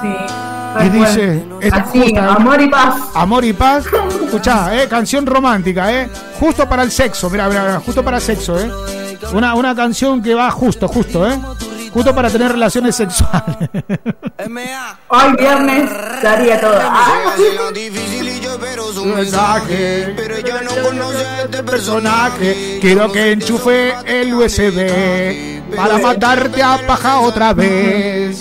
Sí. 0.00 0.86
y 0.86 0.88
dice... 0.90 1.44
esta- 1.60 1.76
Así, 1.78 1.98
justo- 2.00 2.20
amor 2.20 2.60
y 2.60 2.68
paz. 2.68 2.94
Amor 3.14 3.44
y 3.44 3.52
paz. 3.52 3.84
Escuchá, 4.24 4.82
eh, 4.82 4.88
canción 4.88 5.24
romántica, 5.26 5.92
eh. 5.92 6.08
Justo 6.38 6.68
para 6.68 6.82
el 6.82 6.90
sexo, 6.90 7.30
mira, 7.30 7.48
mira, 7.48 7.62
mira, 7.62 7.80
justo 7.80 8.04
para 8.04 8.20
sexo, 8.20 8.58
eh. 8.58 8.70
Una, 9.32 9.54
una 9.54 9.74
canción 9.74 10.22
que 10.22 10.34
va 10.34 10.50
justo, 10.50 10.86
justo, 10.88 11.26
eh. 11.28 11.38
Justo 11.92 12.14
para 12.14 12.28
tener 12.28 12.52
relaciones 12.52 12.94
sexuales. 12.94 13.56
Hoy 15.08 15.36
viernes 15.38 15.90
daría 16.22 16.60
todo. 16.60 16.78
Ah, 16.78 17.34
Un 19.02 19.14
mensaje, 19.14 20.12
pero 20.16 20.36
ella 20.36 20.60
no 20.62 20.70
conoce 20.82 21.24
a 21.24 21.42
este 21.42 21.62
personaje. 21.62 22.78
Quiero 22.82 23.10
que 23.10 23.32
enchufe 23.32 23.94
el 24.06 24.34
USB 24.34 25.72
para 25.74 25.98
matarte 25.98 26.62
a 26.62 26.86
paja 26.86 27.20
otra 27.20 27.52
vez. 27.54 28.40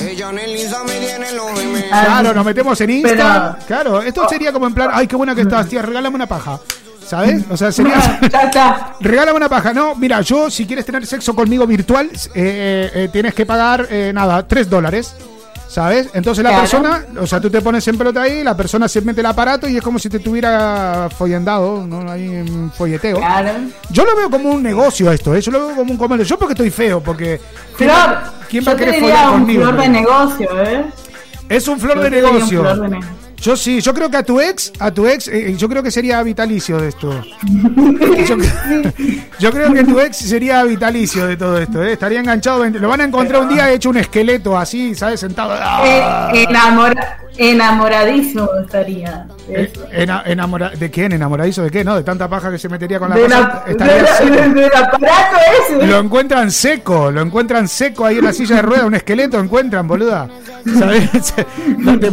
Claro, 1.90 2.34
nos 2.34 2.46
metemos 2.46 2.80
en 2.82 2.90
Insta. 2.90 3.58
Claro, 3.68 4.02
esto 4.02 4.28
sería 4.30 4.52
como 4.52 4.68
en 4.68 4.74
plan, 4.74 4.90
ay, 4.94 5.08
qué 5.08 5.16
buena 5.16 5.36
que 5.36 5.42
estás, 5.42 5.68
tía, 5.68 5.82
regálame 5.82 6.16
una 6.16 6.28
paja. 6.28 6.60
¿Sabes? 7.06 7.44
O 7.52 7.56
sea, 7.58 7.72
sería. 7.72 8.20
Regálame 9.00 9.38
una 9.38 9.48
paja. 9.50 9.74
No, 9.74 9.94
mira, 9.96 10.22
yo, 10.22 10.50
si 10.50 10.66
quieres 10.66 10.86
tener 10.86 11.06
sexo 11.06 11.36
conmigo 11.36 11.68
virtual, 11.68 12.08
eh, 12.12 12.20
eh, 12.34 12.92
eh, 12.96 13.10
tienes 13.12 13.36
que 13.36 13.46
pagar, 13.46 13.88
eh, 13.92 14.12
nada, 14.14 14.48
3 14.48 14.68
dólares. 14.70 15.16
¿Sabes? 15.68 16.08
Entonces 16.14 16.44
la 16.44 16.52
Claro. 16.52 16.62
persona, 16.64 17.06
o 17.20 17.28
sea, 17.28 17.42
tú 17.42 17.50
te 17.50 17.60
pones 17.62 17.86
en 17.88 17.98
pelota 17.98 18.22
ahí, 18.22 18.44
la 18.44 18.56
persona 18.56 18.88
se 18.88 19.02
mete 19.02 19.20
el 19.22 19.26
aparato 19.26 19.68
y 19.68 19.76
es 19.78 19.82
como 19.84 19.98
si 20.00 20.10
te 20.10 20.20
tuviera 20.20 21.10
follendado, 21.18 21.86
¿no? 21.86 22.10
Ahí 22.10 22.28
en 22.36 22.72
folleteo. 22.72 23.20
Yo 23.90 24.06
lo 24.06 24.16
veo 24.16 24.30
como 24.30 24.52
un 24.52 24.64
negocio 24.64 25.12
esto, 25.12 25.36
¿eh? 25.36 25.42
Yo 25.42 25.52
lo 25.52 25.68
veo 25.68 25.76
como 25.76 25.92
un 25.92 25.98
comercio. 25.98 26.26
Yo 26.26 26.38
porque 26.40 26.54
estoy 26.54 26.70
feo, 26.70 27.02
porque. 27.02 27.42
¿quién 27.78 27.90
Flor, 27.90 28.00
va- 28.00 28.34
¿Quién 28.48 28.64
va 28.64 28.72
a 28.72 28.74
yo 28.74 28.78
te 28.78 28.86
querer 28.86 28.96
diría 29.02 29.16
follar 29.16 29.30
un 29.34 29.40
conmigo? 29.40 29.62
flor 29.64 29.78
de 29.82 29.90
negocio, 29.90 30.64
¿eh? 30.64 30.86
Es 31.50 31.68
un 31.68 31.80
de 31.80 32.10
te 32.10 32.16
diría 32.16 32.30
un 32.30 32.48
flor 32.48 32.82
de 32.82 32.90
negocio. 32.90 33.25
Yo 33.42 33.56
sí, 33.56 33.80
yo 33.82 33.94
creo 33.94 34.10
que 34.10 34.18
a 34.18 34.24
tu 34.24 34.40
ex, 34.42 34.72
a 34.80 34.92
tu 34.92 35.06
ex, 35.08 35.28
eh, 35.28 35.56
yo 35.58 35.70
creo 35.70 35.84
que 35.84 35.92
sería 35.92 36.22
vitalicio 36.24 36.80
de 36.80 36.88
esto. 36.90 37.12
Yo, 38.28 38.38
yo 39.40 39.52
creo 39.52 39.74
que 39.74 39.84
tu 39.84 40.00
ex 40.00 40.18
sería 40.18 40.64
vitalicio 40.64 41.28
de 41.28 41.36
todo 41.38 41.58
esto, 41.60 41.84
¿eh? 41.84 41.94
estaría 41.94 42.20
enganchado. 42.20 42.64
Lo 42.70 42.88
van 42.88 43.02
a 43.02 43.04
encontrar 43.04 43.42
un 43.42 43.50
día 43.50 43.70
hecho 43.72 43.90
un 43.90 43.98
esqueleto 43.98 44.58
así, 44.58 44.96
¿sabes? 44.96 45.20
Sentado. 45.20 45.54
¡ah! 45.60 46.32
Eh, 46.34 46.46
enamora- 46.50 47.18
enamoradísimo 47.38 48.48
estaría. 48.64 49.28
de 49.48 49.64
eso. 49.64 49.86
Ena- 49.92 50.24
enamora- 50.26 50.72
¿De 50.72 50.90
quién? 50.90 51.12
¿Enamoradizo 51.12 51.62
de 51.64 51.70
qué? 51.70 51.84
¿No? 51.84 51.96
De 51.96 52.04
tanta 52.04 52.28
paja 52.30 52.50
que 52.50 52.58
se 52.58 52.70
metería 52.70 52.98
con 53.00 53.10
la 53.10 53.16
De 53.18 53.24
cosa, 53.24 53.40
la- 53.40 53.64
estaría 53.72 53.94
de 53.96 54.08
seco. 54.08 54.54
del 54.60 54.66
aparato 54.76 55.38
ese. 55.70 55.86
Lo 55.88 56.00
encuentran 56.00 56.52
seco, 56.52 57.12
lo 57.12 57.22
encuentran 57.22 57.68
seco 57.68 58.06
ahí 58.06 58.18
en 58.18 58.24
la 58.26 58.34
silla 58.34 58.56
de 58.58 58.62
ruedas, 58.64 58.86
un 58.86 58.96
esqueleto 58.96 59.40
encuentran, 59.40 59.88
boluda. 59.88 60.28
¿Sabes? 60.80 61.10
No 61.78 62.00
te 62.00 62.10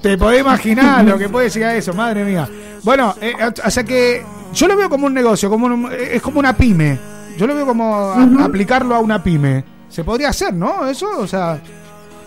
te 0.00 0.18
podés 0.22 0.40
imaginar 0.40 1.04
lo 1.04 1.18
que 1.18 1.28
puede 1.28 1.50
llegar 1.50 1.70
a 1.70 1.76
eso, 1.76 1.92
madre 1.92 2.24
mía. 2.24 2.48
Bueno, 2.82 3.14
eh, 3.20 3.32
o 3.64 3.70
sea 3.70 3.84
que 3.84 4.22
yo 4.54 4.66
lo 4.68 4.76
veo 4.76 4.88
como 4.88 5.06
un 5.06 5.14
negocio, 5.14 5.48
como 5.50 5.66
un- 5.66 5.90
es 5.92 6.20
como 6.22 6.38
una 6.38 6.56
pyme. 6.56 6.98
Yo 7.38 7.46
lo 7.46 7.54
veo 7.54 7.66
como 7.66 7.96
a- 7.96 8.22
aplicarlo 8.44 8.94
a 8.94 9.00
una 9.00 9.22
pyme. 9.22 9.64
Se 9.88 10.04
podría 10.04 10.28
hacer, 10.30 10.54
¿no? 10.54 10.86
Eso, 10.88 11.08
o 11.18 11.26
sea, 11.26 11.60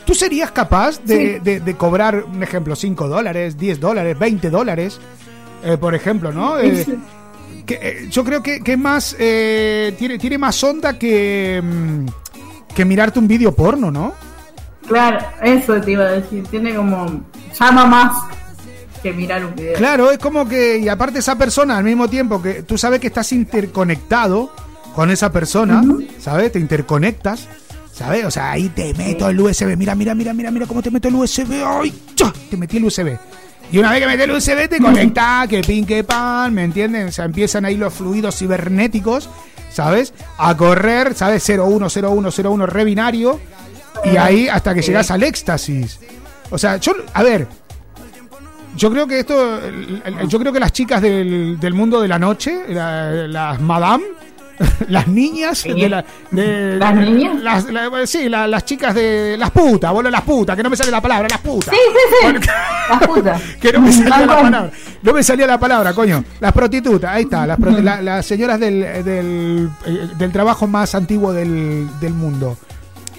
¿tú 0.05 0.13
serías 0.13 0.51
capaz 0.51 0.99
de, 1.03 1.39
de- 1.39 1.59
de 1.59 1.75
cobrar, 1.75 2.23
un 2.23 2.41
ejemplo, 2.43 2.75
5 2.75 3.07
dólares, 3.07 3.57
10 3.57 3.79
dólares, 3.79 4.17
20 4.19 4.49
dólares, 4.49 4.99
eh, 5.63 5.77
por 5.77 5.95
ejemplo, 5.95 6.31
¿no? 6.31 6.59
Eh, 6.59 6.85
que, 7.65 7.79
eh, 7.81 8.07
yo 8.11 8.23
creo 8.23 8.43
que, 8.43 8.59
que 8.61 8.77
más 8.77 9.15
eh, 9.17 9.95
tiene, 9.97 10.17
tiene 10.19 10.37
más 10.37 10.63
onda 10.63 10.99
que, 10.99 11.61
mm, 11.63 12.05
que 12.75 12.85
mirarte 12.85 13.17
un 13.19 13.27
vídeo 13.27 13.53
porno, 13.55 13.89
¿no? 13.89 14.13
Claro, 14.87 15.25
eso 15.41 15.81
te 15.81 15.91
iba 15.91 16.03
a 16.03 16.11
decir. 16.11 16.43
Tiene 16.47 16.75
como. 16.75 17.25
Llama 17.59 17.85
más 17.85 18.17
que 19.01 19.13
mirar 19.13 19.45
un 19.45 19.55
video. 19.55 19.75
Claro, 19.75 20.11
es 20.11 20.17
como 20.17 20.47
que, 20.47 20.79
y 20.79 20.89
aparte 20.89 21.19
esa 21.19 21.37
persona, 21.37 21.77
al 21.77 21.83
mismo 21.83 22.07
tiempo 22.07 22.41
que 22.41 22.63
tú 22.63 22.77
sabes 22.77 22.99
que 22.99 23.07
estás 23.07 23.31
interconectado 23.31 24.51
con 24.95 25.11
esa 25.11 25.31
persona, 25.31 25.83
¿sabes? 26.19 26.51
Te 26.51 26.59
interconectas, 26.59 27.47
¿sabes? 27.93 28.25
O 28.25 28.31
sea, 28.31 28.51
ahí 28.51 28.69
te 28.69 28.93
meto 28.93 29.29
el 29.29 29.39
USB, 29.39 29.77
mira, 29.77 29.93
mira, 29.93 30.15
mira, 30.15 30.33
mira, 30.33 30.51
mira 30.51 30.65
cómo 30.65 30.81
te 30.81 30.89
meto 30.89 31.07
el 31.07 31.15
USB, 31.15 31.63
¡ay! 31.63 31.93
¡cha! 32.15 32.33
Te 32.49 32.57
metí 32.57 32.77
el 32.77 32.85
USB. 32.85 33.17
Y 33.71 33.77
una 33.77 33.91
vez 33.91 33.99
que 33.99 34.07
metes 34.07 34.25
el 34.25 34.31
USB 34.31 34.69
te 34.69 34.79
conectás, 34.79 35.47
que 35.47 35.61
pin, 35.61 35.85
que 35.85 36.03
pan, 36.03 36.53
¿me 36.53 36.63
entienden? 36.63 37.07
O 37.07 37.11
sea, 37.11 37.25
empiezan 37.25 37.65
ahí 37.65 37.75
los 37.75 37.93
fluidos 37.93 38.37
cibernéticos, 38.37 39.29
¿sabes? 39.71 40.13
A 40.37 40.55
correr, 40.55 41.13
¿sabes? 41.13 41.43
010101 41.43 42.65
re 42.65 42.83
binario. 42.83 43.39
Y 44.11 44.17
ahí 44.17 44.47
hasta 44.47 44.73
que 44.73 44.81
llegas 44.81 45.09
al 45.11 45.23
éxtasis. 45.23 45.99
O 46.51 46.57
sea, 46.57 46.77
yo, 46.77 46.93
a 47.13 47.23
ver, 47.23 47.47
yo 48.77 48.91
creo 48.91 49.07
que 49.07 49.19
esto, 49.19 49.59
yo 50.27 50.39
creo 50.39 50.51
que 50.53 50.59
las 50.59 50.71
chicas 50.73 51.01
del, 51.01 51.57
del 51.59 51.73
mundo 51.73 52.01
de 52.01 52.07
la 52.07 52.19
noche, 52.19 52.61
la- 52.69 53.27
las 53.27 53.59
madame, 53.61 54.03
las 54.89 55.07
niñas 55.07 55.63
de 55.63 55.89
la, 55.89 56.05
de- 56.31 56.77
¿Las 56.77 56.95
niñas? 56.95 57.35
las- 57.41 57.65
la- 57.71 58.05
sí, 58.05 58.29
la- 58.29 58.47
las 58.47 58.63
chicas 58.63 58.93
de 58.93 59.35
las 59.39 59.49
putas, 59.51 59.91
boludo, 59.91 60.11
las 60.11 60.21
putas, 60.21 60.55
que 60.55 60.63
no 60.63 60.69
me 60.69 60.75
sale 60.77 60.91
la 60.91 61.01
palabra, 61.01 61.27
las 61.29 61.39
putas. 61.41 61.73
Sí, 61.73 61.79
sí, 61.91 62.15
sí. 62.41 62.49
Las 62.89 63.07
putas. 63.07 63.41
Que 63.59 63.73
no 63.73 63.81
me 63.81 63.91
salía 63.91 64.19
la 64.19 64.27
palabra. 64.41 64.71
No 65.01 65.13
me 65.13 65.23
salía 65.23 65.47
la 65.47 65.59
palabra, 65.59 65.93
coño. 65.93 66.23
Las 66.39 66.51
prostitutas, 66.53 67.11
ahí 67.15 67.23
está. 67.23 67.47
Las, 67.47 67.57
las 68.03 68.25
señoras 68.25 68.59
del, 68.59 68.81
del, 69.03 69.69
eh, 69.87 70.07
del 70.15 70.31
trabajo 70.31 70.67
más 70.67 70.93
antiguo 70.93 71.33
del, 71.33 71.87
del 71.99 72.13
mundo. 72.13 72.55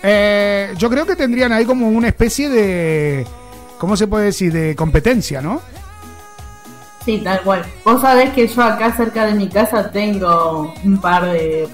Eh, 0.03 0.75
yo 0.77 0.91
creo 0.91 1.07
que 1.07 1.17
tendrían 1.17 1.53
ahí 1.53 1.65
como 1.65 1.89
una 1.89 2.09
especie 2.09 2.49
de. 2.49 3.27
¿Cómo 3.79 3.97
se 3.97 4.07
puede 4.07 4.27
decir? 4.27 4.53
De 4.53 4.75
competencia, 4.75 5.41
¿no? 5.41 5.61
Sí, 7.07 7.21
tal 7.23 7.41
cual. 7.43 7.65
Vos 7.85 8.01
sabés 8.01 8.31
que 8.31 8.49
yo 8.49 8.63
acá 8.63 8.93
cerca 8.97 9.27
de 9.27 9.35
mi 9.35 9.49
casa 9.49 9.93
tengo 9.93 10.75
un 10.85 11.01
par 11.01 11.31
de 11.31 11.69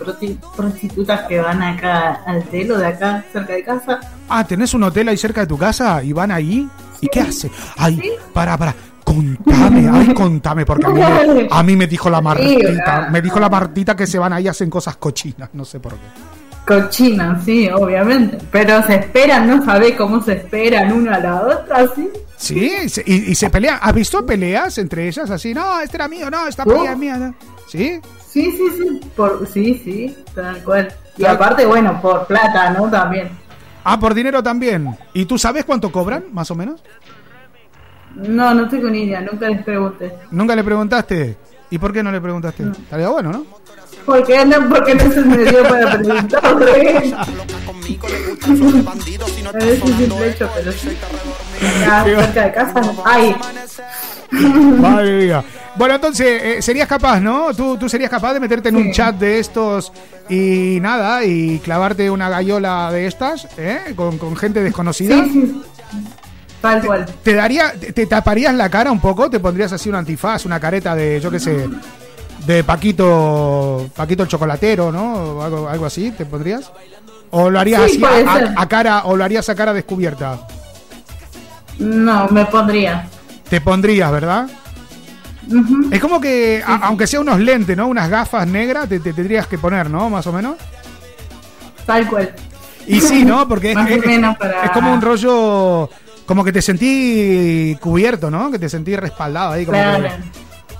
prostitutas 0.54 1.22
que 1.22 1.40
van 1.40 1.62
acá 1.62 2.20
al 2.26 2.44
telo 2.44 2.76
de 2.76 2.86
acá, 2.86 3.24
cerca 3.32 3.54
de 3.54 3.64
casa. 3.64 4.00
Ah, 4.28 4.46
¿tenés 4.46 4.74
un 4.74 4.82
hotel 4.82 5.08
ahí 5.08 5.16
cerca 5.16 5.40
de 5.40 5.46
tu 5.46 5.56
casa 5.56 6.02
y 6.02 6.12
van 6.12 6.30
ahí? 6.32 6.68
¿Y 7.00 7.08
qué 7.08 7.20
hace? 7.20 7.50
Ay, 7.78 8.12
para, 8.34 8.58
para. 8.58 8.74
Contame, 9.04 9.88
ay, 9.92 10.12
contame, 10.12 10.66
porque 10.66 10.86
a 10.86 10.90
mí, 10.90 11.00
me, 11.00 11.48
a 11.50 11.62
mí 11.62 11.76
me 11.76 11.86
dijo 11.86 12.10
la 12.10 12.20
Martita, 12.20 13.08
me 13.10 13.22
dijo 13.22 13.40
la 13.40 13.48
Martita 13.48 13.96
que 13.96 14.06
se 14.06 14.18
van 14.18 14.34
ahí 14.34 14.44
y 14.44 14.48
hacen 14.48 14.68
cosas 14.68 14.96
cochinas, 14.96 15.48
no 15.54 15.64
sé 15.64 15.80
por 15.80 15.94
qué. 15.94 16.41
Cochinas, 16.66 17.44
sí, 17.44 17.68
obviamente. 17.68 18.39
Pero 18.51 18.82
se 18.84 18.94
esperan, 18.97 19.48
¿no 19.48 19.64
sabés 19.64 19.97
cómo 19.97 20.22
se 20.22 20.34
esperan 20.34 20.93
una 20.93 21.16
a 21.16 21.20
la 21.20 21.40
otra, 21.43 21.86
sí? 21.94 22.09
Sí, 22.36 22.72
y, 23.05 23.30
y 23.30 23.34
se 23.34 23.51
pelean. 23.51 23.78
¿Has 23.82 23.94
visto 23.94 24.24
peleas 24.24 24.78
entre 24.78 25.09
ellas 25.09 25.28
así? 25.30 25.52
No, 25.55 25.80
este 25.80 25.97
era 25.97 26.09
mío, 26.09 26.30
no, 26.30 26.47
esta 26.47 26.64
pelea 26.64 26.93
es 26.93 26.98
mía. 26.98 27.16
¿no? 27.16 27.34
¿Sí? 27.68 28.01
Sí, 28.28 28.51
sí, 28.52 28.64
sí. 28.78 29.01
Por, 29.16 29.47
sí, 29.48 29.80
sí, 29.84 30.16
tal 30.34 30.62
cual. 30.64 30.93
Y 31.18 31.22
Tal- 31.22 31.36
aparte, 31.36 31.66
bueno, 31.66 32.01
por 32.01 32.26
plata, 32.26 32.70
¿no? 32.70 32.89
También. 32.90 33.28
Ah, 33.84 33.98
por 33.98 34.14
dinero 34.14 34.43
también. 34.43 34.97
¿Y 35.12 35.24
tú 35.26 35.39
sabes 35.39 35.64
cuánto 35.64 35.90
cobran, 35.90 36.24
más 36.32 36.51
o 36.51 36.55
menos? 36.55 36.82
No, 38.14 38.55
no 38.55 38.68
tengo 38.68 38.89
ni 38.90 39.02
idea, 39.05 39.20
nunca 39.20 39.48
les 39.48 39.62
pregunté. 39.64 40.12
¿Nunca 40.30 40.55
le 40.55 40.62
preguntaste? 40.62 41.36
¿Y 41.70 41.78
por 41.78 41.93
qué 41.93 42.02
no 42.02 42.12
le 42.12 42.20
preguntaste? 42.20 42.64
Estaría 42.64 43.09
bueno, 43.09 43.32
¿no? 43.32 43.47
¿Por 44.04 44.26
qué 44.26 44.44
no, 44.44 44.68
porque 44.68 44.94
no 44.94 45.12
se 45.12 45.20
me 45.20 45.38
dio 45.38 45.62
para 45.62 45.98
preguntarle? 45.98 47.14
A 49.46 49.52
ver 49.52 49.80
si 49.80 50.04
hecho, 50.24 50.50
pero 50.54 50.72
sí. 50.72 50.88
Acá 51.86 52.04
cerca 52.04 52.44
de 52.44 52.52
casa, 52.52 52.80
ay. 53.04 53.36
Madre 54.30 55.24
mía. 55.24 55.44
Bueno, 55.76 55.94
entonces, 55.94 56.42
eh, 56.42 56.62
serías 56.62 56.88
capaz, 56.88 57.20
¿no? 57.20 57.54
¿Tú, 57.54 57.76
tú 57.78 57.88
serías 57.88 58.10
capaz 58.10 58.34
de 58.34 58.40
meterte 58.40 58.68
en 58.70 58.76
un 58.76 58.92
chat 58.92 59.14
de 59.16 59.38
estos 59.38 59.92
y 60.28 60.78
nada, 60.80 61.24
y 61.24 61.58
clavarte 61.60 62.10
una 62.10 62.28
gallola 62.28 62.90
de 62.92 63.06
estas, 63.06 63.48
¿eh? 63.56 63.92
Con, 63.96 64.18
con 64.18 64.36
gente 64.36 64.62
desconocida. 64.62 65.16
Sí, 65.24 65.30
sí. 65.32 65.62
Tal 66.60 66.84
cual. 66.84 67.06
¿Te 67.22 67.34
daría, 67.34 67.72
te, 67.72 67.92
te 67.92 68.06
taparías 68.06 68.54
la 68.54 68.68
cara 68.70 68.92
un 68.92 69.00
poco? 69.00 69.28
¿Te 69.28 69.40
pondrías 69.40 69.72
así 69.72 69.88
un 69.88 69.96
antifaz, 69.96 70.44
una 70.46 70.60
careta 70.60 70.94
de, 70.94 71.20
yo 71.20 71.30
qué 71.30 71.40
sé, 71.40 71.68
de 72.47 72.64
Paquito, 72.64 73.89
Paquito 73.94 74.23
el 74.24 74.28
chocolatero, 74.28 74.90
¿no? 74.93 75.14
O 75.14 75.43
algo, 75.43 75.69
algo 75.69 75.86
así, 75.86 76.10
¿te 76.10 76.24
pondrías? 76.27 76.70
¿O 77.31 77.48
lo 77.48 77.59
harías 77.60 77.90
Sí, 77.90 78.02
así 78.05 78.35
a, 78.56 78.69
cara, 78.69 79.02
o 79.05 79.16
lo 79.16 79.24
harías 79.24 79.48
a 79.48 79.55
cara 79.55 79.73
descubierta? 79.73 80.40
No, 81.78 82.28
me 82.28 82.44
pondría. 82.47 83.09
Te 83.48 83.60
pondrías, 83.60 84.10
¿verdad? 84.12 84.48
Es 85.90 86.01
como 86.01 86.20
que, 86.20 86.62
a- 86.64 86.86
aunque 86.86 87.06
sea 87.06 87.20
unos 87.20 87.40
lentes, 87.40 87.77
¿no? 87.77 87.86
Unas 87.89 88.09
gafas 88.09 88.47
negras, 88.47 88.89
te, 88.89 89.01
te 89.01 89.12
tendrías 89.12 89.47
que 89.47 89.59
poner, 89.59 89.90
¿no? 89.90 90.09
Más 90.10 90.27
o 90.27 90.32
menos. 90.32 90.56
Tal 91.86 92.09
cual. 92.09 92.32
Y 92.86 93.01
sí, 93.01 93.24
¿no? 93.24 93.48
Porque 93.48 93.70
es, 93.70 93.77
Más 93.77 93.90
o 93.90 93.94
es- 93.94 94.06
menos 94.06 94.36
para- 94.36 94.64
es 94.64 94.70
como 94.70 94.93
un 94.93 95.01
rollo, 95.01 95.89
como 96.27 96.44
que 96.44 96.52
te 96.52 96.62
sentí 96.62 97.77
cubierto, 97.81 98.31
¿no? 98.31 98.51
Que 98.51 98.59
te 98.59 98.69
sentí 98.69 98.94
respaldado 98.94 99.52
ahí. 99.52 99.64
Como 99.66 99.78
Claro. 99.78 100.05
que, 100.05 100.10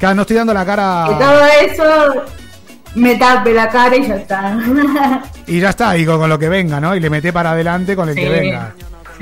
claro, 0.03 0.15
no 0.17 0.23
estoy 0.23 0.37
dando 0.37 0.53
la 0.53 0.67
cara. 0.67 1.05
Que 1.09 1.15
todo 1.15 1.47
eso 1.47 2.23
me 2.97 3.15
tape 3.15 3.55
la 3.55 3.69
cara 3.69 3.97
y 3.97 4.07
ya 4.09 4.17
está. 4.17 4.59
Y 5.47 5.61
ya 5.61 5.71
está, 5.71 5.97
y 5.97 6.05
con, 6.05 6.19
con 6.19 6.29
lo 6.29 6.39
que 6.39 6.49
venga, 6.49 6.81
¿no? 6.81 6.95
Y 6.95 7.01
le 7.01 7.09
meté 7.09 7.33
para 7.33 7.53
adelante 7.53 7.95
con 7.97 8.09
el 8.09 8.15
que 8.15 8.29
venga. 8.29 8.75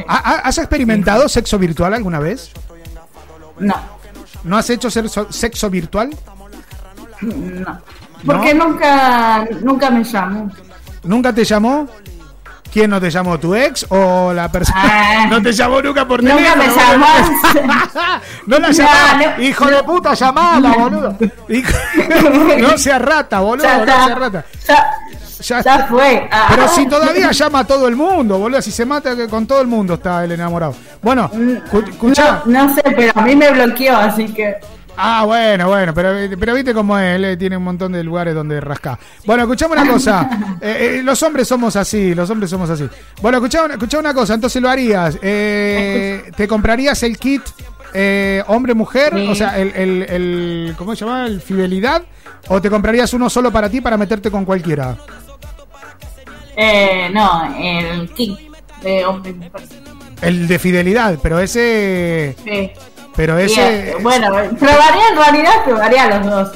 ¿Ha- 0.09 0.17
ha- 0.33 0.39
¿Has 0.41 0.57
experimentado 0.59 1.29
sexo 1.29 1.59
virtual 1.59 1.93
alguna 1.95 2.19
vez? 2.19 2.51
No, 3.59 3.75
¿No 4.45 4.57
has 4.57 4.71
hecho 4.71 4.91
sexo, 4.91 5.31
sexo 5.31 5.69
virtual? 5.69 6.11
no. 7.21 7.81
Porque 8.25 8.55
nunca, 8.55 9.47
nunca 9.63 9.91
me 9.91 10.03
llamo. 10.05 10.51
¿Nunca 11.05 11.33
te 11.35 11.45
llamó? 11.45 11.89
¿Quién 12.73 12.91
no 12.91 13.01
te 13.01 13.11
llamó? 13.11 13.39
¿Tu 13.39 13.55
ex 13.55 13.85
o 13.89 14.33
la 14.33 14.51
persona? 14.51 15.27
no 15.29 15.43
te 15.43 15.53
llamó 15.53 15.83
nunca 15.83 16.07
por 16.07 16.23
Nunca 16.23 16.37
teléfono. 16.37 16.63
me 16.63 16.69
boludo? 16.69 16.91
llamó. 16.93 18.21
no 18.47 18.59
la 18.59 18.69
No, 18.69 19.37
no. 19.37 19.43
Hijo 19.43 19.67
de 19.67 19.83
puta, 19.83 20.15
llamala, 20.15 20.73
boludo. 20.73 21.17
No 22.61 22.79
sea 22.79 22.99
rata, 22.99 23.41
boludo. 23.41 23.65
Ya 23.67 23.77
No 23.79 23.83
está. 23.85 24.05
sea 24.07 24.15
rata. 24.15 24.45
Ya, 25.43 25.63
ya 25.63 25.87
fue. 25.89 26.29
Ah. 26.31 26.47
Pero 26.51 26.69
si 26.69 26.87
todavía 26.87 27.31
llama 27.33 27.61
a 27.61 27.65
todo 27.67 27.89
el 27.89 27.97
mundo, 27.97 28.39
boludo. 28.39 28.61
Si 28.63 28.71
se 28.71 28.85
mata 28.85 29.17
con 29.29 29.47
todo 29.47 29.61
el 29.63 29.67
mundo 29.67 29.95
está 29.95 30.23
el 30.25 30.33
enamorado. 30.33 30.75
Bueno, 31.03 31.31
escuchá. 31.89 32.43
No, 32.45 32.67
no 32.67 32.75
sé, 32.75 32.83
pero 32.83 33.13
a 33.17 33.23
mí 33.23 33.35
me 33.35 33.51
bloqueó, 33.51 33.97
así 33.97 34.27
que. 34.33 34.57
Ah, 34.97 35.25
bueno, 35.25 35.69
bueno, 35.69 35.95
pero, 35.95 36.11
pero 36.39 36.55
viste 36.55 36.75
cómo 36.75 36.99
es, 36.99 37.17
él 37.17 37.25
eh, 37.25 37.37
tiene 37.37 37.57
un 37.57 37.63
montón 37.65 37.93
de 37.93 38.05
lugares 38.05 38.35
donde 38.35 38.61
rascar. 38.61 38.99
Bueno, 39.25 39.45
escuchame 39.45 39.73
una 39.73 39.91
cosa, 39.91 40.29
eh, 40.61 40.97
eh, 40.99 41.03
los 41.03 41.23
hombres 41.23 41.49
somos 41.49 41.75
así, 41.77 42.15
los 42.15 42.29
hombres 42.29 42.51
somos 42.51 42.69
así. 42.69 42.87
Bueno, 43.23 43.39
escuchá, 43.39 43.67
escuchá 43.71 43.99
una 43.99 44.13
cosa, 44.13 44.35
entonces 44.35 44.61
lo 44.61 44.69
harías, 44.69 45.19
eh, 45.23 46.31
¿te 46.37 46.47
comprarías 46.47 47.03
el 47.03 47.17
kit 47.19 47.41
eh, 47.95 48.43
hombre-mujer? 48.49 49.15
Sí. 49.17 49.27
O 49.29 49.35
sea, 49.35 49.59
el, 49.59 49.73
el, 49.75 50.03
el- 50.03 50.75
¿cómo 50.77 50.95
se 50.95 51.05
llama? 51.07 51.27
¿El 51.27 51.41
fidelidad? 51.41 52.03
¿O 52.49 52.61
te 52.61 52.69
comprarías 52.69 53.13
uno 53.15 53.31
solo 53.31 53.51
para 53.51 53.71
ti 53.71 53.81
para 53.81 53.97
meterte 53.97 54.31
con 54.31 54.45
cualquiera? 54.45 54.97
Eh, 56.57 57.09
no, 57.13 57.55
el 57.59 58.11
kit 58.11 58.39
de 58.83 59.05
hombre 59.07 59.31
y 59.31 59.35
mujer. 59.35 59.51
El 60.21 60.47
de 60.47 60.59
fidelidad, 60.59 61.19
pero 61.23 61.39
ese... 61.41 62.37
Sí. 62.45 62.71
Pero 63.17 63.39
ese... 63.39 63.95
bueno, 64.01 64.29
probaría 64.59 65.09
en 65.11 65.17
realidad, 65.17 65.65
probaría 65.65 66.19
los 66.19 66.27
dos. 66.27 66.53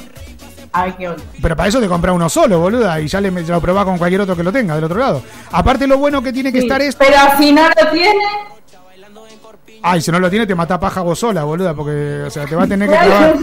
A 0.71 0.85
ver 0.85 0.95
qué 0.95 1.07
onda. 1.09 1.23
Pero 1.41 1.55
para 1.55 1.69
eso 1.69 1.79
te 1.79 1.87
compras 1.87 2.13
uno 2.13 2.27
solo, 2.27 2.59
boluda, 2.59 2.99
y 2.99 3.07
ya 3.07 3.21
le, 3.21 3.31
lo 3.31 3.61
probás 3.61 3.85
con 3.85 3.97
cualquier 3.97 4.21
otro 4.21 4.35
que 4.35 4.43
lo 4.43 4.51
tenga 4.51 4.75
del 4.75 4.83
otro 4.83 4.99
lado. 4.99 5.23
Aparte 5.51 5.87
lo 5.87 5.97
bueno 5.97 6.21
que 6.21 6.33
tiene 6.33 6.51
que 6.51 6.59
Sí, 6.59 6.65
estar 6.65 6.81
es... 6.81 6.95
Pero 6.95 7.17
si 7.37 7.53
no 7.53 7.63
lo 7.69 7.91
tiene, 7.91 8.25
Ay, 9.87 10.01
si 10.01 10.09
no 10.11 10.19
lo 10.19 10.29
tiene 10.31 10.47
te 10.47 10.55
mata 10.55 10.79
paja 10.79 11.01
vos 11.01 11.19
sola, 11.19 11.43
boluda, 11.43 11.75
porque 11.75 12.23
o 12.25 12.29
sea, 12.31 12.45
te 12.45 12.55
va 12.55 12.63
a 12.63 12.67
tener 12.67 12.89
que 12.89 12.95
probar. 12.95 13.35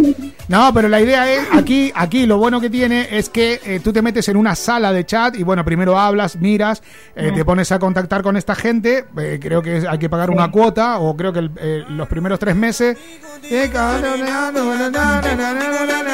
No, 0.48 0.74
pero 0.74 0.88
la 0.88 1.00
idea 1.00 1.32
es, 1.32 1.40
aquí, 1.52 1.92
aquí 1.94 2.26
lo 2.26 2.36
bueno 2.36 2.60
que 2.60 2.68
tiene 2.68 3.06
es 3.16 3.28
que 3.28 3.60
eh, 3.64 3.80
tú 3.82 3.92
te 3.92 4.02
metes 4.02 4.28
en 4.28 4.36
una 4.36 4.56
sala 4.56 4.92
de 4.92 5.06
chat 5.06 5.36
y 5.36 5.44
bueno, 5.44 5.64
primero 5.64 5.96
hablas, 5.96 6.34
miras, 6.36 6.82
eh, 7.14 7.30
te 7.32 7.44
pones 7.44 7.70
a 7.70 7.78
contactar 7.78 8.22
con 8.24 8.36
esta 8.36 8.56
gente, 8.56 9.04
eh, 9.18 9.38
creo 9.40 9.62
que 9.62 9.84
hay 9.88 9.98
que 9.98 10.10
pagar 10.10 10.30
una 10.30 10.50
cuota, 10.50 10.98
o 10.98 11.16
creo 11.16 11.32
que 11.32 11.38
el- 11.38 11.50
eh, 11.58 11.84
los 11.90 12.08
primeros 12.08 12.40
tres 12.40 12.56
meses... 12.56 12.98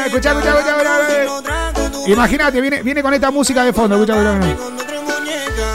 Escucha, 0.06 0.30
escucha, 0.32 0.50
escucha, 0.58 1.22
escucha. 1.24 2.08
Imagínate, 2.12 2.60
viene, 2.60 2.82
viene 2.82 3.02
con 3.02 3.14
esta 3.14 3.30
música 3.30 3.64
de 3.64 3.72
fondo, 3.72 3.94
escucha, 3.96 4.14
escucha, 4.14 4.50
escucha. 4.50 4.97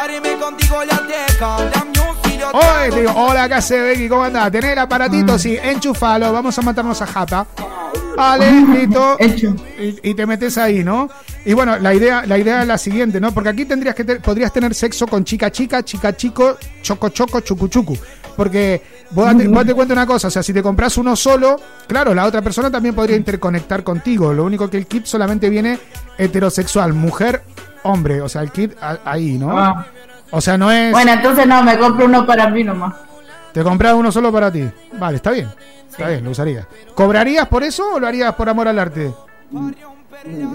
Oye, 2.52 2.90
te 2.90 3.00
digo, 3.00 3.12
hola, 3.16 3.48
¿qué 3.48 3.54
hace, 3.54 3.80
Becky? 3.80 4.08
¿Cómo 4.08 4.22
andás? 4.24 4.50
¿Tenés 4.50 4.72
el 4.72 4.78
aparatito? 4.78 5.38
Sí, 5.38 5.56
enchufalo, 5.62 6.32
vamos 6.32 6.58
a 6.58 6.62
matarnos 6.62 7.00
a 7.02 7.06
jata. 7.06 7.46
Vale, 8.16 8.50
listo. 8.50 9.16
Y, 9.78 10.10
y 10.10 10.14
te 10.14 10.24
metes 10.24 10.56
ahí, 10.56 10.82
¿no? 10.82 11.08
Y 11.44 11.52
bueno, 11.52 11.78
la 11.78 11.92
idea, 11.92 12.24
la 12.26 12.38
idea 12.38 12.62
es 12.62 12.66
la 12.68 12.78
siguiente, 12.78 13.20
¿no? 13.20 13.32
Porque 13.32 13.50
aquí 13.50 13.66
tendrías 13.66 13.94
que 13.94 14.04
te- 14.04 14.20
podrías 14.20 14.50
tener 14.52 14.74
sexo 14.74 15.06
con 15.06 15.22
chica 15.24 15.50
chica, 15.52 15.82
chica 15.84 16.16
chico, 16.16 16.56
choco 16.82 17.10
choco, 17.10 17.40
chucu 17.40 17.68
chucu. 17.68 17.96
Porque 18.36 18.82
vos 19.10 19.26
date, 19.26 19.48
vos 19.48 19.64
te 19.66 19.74
cuento 19.74 19.92
una 19.94 20.06
cosa, 20.06 20.28
o 20.28 20.30
sea, 20.30 20.42
si 20.42 20.52
te 20.52 20.62
compras 20.62 20.96
uno 20.98 21.14
solo, 21.16 21.60
claro, 21.86 22.14
la 22.14 22.24
otra 22.24 22.42
persona 22.42 22.70
también 22.70 22.94
podría 22.94 23.16
interconectar 23.16 23.82
contigo. 23.82 24.32
Lo 24.32 24.44
único 24.44 24.68
que 24.70 24.76
el 24.78 24.86
kit 24.86 25.06
solamente 25.06 25.48
viene 25.48 25.78
heterosexual, 26.18 26.92
mujer, 26.92 27.42
hombre. 27.82 28.20
O 28.20 28.28
sea, 28.28 28.42
el 28.42 28.50
kit 28.50 28.72
a- 28.80 28.98
ahí, 29.04 29.38
¿no? 29.38 29.56
Ah, 29.58 29.86
O 30.30 30.40
sea, 30.40 30.58
no 30.58 30.70
es. 30.72 30.90
Bueno, 30.92 31.12
entonces 31.12 31.46
no, 31.46 31.62
me 31.62 31.78
compro 31.78 32.04
uno 32.06 32.26
para 32.26 32.48
mí 32.50 32.64
nomás. 32.64 32.94
Te 33.52 33.62
compras 33.62 33.94
uno 33.94 34.10
solo 34.12 34.32
para 34.32 34.50
ti. 34.50 34.68
Vale, 34.98 35.16
está 35.16 35.30
bien. 35.30 35.48
Está 35.90 36.08
bien, 36.08 36.24
lo 36.24 36.32
usaría. 36.32 36.66
¿Cobrarías 36.94 37.46
por 37.48 37.62
eso 37.62 37.94
o 37.94 37.98
lo 38.00 38.06
harías 38.06 38.34
por 38.34 38.48
amor 38.48 38.68
al 38.68 38.78
arte? 38.78 39.14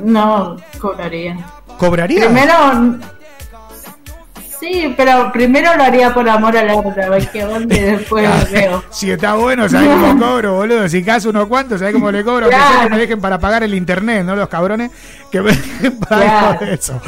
No, 0.03 0.57
cobraría. 0.79 1.37
¿Cobrarías? 1.77 2.25
Primero. 2.25 2.99
Sí, 4.61 4.93
pero 4.95 5.31
primero 5.33 5.75
lo 5.75 5.83
haría 5.83 6.13
por 6.13 6.29
amor 6.29 6.55
al 6.55 6.69
arte, 6.69 7.01
a 7.03 7.09
ver 7.09 7.27
qué 7.31 7.43
onda 7.43 7.75
y 7.75 7.79
después 7.79 8.29
lo 8.29 8.51
veo. 8.51 8.83
Si 8.91 9.09
está 9.09 9.33
bueno, 9.33 9.67
¿sabes 9.67 9.89
cómo 9.89 10.19
cobro, 10.25 10.53
boludo? 10.53 10.88
Si 10.88 11.03
caso 11.03 11.31
unos 11.31 11.47
cuantos, 11.47 11.79
¿sabes 11.79 11.95
cómo 11.95 12.11
le 12.11 12.23
cobro? 12.23 12.47
Que 12.47 12.55
Claro. 12.55 12.73
sea 12.75 12.83
que 12.83 12.89
me 12.91 12.97
dejen 12.99 13.19
para 13.19 13.39
pagar 13.39 13.63
el 13.63 13.73
internet, 13.73 14.23
¿no? 14.23 14.35
Los 14.35 14.47
cabrones 14.49 14.91
que 15.31 15.41
me 15.41 15.51
dejen 15.51 15.97
para 15.97 16.57
Claro. 16.57 16.65
eso. 16.71 17.01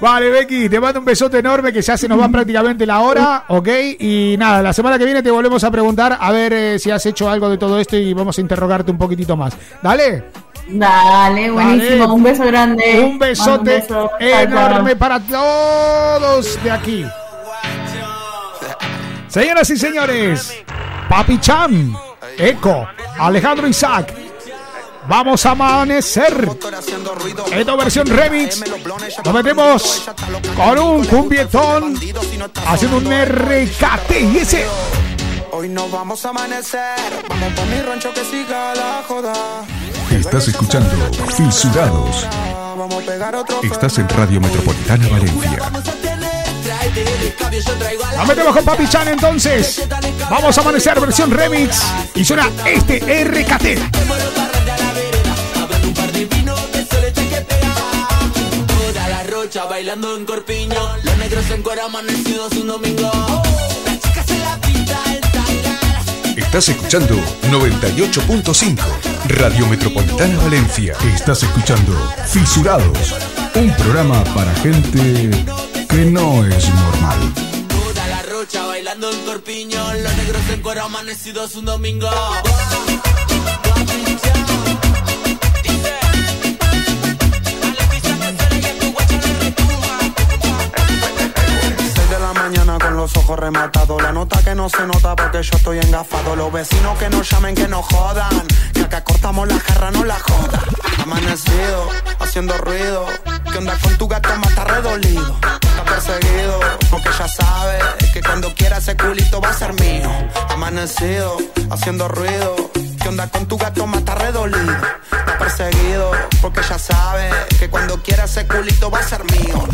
Vale, 0.00 0.30
Becky, 0.30 0.68
te 0.68 0.78
mando 0.78 1.00
un 1.00 1.04
besote 1.04 1.38
enorme 1.38 1.72
que 1.72 1.82
ya 1.82 1.96
se 1.98 2.06
nos 2.06 2.20
va 2.20 2.28
prácticamente 2.28 2.86
la 2.86 3.00
hora, 3.00 3.44
¿ok? 3.48 3.68
Y 3.98 4.36
nada, 4.38 4.62
la 4.62 4.72
semana 4.72 4.96
que 4.96 5.04
viene 5.04 5.20
te 5.22 5.32
volvemos 5.32 5.64
a 5.64 5.70
preguntar 5.72 6.16
a 6.20 6.30
ver 6.30 6.52
eh, 6.52 6.78
si 6.78 6.92
has 6.92 7.04
hecho 7.06 7.28
algo 7.28 7.48
de 7.50 7.58
todo 7.58 7.80
esto 7.80 7.96
y 7.96 8.14
vamos 8.14 8.38
a 8.38 8.40
interrogarte 8.40 8.90
un 8.92 8.98
poquitito 8.98 9.36
más. 9.36 9.52
¿Dale? 9.82 10.24
Dale, 10.72 11.50
buenísimo. 11.50 12.14
Un 12.14 12.22
beso 12.22 12.44
grande. 12.44 13.00
Un 13.00 13.18
besote 13.18 13.58
un 13.58 13.64
beso. 13.64 14.10
Enorme 14.18 14.96
para 14.96 15.20
todos 15.20 16.62
de 16.62 16.70
aquí. 16.70 17.06
Señoras 19.28 19.70
y 19.70 19.76
señores, 19.76 20.62
Papi 21.08 21.38
Chan, 21.38 21.96
Eco, 22.36 22.88
Alejandro 23.18 23.68
Isaac. 23.68 24.12
Vamos 25.08 25.44
a 25.46 25.50
amanecer. 25.52 26.48
Esta 27.52 27.76
versión 27.76 28.06
remix. 28.06 28.62
Nos 29.24 29.34
metemos 29.34 30.10
con 30.56 30.78
un 30.78 31.04
cumbietón 31.06 31.94
haciendo 32.66 32.98
un 32.98 33.06
RKT 33.06 34.10
y 34.32 34.38
ese. 34.38 34.66
Hoy 35.52 35.68
nos 35.68 35.90
vamos 35.90 36.24
a 36.24 36.28
amanecer. 36.30 36.96
Vamos 37.28 37.52
por 37.54 37.66
mi 37.66 37.80
rancho 37.82 38.12
que 38.14 38.24
siga 38.24 38.74
la 38.74 39.02
joda. 39.06 39.32
Estás 40.20 40.48
escuchando 40.48 40.90
Fisurados. 41.34 42.26
Vamos 42.76 43.02
a 43.02 43.06
pegar 43.06 43.34
otro 43.34 43.62
Estás 43.62 43.96
en 43.98 44.08
Radio 44.10 44.38
Metropolitana 44.38 45.08
Valencia. 45.08 45.72
Nos 48.18 48.28
metemos 48.28 48.54
con 48.54 48.64
Papi 48.66 48.86
Chan 48.86 49.08
entonces. 49.08 49.88
Vamos 50.28 50.58
a 50.58 50.60
amanecer 50.60 51.00
versión 51.00 51.30
remix. 51.30 51.82
Y 52.14 52.22
suena 52.22 52.50
este 52.66 52.98
RKT. 53.24 53.80
Toda 58.66 59.08
la 59.08 59.22
rocha 59.22 59.64
bailando 59.64 60.16
en 60.16 60.26
corpiño. 60.26 60.96
Los 61.02 61.16
negros 61.16 61.50
en 61.50 61.62
cuero 61.62 61.86
amanecidos 61.86 62.52
un 62.52 62.66
domingo. 62.66 63.10
Las 63.86 64.00
chicas 64.00 64.28
en 64.28 64.40
la 64.40 64.60
tanga. 64.60 65.19
Estás 66.40 66.70
escuchando 66.70 67.14
98.5 67.50 68.80
Radio 69.28 69.66
Metropolitana 69.68 70.38
Valencia. 70.38 70.96
Estás 71.14 71.42
escuchando 71.42 71.92
Fisurados, 72.26 73.14
un 73.54 73.70
programa 73.76 74.24
para 74.34 74.52
gente 74.56 75.30
que 75.88 76.04
no 76.06 76.44
es 76.46 76.68
normal. 76.74 77.18
Toda 77.68 78.06
la 78.08 78.22
rocha 78.22 78.66
bailando 78.66 79.12
en 79.12 79.20
corpiño. 79.20 79.94
Los 79.94 80.16
negros 80.16 80.42
en 80.52 80.62
cuero 80.62 80.84
amanecidos 80.84 81.54
un 81.56 81.66
domingo. 81.66 82.10
Mañana 92.34 92.78
con 92.78 92.96
los 92.96 93.16
ojos 93.16 93.38
rematados. 93.38 94.02
La 94.02 94.12
nota 94.12 94.42
que 94.42 94.54
no 94.54 94.68
se 94.68 94.86
nota 94.86 95.16
porque 95.16 95.42
yo 95.42 95.56
estoy 95.56 95.78
engafado. 95.78 96.36
Los 96.36 96.52
vecinos 96.52 96.98
que 96.98 97.08
nos 97.10 97.28
llamen, 97.30 97.54
que 97.54 97.68
nos 97.68 97.84
jodan. 97.86 98.46
Que 98.72 98.82
acá 98.82 99.02
cortamos 99.04 99.48
la 99.48 99.58
jarra, 99.58 99.90
no 99.90 100.04
la 100.04 100.18
joda. 100.18 100.60
Amanecido, 101.02 101.88
haciendo 102.18 102.56
ruido. 102.58 103.06
¿Qué 103.50 103.58
onda 103.58 103.76
con 103.82 103.96
tu 103.96 104.08
gato? 104.08 104.28
Más 104.36 104.50
está 104.50 104.64
redolido. 104.64 105.36
Está 105.42 105.84
perseguido, 105.84 106.60
porque 106.90 107.08
ya 107.18 107.28
sabe 107.28 107.78
que 108.12 108.20
cuando 108.22 108.54
quiera 108.54 108.78
ese 108.78 108.96
culito 108.96 109.40
va 109.40 109.50
a 109.50 109.54
ser 109.54 109.72
mío. 109.74 110.10
Amanecido, 110.50 111.36
haciendo 111.70 112.08
ruido. 112.08 112.70
¿Qué 113.00 113.08
onda 113.08 113.28
con 113.28 113.46
tu 113.46 113.56
gato? 113.56 113.88
Está 113.94 114.14
redolido. 114.14 114.72
Está 115.10 115.38
perseguido, 115.38 116.10
porque 116.40 116.60
ya 116.68 116.78
sabe 116.78 117.30
que 117.58 117.68
cuando 117.70 118.02
quiera 118.02 118.24
ese 118.24 118.46
culito 118.46 118.90
va 118.90 118.98
a 118.98 119.02
ser 119.02 119.24
mío. 119.24 119.66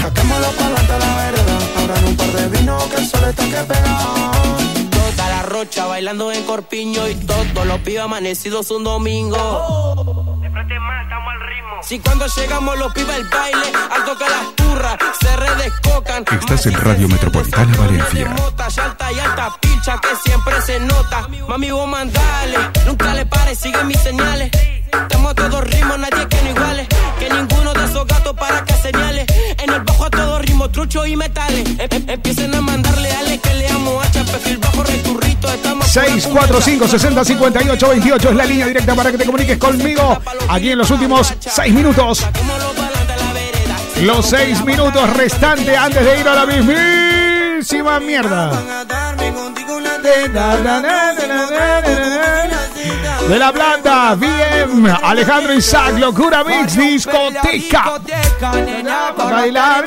Saquémoslo 0.00 0.50
para 0.52 0.98
la 0.98 1.16
vereda. 1.16 1.58
Ahora 1.76 1.98
en 1.98 2.06
un 2.06 2.16
par 2.16 2.32
de 2.32 2.48
vino 2.48 2.78
que 2.88 2.96
el 2.96 3.06
sol 3.08 3.24
está 3.28 3.44
que 3.44 3.64
pega. 3.72 4.30
Toda 4.90 5.28
la 5.28 5.42
rocha 5.42 5.86
bailando 5.86 6.32
en 6.32 6.44
corpiño 6.44 7.08
y 7.08 7.14
todos 7.14 7.66
los 7.66 7.78
pibes 7.80 8.02
amanecidos 8.02 8.70
un 8.70 8.84
domingo. 8.84 10.39
Si 11.82 11.98
cuando 11.98 12.26
llegamos 12.26 12.78
los 12.78 12.92
pibes 12.92 13.16
al 13.16 13.24
baile, 13.24 13.72
al 13.90 14.04
tocar 14.04 14.30
las 14.30 14.54
turras, 14.54 14.96
se 15.20 15.36
redescocan. 15.36 16.24
Estás 16.30 16.66
en 16.66 16.74
Radio 16.74 17.08
Metropolitana 17.08 17.76
Valencia. 17.76 18.28
Mota, 18.28 18.68
y 18.76 18.80
alta 18.80 19.12
y 19.12 19.18
alta 19.18 19.56
pilcha 19.60 19.98
que 20.00 20.08
siempre 20.22 20.60
se 20.62 20.78
nota. 20.78 21.26
Mami, 21.48 21.70
vos 21.70 21.88
mandale, 21.88 22.58
nunca 22.86 23.14
le 23.14 23.26
pares, 23.26 23.58
sigue 23.58 23.82
mis 23.84 23.98
señales. 23.98 24.50
Estamos 24.92 25.30
a 25.32 25.34
todos 25.34 25.64
ritmos, 25.64 25.98
nadie 25.98 26.26
que 26.28 26.42
no 26.42 26.50
iguales. 26.50 26.88
Que 27.18 27.28
ninguno 27.30 27.72
de 27.72 27.84
esos 27.84 28.06
gatos 28.06 28.34
para 28.34 28.64
que 28.64 28.74
señale. 28.74 29.26
En 29.62 29.70
el 29.72 29.80
bajo 29.80 30.04
a 30.04 30.10
todos 30.10 30.40
ritmos, 30.42 30.72
trucho 30.72 31.06
y 31.06 31.16
metales. 31.16 31.68
Em- 31.78 31.88
em- 31.90 32.10
empiecen 32.10 32.54
a 32.54 32.60
mandarle, 32.60 33.08
dale 33.08 33.38
que 33.38 33.54
le 33.54 33.68
amo 33.68 34.00
hacha, 34.00 34.24
perfil 34.24 34.58
bajo, 34.58 34.82
returrito. 34.82 35.48
Estamos 35.52 35.86
645 35.86 36.88
60 36.88 37.24
58 37.24 37.88
28 37.88 38.30
es 38.30 38.36
la 38.36 38.44
línea 38.44 38.66
directa 38.66 38.94
para 38.94 39.10
que 39.10 39.18
te 39.18 39.24
comuniques 39.26 39.58
conmigo 39.58 40.18
aquí 40.48 40.70
en 40.70 40.78
los 40.78 40.90
últimos 40.90 41.32
6 41.40 41.74
minutos. 41.74 42.24
Los 44.02 44.26
6 44.26 44.64
minutos 44.64 45.10
restantes 45.16 45.76
antes 45.76 46.04
de 46.04 46.20
ir 46.20 46.28
a 46.28 46.34
la 46.34 46.46
mismísima 46.46 48.00
mierda. 48.00 48.50
De 53.28 53.38
la 53.38 53.52
planta, 53.52 54.14
bien, 54.16 54.96
Alejandro 55.02 55.52
Isaac, 55.54 55.98
Locura 55.98 56.42
Mix, 56.42 56.76
discoteca. 56.76 58.00
Bailar. 59.16 59.84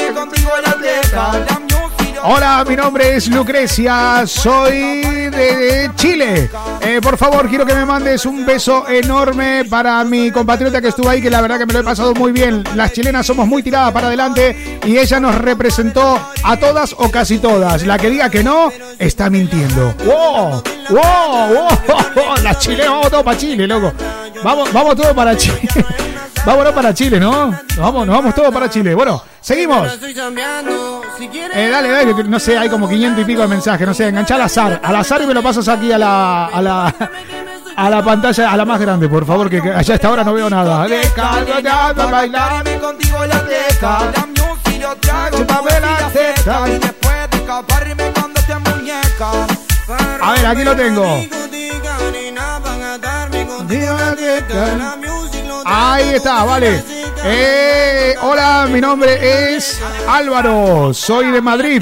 Hola, 2.25 2.63
mi 2.65 2.77
nombre 2.77 3.17
es 3.17 3.27
Lucrecia, 3.27 4.23
soy 4.25 5.03
de 5.29 5.91
Chile. 5.95 6.49
Eh, 6.79 7.01
por 7.01 7.17
favor, 7.17 7.49
quiero 7.49 7.65
que 7.65 7.73
me 7.73 7.85
mandes 7.85 8.25
un 8.25 8.45
beso 8.45 8.87
enorme 8.87 9.65
para 9.69 10.01
mi 10.05 10.31
compatriota 10.31 10.79
que 10.79 10.87
estuvo 10.87 11.09
ahí, 11.09 11.21
que 11.21 11.29
la 11.29 11.41
verdad 11.41 11.57
que 11.57 11.65
me 11.65 11.73
lo 11.73 11.79
he 11.79 11.83
pasado 11.83 12.13
muy 12.13 12.31
bien. 12.31 12.63
Las 12.75 12.93
chilenas 12.93 13.25
somos 13.25 13.45
muy 13.45 13.61
tiradas 13.61 13.91
para 13.91 14.07
adelante 14.07 14.79
y 14.85 14.97
ella 14.97 15.19
nos 15.19 15.35
representó 15.35 16.17
a 16.43 16.55
todas 16.55 16.95
o 16.97 17.11
casi 17.11 17.39
todas. 17.39 17.85
La 17.85 17.97
que 17.97 18.09
diga 18.09 18.29
que 18.29 18.41
no, 18.41 18.71
está 18.97 19.29
mintiendo. 19.29 19.93
¡Wow! 20.05 20.63
¡Wow! 20.91 21.67
¡Wow! 22.15 22.37
Las 22.43 22.57
chilenas, 22.59 22.89
vamos 22.89 23.09
todos 23.09 23.23
para 23.23 23.37
Chile, 23.37 23.67
loco. 23.67 23.91
Vamos, 24.41 24.71
vamos 24.71 24.95
todos 24.95 25.13
para 25.13 25.35
Chile. 25.35 25.59
Vámonos 26.45 26.73
para 26.73 26.93
Chile, 26.93 27.19
¿no? 27.19 27.47
Nos 27.47 27.77
vamos, 27.77 28.05
nos 28.05 28.15
vamos 28.17 28.35
todos 28.35 28.53
para 28.53 28.69
Chile. 28.69 28.93
Bueno, 28.93 29.23
seguimos. 29.39 29.87
Eh, 31.55 31.69
dale, 31.69 31.89
dale, 31.89 32.15
que 32.15 32.23
no 32.25 32.39
sé, 32.39 32.57
hay 32.57 32.69
como 32.69 32.87
500 32.89 33.21
y 33.21 33.25
pico 33.25 33.41
de 33.41 33.47
mensajes, 33.47 33.87
no 33.87 33.93
sé, 33.93 34.09
engancha 34.09 34.35
al 34.35 34.41
azar, 34.41 34.81
al 34.83 34.95
azar 34.95 35.21
y 35.21 35.25
me 35.27 35.33
lo 35.33 35.41
pasas 35.41 35.67
aquí 35.69 35.91
a 35.91 35.97
la, 35.97 36.45
a 36.47 36.61
la, 36.61 36.93
a 37.77 37.89
la 37.89 38.03
pantalla, 38.03 38.51
a 38.51 38.57
la 38.57 38.65
más 38.65 38.79
grande, 38.79 39.07
por 39.07 39.25
favor, 39.25 39.49
que, 39.49 39.61
que 39.61 39.71
allá 39.71 39.93
a 39.93 39.95
esta 39.95 40.09
hora 40.09 40.23
no 40.25 40.33
veo 40.33 40.49
nada. 40.49 40.83
A 50.21 50.31
ver, 50.33 50.45
aquí 50.45 50.63
lo 50.63 50.75
tengo. 50.75 51.03
Ahí 55.65 56.15
está, 56.15 56.43
vale. 56.43 56.83
Eh, 57.25 58.15
hola, 58.21 58.67
mi 58.71 58.81
nombre 58.81 59.55
es 59.55 59.79
Álvaro, 60.07 60.93
soy 60.93 61.31
de 61.31 61.41
Madrid. 61.41 61.81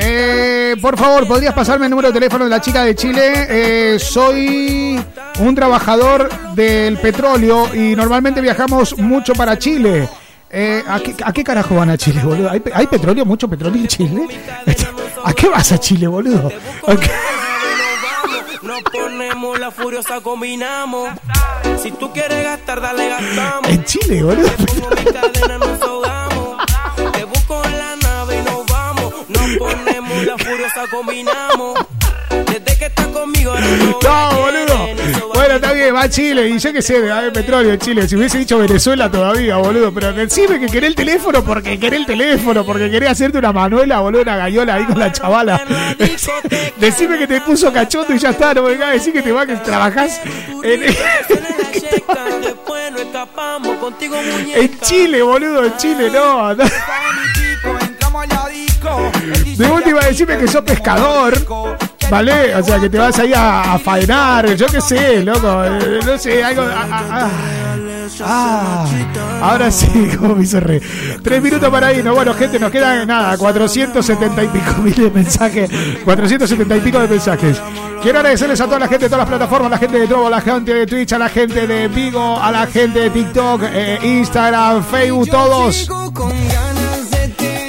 Eh, 0.00 0.76
por 0.80 0.96
favor, 0.98 1.26
¿podrías 1.26 1.52
pasarme 1.54 1.86
el 1.86 1.90
número 1.90 2.08
de 2.08 2.14
teléfono 2.14 2.44
de 2.44 2.50
la 2.50 2.60
chica 2.60 2.84
de 2.84 2.94
Chile? 2.94 3.46
Eh, 3.48 3.98
soy 3.98 4.98
un 5.40 5.54
trabajador 5.54 6.28
del 6.54 6.96
petróleo 6.98 7.74
y 7.74 7.94
normalmente 7.94 8.40
viajamos 8.40 8.96
mucho 8.98 9.34
para 9.34 9.58
Chile. 9.58 10.08
Eh, 10.50 10.82
¿a, 10.88 10.98
qué, 11.00 11.14
a 11.22 11.32
qué 11.32 11.44
carajo 11.44 11.74
van 11.74 11.90
a 11.90 11.98
Chile, 11.98 12.22
boludo? 12.24 12.50
¿Hay, 12.50 12.62
hay 12.72 12.86
petróleo, 12.86 13.24
mucho 13.26 13.48
petróleo 13.48 13.80
en 13.82 13.88
Chile? 13.88 14.22
¿A 15.24 15.32
qué 15.34 15.48
vas 15.48 15.72
a 15.72 15.78
Chile, 15.78 16.06
boludo? 16.06 16.50
Nos 18.78 18.92
ponemos 18.92 19.58
la 19.58 19.70
furiosa, 19.72 20.20
combinamos. 20.20 21.10
Si 21.82 21.90
tú 21.90 22.12
quieres 22.12 22.44
gastar, 22.44 22.80
dale, 22.80 23.08
gastamos. 23.08 23.68
En 23.70 23.84
Chile, 23.84 24.22
boludo. 24.22 24.48
Pongo 24.66 24.90
mi 24.90 25.04
cadena, 25.04 25.58
nos 25.58 25.82
ahogamos. 25.82 26.56
Te 27.12 27.24
busco 27.24 27.64
en 27.64 27.78
la 27.78 27.96
nave 27.96 28.38
y 28.38 28.42
nos 28.44 28.66
vamos. 28.66 29.14
Nos 29.28 29.84
tenemos, 29.84 30.24
la 30.24 30.38
furiosa 30.38 30.86
combinamos. 30.90 31.78
Desde 32.30 32.78
que 32.78 32.86
estás 32.86 33.06
conmigo, 33.08 33.54
no 33.58 34.36
boludo. 34.36 34.88
Bueno, 35.34 35.54
está 35.54 35.72
bien, 35.72 35.94
va 35.94 36.02
a 36.02 36.08
Chile. 36.08 36.48
Y 36.48 36.58
yo 36.58 36.72
qué 36.72 36.82
sé, 36.82 37.00
va 37.00 37.14
a 37.14 37.18
haber 37.18 37.32
petróleo 37.32 37.72
en 37.72 37.78
Chile. 37.78 38.08
Si 38.08 38.16
hubiese 38.16 38.38
dicho 38.38 38.58
Venezuela 38.58 39.10
todavía, 39.10 39.56
boludo. 39.56 39.92
Pero 39.92 40.12
decime 40.12 40.58
que 40.60 40.66
querés 40.66 40.88
el 40.88 40.94
teléfono 40.94 41.44
porque 41.44 41.78
querés 41.78 42.00
el 42.00 42.06
teléfono, 42.06 42.64
porque 42.64 42.90
querés 42.90 43.10
hacerte 43.10 43.38
una 43.38 43.52
manuela, 43.52 44.00
boludo, 44.00 44.22
una 44.22 44.36
gallola 44.36 44.74
ahí 44.74 44.84
con 44.84 44.98
la 44.98 45.12
chavala. 45.12 45.62
decime 46.76 47.18
que 47.18 47.26
te 47.26 47.40
puso 47.40 47.72
cachondo 47.72 48.14
y 48.14 48.18
ya 48.18 48.30
está. 48.30 48.54
No 48.54 48.62
me 48.62 48.70
vengas 48.70 48.88
a 48.88 48.92
decir 48.92 49.12
que 49.12 49.22
te 49.22 49.32
va 49.32 49.46
que 49.46 49.56
trabajás 49.56 50.20
en, 50.62 50.82
en 54.54 54.80
Chile, 54.80 55.22
boludo. 55.22 55.64
En 55.64 55.76
Chile, 55.76 56.10
no. 56.10 56.54
no. 56.54 56.64
De 59.56 59.66
última, 59.66 60.00
decime 60.00 60.38
que 60.38 60.48
sos 60.48 60.62
pescador. 60.62 61.34
¿Vale? 62.10 62.54
O 62.56 62.62
sea, 62.62 62.80
que 62.80 62.88
te 62.88 62.98
vas 62.98 63.18
ahí 63.18 63.32
a, 63.34 63.74
a 63.74 63.78
faenar. 63.78 64.54
Yo 64.54 64.66
qué 64.66 64.80
sé, 64.80 65.22
loco. 65.22 65.62
eh, 65.64 66.00
No 66.06 66.18
sé, 66.18 66.42
algo. 66.42 66.62
ah, 66.62 66.86
ah, 66.90 67.04
ah. 67.10 67.30
Ah, 68.24 68.86
ahora 69.42 69.70
sí, 69.70 69.86
como 70.18 70.34
me 70.36 70.42
hizo 70.42 70.58
re. 70.60 70.80
Tres 71.22 71.42
minutos 71.42 71.68
para 71.70 71.92
irnos. 71.92 72.14
Bueno, 72.14 72.32
gente, 72.32 72.58
nos 72.58 72.70
quedan 72.72 73.06
nada, 73.06 73.36
470 73.36 74.44
y 74.44 74.48
pico 74.48 74.72
mil 74.82 74.94
de 74.94 75.10
mensajes. 75.10 75.70
470 76.04 76.76
y 76.78 76.80
pico 76.80 76.98
de 77.00 77.08
mensajes. 77.08 77.60
Quiero 78.02 78.18
agradecerles 78.18 78.60
a 78.62 78.64
toda 78.64 78.78
la 78.78 78.88
gente 78.88 79.04
de 79.04 79.10
todas 79.10 79.20
las 79.20 79.28
plataformas, 79.28 79.66
a 79.66 79.74
la 79.74 79.78
gente 79.78 79.98
de 80.00 80.06
Trovo, 80.08 80.26
a 80.28 80.30
la 80.30 80.40
gente 80.40 80.72
de 80.72 80.86
Twitch, 80.86 81.12
a 81.12 81.18
la 81.18 81.28
gente 81.28 81.66
de 81.66 81.88
Vigo, 81.88 82.40
a 82.40 82.50
la 82.50 82.66
gente 82.66 82.98
de 83.00 83.10
TikTok, 83.10 83.60
eh, 83.64 83.98
Instagram, 84.02 84.82
Facebook, 84.84 85.28
todos. 85.28 85.88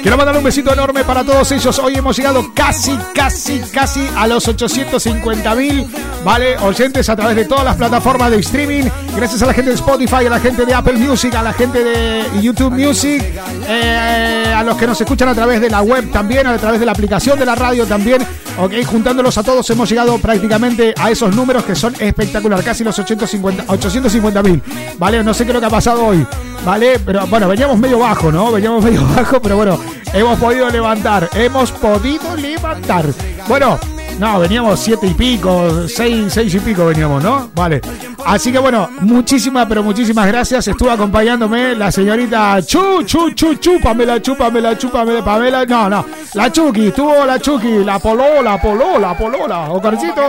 Quiero 0.02 0.16
mandar 0.16 0.34
un 0.36 0.42
besito 0.42 0.72
enorme 0.72 1.04
para 1.04 1.22
todos 1.22 1.52
ellos. 1.52 1.78
Hoy 1.78 1.94
hemos 1.94 2.16
llegado 2.16 2.52
casi, 2.54 2.96
casi, 3.14 3.60
casi 3.60 4.08
a 4.16 4.26
los 4.26 4.48
850 4.48 5.54
mil, 5.54 5.86
¿vale? 6.24 6.56
Oyentes 6.58 7.08
a 7.10 7.16
través 7.16 7.36
de 7.36 7.44
todas 7.44 7.64
las 7.64 7.76
plataformas 7.76 8.30
de 8.30 8.38
streaming. 8.38 8.84
Gracias 9.14 9.42
a 9.42 9.46
la 9.46 9.52
gente 9.52 9.70
de 9.70 9.76
Spotify, 9.76 10.26
a 10.26 10.30
la 10.30 10.40
gente 10.40 10.64
de 10.64 10.72
Apple 10.72 10.94
Music, 10.94 11.34
a 11.34 11.42
la 11.42 11.52
gente 11.52 11.84
de 11.84 12.24
YouTube 12.40 12.72
Music, 12.72 13.22
eh, 13.68 14.54
a 14.56 14.62
los 14.62 14.76
que 14.78 14.86
nos 14.86 14.98
escuchan 14.98 15.28
a 15.28 15.34
través 15.34 15.60
de 15.60 15.68
la 15.68 15.82
web 15.82 16.10
también, 16.10 16.46
a 16.46 16.56
través 16.56 16.80
de 16.80 16.86
la 16.86 16.92
aplicación 16.92 17.38
de 17.38 17.44
la 17.44 17.54
radio 17.54 17.84
también. 17.84 18.26
Ok, 18.58 18.72
juntándolos 18.84 19.38
a 19.38 19.42
todos 19.42 19.68
hemos 19.70 19.88
llegado 19.88 20.18
prácticamente 20.18 20.94
a 20.98 21.10
esos 21.10 21.34
números 21.34 21.64
que 21.64 21.74
son 21.74 21.94
espectacular, 21.98 22.62
casi 22.62 22.84
los 22.84 22.98
850 22.98 24.42
mil, 24.42 24.62
¿vale? 24.98 25.22
No 25.22 25.32
sé 25.32 25.44
qué 25.44 25.50
es 25.50 25.54
lo 25.54 25.60
que 25.60 25.66
ha 25.66 25.70
pasado 25.70 26.04
hoy, 26.06 26.26
¿vale? 26.64 26.98
Pero 26.98 27.26
bueno, 27.26 27.48
veníamos 27.48 27.78
medio 27.78 28.00
bajo, 28.00 28.30
¿no? 28.32 28.50
Veníamos 28.52 28.84
medio 28.84 29.06
bajo, 29.06 29.40
pero 29.40 29.56
bueno, 29.56 29.78
hemos 30.12 30.38
podido 30.38 30.70
levantar, 30.70 31.28
hemos 31.34 31.72
podido 31.72 32.36
levantar. 32.36 33.06
Bueno, 33.48 33.78
no, 34.20 34.38
veníamos 34.38 34.78
siete 34.78 35.06
y 35.06 35.14
pico, 35.14 35.88
seis, 35.88 36.30
seis 36.30 36.54
y 36.54 36.60
pico 36.60 36.84
veníamos, 36.84 37.22
¿no? 37.22 37.50
Vale. 37.54 37.80
Así 38.26 38.52
que 38.52 38.58
bueno, 38.58 38.90
muchísimas, 39.00 39.66
pero 39.66 39.82
muchísimas 39.82 40.26
gracias. 40.26 40.68
Estuvo 40.68 40.90
acompañándome 40.90 41.74
la 41.74 41.90
señorita 41.90 42.60
Chu, 42.62 43.02
Chu, 43.04 43.30
Chu, 43.30 43.54
Chu, 43.54 43.80
Pamela, 43.82 44.20
Chu, 44.20 44.36
Pamela, 44.36 44.76
Chu, 44.76 44.90
Pamela. 44.90 45.64
No, 45.64 45.88
no. 45.88 46.04
La 46.34 46.52
Chucky, 46.52 46.88
estuvo 46.88 47.24
la 47.24 47.40
Chucky, 47.40 47.82
la 47.82 47.98
Polola, 47.98 48.60
Polola, 48.60 49.16
Polola. 49.16 49.70
Ocarcito. 49.70 50.22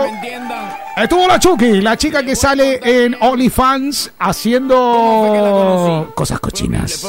Estuvo 0.96 1.26
la 1.26 1.38
Chucky, 1.38 1.80
la 1.80 1.96
chica 1.96 2.22
que 2.22 2.36
sale 2.36 2.80
en 2.82 3.16
OnlyFans 3.18 4.12
haciendo 4.18 6.12
cosas 6.14 6.38
cochinas. 6.38 7.06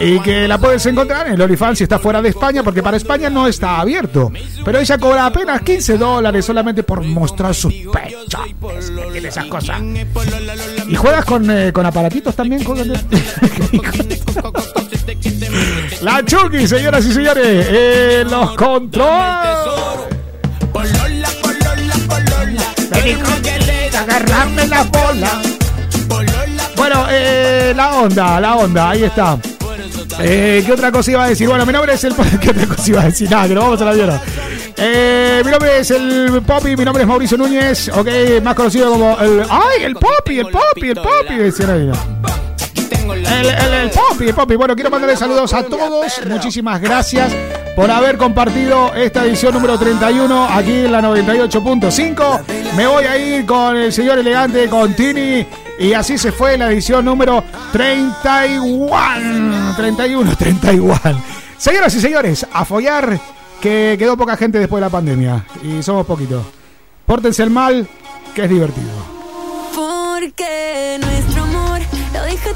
Y 0.00 0.20
que 0.20 0.46
la 0.46 0.58
puedes 0.58 0.84
encontrar 0.86 1.28
en 1.28 1.40
OnlyFans 1.40 1.78
si 1.78 1.84
está 1.84 1.98
fuera 1.98 2.20
de 2.20 2.30
España, 2.30 2.62
porque 2.62 2.82
para 2.82 2.96
España 2.96 3.30
no 3.30 3.46
está 3.46 3.80
abierto. 3.80 4.30
Pero 4.64 4.78
ella 4.78 4.98
cobra 5.10 5.26
apenas 5.26 5.62
15 5.62 5.98
dólares 5.98 6.44
solamente 6.44 6.84
por 6.84 7.02
mostrar 7.02 7.52
sus 7.52 7.72
pechos. 7.74 8.32
Es- 8.78 9.24
Esas 9.24 9.46
cosas. 9.46 9.80
¿Y 10.88 10.94
juegas 10.94 11.24
con, 11.24 11.50
eh, 11.50 11.72
con 11.72 11.84
aparatitos 11.84 12.34
también? 12.36 12.62
La 16.02 16.24
Chucky, 16.24 16.66
señoras 16.68 17.04
y 17.06 17.12
señores, 17.12 18.24
los 18.30 18.52
controles. 18.54 19.58
agarrarme 23.98 24.66
la 24.68 24.82
bola. 24.84 25.42
Bueno, 26.76 27.06
eh, 27.10 27.72
la 27.76 27.94
onda, 28.00 28.40
la 28.40 28.56
onda, 28.56 28.90
ahí 28.90 29.02
está. 29.04 29.38
Eh, 30.18 30.62
¿Qué 30.64 30.72
otra 30.72 30.90
cosa 30.90 31.10
iba 31.10 31.24
a 31.24 31.28
decir? 31.28 31.48
Bueno, 31.48 31.64
mi 31.66 31.72
nombre 31.72 31.94
es 31.94 32.04
el... 32.04 32.14
¿Qué 32.40 32.50
otra 32.50 32.66
cosa 32.66 32.90
iba 32.90 33.02
a 33.02 33.04
decir? 33.06 33.30
Nada, 33.30 33.48
que 33.48 33.54
nos 33.54 33.64
vamos 33.64 33.80
a 33.80 33.84
la 33.84 33.92
mierda. 33.92 34.22
Eh, 34.76 35.42
mi 35.44 35.50
nombre 35.50 35.78
es 35.78 35.90
el 35.90 36.42
Poppy, 36.46 36.76
mi 36.76 36.84
nombre 36.84 37.02
es 37.02 37.08
Mauricio 37.08 37.36
Núñez, 37.36 37.88
ok, 37.88 38.08
más 38.42 38.54
conocido 38.54 38.90
como 38.90 39.18
el... 39.20 39.42
¡Ay, 39.48 39.84
el 39.84 39.94
Poppy, 39.94 40.38
el 40.38 40.46
Poppy, 40.48 40.88
el 40.88 40.96
Poppy! 40.96 41.34
Decían 41.36 41.70
ahí, 41.70 41.86
¿no? 41.86 42.49
El, 43.14 43.46
el, 43.46 43.74
el 43.74 43.90
Poppy, 43.90 44.28
el 44.28 44.34
Poppy. 44.34 44.56
Bueno, 44.56 44.74
quiero 44.74 44.90
mandarle 44.90 45.16
saludos 45.16 45.52
a 45.52 45.64
todos. 45.64 46.20
Muchísimas 46.26 46.80
gracias 46.80 47.32
por 47.74 47.90
haber 47.90 48.16
compartido 48.16 48.94
esta 48.94 49.24
edición 49.24 49.54
número 49.54 49.78
31 49.78 50.48
aquí 50.50 50.72
en 50.72 50.92
la 50.92 51.00
98.5. 51.00 52.40
Me 52.76 52.86
voy 52.86 53.04
a 53.04 53.16
ir 53.16 53.46
con 53.46 53.76
el 53.76 53.92
señor 53.92 54.18
elegante, 54.18 54.68
con 54.68 54.94
Tini. 54.94 55.46
Y 55.78 55.94
así 55.94 56.18
se 56.18 56.30
fue 56.30 56.58
la 56.58 56.70
edición 56.70 57.04
número 57.04 57.42
31. 57.72 59.74
31, 59.76 60.36
31. 60.36 61.00
Señoras 61.56 61.94
y 61.94 62.00
señores, 62.00 62.46
a 62.52 62.64
follar 62.64 63.18
que 63.60 63.96
quedó 63.98 64.16
poca 64.16 64.36
gente 64.36 64.58
después 64.58 64.80
de 64.80 64.86
la 64.86 64.90
pandemia. 64.90 65.44
Y 65.62 65.82
somos 65.82 66.06
poquitos. 66.06 66.44
Pórtense 67.06 67.42
el 67.42 67.50
mal, 67.50 67.88
que 68.34 68.44
es 68.44 68.50
divertido. 68.50 68.90
Porque 69.74 70.98
nuestro 71.00 71.39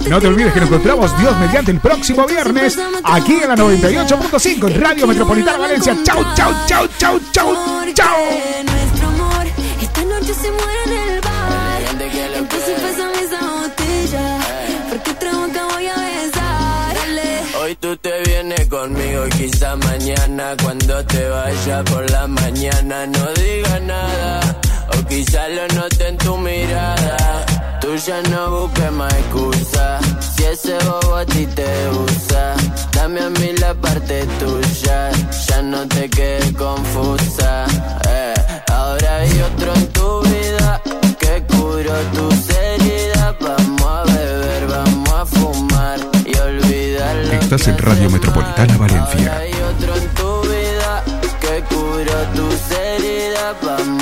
No 0.08 0.20
te 0.20 0.26
olvides 0.26 0.52
que 0.52 0.60
nos 0.60 0.68
encontramos 0.68 1.18
Dios 1.18 1.36
mediante 1.38 1.70
el 1.70 1.80
próximo 1.80 2.26
viernes 2.26 2.78
aquí 3.04 3.34
en 3.42 3.48
la 3.48 3.56
98.5 3.56 4.70
en 4.70 4.80
Radio 4.80 5.06
Metropolitana 5.06 5.58
Valencia. 5.58 5.96
Chau, 6.04 6.24
chau, 6.34 6.52
chau, 6.66 6.88
chau, 6.98 7.20
chau, 7.32 7.54
chau. 7.94 8.16
nuestro 8.64 9.08
amor 9.08 9.46
esta 9.80 10.04
noche 10.04 10.34
se 10.34 10.50
muere 10.50 10.84
en 10.84 11.12
el 11.14 11.20
bar 11.20 11.34
entonces 12.36 12.80
pásame 12.80 13.20
esa 13.22 13.40
botella 13.40 14.38
porque 14.88 15.10
otra 15.10 15.32
boca 15.34 15.64
voy 15.72 15.86
a 15.86 15.94
besar 15.94 16.94
Dale. 16.94 17.40
Hoy 17.60 17.76
tú 17.76 17.96
te 17.96 18.22
vienes 18.22 18.66
conmigo 18.68 19.26
y 19.26 19.30
quizá 19.30 19.76
mañana 19.76 20.56
cuando 20.62 21.04
te 21.06 21.28
vaya 21.28 21.84
por 21.84 22.10
la 22.10 22.26
mañana 22.26 23.06
no 23.06 23.32
digas 23.34 23.82
nada 23.82 24.40
o 24.88 25.06
quizá 25.06 25.48
lo 25.48 25.68
note 25.68 26.08
en 26.08 26.18
tu 26.18 26.36
mirada. 26.38 27.23
Tú 27.84 27.94
ya 27.96 28.22
no 28.30 28.50
busques 28.50 28.92
más 28.92 29.12
excusa 29.12 29.98
si 30.18 30.44
ese 30.44 30.78
bobo 30.86 31.16
a 31.16 31.26
ti 31.26 31.46
te 31.54 31.66
usa. 31.90 32.54
Dame 32.92 33.20
a 33.20 33.28
mí 33.28 33.52
la 33.60 33.74
parte 33.74 34.26
tuya, 34.40 35.10
ya 35.48 35.60
no 35.62 35.86
te 35.88 36.08
quedes 36.08 36.50
confusa. 36.52 37.66
eh. 38.08 38.34
Ahora 38.72 39.16
hay 39.18 39.38
otro 39.42 39.74
en 39.74 39.86
tu 39.92 40.22
vida 40.22 40.80
que 41.20 41.42
curó 41.52 41.94
tus 42.14 42.48
heridas. 42.56 43.34
Vamos 43.40 43.82
a 43.86 44.02
beber, 44.04 44.66
vamos 44.66 45.10
a 45.12 45.26
fumar 45.26 45.98
y 46.24 46.34
olvidar 46.38 47.16
lo 47.16 47.32
Estás 47.34 47.68
en 47.68 47.76
Radio 47.78 48.08
Metropolitana 48.08 48.78
Valencia. 48.78 49.36
hay 49.36 49.52
otro 49.52 49.94
en 49.94 50.08
tu 50.14 50.40
vida 50.48 51.04
que 51.38 51.62
curó 51.74 52.18
tus 52.34 52.70
heridas. 52.78 53.54
Vamos 53.62 53.93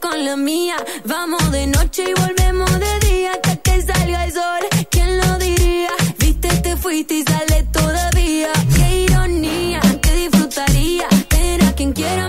con 0.00 0.24
la 0.24 0.36
mía. 0.36 0.76
Vamos 1.04 1.50
de 1.50 1.66
noche 1.66 2.04
y 2.10 2.20
volvemos 2.20 2.70
de 2.78 2.98
día 3.08 3.32
hasta 3.32 3.56
que 3.56 3.82
salga 3.82 4.24
el 4.24 4.32
sol. 4.32 4.62
¿Quién 4.90 5.18
lo 5.18 5.38
diría? 5.38 5.90
Viste, 6.18 6.48
te 6.48 6.76
fuiste 6.76 7.14
y 7.14 7.22
sale 7.22 7.62
todavía. 7.72 8.52
Qué 8.74 9.04
ironía, 9.04 9.80
que 10.02 10.12
disfrutaría. 10.12 11.08
Ver 11.30 11.64
a 11.64 11.72
quien 11.74 11.92
quiera 11.92 12.25